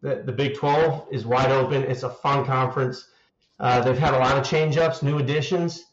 the 0.00 0.16
the 0.26 0.32
Big 0.32 0.56
Twelve 0.56 1.06
is 1.12 1.24
wide 1.24 1.52
open. 1.52 1.84
It's 1.84 2.02
a 2.02 2.10
fun 2.10 2.44
conference. 2.44 3.06
Uh, 3.60 3.82
they've 3.82 3.96
had 3.96 4.14
a 4.14 4.18
lot 4.18 4.36
of 4.36 4.44
change 4.44 4.76
ups, 4.78 5.00
new 5.00 5.18
additions. 5.18 5.84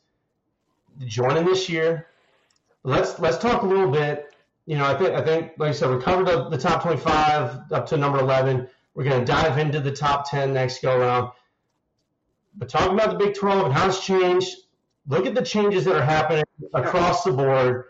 Joining 1.06 1.46
this 1.46 1.70
year, 1.70 2.08
let's 2.84 3.20
let's 3.20 3.38
talk 3.38 3.62
a 3.64 3.66
little 3.66 3.92
bit. 3.92 4.34
You 4.66 4.78
know, 4.78 4.86
I 4.86 4.98
think 4.98 5.12
I 5.12 5.22
think 5.22 5.54
like 5.58 5.70
I 5.70 5.74
said, 5.74 5.90
we 5.90 6.02
covered 6.02 6.28
the, 6.28 6.50
the 6.50 6.58
top 6.58 6.84
twenty 6.84 7.00
five 7.00 7.72
up 7.72 7.86
to 7.88 7.98
number 7.98 8.20
eleven. 8.20 8.68
We're 8.94 9.06
going 9.06 9.20
to 9.20 9.26
dive 9.26 9.58
into 9.58 9.80
the 9.80 9.92
top 9.92 10.30
ten 10.30 10.54
next 10.54 10.82
go 10.82 10.98
around. 10.98 11.32
But 12.56 12.70
talking 12.70 12.94
about 12.94 13.12
the 13.12 13.26
Big 13.26 13.36
Twelve 13.36 13.66
and 13.66 13.74
how 13.74 13.88
it's 13.88 14.06
changed, 14.06 14.56
look 15.08 15.26
at 15.26 15.36
the 15.36 15.42
changes 15.42 15.86
that 15.86 15.96
are 15.96 16.04
happening 16.04 16.44
across 16.74 17.24
the 17.24 17.32
board. 17.32 17.86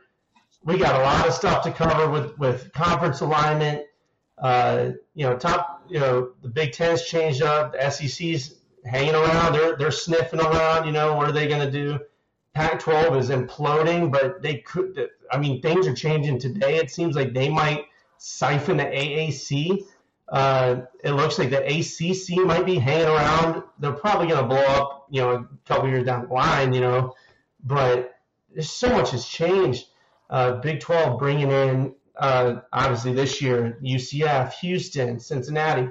We 0.63 0.77
got 0.77 0.99
a 0.99 1.03
lot 1.03 1.27
of 1.27 1.33
stuff 1.33 1.63
to 1.63 1.71
cover 1.71 2.09
with 2.09 2.37
with 2.37 2.71
conference 2.73 3.21
alignment. 3.21 3.85
Uh, 4.37 4.91
you 5.13 5.25
know, 5.25 5.37
top, 5.37 5.83
you 5.87 5.99
know, 5.99 6.31
the 6.41 6.49
Big 6.49 6.71
Ten's 6.71 7.03
changed 7.05 7.41
up. 7.41 7.73
The 7.73 7.89
SEC's 7.89 8.55
hanging 8.85 9.15
around. 9.15 9.53
They're 9.53 9.75
they're 9.75 9.91
sniffing 9.91 10.39
around. 10.39 10.85
You 10.85 10.91
know, 10.91 11.15
what 11.15 11.27
are 11.27 11.31
they 11.31 11.47
going 11.47 11.65
to 11.65 11.71
do? 11.71 11.99
Pac-12 12.53 13.17
is 13.17 13.29
imploding, 13.29 14.11
but 14.11 14.41
they 14.41 14.57
could. 14.57 15.09
I 15.31 15.37
mean, 15.37 15.61
things 15.61 15.87
are 15.87 15.95
changing 15.95 16.39
today. 16.39 16.77
It 16.77 16.91
seems 16.91 17.15
like 17.15 17.33
they 17.33 17.49
might 17.49 17.85
siphon 18.17 18.77
the 18.77 18.83
AAC. 18.83 19.83
Uh, 20.27 20.81
it 21.03 21.11
looks 21.11 21.39
like 21.39 21.49
the 21.49 21.63
ACC 21.65 22.45
might 22.45 22.65
be 22.65 22.75
hanging 22.75 23.07
around. 23.07 23.63
They're 23.79 23.91
probably 23.93 24.27
going 24.27 24.41
to 24.41 24.47
blow 24.47 24.63
up, 24.63 25.07
you 25.09 25.21
know, 25.21 25.31
a 25.31 25.47
couple 25.67 25.89
years 25.89 26.05
down 26.05 26.27
the 26.27 26.33
line, 26.33 26.73
you 26.73 26.81
know. 26.81 27.13
But 27.63 28.15
so 28.59 28.89
much 28.89 29.11
has 29.11 29.25
changed. 29.25 29.87
Uh, 30.29 30.53
Big 30.53 30.79
12 30.79 31.19
bringing 31.19 31.51
in, 31.51 31.95
uh, 32.15 32.61
obviously 32.71 33.13
this 33.13 33.41
year, 33.41 33.77
UCF, 33.83 34.53
Houston, 34.53 35.19
Cincinnati. 35.19 35.89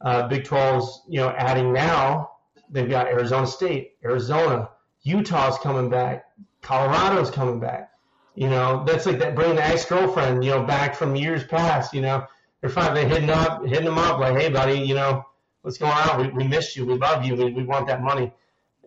Uh, 0.00 0.28
Big 0.28 0.44
12's, 0.44 1.02
you 1.08 1.20
know, 1.20 1.30
adding 1.30 1.72
now. 1.72 2.32
They've 2.70 2.88
got 2.88 3.08
Arizona 3.08 3.46
State, 3.46 3.96
Arizona, 4.04 4.68
Utah's 5.02 5.58
coming 5.58 5.88
back, 5.90 6.26
Colorado's 6.62 7.30
coming 7.30 7.60
back. 7.60 7.92
You 8.34 8.48
know, 8.48 8.84
that's 8.86 9.06
like 9.06 9.18
that 9.18 9.34
bringing 9.34 9.56
the 9.56 9.64
ex-girlfriend, 9.66 10.44
you 10.44 10.50
know, 10.52 10.62
back 10.62 10.94
from 10.94 11.16
years 11.16 11.44
past. 11.44 11.92
You 11.94 12.02
know, 12.02 12.26
they're 12.60 12.70
finally 12.70 13.04
hitting 13.06 13.30
up, 13.30 13.64
hitting 13.66 13.84
them 13.84 13.98
up, 13.98 14.20
like, 14.20 14.36
hey, 14.36 14.48
buddy, 14.48 14.78
you 14.80 14.94
know, 14.94 15.24
what's 15.62 15.78
going 15.78 15.92
on? 15.92 16.20
We, 16.20 16.28
we 16.44 16.48
missed 16.48 16.76
you, 16.76 16.86
we 16.86 16.94
love 16.94 17.24
you, 17.24 17.34
we, 17.36 17.52
we 17.52 17.64
want 17.64 17.86
that 17.88 18.02
money. 18.02 18.32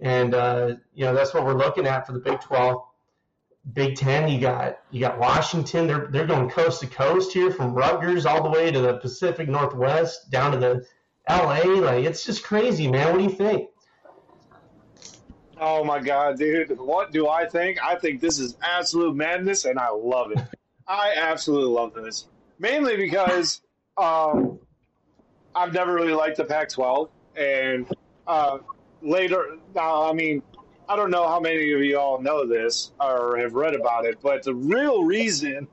and 0.01 0.33
uh, 0.33 0.75
you 0.93 1.05
know 1.05 1.13
that's 1.13 1.33
what 1.33 1.45
we're 1.45 1.57
looking 1.57 1.85
at 1.87 2.05
for 2.05 2.13
the 2.13 2.19
Big 2.19 2.39
12. 2.41 2.81
Big 3.73 3.95
Ten, 3.95 4.27
you 4.27 4.39
got 4.39 4.79
you 4.89 4.99
got 4.99 5.19
Washington. 5.19 5.85
They're 5.87 6.07
they're 6.11 6.25
going 6.25 6.49
coast 6.49 6.81
to 6.81 6.87
coast 6.87 7.31
here 7.31 7.51
from 7.51 7.73
Rutgers 7.75 8.25
all 8.25 8.43
the 8.43 8.49
way 8.49 8.71
to 8.71 8.81
the 8.81 8.97
Pacific 8.97 9.47
Northwest 9.47 10.31
down 10.31 10.51
to 10.53 10.57
the 10.57 10.85
LA. 11.29 11.61
Like 11.79 12.05
it's 12.05 12.25
just 12.25 12.43
crazy, 12.43 12.89
man. 12.89 13.11
What 13.11 13.19
do 13.19 13.23
you 13.23 13.29
think? 13.29 13.69
Oh 15.63 15.83
my 15.83 15.99
god, 15.99 16.39
dude! 16.39 16.75
What 16.79 17.11
do 17.11 17.27
I 17.27 17.45
think? 17.45 17.77
I 17.83 17.93
think 17.93 18.19
this 18.19 18.39
is 18.39 18.57
absolute 18.63 19.15
madness, 19.15 19.65
and 19.65 19.77
I 19.77 19.89
love 19.89 20.31
it. 20.31 20.39
I 20.87 21.13
absolutely 21.15 21.69
love 21.69 21.93
this, 21.93 22.27
mainly 22.57 22.97
because 22.97 23.61
um, 23.95 24.57
I've 25.53 25.71
never 25.71 25.93
really 25.93 26.13
liked 26.13 26.37
the 26.37 26.45
Pac-12, 26.45 27.09
and 27.35 27.87
uh, 28.25 28.57
later 29.03 29.57
now, 29.75 30.09
I 30.09 30.13
mean, 30.13 30.41
I 30.89 30.95
don't 30.95 31.11
know 31.11 31.27
how 31.27 31.39
many 31.39 31.71
of 31.73 31.81
you 31.81 31.99
all 31.99 32.19
know 32.19 32.47
this 32.47 32.91
or 32.99 33.37
have 33.37 33.53
read 33.53 33.75
about 33.75 34.05
it, 34.05 34.17
but 34.19 34.41
the 34.41 34.55
real 34.55 35.03
reason 35.03 35.67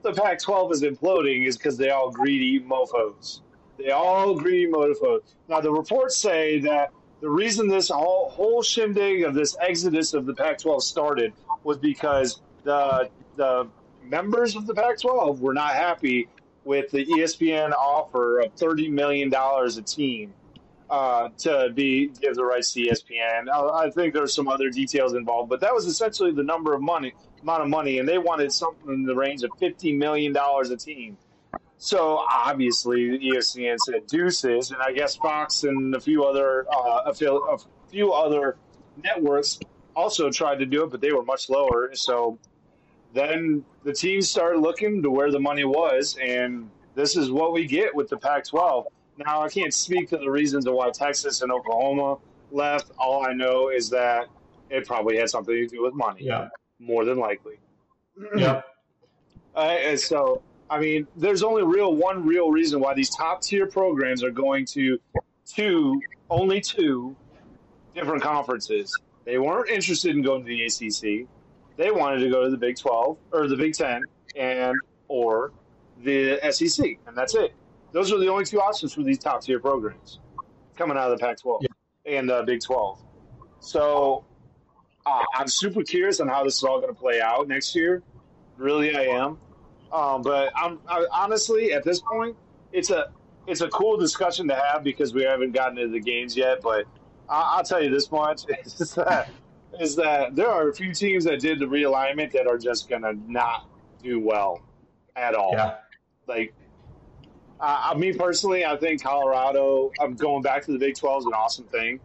the 0.00 0.12
Pac-12 0.14 0.72
is 0.72 0.82
imploding 0.82 1.46
is 1.46 1.58
because 1.58 1.76
they 1.76 1.90
all 1.90 2.10
greedy 2.10 2.60
mofo's. 2.60 3.42
They 3.76 3.90
all 3.90 4.34
greedy 4.34 4.66
mofo's. 4.70 5.34
Now 5.48 5.60
the 5.60 5.70
reports 5.70 6.16
say 6.16 6.60
that 6.60 6.92
the 7.24 7.30
reason 7.30 7.68
this 7.68 7.88
whole, 7.88 8.28
whole 8.28 8.62
shindig 8.62 9.22
of 9.22 9.32
this 9.32 9.56
exodus 9.58 10.12
of 10.12 10.26
the 10.26 10.34
Pac-12 10.34 10.82
started 10.82 11.32
was 11.62 11.78
because 11.78 12.42
the 12.64 13.08
the 13.36 13.66
members 14.02 14.54
of 14.56 14.66
the 14.66 14.74
Pac-12 14.74 15.38
were 15.38 15.54
not 15.54 15.72
happy 15.72 16.28
with 16.64 16.90
the 16.90 17.06
ESPN 17.06 17.72
offer 17.72 18.40
of 18.40 18.52
thirty 18.52 18.88
million 18.88 19.30
dollars 19.30 19.78
a 19.78 19.82
team 19.82 20.34
uh, 20.90 21.30
to 21.38 21.70
be 21.72 22.08
give 22.20 22.34
the 22.34 22.44
rights 22.44 22.74
to 22.74 22.80
ESPN. 22.82 23.48
I, 23.48 23.86
I 23.86 23.90
think 23.90 24.12
there's 24.12 24.34
some 24.34 24.46
other 24.46 24.68
details 24.68 25.14
involved, 25.14 25.48
but 25.48 25.60
that 25.60 25.72
was 25.72 25.86
essentially 25.86 26.30
the 26.30 26.42
number 26.42 26.74
of 26.74 26.82
money 26.82 27.14
amount 27.40 27.62
of 27.62 27.70
money, 27.70 28.00
and 28.00 28.06
they 28.06 28.18
wanted 28.18 28.52
something 28.52 28.92
in 28.92 29.04
the 29.04 29.14
range 29.14 29.42
of 29.44 29.50
fifty 29.58 29.94
million 29.94 30.34
dollars 30.34 30.68
a 30.68 30.76
team. 30.76 31.16
So 31.78 32.24
obviously, 32.30 33.18
ESPN 33.18 33.76
said 33.78 34.06
deuces, 34.06 34.70
and 34.70 34.80
I 34.80 34.92
guess 34.92 35.16
Fox 35.16 35.64
and 35.64 35.94
a 35.94 36.00
few 36.00 36.24
other 36.24 36.66
uh, 36.72 37.02
a 37.06 37.14
few 37.14 38.12
other 38.12 38.56
networks 39.02 39.58
also 39.96 40.30
tried 40.30 40.58
to 40.58 40.66
do 40.66 40.84
it, 40.84 40.90
but 40.90 41.00
they 41.00 41.12
were 41.12 41.24
much 41.24 41.48
lower. 41.48 41.90
So 41.94 42.38
then 43.12 43.64
the 43.82 43.92
teams 43.92 44.28
started 44.28 44.60
looking 44.60 45.02
to 45.02 45.10
where 45.10 45.30
the 45.30 45.40
money 45.40 45.64
was, 45.64 46.16
and 46.22 46.70
this 46.94 47.16
is 47.16 47.30
what 47.30 47.52
we 47.52 47.66
get 47.66 47.94
with 47.94 48.08
the 48.08 48.16
Pac-12. 48.16 48.86
Now 49.18 49.42
I 49.42 49.48
can't 49.48 49.72
speak 49.72 50.10
to 50.10 50.16
the 50.16 50.30
reasons 50.30 50.66
of 50.66 50.74
why 50.74 50.90
Texas 50.90 51.42
and 51.42 51.52
Oklahoma 51.52 52.18
left. 52.50 52.90
All 52.98 53.24
I 53.24 53.32
know 53.32 53.68
is 53.68 53.90
that 53.90 54.26
it 54.70 54.86
probably 54.86 55.16
had 55.18 55.30
something 55.30 55.54
to 55.54 55.66
do 55.66 55.82
with 55.82 55.94
money. 55.94 56.24
Yeah, 56.24 56.48
more 56.78 57.04
than 57.04 57.18
likely. 57.18 57.58
Yeah. 58.36 58.62
Uh, 59.56 59.76
and 59.84 60.00
so 60.00 60.42
I 60.70 60.80
mean, 60.80 61.06
there's 61.16 61.42
only 61.42 61.62
real 61.62 61.94
one 61.94 62.26
real 62.26 62.50
reason 62.50 62.80
why 62.80 62.94
these 62.94 63.10
top 63.10 63.42
tier 63.42 63.66
programs 63.66 64.22
are 64.22 64.30
going 64.30 64.64
to 64.66 64.98
two, 65.46 66.00
only 66.30 66.60
two 66.60 67.14
different 67.94 68.22
conferences. 68.22 68.92
They 69.24 69.38
weren't 69.38 69.70
interested 69.70 70.16
in 70.16 70.22
going 70.22 70.44
to 70.44 70.48
the 70.48 70.64
ACC. 70.64 71.28
They 71.76 71.90
wanted 71.90 72.20
to 72.20 72.30
go 72.30 72.44
to 72.44 72.50
the 72.50 72.56
Big 72.56 72.76
12 72.76 73.16
or 73.32 73.48
the 73.48 73.56
Big 73.56 73.74
10 73.74 74.02
and 74.36 74.76
or 75.08 75.52
the 76.02 76.38
SEC, 76.50 76.98
and 77.06 77.16
that's 77.16 77.34
it. 77.34 77.54
Those 77.92 78.12
are 78.12 78.18
the 78.18 78.28
only 78.28 78.44
two 78.44 78.60
options 78.60 78.92
for 78.92 79.02
these 79.02 79.18
top 79.18 79.42
tier 79.42 79.60
programs 79.60 80.18
coming 80.76 80.96
out 80.96 81.12
of 81.12 81.18
the 81.18 81.24
Pac-12 81.24 81.62
yeah. 81.62 82.18
and 82.18 82.30
uh, 82.30 82.42
Big 82.42 82.60
12. 82.60 83.00
So 83.60 84.24
uh, 85.06 85.22
I'm 85.36 85.48
super 85.48 85.82
curious 85.82 86.20
on 86.20 86.28
how 86.28 86.44
this 86.44 86.56
is 86.56 86.64
all 86.64 86.80
going 86.80 86.92
to 86.92 86.98
play 87.00 87.20
out 87.20 87.46
next 87.48 87.74
year. 87.74 88.02
Really, 88.56 88.96
I 88.96 89.02
am. 89.02 89.38
Um, 89.94 90.22
but 90.22 90.52
I'm 90.56 90.80
I, 90.88 91.06
honestly 91.12 91.72
at 91.72 91.84
this 91.84 92.00
point, 92.00 92.36
it's 92.72 92.90
a 92.90 93.12
it's 93.46 93.60
a 93.60 93.68
cool 93.68 93.96
discussion 93.96 94.48
to 94.48 94.54
have 94.56 94.82
because 94.82 95.14
we 95.14 95.22
haven't 95.22 95.52
gotten 95.52 95.78
into 95.78 95.92
the 95.92 96.00
games 96.00 96.36
yet. 96.36 96.60
But 96.60 96.86
I, 97.28 97.58
will 97.58 97.64
tell 97.64 97.82
you 97.82 97.90
this 97.90 98.10
much: 98.10 98.42
is 98.64 98.94
that 98.96 99.30
is 99.80 99.94
that 99.94 100.34
there 100.34 100.48
are 100.48 100.68
a 100.68 100.74
few 100.74 100.92
teams 100.92 101.24
that 101.24 101.38
did 101.38 101.60
the 101.60 101.66
realignment 101.66 102.32
that 102.32 102.48
are 102.48 102.58
just 102.58 102.88
gonna 102.88 103.12
not 103.28 103.68
do 104.02 104.18
well 104.18 104.62
at 105.14 105.36
all. 105.36 105.52
Yeah. 105.52 105.76
Like, 106.26 106.54
uh, 107.60 107.94
me 107.96 108.12
personally, 108.12 108.64
I 108.64 108.76
think 108.76 109.00
Colorado. 109.00 109.92
I'm 110.00 110.16
going 110.16 110.42
back 110.42 110.64
to 110.64 110.72
the 110.72 110.78
Big 110.78 110.96
12 110.96 111.20
is 111.20 111.26
an 111.26 111.34
awesome 111.34 111.66
thing, 111.66 112.00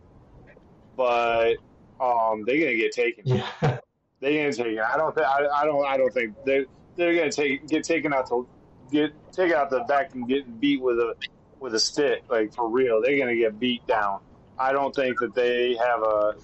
but 0.96 1.56
um, 2.00 2.44
they're 2.46 2.60
gonna 2.60 2.78
get 2.78 2.92
taken. 2.92 3.24
Yeah. 3.26 3.48
They're 4.22 4.34
gonna 4.34 4.52
take 4.52 4.78
it. 4.78 4.82
I 4.82 4.98
don't 4.98 5.16
think. 5.16 5.26
I, 5.26 5.48
I 5.48 5.66
don't. 5.66 5.86
I 5.86 5.96
don't 5.96 6.14
think 6.14 6.36
they 6.46 6.66
they're 7.00 7.16
gonna 7.16 7.32
take 7.32 7.68
get 7.68 7.84
taken 7.84 8.14
out 8.14 8.28
to 8.28 8.48
get 8.92 9.14
take 9.32 9.54
out 9.54 9.70
the 9.70 9.80
back 9.88 10.14
and 10.14 10.28
get 10.28 10.60
beat 10.60 10.82
with 10.82 10.98
a 10.98 11.16
with 11.60 11.74
a 11.74 11.80
stick 11.80 12.24
like 12.30 12.54
for 12.54 12.70
real. 12.70 13.02
They're 13.02 13.18
gonna 13.18 13.36
get 13.36 13.60
beat 13.60 13.88
down. 13.88 14.20
I 14.58 14.74
don't 14.74 14.94
think 14.94 15.20
that 15.20 15.34
they 15.34 15.76
have 15.78 16.04
a. 16.04 16.36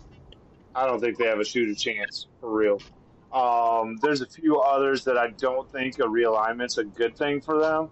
I 0.74 0.88
don't 0.88 1.00
think 1.00 1.18
they 1.18 1.26
have 1.26 1.40
a 1.40 1.46
shooter 1.46 1.76
chance 1.76 2.28
for 2.40 2.50
real. 2.50 2.82
Um, 3.32 3.98
there's 4.02 4.22
a 4.22 4.26
few 4.26 4.60
others 4.60 5.04
that 5.06 5.18
I 5.18 5.32
don't 5.32 5.70
think 5.72 6.00
a 6.00 6.08
realignment's 6.08 6.78
a 6.78 6.86
good 6.86 7.18
thing 7.18 7.42
for 7.42 7.60
them. 7.60 7.90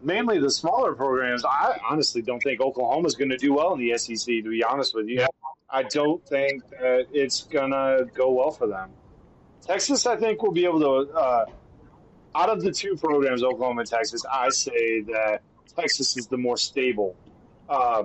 Mainly 0.00 0.38
the 0.38 0.50
smaller 0.50 0.94
programs. 0.94 1.44
I 1.44 1.78
honestly 1.88 2.22
don't 2.22 2.40
think 2.40 2.60
Oklahoma's 2.60 3.14
going 3.14 3.30
to 3.30 3.36
do 3.36 3.52
well 3.52 3.74
in 3.74 3.80
the 3.80 3.96
SEC. 3.98 4.26
To 4.26 4.50
be 4.50 4.62
honest 4.64 4.94
with 4.94 5.08
you, 5.08 5.26
I 5.68 5.82
don't 5.82 6.26
think 6.26 6.62
that 6.70 7.06
it's 7.12 7.42
going 7.42 7.72
to 7.72 8.06
go 8.14 8.32
well 8.32 8.50
for 8.50 8.66
them. 8.66 8.90
Texas, 9.68 10.06
I 10.06 10.16
think, 10.16 10.42
will 10.42 10.52
be 10.52 10.64
able 10.64 10.80
to. 10.80 11.12
Uh, 11.12 11.44
out 12.34 12.48
of 12.48 12.62
the 12.62 12.72
two 12.72 12.96
programs, 12.96 13.42
Oklahoma 13.42 13.80
and 13.80 13.90
Texas, 13.90 14.24
I 14.30 14.48
say 14.48 15.02
that 15.02 15.42
Texas 15.76 16.16
is 16.16 16.26
the 16.26 16.38
more 16.38 16.56
stable 16.56 17.14
uh, 17.68 18.04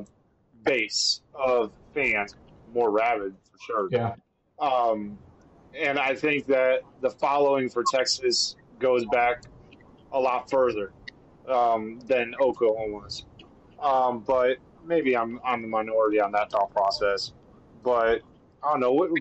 base 0.64 1.22
of 1.34 1.72
fans, 1.94 2.35
more 2.73 2.91
rabid 2.91 3.35
for 3.52 3.57
sure. 3.65 3.90
Yeah. 3.91 4.15
Um, 4.60 5.18
and 5.77 5.98
I 5.98 6.15
think 6.15 6.48
that 6.48 6.81
the 7.02 7.10
following 7.10 7.69
for 7.69 7.84
Texas 7.90 8.56
goes 8.80 9.06
back 9.06 9.44
a 10.11 10.19
lot 10.19 10.49
further 10.49 10.91
um, 11.48 11.99
than 12.07 12.35
Oklahoma's. 12.41 13.26
Um, 13.81 14.19
but 14.19 14.57
maybe 14.85 15.15
I'm 15.15 15.40
I'm 15.45 15.61
the 15.61 15.68
minority 15.68 16.19
on 16.19 16.31
that 16.34 16.52
thought 16.52 16.72
process. 16.72 17.34
But 17.84 18.22
I 18.64 18.72
don't 18.72 18.80
know. 18.80 18.94
What, 18.94 19.11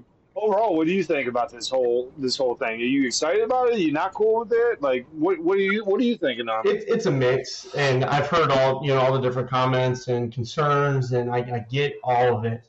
overall, 0.43 0.77
what 0.77 0.86
do 0.86 0.93
you 0.93 1.05
think 1.05 1.28
about 1.28 1.51
this 1.51 1.69
whole 1.69 2.12
this 2.19 2.36
whole 2.36 2.55
thing? 2.55 2.81
Are 2.81 2.85
you 2.85 3.06
excited 3.06 3.43
about 3.43 3.69
it? 3.69 3.77
Are 3.77 3.78
you 3.78 3.93
not 3.93 4.12
cool 4.12 4.40
with 4.40 4.52
it? 4.52 4.82
Like, 4.82 5.06
what 5.12 5.39
what 5.39 5.56
are 5.56 5.60
you 5.60 5.85
what 5.85 6.01
are 6.01 6.05
you 6.05 6.16
thinking 6.16 6.48
on 6.48 6.66
it? 6.66 6.85
It's 6.89 7.06
a 7.06 7.10
mix, 7.10 7.73
and 7.74 8.05
I've 8.05 8.27
heard 8.27 8.51
all 8.51 8.82
you 8.85 8.93
know 8.93 9.01
all 9.01 9.12
the 9.12 9.20
different 9.20 9.48
comments 9.48 10.09
and 10.09 10.32
concerns, 10.32 11.12
and 11.12 11.31
I, 11.31 11.39
I 11.39 11.66
get 11.70 11.94
all 12.02 12.36
of 12.36 12.44
it. 12.44 12.69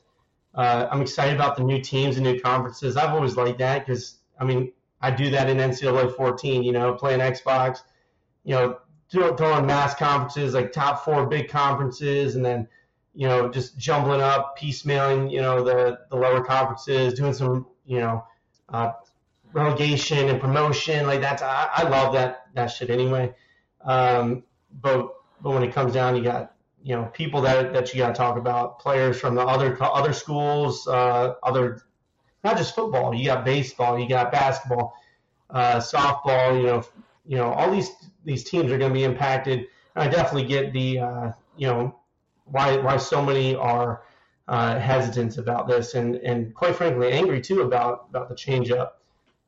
Uh, 0.54 0.86
I'm 0.90 1.02
excited 1.02 1.34
about 1.34 1.56
the 1.56 1.64
new 1.64 1.80
teams 1.80 2.16
and 2.16 2.24
new 2.24 2.40
conferences. 2.40 2.96
I've 2.96 3.10
always 3.10 3.36
liked 3.36 3.58
that 3.58 3.86
because 3.86 4.18
I 4.38 4.44
mean 4.44 4.72
I 5.00 5.10
do 5.10 5.30
that 5.30 5.50
in 5.50 5.58
NCAA 5.58 6.16
14. 6.16 6.62
You 6.62 6.72
know, 6.72 6.94
playing 6.94 7.20
Xbox, 7.20 7.80
you 8.44 8.54
know, 8.54 8.78
throwing 9.10 9.66
mass 9.66 9.94
conferences 9.94 10.54
like 10.54 10.72
top 10.72 11.04
four 11.04 11.26
big 11.26 11.48
conferences, 11.48 12.36
and 12.36 12.44
then 12.44 12.68
you 13.14 13.28
know, 13.28 13.48
just 13.48 13.78
jumbling 13.78 14.20
up, 14.20 14.58
piecemealing, 14.58 15.30
you 15.30 15.40
know, 15.40 15.62
the, 15.62 16.00
the 16.10 16.16
lower 16.16 16.42
conferences, 16.42 17.14
doing 17.14 17.32
some, 17.32 17.66
you 17.86 18.00
know, 18.00 18.24
uh, 18.70 18.92
relegation 19.52 20.28
and 20.28 20.40
promotion. 20.40 21.06
Like 21.06 21.20
that's, 21.20 21.42
I, 21.42 21.68
I 21.72 21.88
love 21.88 22.12
that, 22.14 22.46
that 22.54 22.66
shit 22.66 22.90
anyway. 22.90 23.32
Um, 23.82 24.42
but, 24.82 25.14
but 25.40 25.50
when 25.50 25.62
it 25.62 25.72
comes 25.72 25.92
down, 25.92 26.16
you 26.16 26.24
got, 26.24 26.54
you 26.82 26.96
know, 26.96 27.04
people 27.12 27.40
that, 27.42 27.72
that 27.72 27.94
you 27.94 28.00
got 28.00 28.08
to 28.08 28.14
talk 28.14 28.36
about, 28.36 28.80
players 28.80 29.20
from 29.20 29.34
the 29.36 29.42
other, 29.42 29.80
other 29.80 30.12
schools, 30.12 30.86
uh, 30.88 31.34
other, 31.42 31.82
not 32.42 32.56
just 32.56 32.74
football, 32.74 33.14
you 33.14 33.26
got 33.26 33.44
baseball, 33.44 33.98
you 33.98 34.08
got 34.08 34.32
basketball, 34.32 34.94
uh, 35.50 35.76
softball, 35.76 36.56
you 36.56 36.66
know, 36.66 36.84
you 37.26 37.36
know, 37.36 37.52
all 37.52 37.70
these, 37.70 37.90
these 38.24 38.44
teams 38.44 38.72
are 38.72 38.76
going 38.76 38.90
to 38.90 38.94
be 38.94 39.04
impacted. 39.04 39.66
I 39.96 40.08
definitely 40.08 40.48
get 40.48 40.72
the, 40.72 40.98
uh, 40.98 41.32
you 41.56 41.68
know, 41.68 42.00
why 42.44 42.76
why 42.78 42.96
so 42.96 43.22
many 43.22 43.54
are 43.54 44.02
uh, 44.48 44.78
hesitant 44.78 45.38
about 45.38 45.68
this, 45.68 45.94
and 45.94 46.16
and 46.16 46.54
quite 46.54 46.76
frankly 46.76 47.12
angry 47.12 47.40
too 47.40 47.62
about 47.62 48.06
about 48.10 48.28
the 48.28 48.34
change 48.34 48.70
up. 48.70 49.00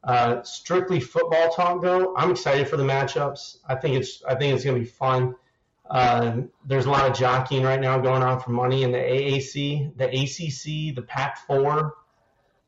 Uh, 0.04 0.42
strictly 0.42 1.00
football 1.00 1.50
talk 1.50 1.82
though, 1.82 2.16
I'm 2.16 2.30
excited 2.30 2.68
for 2.68 2.76
the 2.76 2.84
matchups. 2.84 3.58
I 3.68 3.74
think 3.74 3.96
it's 3.96 4.22
I 4.26 4.34
think 4.34 4.54
it's 4.54 4.64
going 4.64 4.76
to 4.76 4.80
be 4.80 4.86
fun. 4.88 5.34
Uh, 5.88 6.38
there's 6.64 6.86
a 6.86 6.90
lot 6.90 7.08
of 7.08 7.16
jockeying 7.16 7.62
right 7.62 7.80
now 7.80 7.98
going 7.98 8.22
on 8.22 8.40
for 8.40 8.50
money 8.50 8.82
in 8.82 8.90
the 8.90 8.98
AAC, 8.98 9.96
the 9.96 10.06
ACC, 10.06 10.94
the 10.96 11.02
Pac-4. 11.02 11.92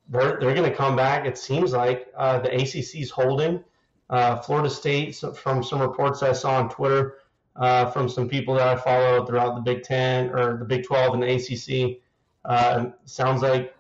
They're 0.09 0.39
they're 0.41 0.55
going 0.55 0.69
to 0.69 0.77
come 0.77 0.97
back. 0.97 1.27
It 1.27 1.39
seems 1.39 1.73
like 1.73 2.09
uh, 2.17 2.41
the 2.41 2.49
ACC's 2.49 3.11
holding. 3.11 3.63
Uh, 4.11 4.37
Florida 4.37 4.71
State, 4.71 5.15
from 5.37 5.63
some 5.63 5.81
reports 5.81 6.23
I 6.23 6.33
saw 6.33 6.55
on 6.57 6.71
Twitter, 6.71 7.17
uh, 7.59 7.91
from 7.91 8.09
some 8.09 8.29
people 8.29 8.55
that 8.55 8.69
I 8.69 8.77
follow 8.77 9.25
throughout 9.27 9.55
the 9.55 9.61
Big 9.61 9.83
Ten 9.83 10.31
or 10.31 10.57
the 10.59 10.65
Big 10.65 10.85
12 10.85 11.15
and 11.15 11.23
the 11.23 11.35
ACC. 11.35 11.99
Uh, 12.45 12.91
sounds 13.05 13.43
like 13.43 13.75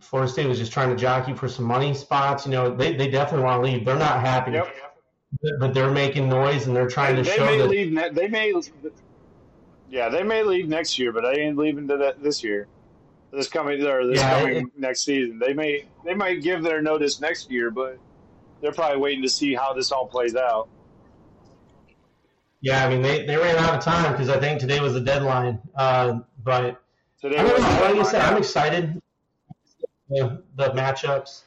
Florida 0.00 0.30
State 0.32 0.46
was 0.46 0.58
just 0.58 0.72
trying 0.72 0.90
to 0.90 0.96
jockey 0.96 1.34
for 1.34 1.48
some 1.48 1.64
money 1.64 1.94
spots. 1.94 2.46
You 2.46 2.52
know, 2.52 2.74
they, 2.74 2.96
they 2.96 3.08
definitely 3.08 3.44
want 3.44 3.62
to 3.62 3.70
leave. 3.70 3.84
They're 3.84 3.96
not 3.96 4.20
happy, 4.20 4.52
Yep. 4.52 4.74
but 5.60 5.74
they're 5.74 5.90
making 5.90 6.28
noise 6.28 6.66
and 6.66 6.74
they're 6.74 6.88
trying 6.88 7.16
to 7.16 7.22
they 7.22 7.36
show 7.36 7.44
may 7.46 7.58
that. 7.58 7.68
leave. 7.68 7.92
Ne- 7.92 8.10
they 8.10 8.28
may. 8.28 8.52
Yeah, 9.88 10.08
they 10.08 10.22
may 10.22 10.42
leave 10.42 10.68
next 10.68 10.98
year, 10.98 11.12
but 11.12 11.22
they 11.22 11.40
ain't 11.42 11.58
leaving 11.58 11.86
to 11.88 11.98
that 11.98 12.22
this 12.22 12.42
year. 12.42 12.66
This 13.30 13.48
coming 13.48 13.82
or 13.86 14.06
this 14.06 14.18
Yeah, 14.20 14.40
coming 14.40 14.56
it- 14.56 14.64
next 14.78 15.04
season. 15.04 15.38
They 15.38 15.52
may 15.52 15.84
they 16.04 16.14
might 16.14 16.42
give 16.42 16.62
their 16.62 16.80
notice 16.82 17.20
next 17.20 17.50
year, 17.50 17.70
but 17.70 17.98
they're 18.60 18.72
probably 18.72 18.98
waiting 19.00 19.22
to 19.22 19.28
see 19.28 19.54
how 19.54 19.72
this 19.74 19.92
all 19.92 20.06
plays 20.06 20.34
out. 20.34 20.68
Yeah, 22.62 22.86
I 22.86 22.88
mean, 22.88 23.02
they, 23.02 23.26
they 23.26 23.36
ran 23.36 23.56
out 23.56 23.74
of 23.74 23.84
time 23.84 24.12
because 24.12 24.28
I 24.28 24.38
think 24.38 24.60
today 24.60 24.80
was 24.80 24.94
the 24.94 25.00
deadline. 25.00 25.60
Uh, 25.74 26.20
but 26.44 26.80
Today 27.20 27.38
I 27.38 27.42
know. 27.42 27.54
Like 27.54 27.94
I 27.96 28.02
said, 28.02 28.20
I'm 28.22 28.36
excited. 28.38 29.00
The, 30.08 30.42
the 30.56 30.70
matchups. 30.70 31.42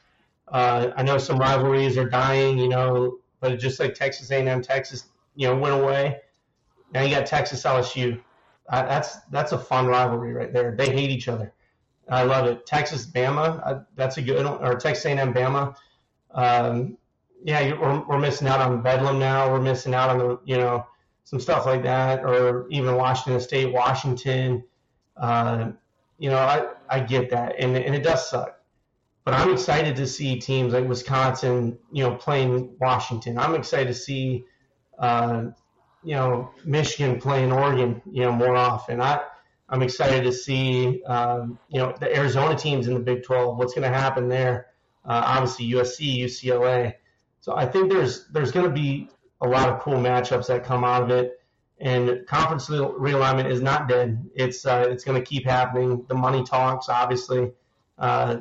Uh, 0.48 0.92
I 0.96 1.04
know 1.04 1.18
some 1.18 1.38
rivalries 1.40 1.98
are 1.98 2.08
dying, 2.08 2.58
you 2.60 2.68
know, 2.70 3.20
but 3.40 3.58
just 3.60 3.80
like 3.80 3.94
Texas 3.94 4.30
A&M, 4.32 4.62
Texas, 4.62 5.06
you 5.36 5.48
know, 5.48 5.56
went 5.56 5.74
away. 5.74 6.22
Now 6.94 7.02
you 7.02 7.16
got 7.16 7.26
Texas 7.26 7.64
LSU. 7.64 8.22
Uh, 8.70 8.84
that's 8.86 9.18
that's 9.32 9.52
a 9.52 9.58
fun 9.60 9.86
rivalry 9.88 10.34
right 10.34 10.52
there. 10.52 10.76
They 10.76 10.90
hate 10.90 11.10
each 11.12 11.28
other. 11.28 11.54
I 12.10 12.24
love 12.24 12.46
it. 12.48 12.66
Texas 12.66 13.06
Bama, 13.06 13.62
uh, 13.66 13.80
that's 13.96 14.18
a 14.18 14.22
good 14.22 14.46
one. 14.46 14.64
Or 14.64 14.76
Texas 14.76 15.06
A&M 15.06 15.34
Bama. 15.34 15.76
Um, 16.32 16.98
yeah, 17.44 17.60
you- 17.62 17.80
we're, 17.80 18.00
we're 18.08 18.20
missing 18.20 18.48
out 18.48 18.62
on 18.62 18.82
Bedlam 18.82 19.20
now. 19.20 19.52
We're 19.52 19.62
missing 19.62 19.94
out 19.94 20.10
on 20.10 20.18
the 20.20 20.40
you 20.46 20.58
know 20.58 20.86
some 21.26 21.39
stuff 21.39 21.65
like 21.65 21.84
that, 21.84 22.23
or 22.23 22.68
even 22.69 22.95
Washington 22.95 23.41
State, 23.41 23.73
Washington. 23.73 24.64
Uh, 25.18 25.72
you 26.18 26.30
know, 26.30 26.38
I, 26.38 26.68
I 26.89 26.99
get 27.02 27.30
that, 27.31 27.56
and, 27.60 27.76
and 27.76 27.93
it 27.93 28.03
does 28.03 28.30
suck. 28.30 28.60
But 29.26 29.34
I'm 29.34 29.52
excited 29.52 29.95
to 29.95 30.06
see 30.06 30.39
teams 30.39 30.73
like 30.73 30.88
Wisconsin, 30.88 31.80
you 31.91 32.03
know, 32.03 32.15
playing 32.15 32.76
Washington. 32.80 33.39
I'm 33.39 33.56
excited 33.56 33.88
to 33.88 33.93
see, 33.93 34.45
uh, 34.99 35.45
you 36.03 36.14
know, 36.14 36.52
Michigan 36.64 37.19
playing 37.19 37.52
Oregon, 37.52 38.03
you 38.10 38.22
know, 38.22 38.31
more 38.31 38.56
often. 38.56 39.02
I, 39.02 39.22
I'm 39.68 39.81
excited 39.81 40.23
to 40.26 40.31
see, 40.31 41.03
um, 41.06 41.57
you 41.69 41.80
know, 41.80 41.95
the 41.99 42.15
Arizona 42.15 42.56
teams 42.56 42.88
in 42.88 42.93
the 42.93 42.99
Big 42.99 43.23
12. 43.23 43.57
What's 43.57 43.73
going 43.73 43.91
to 43.91 43.97
happen 43.97 44.30
there? 44.30 44.68
Uh, 45.03 45.23
obviously, 45.26 45.72
USC, 45.72 46.19
UCLA. 46.19 46.93
So 47.39 47.56
I 47.56 47.65
think 47.65 47.91
there's 47.91 48.27
there's 48.27 48.52
going 48.52 48.65
to 48.68 48.72
be 48.72 49.10
a 49.41 49.48
lot 49.48 49.70
of 49.70 49.80
cool 49.80 49.95
matchups 49.95 50.48
that 50.48 50.64
come 50.64 50.84
out 50.84 51.03
of 51.03 51.12
it. 51.12 51.40
And 51.80 52.26
conference 52.26 52.70
realignment 52.70 53.52
is 53.52 53.62
not 53.62 53.90
dead. 53.90 54.30
It's 54.34 54.66
uh, 54.66 54.88
it's 54.90 55.03
going 55.03 55.22
to 55.22 55.26
keep 55.26 55.45
happening. 55.45 56.06
The 56.07 56.16
money 56.16 56.44
talks, 56.44 56.88
obviously, 56.88 57.52
uh, 57.98 58.38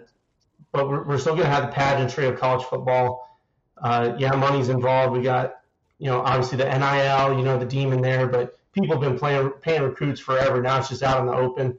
but 0.71 0.89
we're, 0.89 1.03
we're 1.03 1.19
still 1.19 1.35
going 1.35 1.47
to 1.47 1.53
have 1.53 1.67
the 1.67 1.73
pageantry 1.73 2.27
of 2.27 2.39
college 2.39 2.65
football. 2.65 3.37
Uh, 3.83 4.15
yeah, 4.19 4.37
money's 4.37 4.69
involved. 4.69 5.17
We 5.17 5.23
got 5.23 5.57
you 5.99 6.07
know 6.07 6.21
obviously 6.21 6.59
the 6.59 6.65
NIL, 6.67 7.37
you 7.37 7.45
know 7.45 7.59
the 7.59 7.67
demon 7.67 8.01
there, 8.01 8.29
but 8.29 8.57
people 8.73 8.95
have 8.95 9.01
been 9.01 9.19
playing 9.19 9.51
paying 9.61 9.83
recruits 9.83 10.21
forever. 10.21 10.63
Now 10.63 10.79
it's 10.79 10.89
just 10.89 11.03
out 11.03 11.19
in 11.19 11.27
the 11.27 11.35
open. 11.35 11.79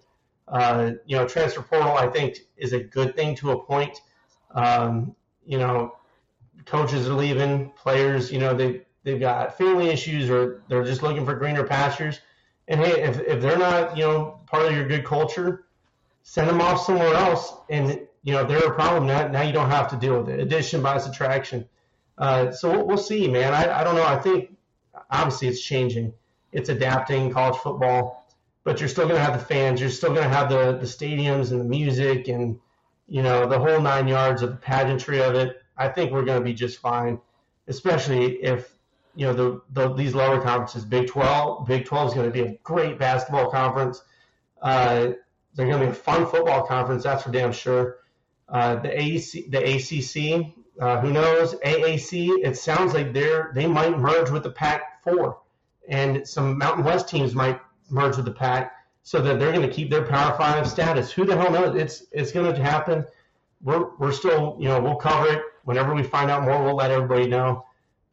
Uh, 0.50 0.92
you 1.06 1.16
know, 1.16 1.26
transfer 1.26 1.62
portal 1.62 1.96
I 1.96 2.08
think 2.08 2.40
is 2.58 2.74
a 2.74 2.80
good 2.80 3.16
thing 3.16 3.36
to 3.38 3.52
a 3.52 3.64
point. 3.64 3.98
Um, 4.52 5.16
you 5.46 5.58
know, 5.58 5.96
coaches 6.66 7.08
are 7.08 7.14
leaving, 7.14 7.72
players, 7.72 8.32
you 8.32 8.40
know, 8.40 8.54
they 8.54 8.82
they've 9.06 9.19
got 9.19 9.57
family 9.57 9.88
issues 9.88 10.30
or 10.30 10.64
they're 10.68 10.84
just 10.84 11.02
looking 11.02 11.26
for 11.26 11.36
greener 11.36 11.64
pastures. 11.64 12.19
And 12.68 12.82
hey, 12.82 13.03
if, 13.03 13.22
if 13.22 13.41
they're 13.41 13.57
not, 13.57 13.95
you 13.95 14.03
know, 14.03 14.40
part 14.48 14.65
of 14.65 14.73
your 14.73 14.88
good 14.88 15.06
culture, 15.06 15.68
send 16.23 16.49
them 16.49 16.60
off 16.60 16.86
somewhere 16.86 17.14
else. 17.14 17.53
And 17.69 18.02
you 18.23 18.34
know, 18.34 18.41
if 18.41 18.48
they're 18.48 18.68
a 18.68 18.73
problem, 18.73 19.06
now, 19.06 19.27
now 19.27 19.44
you 19.44 19.53
don't 19.53 19.69
have 19.69 19.88
to 19.91 19.95
deal 19.95 20.19
with 20.19 20.30
it. 20.30 20.40
Addition 20.40 20.82
by 20.82 20.98
subtraction. 20.98 21.69
Uh, 22.18 22.52
so 22.52 22.72
we'll, 22.72 22.88
we'll 22.88 22.98
see, 22.98 23.27
man. 23.27 23.53
I, 23.53 23.82
I 23.82 23.84
don't 23.84 23.95
know. 23.95 24.06
I 24.06 24.18
think 24.18 24.57
obviously 25.11 25.48
it's 25.48 25.61
changing. 25.61 26.11
It's 26.52 26.69
adapting 26.69 27.32
college 27.32 27.57
football, 27.57 28.27
but 28.64 28.80
you're 28.80 28.90
still 28.90 29.07
going 29.07 29.19
to 29.19 29.23
have 29.23 29.38
the 29.38 29.45
fans. 29.45 29.80
You're 29.80 29.90
still 29.91 30.14
going 30.14 30.27
to 30.27 30.36
have 30.36 30.49
the 30.49 30.77
the 30.77 30.86
stadiums 30.86 31.52
and 31.52 31.60
the 31.60 31.65
music 31.65 32.27
and 32.30 32.57
you 33.07 33.22
know 33.22 33.45
the 33.45 33.60
whole 33.60 33.82
nine 33.82 34.07
yards 34.07 34.41
of 34.41 34.52
the 34.52 34.56
pageantry 34.56 35.22
of 35.22 35.36
it. 35.36 35.61
I 35.77 35.90
think 35.90 36.11
we're 36.11 36.23
going 36.23 36.40
to 36.40 36.44
be 36.44 36.53
just 36.53 36.80
fine, 36.80 37.19
especially 37.68 38.38
if 38.41 38.75
you 39.16 39.26
know 39.26 39.34
the, 39.34 39.62
the 39.72 39.94
these 39.94 40.14
lower 40.14 40.42
conferences. 40.42 40.86
Big 40.86 41.08
Twelve, 41.08 41.66
Big 41.68 41.86
Twelve 41.86 42.10
is 42.10 42.14
going 42.14 42.28
to 42.28 42.34
be 42.34 42.42
a 42.42 42.58
great 42.64 43.00
basketball 43.00 43.50
conference. 43.50 44.02
Uh, 44.62 45.14
they're 45.56 45.68
going 45.68 45.80
to 45.80 45.86
be 45.86 45.92
a 45.92 45.94
fun 45.94 46.26
football 46.28 46.66
conference. 46.66 47.04
That's 47.04 47.24
for 47.24 47.32
damn 47.32 47.52
sure. 47.52 48.00
Uh, 48.50 48.76
the 48.76 48.90
AEC, 48.90 49.50
the 49.50 49.60
ACC, 49.60 50.54
uh, 50.80 51.00
who 51.00 51.12
knows? 51.12 51.56
AAC. 51.56 52.44
It 52.44 52.58
sounds 52.58 52.94
like 52.94 53.14
they're 53.14 53.52
they 53.56 53.66
might 53.66 53.98
merge 53.98 54.30
with 54.30 54.44
the 54.44 54.52
Pac-4, 54.52 55.38
and 55.88 56.28
some 56.28 56.58
Mountain 56.58 56.84
West 56.84 57.08
teams 57.08 57.34
might 57.34 57.60
merge 57.90 58.18
with 58.18 58.26
the 58.26 58.32
Pac, 58.32 58.74
so 59.04 59.22
that 59.22 59.40
they're 59.40 59.54
going 59.54 59.68
to 59.68 59.74
keep 59.74 59.90
their 59.90 60.04
Power 60.04 60.38
Five 60.38 60.70
status. 60.70 61.12
Who 61.12 61.26
the 61.26 61.36
hell 61.36 61.52
knows? 61.52 61.76
It's 61.76 62.04
it's 62.12 62.32
going 62.32 62.54
to 62.54 62.62
happen. 62.62 63.06
We're 63.64 63.96
we're 63.98 64.12
still 64.12 64.58
you 64.60 64.68
know 64.68 64.82
we'll 64.82 64.98
cover 64.98 65.32
it 65.32 65.42
whenever 65.64 65.96
we 65.96 66.04
find 66.04 66.30
out 66.30 66.44
more. 66.44 66.62
We'll 66.64 66.76
let 66.76 66.92
everybody 66.92 67.28
know. 67.28 67.65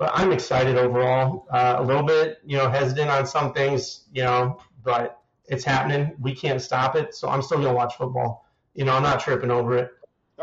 But 0.03 0.11
I'm 0.15 0.33
excited 0.33 0.77
overall. 0.77 1.47
Uh, 1.49 1.77
a 1.79 1.83
little 1.85 2.03
bit 2.03 2.41
you 2.45 2.57
know 2.57 2.69
hesitant 2.69 3.09
on 3.09 3.25
some 3.25 3.53
things 3.53 4.07
you 4.13 4.25
know, 4.25 4.59
but 4.83 5.21
it's 5.45 5.63
happening. 5.63 6.17
We 6.21 6.35
can't 6.35 6.61
stop 6.61 6.97
it, 6.97 7.15
so 7.15 7.29
I'm 7.29 7.41
still 7.41 7.59
going 7.59 7.69
to 7.69 7.75
watch 7.75 7.95
football. 7.95 8.45
You 8.75 8.85
know, 8.85 8.95
I'm 8.95 9.05
not 9.05 9.21
tripping 9.21 9.53
over 9.53 9.79
it. 9.79 9.93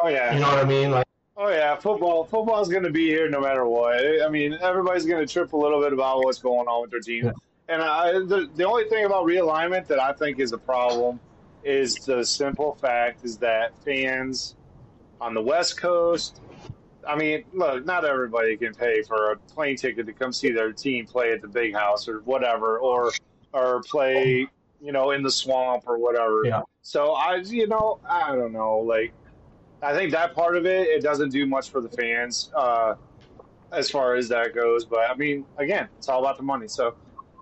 Oh 0.02 0.08
yeah. 0.08 0.34
You 0.34 0.40
know 0.40 0.48
what 0.48 0.60
I 0.60 0.64
mean? 0.64 0.92
Like, 0.92 1.06
Oh 1.36 1.50
yeah, 1.50 1.76
football. 1.76 2.24
Football's 2.24 2.70
going 2.70 2.84
to 2.84 2.90
be 2.90 3.08
here 3.08 3.30
no 3.30 3.42
matter 3.42 3.66
what. 3.66 4.22
I 4.24 4.30
mean, 4.30 4.58
everybody's 4.62 5.06
going 5.06 5.28
to 5.28 5.32
trip 5.34 5.52
a 5.52 5.58
little 5.58 5.82
bit 5.82 5.92
about 5.92 6.24
what's 6.24 6.40
going 6.40 6.70
on 6.70 6.84
with 6.84 6.92
their 6.92 7.02
team. 7.02 7.26
Yeah. 7.26 7.32
And 7.68 7.82
I, 7.82 8.14
the 8.14 8.50
the 8.56 8.64
only 8.64 8.86
thing 8.86 9.04
about 9.04 9.26
realignment 9.26 9.88
that 9.88 10.00
I 10.00 10.14
think 10.14 10.40
is 10.40 10.54
a 10.54 10.58
problem 10.58 11.20
is 11.66 11.96
the 11.96 12.24
simple 12.24 12.76
fact 12.76 13.26
is 13.26 13.38
that 13.40 13.78
fans 13.84 14.56
on 15.20 15.34
the 15.34 15.42
West 15.42 15.76
Coast. 15.76 16.40
I 17.08 17.16
mean, 17.16 17.44
look, 17.54 17.86
not 17.86 18.06
everybody 18.06 18.58
can 18.58 18.74
pay 18.74 19.02
for 19.04 19.32
a 19.32 19.38
plane 19.38 19.76
ticket 19.76 20.06
to 20.06 20.14
come 20.14 20.34
see 20.34 20.52
their 20.52 20.72
team 20.72 21.06
play 21.06 21.32
at 21.32 21.42
the 21.42 21.48
big 21.48 21.74
house 21.74 22.08
or 22.08 22.20
whatever, 22.22 22.80
or 22.80 23.12
or 23.54 23.82
play, 23.84 24.48
you 24.82 24.92
know, 24.92 25.12
in 25.12 25.24
the 25.24 25.32
swamp 25.32 25.84
or 25.88 25.98
whatever. 25.98 26.44
Yeah. 26.46 26.62
So 26.82 27.14
I, 27.14 27.38
you 27.38 27.68
know, 27.68 28.00
I 28.08 28.36
don't 28.36 28.54
know, 28.54 28.78
like. 28.80 29.14
I 29.82 29.94
think 29.94 30.12
that 30.12 30.36
part 30.36 30.58
of 30.58 30.66
it, 30.66 30.90
it 30.90 31.02
doesn't 31.02 31.30
do 31.30 31.46
much 31.46 31.70
for 31.70 31.80
the 31.80 31.88
fans 31.88 32.52
uh, 32.54 32.96
as 33.72 33.90
far 33.90 34.16
as 34.16 34.28
that 34.28 34.54
goes. 34.54 34.84
But 34.84 35.10
I 35.10 35.16
mean, 35.16 35.46
again, 35.58 35.88
it's 35.98 36.10
all 36.10 36.20
about 36.20 36.36
the 36.36 36.44
money. 36.44 36.68
So 36.68 36.96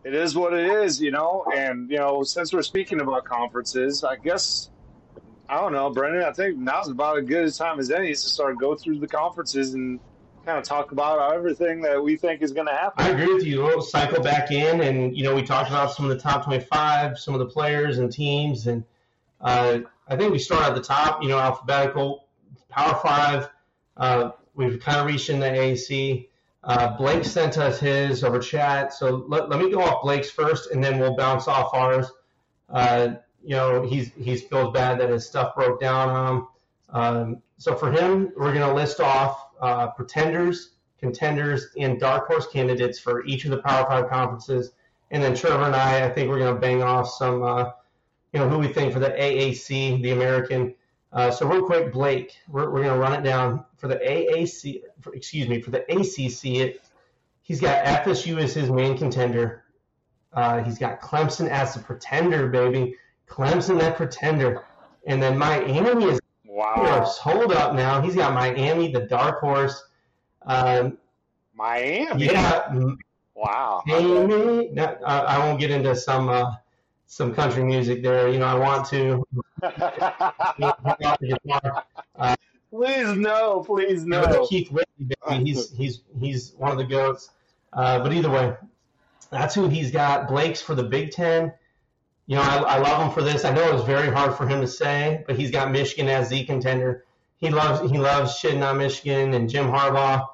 it 0.04 0.14
is 0.14 0.36
what 0.36 0.54
it 0.54 0.70
is, 0.70 1.02
you 1.02 1.10
know. 1.10 1.46
And 1.56 1.90
you 1.90 1.98
know, 1.98 2.22
since 2.22 2.54
we're 2.54 2.62
speaking 2.62 3.02
about 3.02 3.26
conferences, 3.26 4.04
I 4.04 4.18
guess 4.18 4.70
I 5.50 5.62
don't 5.62 5.74
know, 5.74 5.90
Brendan. 5.90 6.24
I 6.24 6.34
think 6.34 6.58
now's 6.58 6.90
about 6.90 7.18
as 7.20 7.26
good 7.26 7.48
a 7.48 7.52
time 7.52 7.80
as 7.80 7.90
any 7.90 8.10
to 8.10 8.16
start 8.16 8.58
go 8.58 8.76
through 8.76 9.00
the 9.00 9.08
conferences 9.08 9.74
and 9.74 10.00
kind 10.46 10.58
of 10.58 10.64
talk 10.64 10.92
about 10.92 11.34
everything 11.34 11.82
that 11.82 12.02
we 12.02 12.16
think 12.16 12.42
is 12.42 12.52
going 12.52 12.68
to 12.68 12.74
happen. 12.74 13.06
I 13.06 13.10
agree 13.10 13.34
with 13.34 13.46
you. 13.46 13.64
We'll 13.64 13.82
cycle 13.82 14.22
back 14.22 14.52
in, 14.52 14.82
and 14.82 15.16
you 15.16 15.24
know, 15.24 15.36
we 15.36 15.44
talked 15.44 15.70
about 15.70 15.92
some 15.92 16.10
of 16.10 16.10
the 16.10 16.22
top 16.22 16.46
25, 16.46 17.18
some 17.18 17.34
of 17.34 17.40
the 17.40 17.46
players 17.46 17.98
and 17.98 18.12
teams, 18.12 18.68
and 18.68 18.84
uh, 19.42 19.80
I 20.08 20.16
think 20.16 20.32
we 20.32 20.40
start 20.40 20.64
at 20.64 20.76
the 20.76 20.82
top. 20.82 21.22
You 21.22 21.30
know, 21.30 21.38
alphabetical, 21.38 22.28
Power 22.70 23.00
Five. 23.02 23.50
Uh, 23.96 24.32
we've 24.54 24.80
kind 24.80 25.00
of 25.00 25.06
reached 25.06 25.30
in 25.30 25.40
the 25.40 25.48
AAC. 25.48 26.28
Uh, 26.64 26.98
Blake 26.98 27.24
sent 27.24 27.58
us 27.58 27.80
his 27.80 28.24
over 28.24 28.40
chat, 28.40 28.94
so 28.94 29.26
let, 29.28 29.50
let 29.50 29.60
me 29.60 29.72
go 29.72 29.82
off 29.82 30.02
Blake's 30.02 30.30
first, 30.30 30.72
and 30.72 30.84
then 30.84 31.00
we'll 31.00 31.16
bounce 31.16 31.48
off 31.48 31.74
ours. 31.74 32.12
You 33.48 33.56
know, 33.56 33.82
he's 33.82 34.12
he's 34.20 34.44
feels 34.44 34.74
bad 34.74 35.00
that 35.00 35.10
his 35.10 35.26
stuff 35.26 35.56
broke 35.56 35.80
down 35.80 36.10
on 36.10 36.36
him. 36.36 36.48
Um, 36.90 37.42
so 37.58 37.76
for 37.76 37.90
him, 37.90 38.34
we're 38.36 38.54
going 38.54 38.68
to 38.68 38.74
list 38.74 39.00
off 39.00 39.52
uh, 39.62 39.88
pretenders, 39.92 40.72
contenders, 41.00 41.68
and 41.80 41.98
dark 41.98 42.28
horse 42.28 42.46
candidates 42.52 43.00
for 43.00 43.26
each 43.26 43.46
of 43.46 43.52
the 43.52 43.60
Power 43.60 43.86
Five 43.88 44.10
conferences. 44.10 44.74
And 45.12 45.24
then 45.24 45.34
Trevor 45.34 45.64
and 45.64 45.76
I, 45.78 46.06
I 46.06 46.10
think 46.10 46.28
we're 46.28 46.40
going 46.40 46.54
to 46.54 46.60
bang 46.60 46.84
off 46.84 47.10
some, 47.10 47.42
uh, 47.42 47.72
you 48.34 48.42
know, 48.42 48.50
who 48.50 48.58
we 48.60 48.68
think 48.68 48.92
for 48.92 49.00
the 49.00 49.12
AAC, 49.12 50.04
the 50.04 50.12
American. 50.12 50.76
Uh, 51.14 51.32
so 51.32 51.48
real 51.48 51.66
quick, 51.66 51.94
Blake, 51.94 52.36
we're, 52.50 52.70
we're 52.70 52.84
going 52.84 52.96
to 52.96 53.00
run 53.00 53.14
it 53.14 53.24
down 53.24 53.64
for 53.78 53.88
the 53.88 53.96
AAC. 53.96 54.82
For, 55.00 55.16
excuse 55.16 55.48
me, 55.48 55.62
for 55.62 55.72
the 55.72 55.84
ACC. 55.90 56.58
It, 56.58 56.82
he's 57.44 57.62
got 57.62 57.86
FSU 57.86 58.44
as 58.44 58.54
his 58.54 58.70
main 58.70 58.98
contender. 58.98 59.64
Uh, 60.34 60.62
he's 60.64 60.78
got 60.78 61.00
Clemson 61.00 61.48
as 61.48 61.76
the 61.76 61.80
pretender, 61.80 62.50
baby. 62.50 62.98
Clemson 63.30 63.80
that 63.80 63.98
pretender, 63.98 64.64
and 65.06 65.22
then 65.22 65.38
Miami 65.38 66.06
is 66.06 66.20
Wow. 66.58 67.06
Hold 67.22 67.52
up 67.52 67.76
now. 67.76 68.02
He's 68.02 68.16
got 68.16 68.34
Miami, 68.34 68.92
the 68.92 69.02
dark 69.02 69.40
horse. 69.40 69.84
Um, 70.44 70.98
Miami. 71.54 72.26
yeah, 72.26 72.74
Wow. 73.36 73.84
Miami. 73.86 74.70
No, 74.70 74.98
I, 75.06 75.20
I 75.20 75.38
won't 75.38 75.60
get 75.60 75.70
into 75.70 75.96
some 75.96 76.30
uh, 76.30 76.56
some 77.06 77.36
country 77.36 77.64
music 77.64 78.02
there. 78.02 78.28
You 78.30 78.40
know, 78.40 78.48
I 78.48 78.56
want 78.56 78.88
to. 78.88 79.24
Uh, 79.62 80.76
please 82.72 83.18
no, 83.18 83.64
please 83.64 84.04
no. 84.04 84.48
Keith 84.50 84.72
Whitley, 84.72 85.44
he's 85.44 85.70
he's 85.78 86.02
he's 86.20 86.54
one 86.58 86.72
of 86.72 86.80
the 86.80 86.86
goats. 86.86 87.30
Uh, 87.72 88.00
but 88.00 88.12
either 88.14 88.32
way, 88.32 88.56
that's 89.30 89.54
who 89.54 89.68
he's 89.68 89.92
got. 89.92 90.28
Blake's 90.28 90.62
for 90.62 90.74
the 90.74 90.84
Big 90.84 91.12
Ten. 91.12 91.54
You 92.28 92.36
know, 92.36 92.42
I, 92.42 92.58
I 92.58 92.78
love 92.80 93.02
him 93.02 93.12
for 93.14 93.24
this. 93.24 93.46
I 93.46 93.54
know 93.54 93.68
it 93.70 93.74
was 93.74 93.84
very 93.84 94.12
hard 94.12 94.36
for 94.36 94.46
him 94.46 94.60
to 94.62 94.68
say, 94.68 95.24
but 95.26 95.38
he's 95.38 95.50
got 95.50 95.72
Michigan 95.72 96.10
as 96.10 96.30
the 96.30 96.44
contender. 96.44 97.06
He 97.38 97.50
loves 97.50 97.90
he 97.90 97.98
loves 97.98 98.34
shitting 98.34 98.68
on 98.68 98.78
Michigan 98.78 99.34
and 99.34 99.50
Jim 99.50 99.68
Harbaugh. 99.68 100.28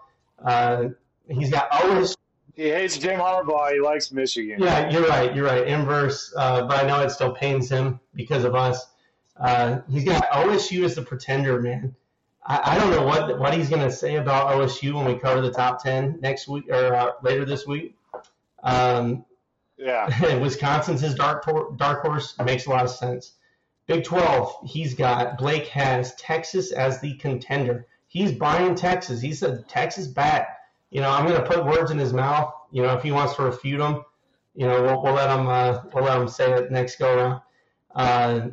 Uh, 0.43 0.89
he's 1.27 1.51
got 1.51 1.67
always. 1.71 2.15
He 2.55 2.69
hates 2.69 2.97
Jim 2.97 3.19
Harbaugh. 3.19 3.73
He 3.73 3.79
likes 3.79 4.11
Michigan. 4.11 4.61
Yeah, 4.61 4.89
you're 4.89 5.07
right. 5.07 5.35
You're 5.35 5.45
right. 5.45 5.67
Inverse, 5.67 6.33
uh, 6.35 6.65
but 6.65 6.83
I 6.83 6.87
know 6.87 7.01
it 7.01 7.11
still 7.11 7.31
pains 7.31 7.69
him 7.69 7.99
because 8.15 8.43
of 8.43 8.55
us. 8.55 8.87
Uh, 9.37 9.79
he's 9.89 10.03
got 10.03 10.23
OSU 10.31 10.83
as 10.85 10.95
the 10.95 11.01
pretender, 11.01 11.61
man. 11.61 11.95
I, 12.45 12.75
I 12.75 12.79
don't 12.79 12.91
know 12.91 13.05
what 13.05 13.39
what 13.39 13.53
he's 13.53 13.69
going 13.69 13.81
to 13.81 13.91
say 13.91 14.15
about 14.15 14.51
OSU 14.51 14.93
when 14.93 15.05
we 15.05 15.15
cover 15.15 15.41
the 15.41 15.51
top 15.51 15.83
ten 15.83 16.19
next 16.21 16.47
week 16.47 16.69
or 16.69 16.95
uh, 16.95 17.11
later 17.21 17.45
this 17.45 17.67
week. 17.67 17.95
Um, 18.63 19.25
yeah, 19.83 20.35
Wisconsin's 20.41 21.01
his 21.01 21.15
dark 21.15 21.45
dark 21.77 22.01
horse 22.01 22.35
makes 22.43 22.65
a 22.65 22.69
lot 22.69 22.85
of 22.85 22.91
sense. 22.91 23.33
Big 23.85 24.05
12, 24.05 24.59
he's 24.65 24.93
got 24.93 25.37
Blake 25.37 25.67
has 25.67 26.15
Texas 26.15 26.71
as 26.71 27.01
the 27.01 27.15
contender. 27.15 27.85
He's 28.07 28.31
buying 28.31 28.75
Texas. 28.75 29.19
He 29.19 29.33
said 29.33 29.67
Texas 29.67 30.07
bat. 30.07 30.47
You 30.89 31.01
know, 31.01 31.09
I'm 31.09 31.27
going 31.27 31.41
to 31.41 31.47
put 31.47 31.65
words 31.65 31.91
in 31.91 31.97
his 31.97 32.13
mouth. 32.13 32.53
You 32.71 32.83
know, 32.83 32.93
if 32.93 33.03
he 33.03 33.11
wants 33.11 33.35
to 33.35 33.43
refute 33.43 33.79
them, 33.79 34.05
you 34.55 34.67
know, 34.67 34.83
we'll, 34.83 35.03
we'll 35.03 35.13
let 35.13 35.29
him 35.29 35.47
uh, 35.47 35.81
we'll 35.93 36.05
let 36.05 36.21
him 36.21 36.29
say 36.29 36.53
it 36.53 36.71
next 36.71 36.97
go 36.97 37.13
around. 37.13 37.41
Uh, 37.93 38.49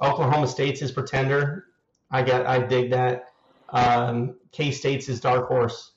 Oklahoma 0.00 0.48
State's 0.48 0.80
his 0.80 0.92
pretender. 0.92 1.66
I 2.10 2.22
get 2.22 2.46
I 2.46 2.60
dig 2.60 2.90
that. 2.92 3.32
Um, 3.68 4.36
K 4.52 4.70
State's 4.70 5.06
his 5.06 5.20
dark 5.20 5.48
horse. 5.48 5.92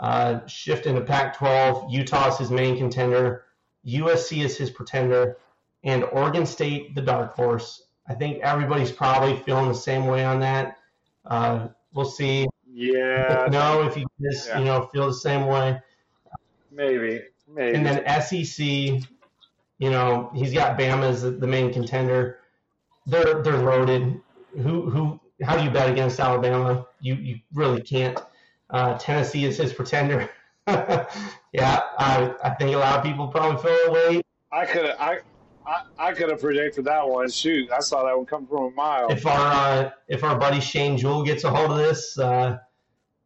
Uh, 0.00 0.46
shift 0.46 0.86
into 0.86 1.02
Pac-12. 1.02 1.92
Utah's 1.92 2.38
his 2.38 2.50
main 2.50 2.78
contender. 2.78 3.44
USC 3.86 4.44
is 4.44 4.56
his 4.56 4.70
pretender, 4.70 5.38
and 5.84 6.04
Oregon 6.04 6.46
State 6.46 6.94
the 6.94 7.02
dark 7.02 7.34
horse. 7.34 7.84
I 8.08 8.14
think 8.14 8.42
everybody's 8.42 8.92
probably 8.92 9.36
feeling 9.36 9.68
the 9.68 9.74
same 9.74 10.06
way 10.06 10.24
on 10.24 10.40
that. 10.40 10.78
Uh, 11.24 11.68
we'll 11.94 12.04
see. 12.04 12.46
Yeah. 12.72 13.48
No, 13.50 13.82
if 13.82 13.96
you 13.96 14.06
just 14.20 14.48
yeah. 14.48 14.58
you 14.58 14.64
know 14.64 14.82
feel 14.92 15.06
the 15.06 15.14
same 15.14 15.46
way. 15.46 15.80
Maybe. 16.70 17.22
Maybe. 17.52 17.76
And 17.76 17.84
then 17.84 18.22
SEC, 18.22 18.64
you 18.64 19.90
know, 19.90 20.30
he's 20.34 20.52
got 20.52 20.78
Bama 20.78 21.08
as 21.08 21.22
the 21.22 21.46
main 21.46 21.72
contender. 21.72 22.40
They're 23.06 23.42
they're 23.42 23.62
loaded. 23.62 24.20
Who 24.62 24.90
who? 24.90 25.20
How 25.42 25.56
do 25.56 25.64
you 25.64 25.70
bet 25.70 25.90
against 25.90 26.20
Alabama? 26.20 26.86
You 27.00 27.14
you 27.14 27.40
really 27.54 27.80
can't. 27.80 28.18
Uh, 28.68 28.96
Tennessee 28.98 29.44
is 29.44 29.56
his 29.56 29.72
pretender. 29.72 30.30
yeah, 31.52 31.80
I 31.98 32.34
I 32.42 32.50
think 32.50 32.74
a 32.74 32.78
lot 32.78 32.98
of 32.98 33.04
people 33.04 33.28
probably 33.28 33.62
feel 33.62 33.76
that 33.84 33.92
way. 33.92 34.22
I 34.52 34.66
could 34.66 34.86
I 34.98 35.20
I, 35.66 35.82
I 35.98 36.12
could 36.12 36.30
have 36.30 36.40
predicted 36.40 36.84
that 36.86 37.06
one. 37.06 37.30
Shoot, 37.30 37.70
I 37.70 37.80
saw 37.80 38.04
that 38.04 38.16
one 38.16 38.26
come 38.26 38.46
from 38.46 38.64
a 38.64 38.70
mile. 38.70 39.10
If 39.10 39.26
our 39.26 39.52
uh, 39.52 39.90
if 40.08 40.24
our 40.24 40.38
buddy 40.38 40.60
Shane 40.60 40.96
Jewell 40.96 41.22
gets 41.22 41.44
a 41.44 41.50
hold 41.50 41.70
of 41.72 41.78
this, 41.78 42.18
uh, 42.18 42.58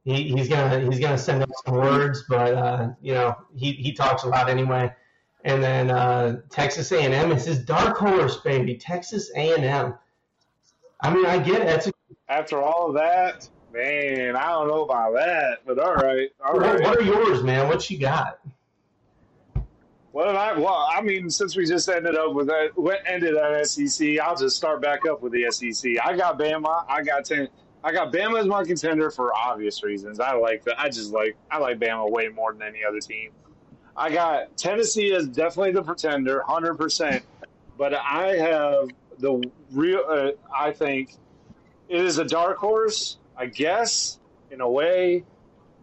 he, 0.04 0.28
he's 0.28 0.48
gonna 0.48 0.80
he's 0.80 1.00
gonna 1.00 1.18
send 1.18 1.42
us 1.42 1.50
some 1.64 1.76
words. 1.76 2.24
But 2.28 2.54
uh, 2.54 2.88
you 3.00 3.14
know, 3.14 3.36
he, 3.54 3.72
he 3.72 3.92
talks 3.92 4.24
a 4.24 4.28
lot 4.28 4.48
anyway. 4.48 4.92
And 5.44 5.62
then 5.62 5.90
uh, 5.90 6.40
Texas 6.48 6.90
A&M 6.90 7.30
is 7.30 7.44
his 7.44 7.58
dark 7.58 7.98
horse, 7.98 8.38
baby. 8.38 8.76
Texas 8.76 9.30
A&M. 9.36 9.94
I 11.02 11.14
mean, 11.14 11.26
I 11.26 11.38
get 11.38 11.60
it. 11.60 11.86
A, 11.86 11.92
After 12.32 12.62
all 12.62 12.88
of 12.88 12.94
that, 12.94 13.46
man, 13.74 14.36
I 14.36 14.46
don't 14.50 14.68
know 14.68 14.84
about 14.84 15.14
that, 15.14 15.58
but 15.66 15.78
all 15.78 15.94
right, 15.94 16.30
all 16.44 16.54
what, 16.54 16.62
right. 16.62 16.80
What 16.80 16.98
are 16.98 17.02
yours, 17.02 17.42
man? 17.42 17.68
What 17.68 17.90
you 17.90 17.98
got? 17.98 18.38
What 20.12 20.26
did 20.26 20.36
I? 20.36 20.56
Well, 20.56 20.88
I 20.94 21.02
mean, 21.02 21.28
since 21.28 21.56
we 21.56 21.66
just 21.66 21.88
ended 21.88 22.14
up 22.14 22.34
with 22.34 22.46
that, 22.46 22.70
what 22.76 23.00
ended 23.04 23.36
on 23.36 23.64
SEC, 23.64 24.20
I'll 24.20 24.36
just 24.36 24.56
start 24.56 24.80
back 24.80 25.00
up 25.06 25.22
with 25.22 25.32
the 25.32 25.50
SEC. 25.50 25.94
I 26.04 26.16
got 26.16 26.38
Bama. 26.38 26.84
I 26.88 27.02
got 27.02 27.24
ten. 27.24 27.48
I 27.82 27.92
got 27.92 28.12
Bama 28.12 28.38
as 28.40 28.46
my 28.46 28.62
contender 28.64 29.10
for 29.10 29.34
obvious 29.34 29.82
reasons. 29.82 30.20
I 30.20 30.34
like 30.34 30.62
that. 30.64 30.80
I 30.80 30.88
just 30.88 31.12
like 31.12 31.36
I 31.50 31.58
like 31.58 31.80
Bama 31.80 32.08
way 32.08 32.28
more 32.28 32.52
than 32.52 32.62
any 32.62 32.84
other 32.88 33.00
team. 33.00 33.32
I 33.96 34.10
got 34.10 34.56
Tennessee 34.56 35.12
as 35.14 35.26
definitely 35.26 35.72
the 35.72 35.82
pretender, 35.82 36.42
hundred 36.46 36.74
percent. 36.74 37.24
But 37.76 37.94
I 37.94 38.36
have 38.36 38.88
the 39.18 39.42
real. 39.72 40.04
Uh, 40.08 40.30
I 40.56 40.70
think 40.70 41.16
it 41.88 42.00
is 42.00 42.18
a 42.18 42.24
dark 42.24 42.58
horse, 42.58 43.18
I 43.36 43.46
guess, 43.46 44.18
in 44.50 44.60
a 44.60 44.68
way. 44.68 45.24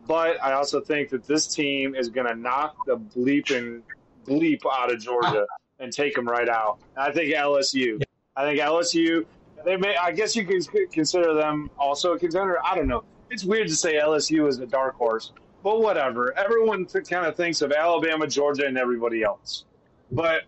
But 0.07 0.43
I 0.43 0.53
also 0.53 0.81
think 0.81 1.09
that 1.09 1.25
this 1.25 1.47
team 1.47 1.95
is 1.95 2.09
going 2.09 2.27
to 2.27 2.35
knock 2.35 2.75
the 2.85 2.97
bleeping 2.97 3.81
bleep 4.25 4.61
out 4.71 4.91
of 4.91 4.99
Georgia 4.99 5.45
and 5.79 5.91
take 5.91 6.15
them 6.15 6.27
right 6.27 6.49
out. 6.49 6.79
I 6.97 7.11
think 7.11 7.33
LSU. 7.33 8.01
I 8.35 8.43
think 8.43 8.59
LSU. 8.59 9.25
They 9.63 9.77
may. 9.77 9.95
I 9.95 10.11
guess 10.11 10.35
you 10.35 10.45
could 10.45 10.91
consider 10.91 11.33
them 11.33 11.69
also 11.77 12.13
a 12.13 12.19
contender. 12.19 12.57
I 12.65 12.75
don't 12.75 12.87
know. 12.87 13.03
It's 13.29 13.43
weird 13.43 13.67
to 13.67 13.75
say 13.75 13.95
LSU 13.95 14.47
is 14.47 14.59
a 14.59 14.65
dark 14.65 14.95
horse, 14.95 15.31
but 15.63 15.81
whatever. 15.81 16.37
Everyone 16.37 16.85
kind 16.85 17.25
of 17.25 17.35
thinks 17.35 17.61
of 17.61 17.71
Alabama, 17.71 18.27
Georgia, 18.27 18.65
and 18.65 18.77
everybody 18.77 19.23
else. 19.23 19.65
But, 20.11 20.41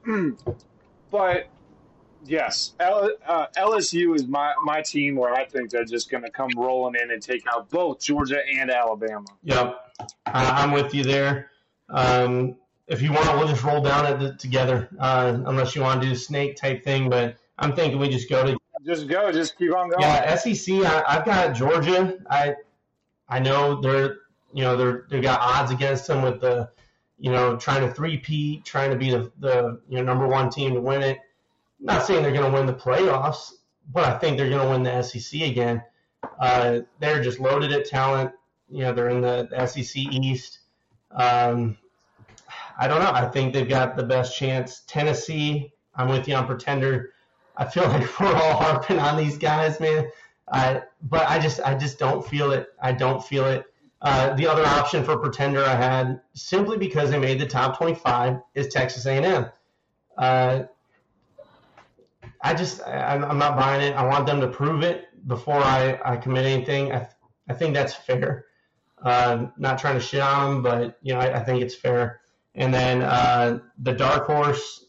but 1.11 1.47
yes, 2.25 2.73
L, 2.79 3.11
uh, 3.27 3.47
LSU 3.57 4.15
is 4.15 4.27
my 4.27 4.53
my 4.63 4.81
team 4.81 5.15
where 5.15 5.33
I 5.33 5.45
think 5.45 5.69
they're 5.69 5.85
just 5.85 6.09
going 6.09 6.23
to 6.23 6.29
come 6.29 6.49
rolling 6.55 6.95
in 7.01 7.11
and 7.11 7.21
take 7.21 7.43
out 7.47 7.69
both 7.69 7.99
Georgia 7.99 8.39
and 8.59 8.69
Alabama. 8.69 9.25
Yep, 9.43 9.75
I'm 10.25 10.71
with 10.71 10.93
you 10.93 11.03
there. 11.03 11.51
Um, 11.89 12.55
if 12.87 13.01
you 13.01 13.11
want, 13.11 13.37
we'll 13.37 13.47
just 13.47 13.63
roll 13.63 13.81
down 13.81 14.21
it 14.21 14.39
together. 14.39 14.89
Uh, 14.99 15.39
unless 15.45 15.75
you 15.75 15.81
want 15.81 16.01
to 16.01 16.07
do 16.07 16.13
a 16.13 16.17
snake 16.17 16.55
type 16.55 16.83
thing, 16.83 17.09
but 17.09 17.37
I'm 17.57 17.73
thinking 17.73 17.99
we 17.99 18.09
just 18.09 18.29
go 18.29 18.45
to 18.45 18.57
just 18.85 19.07
go, 19.07 19.31
just 19.31 19.57
keep 19.57 19.73
on 19.73 19.89
going. 19.89 20.01
Yeah, 20.01 20.35
SEC. 20.35 20.75
I, 20.75 21.03
I've 21.07 21.25
got 21.25 21.55
Georgia. 21.55 22.17
I 22.29 22.55
I 23.29 23.39
know 23.39 23.79
they're 23.79 24.17
you 24.53 24.63
know 24.63 24.75
they're 24.75 25.05
they've 25.09 25.23
got 25.23 25.39
odds 25.39 25.71
against 25.71 26.07
them 26.07 26.21
with 26.21 26.41
the 26.41 26.69
you 27.17 27.31
know 27.31 27.55
trying 27.55 27.87
to 27.87 27.93
three-peat, 27.93 28.65
trying 28.65 28.89
to 28.89 28.97
be 28.97 29.11
the, 29.11 29.31
the 29.39 29.81
you 29.87 29.97
know 29.97 30.03
number 30.03 30.27
one 30.27 30.49
team 30.49 30.73
to 30.73 30.81
win 30.81 31.01
it. 31.01 31.19
Not 31.84 32.05
saying 32.05 32.23
they're 32.23 32.31
going 32.31 32.49
to 32.49 32.57
win 32.57 32.65
the 32.65 32.73
playoffs, 32.73 33.51
but 33.91 34.05
I 34.05 34.18
think 34.18 34.38
they're 34.38 34.49
going 34.49 34.65
to 34.65 34.69
win 34.69 34.84
the 34.84 35.01
SEC 35.03 35.41
again. 35.41 35.84
Uh, 36.39 36.80
they're 36.99 37.22
just 37.22 37.39
loaded 37.39 37.73
at 37.73 37.85
talent. 37.85 38.31
You 38.69 38.85
know 38.85 38.93
they're 38.93 39.10
in 39.10 39.19
the, 39.19 39.47
the 39.51 39.68
SEC 39.68 39.97
East. 39.97 40.60
Um, 41.11 41.77
I 42.80 42.88
don't 42.88 43.01
know. 43.01 43.11
I 43.11 43.27
think 43.27 43.53
they've 43.53 43.68
got 43.68 43.97
the 43.97 44.03
best 44.03 44.35
chance. 44.35 44.84
Tennessee, 44.88 45.73
I'm 45.93 46.07
with 46.07 46.27
you 46.27 46.35
on 46.35 46.47
pretender. 46.47 47.11
I 47.57 47.65
feel 47.65 47.84
like 47.89 48.19
we're 48.19 48.34
all 48.34 48.55
harping 48.55 48.99
on 48.99 49.18
these 49.18 49.38
guys, 49.38 49.80
man. 49.80 50.07
I, 50.51 50.84
but 51.01 51.27
I 51.30 51.38
just, 51.38 51.60
I 51.61 51.76
just 51.76 51.99
don't 51.99 52.26
feel 52.26 52.51
it. 52.51 52.68
I 52.81 52.93
don't 52.93 53.23
feel 53.23 53.45
it. 53.45 53.65
Uh, 54.01 54.34
the 54.35 54.47
other 54.47 54.65
option 54.65 55.03
for 55.03 55.18
pretender 55.18 55.64
I 55.64 55.76
had, 55.76 56.22
simply 56.34 56.77
because 56.77 57.11
they 57.11 57.19
made 57.19 57.39
the 57.39 57.45
top 57.45 57.77
25, 57.77 58.39
is 58.55 58.68
Texas 58.68 59.05
A&M. 59.05 59.49
Uh, 60.18 60.64
I 62.43 62.53
just, 62.53 62.81
I, 62.81 63.15
I'm 63.15 63.37
not 63.37 63.57
buying 63.57 63.81
it. 63.81 63.95
I 63.95 64.05
want 64.05 64.27
them 64.27 64.41
to 64.41 64.47
prove 64.47 64.83
it 64.83 65.07
before 65.27 65.55
I, 65.55 65.99
I 66.03 66.17
commit 66.17 66.45
anything. 66.45 66.91
I, 66.91 67.07
I 67.47 67.53
think 67.53 67.73
that's 67.73 67.93
fair. 67.93 68.45
Uh, 69.01 69.47
not 69.57 69.79
trying 69.79 69.95
to 69.95 70.01
shit 70.01 70.21
on 70.21 70.55
them, 70.55 70.63
but 70.63 70.97
you 71.01 71.13
know, 71.13 71.19
I, 71.19 71.39
I 71.39 71.43
think 71.43 71.61
it's 71.61 71.75
fair. 71.75 72.21
And 72.55 72.73
then 72.73 73.01
uh, 73.01 73.59
the 73.79 73.93
dark 73.93 74.25
horse, 74.25 74.85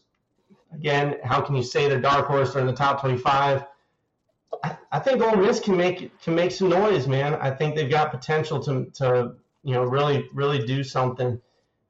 again, 0.73 1.17
how 1.23 1.41
can 1.41 1.55
you 1.55 1.63
say 1.63 1.89
the 1.89 1.97
dark 1.97 2.27
horse? 2.27 2.53
They're 2.53 2.61
in 2.61 2.67
the 2.67 2.73
top 2.73 3.01
25. 3.01 3.65
I, 4.63 4.77
I 4.91 4.99
think 4.99 5.21
Ole 5.21 5.37
Miss 5.37 5.59
can 5.59 5.75
make 5.75 6.17
can 6.21 6.35
make 6.35 6.51
some 6.51 6.69
noise, 6.69 7.07
man. 7.07 7.35
I 7.35 7.51
think 7.51 7.75
they've 7.75 7.89
got 7.89 8.11
potential 8.11 8.59
to 8.61 8.85
to 8.93 9.33
you 9.63 9.73
know 9.73 9.83
really 9.83 10.29
really 10.33 10.65
do 10.65 10.83
something. 10.83 11.41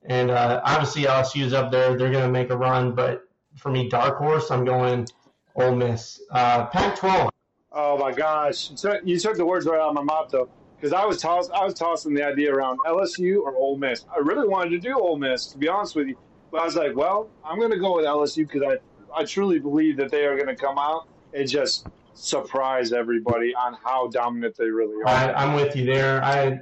And 0.05 0.31
uh, 0.31 0.61
obviously 0.63 1.03
LSU 1.03 1.43
is 1.43 1.53
up 1.53 1.71
there; 1.71 1.97
they're 1.97 2.11
going 2.11 2.25
to 2.25 2.31
make 2.31 2.49
a 2.49 2.57
run. 2.57 2.95
But 2.95 3.27
for 3.55 3.69
me, 3.69 3.89
dark 3.89 4.17
horse, 4.17 4.49
I'm 4.49 4.65
going 4.65 5.07
Ole 5.55 5.75
Miss. 5.75 6.21
Uh, 6.31 6.65
Pac-12. 6.67 7.29
Oh 7.71 7.97
my 7.97 8.11
gosh, 8.11 8.71
you 9.03 9.19
took 9.19 9.35
the 9.35 9.45
words 9.45 9.65
right 9.65 9.79
out 9.79 9.89
of 9.89 9.95
my 9.95 10.03
mouth, 10.03 10.29
though 10.31 10.49
because 10.85 10.93
I 10.93 11.05
was 11.05 11.19
toss 11.19 11.49
I 11.49 11.63
was 11.63 11.73
tossing 11.73 12.13
the 12.13 12.23
idea 12.23 12.53
around 12.53 12.79
LSU 12.85 13.41
or 13.41 13.55
Ole 13.55 13.77
Miss. 13.77 14.05
I 14.13 14.19
really 14.19 14.47
wanted 14.47 14.69
to 14.71 14.79
do 14.79 14.99
Ole 14.99 15.17
Miss, 15.17 15.47
to 15.47 15.57
be 15.57 15.67
honest 15.67 15.95
with 15.95 16.07
you, 16.07 16.17
but 16.51 16.61
I 16.61 16.65
was 16.65 16.75
like, 16.75 16.95
well, 16.95 17.29
I'm 17.43 17.57
going 17.57 17.71
to 17.71 17.79
go 17.79 17.95
with 17.95 18.05
LSU 18.05 18.47
because 18.47 18.61
I 18.63 18.77
I 19.19 19.23
truly 19.23 19.59
believe 19.59 19.97
that 19.97 20.11
they 20.11 20.25
are 20.25 20.35
going 20.35 20.47
to 20.47 20.55
come 20.55 20.77
out 20.77 21.07
and 21.33 21.47
just 21.47 21.87
surprise 22.13 22.93
everybody 22.93 23.55
on 23.55 23.77
how 23.83 24.07
dominant 24.07 24.55
they 24.57 24.69
really 24.69 25.01
are. 25.03 25.07
I, 25.07 25.43
am 25.43 25.53
with 25.55 25.75
you 25.75 25.85
there. 25.85 26.23
I 26.23 26.61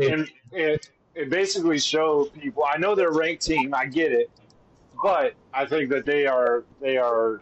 and 0.00 0.30
it 0.52 0.90
it 1.14 1.30
basically 1.30 1.78
show 1.78 2.24
people. 2.40 2.64
I 2.64 2.78
know 2.78 2.94
they're 2.94 3.10
a 3.10 3.16
ranked 3.16 3.44
team. 3.44 3.74
I 3.74 3.86
get 3.86 4.12
it, 4.12 4.30
but 5.02 5.34
I 5.52 5.66
think 5.66 5.90
that 5.90 6.06
they 6.06 6.26
are 6.26 6.64
they 6.80 6.96
are 6.96 7.40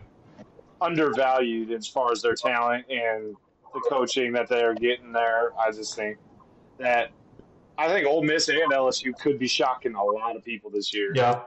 undervalued 0.81 1.71
as 1.73 1.87
far 1.87 2.13
as 2.13 2.23
their 2.23 2.35
talent 2.35 2.85
and 2.91 3.35
the 3.75 3.81
coaching 3.89 4.33
that 4.33 4.49
they're 4.49 4.75
getting 4.75 5.13
there. 5.13 5.53
I 5.59 5.71
just 5.71 5.95
think 5.95 6.19
that 6.79 7.11
I 7.77 7.89
think 7.89 8.07
Ole 8.07 8.23
Miss 8.23 8.49
and 8.49 8.73
LSU 8.73 9.17
could 9.21 9.39
be 9.39 9.47
shocking 9.47 9.95
a 9.95 10.03
lot 10.03 10.37
of 10.37 10.45
people 10.45 10.71
this 10.71 10.93
year. 10.93 11.13
Yeah, 11.15 11.43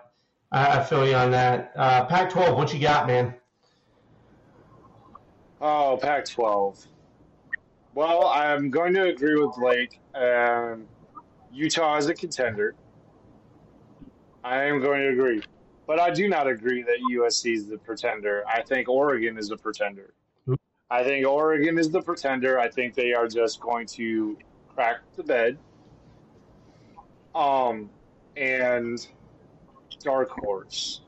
I, 0.51 0.79
I 0.79 0.83
feel 0.83 1.07
you 1.07 1.15
on 1.15 1.31
that. 1.31 1.73
Uh, 1.75 2.05
Pac-12, 2.05 2.55
what 2.55 2.73
you 2.73 2.79
got, 2.79 3.07
man? 3.07 3.35
Oh, 5.59 5.99
Pac-12. 6.01 6.87
Well, 7.93 8.27
I'm 8.27 8.69
going 8.69 8.93
to 8.93 9.07
agree 9.07 9.35
with 9.35 9.53
Blake. 9.57 9.99
Um, 10.15 10.85
Utah 11.51 11.97
is 11.97 12.07
a 12.07 12.13
contender. 12.13 12.73
I 14.43 14.63
am 14.63 14.81
going 14.81 15.01
to 15.01 15.09
agree. 15.09 15.41
But 15.91 15.99
I 15.99 16.09
do 16.09 16.29
not 16.29 16.47
agree 16.47 16.83
that 16.83 16.99
USC 17.11 17.53
is 17.53 17.67
the 17.67 17.77
pretender. 17.77 18.45
I 18.47 18.61
think 18.61 18.87
Oregon 18.87 19.37
is 19.37 19.49
the 19.49 19.57
pretender. 19.57 20.13
I 20.89 21.03
think 21.03 21.27
Oregon 21.27 21.77
is 21.77 21.89
the 21.89 22.01
pretender. 22.01 22.57
I 22.57 22.69
think 22.69 22.95
they 22.95 23.13
are 23.13 23.27
just 23.27 23.59
going 23.59 23.87
to 23.87 24.37
crack 24.73 24.99
the 25.17 25.23
bed. 25.23 25.57
Um, 27.35 27.89
and 28.37 29.05
dark 30.01 30.29
horse. 30.29 31.01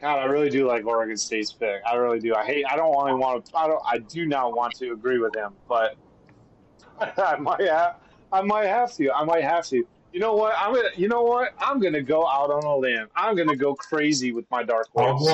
God, 0.00 0.20
I 0.20 0.24
really 0.24 0.48
do 0.48 0.66
like 0.66 0.86
Oregon 0.86 1.18
State's 1.18 1.52
pick. 1.52 1.82
I 1.84 1.96
really 1.96 2.18
do. 2.18 2.34
I 2.34 2.46
hate. 2.46 2.64
I 2.66 2.76
don't 2.76 2.96
only 2.96 3.12
want 3.12 3.44
to. 3.44 3.58
I 3.58 3.66
don't. 3.66 3.82
I 3.84 3.98
do 3.98 4.24
not 4.24 4.56
want 4.56 4.74
to 4.76 4.92
agree 4.92 5.18
with 5.18 5.36
him, 5.36 5.52
but 5.68 5.96
I 6.98 7.36
might 7.36 7.60
have. 7.60 7.96
I 8.32 8.40
might 8.40 8.68
have 8.68 8.94
to. 8.94 9.12
I 9.12 9.24
might 9.24 9.44
have 9.44 9.66
to. 9.66 9.86
You 10.12 10.20
know 10.20 10.34
what? 10.34 10.54
I'm 10.58 10.74
gonna. 10.74 10.88
You 10.96 11.08
know 11.08 11.22
what? 11.22 11.52
I'm 11.58 11.80
gonna 11.80 12.02
go 12.02 12.26
out 12.26 12.50
on 12.50 12.64
a 12.64 12.76
limb. 12.76 13.08
I'm 13.14 13.36
gonna 13.36 13.56
go 13.56 13.74
crazy 13.74 14.32
with 14.32 14.50
my 14.50 14.62
dark 14.62 14.88
Oh 14.96 15.14
horse. 15.14 15.32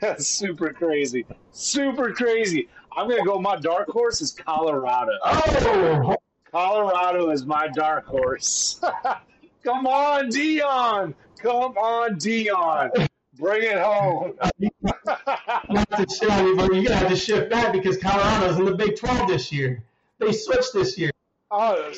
boy, 0.00 0.14
Super 0.18 0.72
crazy. 0.72 1.24
Super 1.52 2.12
crazy. 2.12 2.68
I'm 2.96 3.08
gonna 3.08 3.24
go. 3.24 3.38
My 3.38 3.56
dark 3.56 3.88
horse 3.88 4.20
is 4.20 4.32
Colorado. 4.32 5.12
oh, 5.24 6.16
Colorado 6.50 7.30
is 7.30 7.46
my 7.46 7.68
dark 7.68 8.06
horse. 8.06 8.80
Come 9.64 9.86
on, 9.86 10.28
Deion. 10.30 11.14
Come 11.38 11.76
on, 11.76 12.16
Deion. 12.16 13.08
Bring 13.34 13.62
it 13.64 13.78
home. 13.78 14.34
not 15.68 15.90
to 15.90 16.06
shit 16.08 16.30
on 16.30 16.46
you, 16.46 16.56
but 16.56 16.72
you're 16.74 16.84
gonna 16.84 16.96
have 16.96 17.08
to 17.08 17.16
shift 17.16 17.50
back 17.50 17.72
because 17.72 17.98
Colorado's 17.98 18.58
in 18.58 18.64
the 18.64 18.74
Big 18.74 18.96
12 18.96 19.28
this 19.28 19.52
year. 19.52 19.82
They 20.18 20.32
switched 20.32 20.72
this 20.72 20.96
year. 20.96 21.10
oh, 21.50 21.92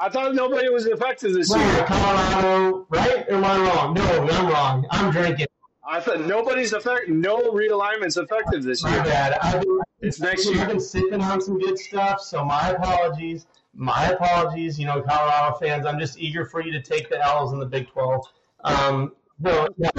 I 0.00 0.08
thought 0.08 0.34
nobody 0.34 0.68
was 0.68 0.86
affected 0.86 1.34
this 1.34 1.52
Right, 1.52 1.74
year. 1.74 1.84
Colorado, 1.86 2.86
right? 2.88 3.28
Or 3.28 3.34
am 3.34 3.44
I 3.44 3.58
wrong? 3.58 3.94
No, 3.94 4.02
I'm 4.28 4.46
wrong. 4.48 4.86
I'm 4.90 5.10
drinking. 5.10 5.46
I 5.86 6.00
thought 6.00 6.20
nobody's 6.20 6.72
affected. 6.72 7.14
No 7.14 7.50
realignment's 7.52 8.16
effective 8.16 8.62
this 8.62 8.82
My 8.84 8.94
year. 8.94 9.02
bad. 9.04 9.32
I've 9.40 9.62
been, 9.62 9.80
It's 10.00 10.20
next 10.20 10.46
I've 10.48 10.68
been 10.68 10.80
sipping 10.80 11.20
on 11.20 11.40
some 11.40 11.58
good 11.58 11.78
stuff, 11.78 12.20
so 12.20 12.44
my 12.44 12.70
apologies. 12.70 13.46
My 13.74 14.06
apologies, 14.10 14.78
you 14.78 14.86
know, 14.86 15.00
Colorado 15.02 15.56
fans. 15.56 15.86
I'm 15.86 15.98
just 15.98 16.18
eager 16.18 16.44
for 16.44 16.62
you 16.62 16.70
to 16.72 16.82
take 16.82 17.08
the 17.08 17.20
L's 17.24 17.52
in 17.52 17.58
the 17.58 17.66
Big 17.66 17.88
12. 17.90 18.24
Um, 18.64 19.12
no, 19.40 19.68
yeah, 19.76 19.90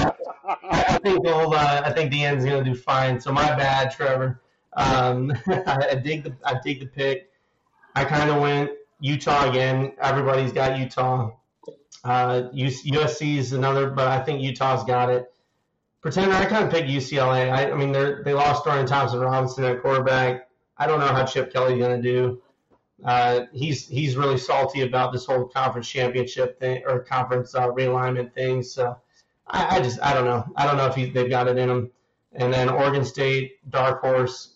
I, 0.45 0.99
think 1.01 1.23
they'll, 1.23 1.53
uh, 1.53 1.81
I 1.85 1.91
think 1.91 2.11
the 2.11 2.23
end's 2.25 2.43
gonna 2.43 2.63
do 2.63 2.75
fine. 2.75 3.19
So 3.21 3.31
my 3.31 3.47
bad, 3.55 3.91
Trevor. 3.91 4.41
Um, 4.73 5.31
I, 5.47 5.87
I 5.91 5.95
dig 5.95 6.23
the 6.23 6.35
I 6.45 6.59
dig 6.63 6.81
the 6.81 6.87
pick. 6.87 7.31
I 7.95 8.03
kind 8.05 8.29
of 8.29 8.41
went 8.41 8.71
Utah 8.99 9.49
again. 9.49 9.93
Everybody's 10.01 10.51
got 10.51 10.77
Utah. 10.77 11.31
Uh, 12.03 12.43
USC 12.53 13.37
is 13.37 13.53
another, 13.53 13.89
but 13.89 14.07
I 14.07 14.21
think 14.21 14.41
Utah's 14.41 14.83
got 14.83 15.09
it. 15.09 15.33
Pretender, 16.01 16.33
I 16.33 16.45
kind 16.45 16.63
of 16.63 16.71
picked 16.71 16.87
UCLA. 16.87 17.51
I, 17.51 17.71
I 17.71 17.75
mean, 17.75 17.91
they 17.91 18.13
they 18.23 18.33
lost 18.33 18.63
Dorian 18.63 18.85
Thompson 18.85 19.19
Robinson 19.19 19.65
at 19.65 19.81
quarterback. 19.81 20.47
I 20.77 20.87
don't 20.87 20.99
know 20.99 21.07
how 21.07 21.25
Chip 21.25 21.51
Kelly's 21.51 21.77
going 21.77 22.01
to 22.01 22.11
do. 22.11 22.41
Uh, 23.03 23.41
he's 23.53 23.87
he's 23.87 24.15
really 24.15 24.37
salty 24.37 24.81
about 24.81 25.11
this 25.11 25.25
whole 25.25 25.45
conference 25.45 25.89
championship 25.89 26.59
thing 26.59 26.83
or 26.85 26.99
conference 26.99 27.53
uh, 27.53 27.67
realignment 27.69 28.33
thing. 28.33 28.63
So 28.63 28.97
I, 29.47 29.77
I 29.77 29.81
just 29.81 30.01
I 30.01 30.13
don't 30.13 30.25
know. 30.25 30.45
I 30.55 30.65
don't 30.65 30.77
know 30.77 30.85
if 30.85 30.95
he, 30.95 31.09
they've 31.09 31.29
got 31.29 31.47
it 31.47 31.57
in 31.57 31.67
them. 31.67 31.91
And 32.33 32.53
then 32.53 32.69
Oregon 32.69 33.03
State, 33.03 33.57
dark 33.69 34.01
horse, 34.01 34.55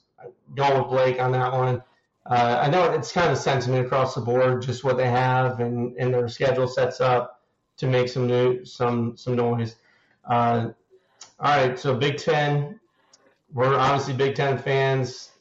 going 0.55 0.77
with 0.77 0.89
Blake 0.89 1.19
on 1.19 1.31
that 1.31 1.51
one. 1.51 1.81
Uh, 2.25 2.59
I 2.61 2.69
know 2.69 2.91
it's 2.91 3.11
kind 3.11 3.31
of 3.31 3.37
sentiment 3.37 3.85
across 3.85 4.15
the 4.15 4.21
board, 4.21 4.61
just 4.61 4.83
what 4.83 4.95
they 4.97 5.09
have 5.09 5.59
and, 5.59 5.95
and 5.97 6.13
their 6.13 6.27
schedule 6.29 6.67
sets 6.67 7.01
up 7.01 7.41
to 7.77 7.87
make 7.87 8.07
some 8.07 8.27
new 8.27 8.63
some 8.63 9.17
some 9.17 9.35
noise. 9.35 9.75
Uh, 10.29 10.69
all 11.39 11.57
right, 11.57 11.77
so 11.77 11.95
Big 11.95 12.17
Ten. 12.17 12.79
We're 13.51 13.75
obviously 13.75 14.13
Big 14.13 14.35
Ten 14.35 14.57
fans. 14.57 15.31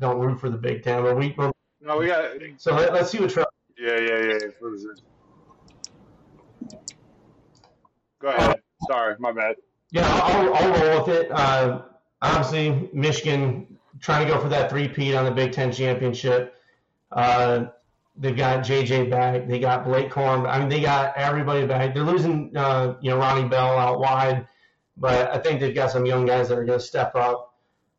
Don't 0.00 0.18
root 0.18 0.38
for 0.38 0.50
the 0.50 0.58
Big 0.58 0.82
Ten, 0.82 1.02
but 1.02 1.16
we. 1.16 1.34
We're, 1.36 1.50
No, 1.80 1.96
we 1.96 2.06
got. 2.06 2.32
so 2.58 2.74
let, 2.74 2.92
let's 2.92 3.10
see 3.10 3.18
what 3.20 3.30
Trevor. 3.30 3.48
Yeah, 3.78 3.98
yeah, 3.98 4.22
yeah. 4.22 4.38
What 4.60 4.74
is 4.74 4.84
it? 4.84 5.00
Go 8.20 8.28
ahead. 8.28 8.60
Sorry, 8.86 9.16
my 9.18 9.32
bad. 9.32 9.56
Yeah, 9.90 10.06
I'll, 10.06 10.54
I'll 10.54 10.80
roll 10.80 11.06
with 11.06 11.16
it. 11.16 11.30
Uh, 11.30 11.82
obviously, 12.20 12.90
Michigan 12.92 13.77
trying 14.00 14.26
to 14.26 14.32
go 14.32 14.40
for 14.40 14.48
that 14.48 14.70
three-peat 14.70 15.14
on 15.14 15.24
the 15.24 15.30
Big 15.30 15.52
Ten 15.52 15.72
championship. 15.72 16.56
Uh, 17.10 17.66
they've 18.16 18.36
got 18.36 18.64
JJ 18.64 19.10
back. 19.10 19.48
They 19.48 19.58
got 19.58 19.84
Blake 19.84 20.10
Corum. 20.10 20.48
I 20.48 20.58
mean, 20.58 20.68
they 20.68 20.80
got 20.80 21.16
everybody 21.16 21.66
back. 21.66 21.94
They're 21.94 22.04
losing, 22.04 22.56
uh, 22.56 22.96
you 23.00 23.10
know, 23.10 23.18
Ronnie 23.18 23.48
Bell 23.48 23.78
out 23.78 24.00
wide, 24.00 24.46
but 24.96 25.30
I 25.34 25.38
think 25.38 25.60
they've 25.60 25.74
got 25.74 25.90
some 25.90 26.06
young 26.06 26.26
guys 26.26 26.48
that 26.48 26.58
are 26.58 26.64
going 26.64 26.78
to 26.78 26.84
step 26.84 27.14
up. 27.14 27.54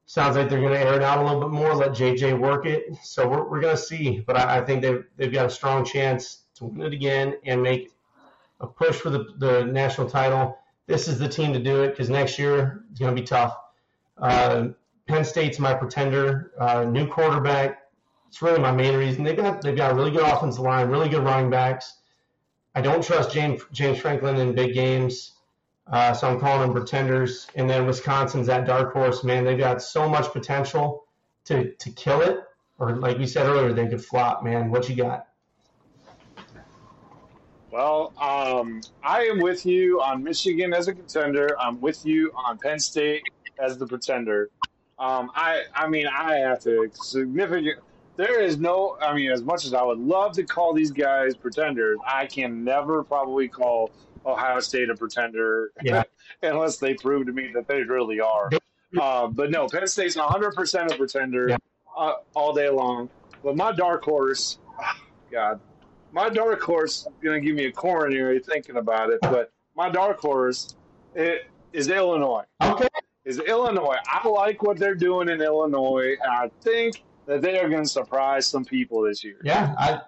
Sounds 0.06 0.36
like 0.36 0.50
they're 0.50 0.62
going 0.62 0.74
to 0.74 0.80
air 0.80 0.96
it 0.96 1.04
out 1.04 1.20
a 1.20 1.24
little 1.24 1.40
bit 1.40 1.52
more, 1.52 1.76
let 1.76 1.92
JJ 1.92 2.40
work 2.40 2.66
it. 2.66 2.96
So 3.04 3.28
we're, 3.28 3.48
we're 3.48 3.62
going 3.62 3.76
to 3.76 3.82
see. 3.82 4.20
But 4.20 4.38
I, 4.38 4.58
I 4.58 4.66
think 4.66 4.82
they've, 4.82 5.04
they've 5.18 5.32
got 5.32 5.46
a 5.46 5.50
strong 5.50 5.86
chance 5.86 6.44
to 6.56 6.66
win 6.66 6.82
it 6.82 6.94
again 6.94 7.36
and 7.46 7.62
make 7.62 7.92
a 8.60 8.68
push 8.68 8.96
for 8.96 9.10
the, 9.10 9.26
the 9.38 9.64
national 9.66 10.10
title 10.10 10.58
this 10.90 11.08
is 11.08 11.20
the 11.20 11.30
team 11.30 11.54
to 11.54 11.60
do 11.60 11.84
it 11.84 11.90
because 11.92 12.10
next 12.10 12.40
year 12.40 12.84
it's 12.90 13.00
going 13.00 13.16
to 13.16 13.22
be 13.22 13.26
tough. 13.26 13.56
Uh, 14.18 14.70
Penn 15.10 15.26
State's 15.26 15.58
my 15.58 15.74
pretender. 15.74 16.52
Uh, 16.60 16.84
new 16.84 17.08
quarterback. 17.08 17.90
It's 18.28 18.44
really 18.44 18.60
my 18.60 18.72
main 18.72 18.96
reason. 18.96 19.24
They've 19.24 19.36
got 19.36 19.64
they've 19.64 19.76
got 19.76 19.92
a 19.92 19.96
really 19.96 20.12
good 20.12 20.22
offensive 20.22 20.62
line, 20.62 20.88
really 20.88 21.10
good 21.10 21.24
running 21.24 21.50
backs. 21.50 21.96
I 22.76 22.82
don't 22.82 23.04
trust 23.04 23.32
James 23.32 23.64
James 23.72 23.98
Franklin 23.98 24.36
in 24.36 24.54
big 24.54 24.76
games, 24.76 25.32
uh, 25.92 26.14
so 26.14 26.30
I'm 26.30 26.40
calling 26.40 26.62
them 26.62 26.74
pretenders. 26.74 27.48
And 27.56 27.68
then 27.68 27.88
Wisconsin's 27.88 28.46
that 28.46 28.68
dark 28.68 28.94
horse. 28.94 29.24
Man, 29.24 29.46
they've 29.46 29.58
got 29.58 29.82
so 29.82 30.08
much 30.08 30.32
potential 30.32 31.06
to 31.46 31.74
to 31.74 31.90
kill 31.90 32.22
it, 32.22 32.42
or 32.78 32.98
like 32.98 33.18
we 33.18 33.26
said 33.26 33.48
earlier, 33.48 33.74
they 33.74 33.88
could 33.88 34.06
flop. 34.06 34.44
Man, 34.44 34.70
what 34.70 34.88
you 34.88 34.96
got? 34.96 35.26
Well, 37.72 38.14
um, 38.22 38.82
I 39.04 39.24
am 39.24 39.40
with 39.40 39.66
you 39.66 40.02
on 40.02 40.24
Michigan 40.24 40.72
as 40.72 40.88
a 40.88 40.94
contender. 40.94 41.56
I'm 41.60 41.82
with 41.82 42.06
you 42.06 42.32
on 42.36 42.60
Penn 42.60 42.80
State 42.80 43.24
as 43.60 43.76
the 43.80 43.88
pretender. 43.88 44.52
Um, 45.00 45.32
I, 45.34 45.62
I 45.74 45.88
mean, 45.88 46.08
I 46.08 46.36
have 46.36 46.60
to 46.64 46.90
significant. 46.94 47.80
There 48.18 48.42
is 48.42 48.58
no. 48.58 48.98
I 49.02 49.14
mean, 49.14 49.32
as 49.32 49.42
much 49.42 49.66
as 49.66 49.74
I 49.74 49.82
would 49.82 50.00
love 50.00 50.34
to 50.34 50.44
call 50.44 50.74
these 50.74 50.92
guys 50.92 51.36
pretenders, 51.38 51.98
I 52.06 52.26
can 52.26 52.66
never 52.66 53.04
probably 53.04 53.48
call 53.48 53.92
Ohio 54.26 54.60
State 54.60 54.90
a 54.90 54.96
pretender 54.96 55.72
Yeah. 55.84 56.04
unless 56.44 56.78
they 56.78 56.96
prove 56.96 57.28
to 57.28 57.32
me 57.32 57.52
that 57.54 57.68
they 57.68 57.82
really 57.84 58.20
are. 58.20 58.50
Uh, 59.00 59.28
but 59.28 59.52
no, 59.52 59.68
Penn 59.70 59.88
State's 59.88 60.18
100% 60.18 60.92
a 60.92 60.98
pretender 60.98 61.50
Yeah. 61.50 61.58
uh, 61.98 62.14
all 62.34 62.54
day 62.54 62.70
long. 62.70 63.10
But 63.42 63.56
my 63.56 63.72
dark 63.72 64.04
horse, 64.04 64.60
ah, 64.78 64.98
God, 65.32 65.62
my 66.12 66.28
dark 66.28 66.62
horse 66.62 67.06
is 67.08 67.14
going 67.24 67.40
to 67.42 67.48
give 67.48 67.56
me 67.56 67.66
a 67.66 67.72
coronary 67.72 68.40
thinking 68.40 68.76
about 68.76 69.12
it. 69.12 69.20
But 69.22 69.54
my 69.78 69.90
dark 69.90 70.20
horse 70.20 70.76
it, 71.16 71.46
is 71.72 71.88
Illinois. 71.88 72.44
Okay. 72.62 72.88
Is 73.30 73.38
Illinois. 73.38 73.98
I 74.08 74.28
like 74.28 74.64
what 74.64 74.80
they're 74.80 74.96
doing 74.96 75.30
in 75.30 75.40
Illinois. 75.40 76.16
I 76.28 76.50
think 76.62 77.04
that 77.28 77.44
they 77.44 77.60
are 77.60 77.70
going 77.70 77.84
to 77.84 77.90
surprise 77.90 78.48
some 78.48 78.66
people 78.66 79.04
this 79.04 79.24
year. 79.24 79.38
Yeah, 79.44 79.76
I 79.78 80.02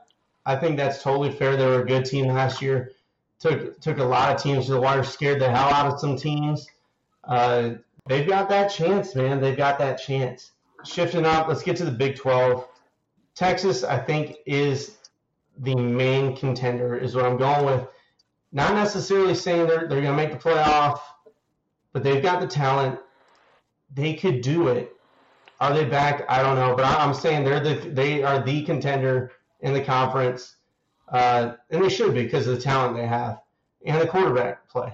I 0.48 0.56
think 0.56 0.76
that's 0.76 1.04
totally 1.04 1.32
fair. 1.32 1.56
They 1.56 1.68
were 1.68 1.84
a 1.84 1.86
good 1.86 2.04
team 2.04 2.26
last 2.34 2.64
year. 2.64 2.94
Took 3.40 3.80
took 3.80 4.00
a 4.00 4.04
lot 4.04 4.36
of 4.36 4.42
teams 4.42 4.66
to 4.66 4.72
the 4.72 4.82
wire, 4.82 5.04
scared 5.04 5.40
the 5.40 5.52
hell 5.52 5.70
out 5.70 5.86
of 5.86 6.00
some 6.00 6.18
teams. 6.18 6.66
Uh, 7.24 7.76
they've 8.08 8.28
got 8.28 8.50
that 8.50 8.70
chance, 8.70 9.14
man. 9.14 9.40
They've 9.40 9.56
got 9.56 9.78
that 9.78 10.02
chance. 10.02 10.54
Shifting 10.84 11.24
up, 11.24 11.48
let's 11.48 11.62
get 11.62 11.78
to 11.78 11.86
the 11.86 11.92
Big 11.92 12.16
12. 12.16 12.68
Texas, 13.36 13.84
I 13.84 14.00
think, 14.00 14.38
is 14.48 14.98
the 15.60 15.76
main 15.76 16.36
contender, 16.36 16.98
is 16.98 17.14
what 17.14 17.26
I'm 17.26 17.38
going 17.38 17.68
with. 17.68 17.88
Not 18.52 18.74
necessarily 18.74 19.36
saying 19.36 19.68
they're, 19.68 19.88
they're 19.88 20.02
going 20.02 20.06
to 20.06 20.14
make 20.14 20.32
the 20.32 20.50
playoff, 20.50 21.00
but 21.94 22.02
they've 22.02 22.24
got 22.24 22.42
the 22.42 22.48
talent. 22.48 23.00
They 23.94 24.14
could 24.14 24.42
do 24.42 24.70
it. 24.70 24.96
Are 25.60 25.74
they 25.74 25.86
back? 25.86 26.24
I 26.28 26.42
don't 26.42 26.56
know, 26.56 26.76
but 26.76 26.86
I- 26.86 27.04
I'm 27.04 27.14
saying 27.14 27.44
they're 27.44 27.60
the 27.60 27.76
they 27.90 28.24
are 28.24 28.42
the 28.42 28.64
contender 28.64 29.32
in 29.60 29.74
the 29.74 29.82
conference, 29.82 30.56
uh, 31.10 31.54
and 31.70 31.84
they 31.84 31.90
should 31.90 32.14
be 32.14 32.24
because 32.24 32.48
of 32.48 32.56
the 32.56 32.62
talent 32.62 32.96
they 32.96 33.06
have 33.06 33.40
and 33.86 34.02
the 34.02 34.08
quarterback 34.08 34.68
play. 34.70 34.94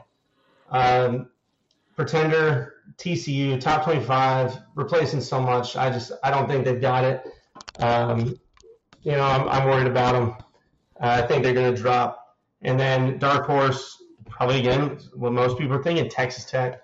Um, 0.70 1.30
pretender, 1.96 2.76
TCU 2.98 3.60
top 3.60 3.84
25, 3.84 4.58
replacing 4.76 5.22
so 5.22 5.40
much. 5.40 5.76
I 5.76 5.90
just 5.90 6.12
I 6.24 6.32
don't 6.32 6.48
think 6.48 6.66
they've 6.66 6.82
got 6.82 7.04
it. 7.04 7.26
Um, 7.80 8.40
you 9.04 9.14
know, 9.14 9.24
I'm, 9.24 9.48
I'm 9.48 9.66
worried 9.66 9.88
about 9.88 10.14
them. 10.14 10.36
Uh, 11.00 11.22
I 11.24 11.28
think 11.28 11.44
they're 11.44 11.54
going 11.54 11.74
to 11.74 11.82
drop. 11.82 12.36
And 12.62 12.80
then 12.80 13.20
dark 13.20 13.46
horse, 13.46 14.04
probably 14.30 14.60
again, 14.60 15.00
what 15.14 15.32
most 15.32 15.58
people 15.58 15.76
are 15.76 15.84
thinking, 15.84 16.10
Texas 16.10 16.46
Tech. 16.46 16.82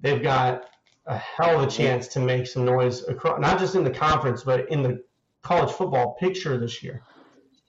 They've 0.00 0.22
got 0.22 0.64
a 1.06 1.16
hell 1.16 1.60
of 1.60 1.68
a 1.68 1.70
chance 1.70 2.08
to 2.08 2.20
make 2.20 2.46
some 2.46 2.64
noise 2.64 3.06
across, 3.08 3.40
not 3.40 3.58
just 3.58 3.74
in 3.74 3.84
the 3.84 3.90
conference, 3.90 4.42
but 4.42 4.70
in 4.70 4.82
the 4.82 5.02
college 5.42 5.72
football 5.72 6.14
picture 6.20 6.56
this 6.58 6.82
year. 6.82 7.02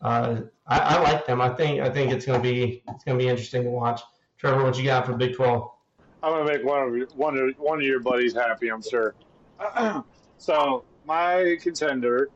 Uh, 0.02 0.42
I, 0.68 0.80
I 0.80 1.02
like 1.02 1.26
them. 1.26 1.42
I 1.42 1.50
think 1.50 1.82
I 1.82 1.90
think 1.90 2.12
it's 2.12 2.26
going 2.26 2.42
to 2.42 2.44
be 2.44 2.84
it's 2.88 3.04
going 3.04 3.18
to 3.18 3.24
be 3.24 3.30
interesting 3.30 3.64
to 3.64 3.70
watch. 3.70 4.02
Trevor, 4.38 4.64
what 4.64 4.78
you 4.78 4.84
got 4.84 5.06
for 5.06 5.14
Big 5.14 5.36
12? 5.36 5.70
I'm 6.22 6.32
gonna 6.32 6.46
make 6.46 6.64
one 6.64 6.82
of 6.82 6.96
your, 6.96 7.08
one 7.16 7.38
of 7.38 7.54
one 7.58 7.80
of 7.80 7.86
your 7.86 8.00
buddies 8.00 8.34
happy. 8.34 8.70
I'm 8.70 8.82
sure. 8.82 9.14
so 10.38 10.86
my 11.06 11.58
contender 11.62 12.30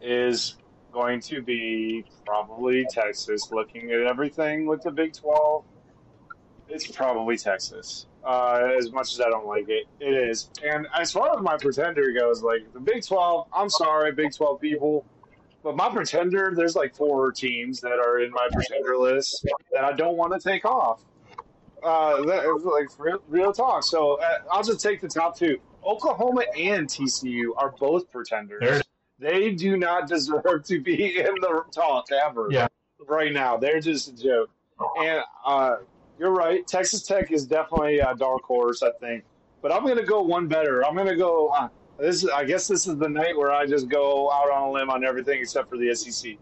is 0.00 0.56
going 0.92 1.20
to 1.20 1.42
be 1.42 2.06
probably 2.24 2.86
Texas. 2.90 3.50
Looking 3.50 3.90
at 3.90 4.00
everything 4.00 4.66
with 4.66 4.82
the 4.82 4.90
Big 4.90 5.12
12, 5.12 5.64
it's 6.68 6.86
probably 6.86 7.36
Texas. 7.36 8.06
Uh, 8.24 8.70
as 8.78 8.90
much 8.90 9.12
as 9.12 9.20
I 9.20 9.28
don't 9.28 9.46
like 9.46 9.68
it, 9.68 9.86
it 10.00 10.14
is. 10.14 10.48
And 10.64 10.86
as 10.98 11.12
far 11.12 11.36
as 11.36 11.42
my 11.42 11.56
pretender 11.58 12.10
goes, 12.12 12.42
like 12.42 12.72
the 12.72 12.80
Big 12.80 13.04
12, 13.04 13.48
I'm 13.54 13.68
sorry, 13.68 14.12
Big 14.12 14.34
12 14.34 14.60
people, 14.60 15.04
but 15.62 15.76
my 15.76 15.90
pretender, 15.90 16.52
there's 16.56 16.74
like 16.74 16.94
four 16.94 17.32
teams 17.32 17.80
that 17.82 17.92
are 17.92 18.20
in 18.20 18.30
my 18.30 18.48
pretender 18.52 18.96
list 18.96 19.46
that 19.72 19.84
I 19.84 19.92
don't 19.92 20.16
want 20.16 20.32
to 20.32 20.38
take 20.40 20.64
off. 20.64 21.02
Uh, 21.82 22.24
that, 22.24 22.46
like 22.64 22.88
real, 22.98 23.18
real 23.28 23.52
talk. 23.52 23.82
So 23.84 24.14
uh, 24.20 24.38
I'll 24.50 24.62
just 24.62 24.80
take 24.80 25.02
the 25.02 25.08
top 25.08 25.36
two. 25.38 25.58
Oklahoma 25.84 26.44
and 26.58 26.88
TCU 26.88 27.48
are 27.58 27.72
both 27.78 28.10
pretenders. 28.10 28.60
There- 28.62 28.82
They 29.18 29.52
do 29.52 29.76
not 29.76 30.08
deserve 30.08 30.64
to 30.64 30.80
be 30.80 31.18
in 31.18 31.34
the 31.40 31.62
talk 31.72 32.06
ever. 32.10 32.48
Yeah. 32.50 32.68
Right 33.06 33.32
now, 33.34 33.58
they're 33.58 33.80
just 33.80 34.08
a 34.08 34.16
joke. 34.16 34.48
And 34.98 35.22
uh, 35.44 35.76
you're 36.18 36.32
right. 36.32 36.66
Texas 36.66 37.02
Tech 37.02 37.32
is 37.32 37.46
definitely 37.46 37.98
a 37.98 38.14
dark 38.14 38.42
horse, 38.42 38.82
I 38.82 38.90
think. 39.00 39.24
But 39.62 39.72
I'm 39.72 39.84
going 39.84 39.96
to 39.96 40.04
go 40.04 40.22
one 40.22 40.46
better. 40.46 40.84
I'm 40.84 40.94
going 40.94 41.08
to 41.08 41.16
go. 41.16 41.48
Uh, 41.48 41.68
this. 41.98 42.26
I 42.28 42.44
guess 42.44 42.68
this 42.68 42.86
is 42.86 42.96
the 42.96 43.08
night 43.08 43.36
where 43.36 43.50
I 43.50 43.66
just 43.66 43.88
go 43.88 44.30
out 44.30 44.50
on 44.50 44.62
a 44.62 44.70
limb 44.70 44.90
on 44.90 45.04
everything 45.04 45.40
except 45.40 45.70
for 45.70 45.78
the 45.78 45.94
SEC. 45.94 46.36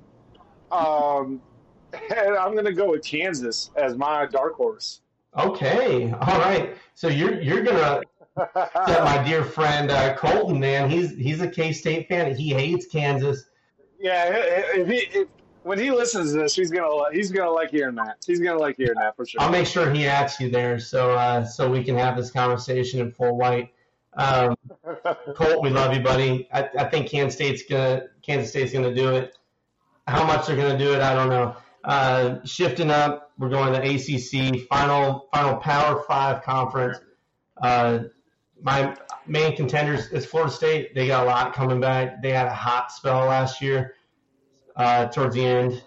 Um, 0.70 1.40
and 1.92 2.36
I'm 2.36 2.52
going 2.52 2.64
to 2.64 2.72
go 2.72 2.90
with 2.90 3.04
Kansas 3.04 3.70
as 3.76 3.96
my 3.96 4.26
dark 4.26 4.54
horse. 4.54 5.00
Okay, 5.38 6.12
all 6.12 6.38
right. 6.38 6.76
So 6.94 7.08
you're 7.08 7.40
you're 7.40 7.62
gonna 7.62 8.02
set 8.54 9.02
my 9.02 9.22
dear 9.24 9.42
friend 9.42 9.90
uh, 9.90 10.14
Colton, 10.14 10.60
man. 10.60 10.90
He's 10.90 11.16
he's 11.16 11.40
a 11.40 11.48
K 11.48 11.72
State 11.72 12.08
fan. 12.08 12.34
He 12.36 12.50
hates 12.50 12.86
Kansas. 12.86 13.46
yeah, 13.98 14.26
if 14.28 14.88
he, 14.88 15.18
if, 15.18 15.28
when 15.62 15.78
he 15.78 15.90
listens 15.90 16.32
to 16.32 16.38
this, 16.38 16.54
he's 16.54 16.70
gonna 16.70 16.88
he's 17.12 17.30
gonna 17.30 17.50
like 17.50 17.70
hearing 17.70 17.94
that. 17.96 18.18
He's 18.26 18.40
gonna 18.40 18.58
like 18.58 18.76
hearing 18.76 18.98
that 18.98 19.16
for 19.16 19.26
sure. 19.26 19.40
I'll 19.40 19.50
make 19.50 19.66
sure 19.66 19.90
he 19.92 20.06
asks 20.06 20.40
you 20.40 20.50
there, 20.50 20.78
so 20.78 21.12
uh, 21.12 21.44
so 21.44 21.70
we 21.70 21.84
can 21.84 21.96
have 21.96 22.16
this 22.16 22.30
conversation 22.30 23.00
in 23.00 23.12
full 23.12 23.36
white. 23.36 23.72
Um, 24.14 24.56
Colt, 25.34 25.62
we 25.62 25.70
love 25.70 25.94
you, 25.94 26.02
buddy. 26.02 26.48
I, 26.52 26.68
I 26.78 26.84
think 26.84 27.08
Kansas 27.08 27.34
State's 27.34 27.62
gonna 27.68 28.06
Kansas 28.22 28.50
State's 28.50 28.72
gonna 28.72 28.94
do 28.94 29.14
it. 29.14 29.36
How 30.06 30.24
much 30.26 30.46
they're 30.46 30.56
gonna 30.56 30.78
do 30.78 30.94
it, 30.94 31.00
I 31.00 31.14
don't 31.14 31.28
know. 31.28 31.56
Uh, 31.84 32.44
shifting 32.44 32.90
up, 32.90 33.32
we're 33.38 33.48
going 33.48 33.72
to 33.72 33.80
ACC 33.80 34.68
final 34.68 35.28
final 35.32 35.56
Power 35.56 36.04
Five 36.06 36.42
conference. 36.42 36.98
Uh, 37.60 38.04
my 38.60 38.96
main 39.26 39.56
contenders 39.56 40.08
is 40.08 40.24
Florida 40.24 40.52
State. 40.52 40.94
They 40.94 41.08
got 41.08 41.24
a 41.24 41.26
lot 41.26 41.52
coming 41.52 41.80
back. 41.80 42.22
They 42.22 42.30
had 42.30 42.46
a 42.46 42.54
hot 42.54 42.92
spell 42.92 43.26
last 43.26 43.60
year 43.60 43.94
uh, 44.76 45.06
towards 45.06 45.34
the 45.34 45.44
end. 45.44 45.82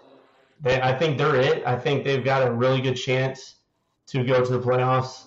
They, 0.60 0.80
I 0.80 0.96
think 0.96 1.18
they're 1.18 1.36
it. 1.36 1.66
I 1.66 1.78
think 1.78 2.04
they've 2.04 2.24
got 2.24 2.46
a 2.46 2.50
really 2.50 2.80
good 2.80 2.94
chance 2.94 3.56
to 4.08 4.24
go 4.24 4.44
to 4.44 4.52
the 4.52 4.60
playoffs. 4.60 5.24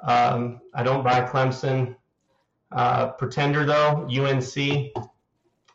Um, 0.00 0.60
I 0.74 0.82
don't 0.82 1.02
buy 1.02 1.22
Clemson. 1.22 1.96
Uh, 2.72 3.08
pretender 3.12 3.64
though, 3.64 4.06
UNC. 4.08 4.56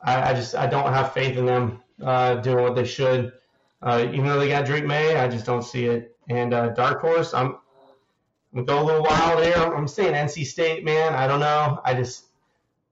I, 0.02 0.32
I 0.32 0.34
just 0.34 0.56
I 0.56 0.68
don't 0.68 0.94
have 0.94 1.14
faith 1.14 1.38
in 1.38 1.46
them 1.46 1.82
uh, 2.02 2.36
doing 2.36 2.64
what 2.64 2.76
they 2.76 2.86
should. 2.86 3.34
Uh, 3.82 4.06
even 4.08 4.26
though 4.26 4.40
they 4.40 4.48
got 4.48 4.66
Drake 4.66 4.86
Maye, 4.86 5.18
I 5.18 5.28
just 5.28 5.46
don't 5.46 5.64
see 5.64 5.86
it. 5.86 6.16
And 6.30 6.54
uh, 6.54 6.70
dark 6.70 7.02
horse, 7.02 7.34
I'm 7.34 7.58
I'm 8.56 8.64
go 8.64 8.82
a 8.82 8.84
little 8.84 9.04
wild 9.04 9.44
here. 9.44 9.56
I'm, 9.58 9.74
I'm 9.74 9.88
saying 9.88 10.14
NC 10.14 10.46
State, 10.46 10.86
man. 10.86 11.14
I 11.14 11.28
don't 11.28 11.42
know. 11.42 11.82
I 11.84 11.94
just 11.94 12.26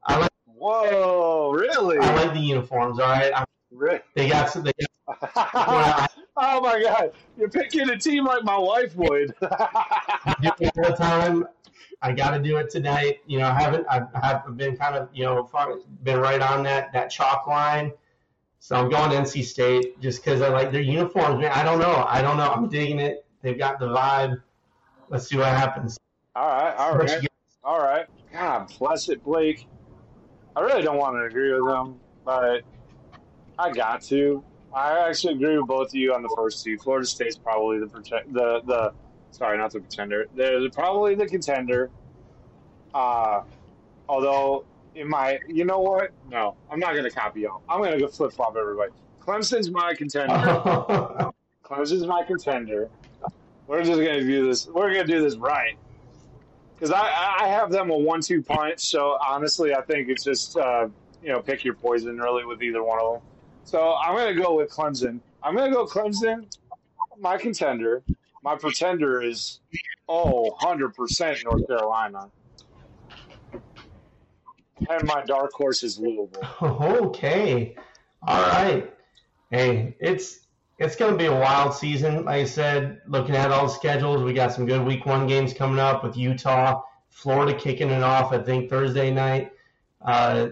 I 0.03 0.17
like 0.17 0.29
Whoa, 0.45 1.51
really? 1.51 1.97
I 1.97 2.15
like 2.15 2.33
the 2.33 2.39
uniforms. 2.39 2.97
All 2.97 3.09
right, 3.09 3.33
I, 3.33 3.43
Re- 3.83 3.99
they 4.15 4.29
got 4.29 4.49
some. 4.49 4.63
They 4.63 4.71
got, 5.05 6.09
oh 6.37 6.61
my 6.61 6.81
god, 6.81 7.11
you're 7.37 7.49
picking 7.49 7.89
a 7.89 7.97
team 7.97 8.25
like 8.25 8.43
my 8.43 8.57
wife 8.57 8.95
would. 8.95 9.35
I 9.41 10.35
do 10.41 10.51
it 10.59 10.71
all 10.77 10.91
the 10.91 10.95
time. 10.95 11.45
I 12.01 12.13
got 12.13 12.31
to 12.31 12.39
do 12.41 12.57
it 12.57 12.69
tonight. 12.69 13.19
You 13.27 13.39
know, 13.39 13.47
I 13.47 13.61
haven't. 13.61 13.85
I 13.89 14.05
have 14.21 14.55
been 14.55 14.77
kind 14.77 14.95
of, 14.95 15.09
you 15.13 15.25
know, 15.25 15.43
far- 15.45 15.79
been 16.03 16.19
right 16.19 16.41
on 16.41 16.63
that 16.63 16.93
that 16.93 17.09
chalk 17.09 17.45
line. 17.47 17.91
So 18.59 18.77
I'm 18.77 18.89
going 18.89 19.11
to 19.11 19.17
NC 19.17 19.43
State 19.43 19.99
just 19.99 20.23
because 20.23 20.41
I 20.41 20.47
like 20.47 20.71
their 20.71 20.81
uniforms. 20.81 21.41
Man, 21.41 21.51
I 21.51 21.63
don't 21.63 21.79
know. 21.79 22.05
I 22.07 22.21
don't 22.21 22.37
know. 22.37 22.49
I'm 22.49 22.69
digging 22.69 22.99
it. 22.99 23.25
They've 23.41 23.57
got 23.57 23.77
the 23.77 23.87
vibe. 23.87 24.41
Let's 25.09 25.27
see 25.27 25.35
what 25.35 25.47
happens. 25.47 25.99
all 26.35 26.47
right, 26.47 26.75
all 26.77 26.97
right, 26.97 27.27
all 27.63 27.79
right. 27.79 28.05
God 28.31 28.71
bless 28.79 29.09
it, 29.09 29.21
Blake. 29.23 29.67
I 30.55 30.61
really 30.61 30.81
don't 30.81 30.97
want 30.97 31.15
to 31.17 31.23
agree 31.23 31.51
with 31.59 31.73
him, 31.73 31.99
but 32.23 32.61
I 33.57 33.71
got 33.71 34.01
to. 34.03 34.43
I 34.73 35.07
actually 35.07 35.35
agree 35.35 35.57
with 35.57 35.67
both 35.67 35.89
of 35.89 35.95
you 35.95 36.13
on 36.13 36.23
the 36.23 36.33
first 36.35 36.63
two. 36.63 36.77
Florida 36.77 37.05
State's 37.05 37.37
probably 37.37 37.79
the 37.79 37.87
the 38.31 38.61
the 38.65 38.93
sorry, 39.31 39.57
not 39.57 39.71
the 39.71 39.79
pretender. 39.79 40.25
They're 40.35 40.69
probably 40.69 41.15
the 41.15 41.27
contender. 41.27 41.89
Uh, 42.93 43.41
although 44.07 44.65
in 44.95 45.09
my, 45.09 45.39
you 45.47 45.65
know 45.65 45.79
what? 45.79 46.11
No, 46.29 46.55
I'm 46.71 46.79
not 46.79 46.95
gonna 46.95 47.09
copy 47.09 47.41
y'all. 47.41 47.61
I'm 47.69 47.81
gonna 47.81 47.99
go 47.99 48.07
flip 48.07 48.33
flop 48.33 48.55
everybody. 48.57 48.91
Clemson's 49.21 49.69
my 49.69 49.93
contender. 49.93 50.33
Clemson's 51.63 52.05
my 52.05 52.23
contender. 52.23 52.89
We're 53.67 53.83
just 53.83 53.99
gonna 53.99 54.21
do 54.21 54.47
this. 54.47 54.67
We're 54.67 54.93
gonna 54.93 55.07
do 55.07 55.21
this 55.21 55.35
right. 55.35 55.77
Because 56.75 56.91
I, 56.91 57.37
I 57.39 57.47
have 57.47 57.71
them 57.71 57.91
a 57.91 57.97
one-two 57.97 58.41
punch. 58.41 58.79
So 58.81 59.17
honestly, 59.25 59.73
I 59.73 59.81
think 59.81 60.09
it's 60.09 60.23
just 60.23 60.57
uh, 60.57 60.87
you 61.21 61.29
know 61.29 61.39
pick 61.41 61.63
your 61.63 61.75
poison 61.75 62.17
really 62.17 62.45
with 62.45 62.61
either 62.61 62.83
one 62.83 62.99
of 62.99 63.13
them. 63.13 63.21
So 63.63 63.93
I'm 63.95 64.15
gonna 64.15 64.35
go 64.35 64.55
with 64.55 64.69
Clemson. 64.69 65.19
I'm 65.41 65.55
gonna 65.55 65.73
go 65.73 65.85
Clemson. 65.85 66.53
My 67.19 67.37
contender. 67.37 68.03
My 68.43 68.55
pretender 68.55 69.21
is 69.21 69.61
oh 70.09 70.51
100 70.59 70.93
percent 70.95 71.39
North 71.45 71.65
Carolina. 71.67 72.29
And 74.89 75.03
my 75.05 75.23
dark 75.25 75.53
horse 75.53 75.83
is 75.83 75.97
Louisville. 75.97 76.43
okay. 76.61 77.75
All 78.27 78.41
right. 78.41 78.93
Hey, 79.49 79.95
it's 79.99 80.39
it's 80.79 80.95
going 80.95 81.11
to 81.11 81.17
be 81.17 81.25
a 81.25 81.33
wild 81.33 81.73
season. 81.73 82.25
Like 82.25 82.41
I 82.41 82.45
said, 82.45 83.01
looking 83.07 83.35
at 83.35 83.51
all 83.51 83.67
the 83.67 83.73
schedules, 83.73 84.23
we 84.23 84.33
got 84.33 84.51
some 84.51 84.65
good 84.65 84.85
Week 84.85 85.05
One 85.05 85.27
games 85.27 85.53
coming 85.53 85.79
up 85.79 86.03
with 86.03 86.17
Utah, 86.17 86.81
Florida 87.09 87.57
kicking 87.57 87.89
it 87.89 88.03
off. 88.03 88.33
I 88.33 88.39
think 88.39 88.69
Thursday 88.69 89.11
night. 89.11 89.51
Uh, 90.01 90.49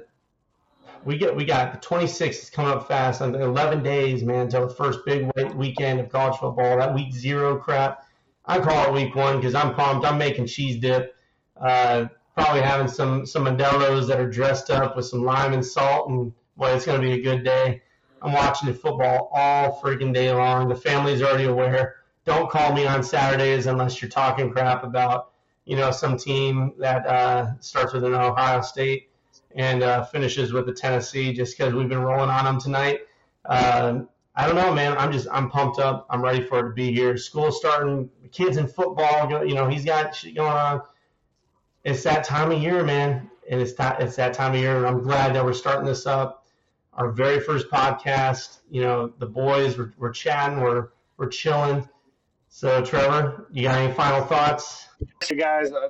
we 1.04 1.18
get 1.18 1.36
we 1.36 1.46
got 1.46 1.74
the 1.74 1.88
26th 1.88 2.30
is 2.30 2.50
coming 2.50 2.72
up 2.72 2.88
fast. 2.88 3.22
And 3.22 3.36
11 3.36 3.84
days, 3.84 4.24
man, 4.24 4.42
until 4.42 4.68
the 4.68 4.74
first 4.74 5.00
big 5.06 5.30
we- 5.36 5.44
weekend 5.46 6.00
of 6.00 6.10
college 6.10 6.38
football. 6.38 6.78
That 6.78 6.94
week 6.94 7.14
zero 7.14 7.58
crap. 7.58 8.06
I 8.46 8.60
call 8.60 8.88
it 8.88 8.94
week 8.94 9.16
one 9.16 9.38
because 9.38 9.56
I'm 9.56 9.74
pumped. 9.74 10.06
I'm 10.06 10.18
making 10.18 10.48
cheese 10.48 10.80
dip. 10.80 11.16
Uh, 11.60 12.06
probably 12.36 12.62
having 12.62 12.88
some 12.88 13.26
some 13.26 13.46
Modelo's 13.46 14.08
that 14.08 14.20
are 14.20 14.30
dressed 14.30 14.70
up 14.70 14.96
with 14.96 15.06
some 15.06 15.24
lime 15.24 15.54
and 15.54 15.66
salt, 15.66 16.10
and 16.10 16.34
boy, 16.58 16.72
it's 16.72 16.86
going 16.86 17.00
to 17.00 17.08
be 17.08 17.14
a 17.14 17.22
good 17.22 17.44
day. 17.44 17.82
I'm 18.22 18.34
watching 18.34 18.68
the 18.68 18.76
football 18.76 19.30
all 19.34 19.80
freaking 19.82 20.14
day 20.14 20.32
long. 20.32 20.70
The 20.70 20.76
family's 20.76 21.22
already 21.22 21.46
aware. 21.46 21.96
Don't 22.26 22.52
call 22.52 22.74
me 22.74 22.86
on 22.86 23.02
Saturdays 23.02 23.66
unless 23.66 24.02
you're 24.02 24.12
talking 24.12 24.52
crap 24.52 24.84
about 24.84 25.32
you 25.66 25.76
know 25.76 25.92
some 25.92 26.18
team 26.18 26.74
that 26.80 27.06
uh, 27.06 27.60
starts 27.60 27.94
with 27.94 28.04
an 28.04 28.14
Ohio 28.14 28.62
State 28.62 29.11
and 29.56 29.84
uh, 29.84 30.04
finishes 30.06 30.54
with 30.54 30.66
the 30.66 30.74
Tennessee, 30.74 31.34
just 31.34 31.58
because 31.58 31.74
we've 31.74 31.90
been 31.90 32.02
rolling 32.02 32.30
on 32.30 32.46
them 32.46 32.60
tonight. 32.60 33.02
Um, 33.46 34.10
I 34.36 34.48
don't 34.48 34.56
know, 34.56 34.74
man. 34.74 34.98
I'm 34.98 35.12
just 35.12 35.28
I'm 35.32 35.50
pumped 35.50 35.80
up. 35.80 36.08
I'm 36.10 36.22
ready 36.22 36.42
for 36.42 36.60
it 36.60 36.70
to 36.70 36.74
be 36.74 36.92
here. 36.94 37.18
School's 37.18 37.58
starting. 37.58 38.10
Kids 38.32 38.56
in 38.56 38.66
football, 38.66 39.46
you 39.46 39.54
know, 39.54 39.68
he's 39.68 39.84
got 39.84 40.16
shit 40.16 40.36
going 40.36 40.54
on 40.54 40.82
it's 41.84 42.04
that 42.04 42.24
time 42.24 42.52
of 42.52 42.62
year, 42.62 42.84
man. 42.84 43.30
And 43.50 43.60
it's 43.60 43.74
that 43.74 44.02
it's 44.02 44.16
that 44.16 44.34
time 44.34 44.54
of 44.54 44.60
year, 44.60 44.78
and 44.78 44.86
I'm 44.86 45.02
glad 45.02 45.36
that 45.36 45.44
we're 45.44 45.54
starting 45.54 45.86
this 45.86 46.06
up. 46.06 46.46
Our 46.94 47.12
very 47.12 47.40
first 47.40 47.70
podcast, 47.70 48.60
you 48.70 48.82
know, 48.82 49.14
the 49.18 49.26
boys 49.26 49.78
we're, 49.78 49.94
we're 49.98 50.12
chatting, 50.12 50.62
we're 50.62 50.90
we're 51.18 51.28
chilling. 51.28 51.88
So, 52.54 52.84
Trevor, 52.84 53.48
you 53.50 53.64
got 53.64 53.78
any 53.78 53.94
final 53.94 54.26
thoughts? 54.26 54.90
Hey 55.24 55.38
guys, 55.38 55.72
uh, 55.72 55.88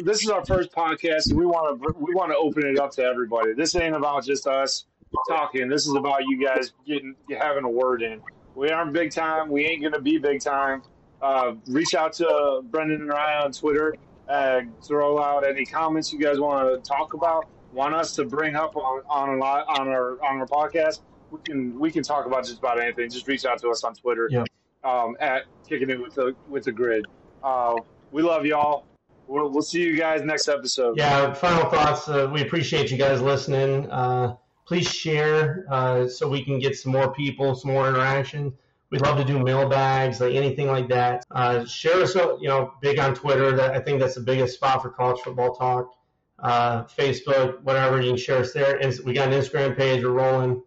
this 0.00 0.24
is 0.24 0.28
our 0.28 0.44
first 0.44 0.72
podcast, 0.72 1.30
and 1.30 1.38
we 1.38 1.46
want 1.46 1.80
to 1.80 1.94
we 2.00 2.12
want 2.14 2.32
to 2.32 2.36
open 2.36 2.66
it 2.66 2.80
up 2.80 2.90
to 2.96 3.02
everybody. 3.02 3.54
This 3.54 3.76
ain't 3.76 3.94
about 3.94 4.24
just 4.24 4.44
us 4.48 4.86
talking. 5.28 5.68
This 5.68 5.86
is 5.86 5.94
about 5.94 6.22
you 6.26 6.44
guys 6.44 6.72
getting 6.84 7.14
having 7.40 7.62
a 7.62 7.70
word 7.70 8.02
in. 8.02 8.20
We 8.56 8.70
aren't 8.70 8.92
big 8.92 9.12
time. 9.12 9.50
We 9.50 9.64
ain't 9.64 9.84
gonna 9.84 10.00
be 10.00 10.18
big 10.18 10.40
time. 10.42 10.82
Uh, 11.22 11.54
reach 11.68 11.94
out 11.94 12.12
to 12.14 12.60
Brendan 12.64 13.02
and 13.02 13.12
I 13.12 13.44
on 13.44 13.52
Twitter. 13.52 13.94
Uh, 14.28 14.62
throw 14.84 15.22
out 15.22 15.46
any 15.46 15.64
comments 15.64 16.12
you 16.12 16.18
guys 16.18 16.40
want 16.40 16.68
to 16.84 16.86
talk 16.86 17.14
about. 17.14 17.46
Want 17.72 17.94
us 17.94 18.16
to 18.16 18.24
bring 18.24 18.56
up 18.56 18.76
on 18.76 19.02
on 19.08 19.36
a 19.36 19.36
lot 19.36 19.64
on 19.78 19.86
our 19.86 20.20
on 20.24 20.40
our 20.40 20.46
podcast. 20.46 21.02
We 21.30 21.38
can 21.44 21.78
we 21.78 21.92
can 21.92 22.02
talk 22.02 22.26
about 22.26 22.44
just 22.44 22.58
about 22.58 22.80
anything. 22.80 23.08
Just 23.10 23.28
reach 23.28 23.44
out 23.44 23.60
to 23.60 23.68
us 23.70 23.84
on 23.84 23.94
Twitter 23.94 24.28
Yep. 24.28 24.48
Um, 24.84 25.16
at 25.20 25.42
kicking 25.68 25.90
it 25.90 26.00
with 26.00 26.14
the 26.14 26.34
with 26.48 26.64
the 26.64 26.72
grid. 26.72 27.06
Uh, 27.42 27.74
we 28.10 28.22
love 28.22 28.44
y'all. 28.44 28.86
We'll, 29.26 29.48
we'll 29.50 29.62
see 29.62 29.82
you 29.82 29.96
guys 29.96 30.22
next 30.22 30.48
episode. 30.48 30.98
Yeah, 30.98 31.32
final 31.32 31.70
thoughts. 31.70 32.08
Uh, 32.08 32.28
we 32.32 32.42
appreciate 32.42 32.90
you 32.90 32.96
guys 32.96 33.22
listening. 33.22 33.88
Uh, 33.90 34.34
please 34.66 34.92
share 34.92 35.64
uh, 35.70 36.08
so 36.08 36.28
we 36.28 36.44
can 36.44 36.58
get 36.58 36.76
some 36.76 36.92
more 36.92 37.12
people, 37.12 37.54
some 37.54 37.70
more 37.70 37.88
interaction. 37.88 38.52
We'd 38.90 39.02
love 39.02 39.18
to 39.18 39.24
do 39.24 39.38
mailbags, 39.38 40.20
like 40.20 40.34
anything 40.34 40.66
like 40.66 40.88
that. 40.88 41.24
Uh, 41.30 41.64
share 41.64 42.02
us, 42.02 42.16
uh, 42.16 42.36
you 42.40 42.48
know, 42.48 42.74
big 42.82 42.98
on 42.98 43.14
Twitter. 43.14 43.54
That 43.54 43.70
I 43.70 43.78
think 43.78 44.00
that's 44.00 44.16
the 44.16 44.20
biggest 44.20 44.54
spot 44.54 44.82
for 44.82 44.90
college 44.90 45.20
football 45.20 45.54
talk. 45.54 45.94
Uh, 46.40 46.84
Facebook, 46.84 47.62
whatever, 47.62 48.00
you 48.00 48.10
can 48.10 48.16
share 48.16 48.38
us 48.38 48.52
there. 48.52 48.78
And 48.78 48.98
we 49.04 49.12
got 49.12 49.32
an 49.32 49.40
Instagram 49.40 49.76
page. 49.76 50.02
We're 50.02 50.10
rolling. 50.10 50.62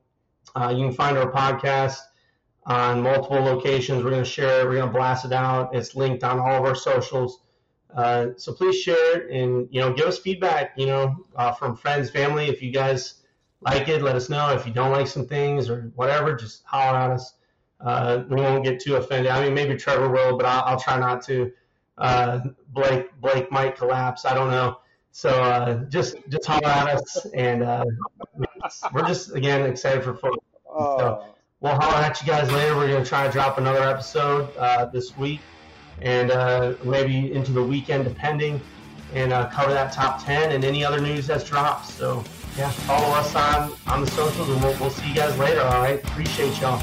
Uh, 0.55 0.73
you 0.75 0.85
can 0.85 0.93
find 0.93 1.17
our 1.17 1.29
podcast 1.31 1.97
on 2.65 3.01
multiple 3.01 3.41
locations. 3.41 4.03
We're 4.03 4.11
going 4.11 4.23
to 4.23 4.29
share 4.29 4.61
it. 4.61 4.65
We're 4.65 4.75
going 4.75 4.87
to 4.87 4.93
blast 4.93 5.25
it 5.25 5.33
out. 5.33 5.75
It's 5.75 5.95
linked 5.95 6.23
on 6.23 6.39
all 6.39 6.55
of 6.55 6.63
our 6.63 6.75
socials. 6.75 7.39
Uh, 7.95 8.29
so 8.37 8.53
please 8.53 8.79
share 8.79 9.21
it 9.21 9.29
and 9.29 9.67
you 9.69 9.79
know 9.79 9.93
give 9.93 10.07
us 10.07 10.17
feedback. 10.17 10.73
You 10.77 10.87
know 10.87 11.25
uh, 11.35 11.51
from 11.51 11.75
friends, 11.75 12.09
family. 12.09 12.47
If 12.47 12.61
you 12.61 12.71
guys 12.71 13.15
like 13.61 13.87
it, 13.87 14.01
let 14.01 14.15
us 14.15 14.29
know. 14.29 14.51
If 14.53 14.65
you 14.65 14.73
don't 14.73 14.91
like 14.91 15.07
some 15.07 15.27
things 15.27 15.69
or 15.69 15.91
whatever, 15.95 16.33
just 16.33 16.63
holler 16.65 16.97
at 16.97 17.11
us. 17.11 17.33
Uh, 17.79 18.23
we 18.29 18.37
won't 18.37 18.63
get 18.63 18.79
too 18.79 18.95
offended. 18.95 19.31
I 19.31 19.43
mean, 19.43 19.53
maybe 19.53 19.75
Trevor 19.75 20.09
will, 20.09 20.37
but 20.37 20.45
I'll, 20.45 20.63
I'll 20.63 20.79
try 20.79 20.97
not 20.97 21.21
to. 21.23 21.51
Uh, 21.97 22.39
Blake 22.69 23.09
Blake 23.21 23.51
might 23.51 23.77
collapse. 23.77 24.25
I 24.25 24.33
don't 24.33 24.49
know. 24.49 24.79
So 25.11 25.29
uh, 25.29 25.83
just 25.85 26.15
just 26.29 26.47
holler 26.47 26.65
at 26.67 26.87
us, 26.87 27.27
and 27.35 27.61
uh, 27.61 27.85
we're 28.91 29.05
just 29.07 29.35
again 29.35 29.69
excited 29.69 30.03
for 30.03 30.15
football. 30.15 30.41
Uh, 30.75 31.32
We'll 31.63 31.75
holler 31.75 31.95
at 31.95 32.19
you 32.19 32.27
guys 32.27 32.51
later. 32.51 32.75
We're 32.75 32.89
going 32.89 33.01
to 33.01 33.07
try 33.07 33.25
to 33.25 33.31
drop 33.31 33.57
another 33.57 33.81
episode 33.81 34.53
uh, 34.57 34.83
this 34.87 35.17
week 35.17 35.39
and 36.01 36.29
uh, 36.29 36.73
maybe 36.83 37.31
into 37.31 37.53
the 37.53 37.63
weekend, 37.63 38.03
depending, 38.03 38.59
and 39.13 39.31
uh, 39.31 39.49
cover 39.49 39.71
that 39.71 39.93
top 39.93 40.21
10 40.25 40.51
and 40.51 40.65
any 40.65 40.83
other 40.83 40.99
news 40.99 41.25
that's 41.25 41.45
dropped. 41.45 41.85
So, 41.85 42.21
yeah, 42.57 42.69
follow 42.69 43.15
us 43.15 43.33
on, 43.33 43.71
on 43.87 44.01
the 44.01 44.11
socials 44.11 44.49
and 44.49 44.61
we'll, 44.61 44.77
we'll 44.77 44.89
see 44.89 45.07
you 45.07 45.15
guys 45.15 45.37
later. 45.37 45.61
All 45.61 45.81
right. 45.81 46.03
Appreciate 46.03 46.59
y'all. 46.59 46.81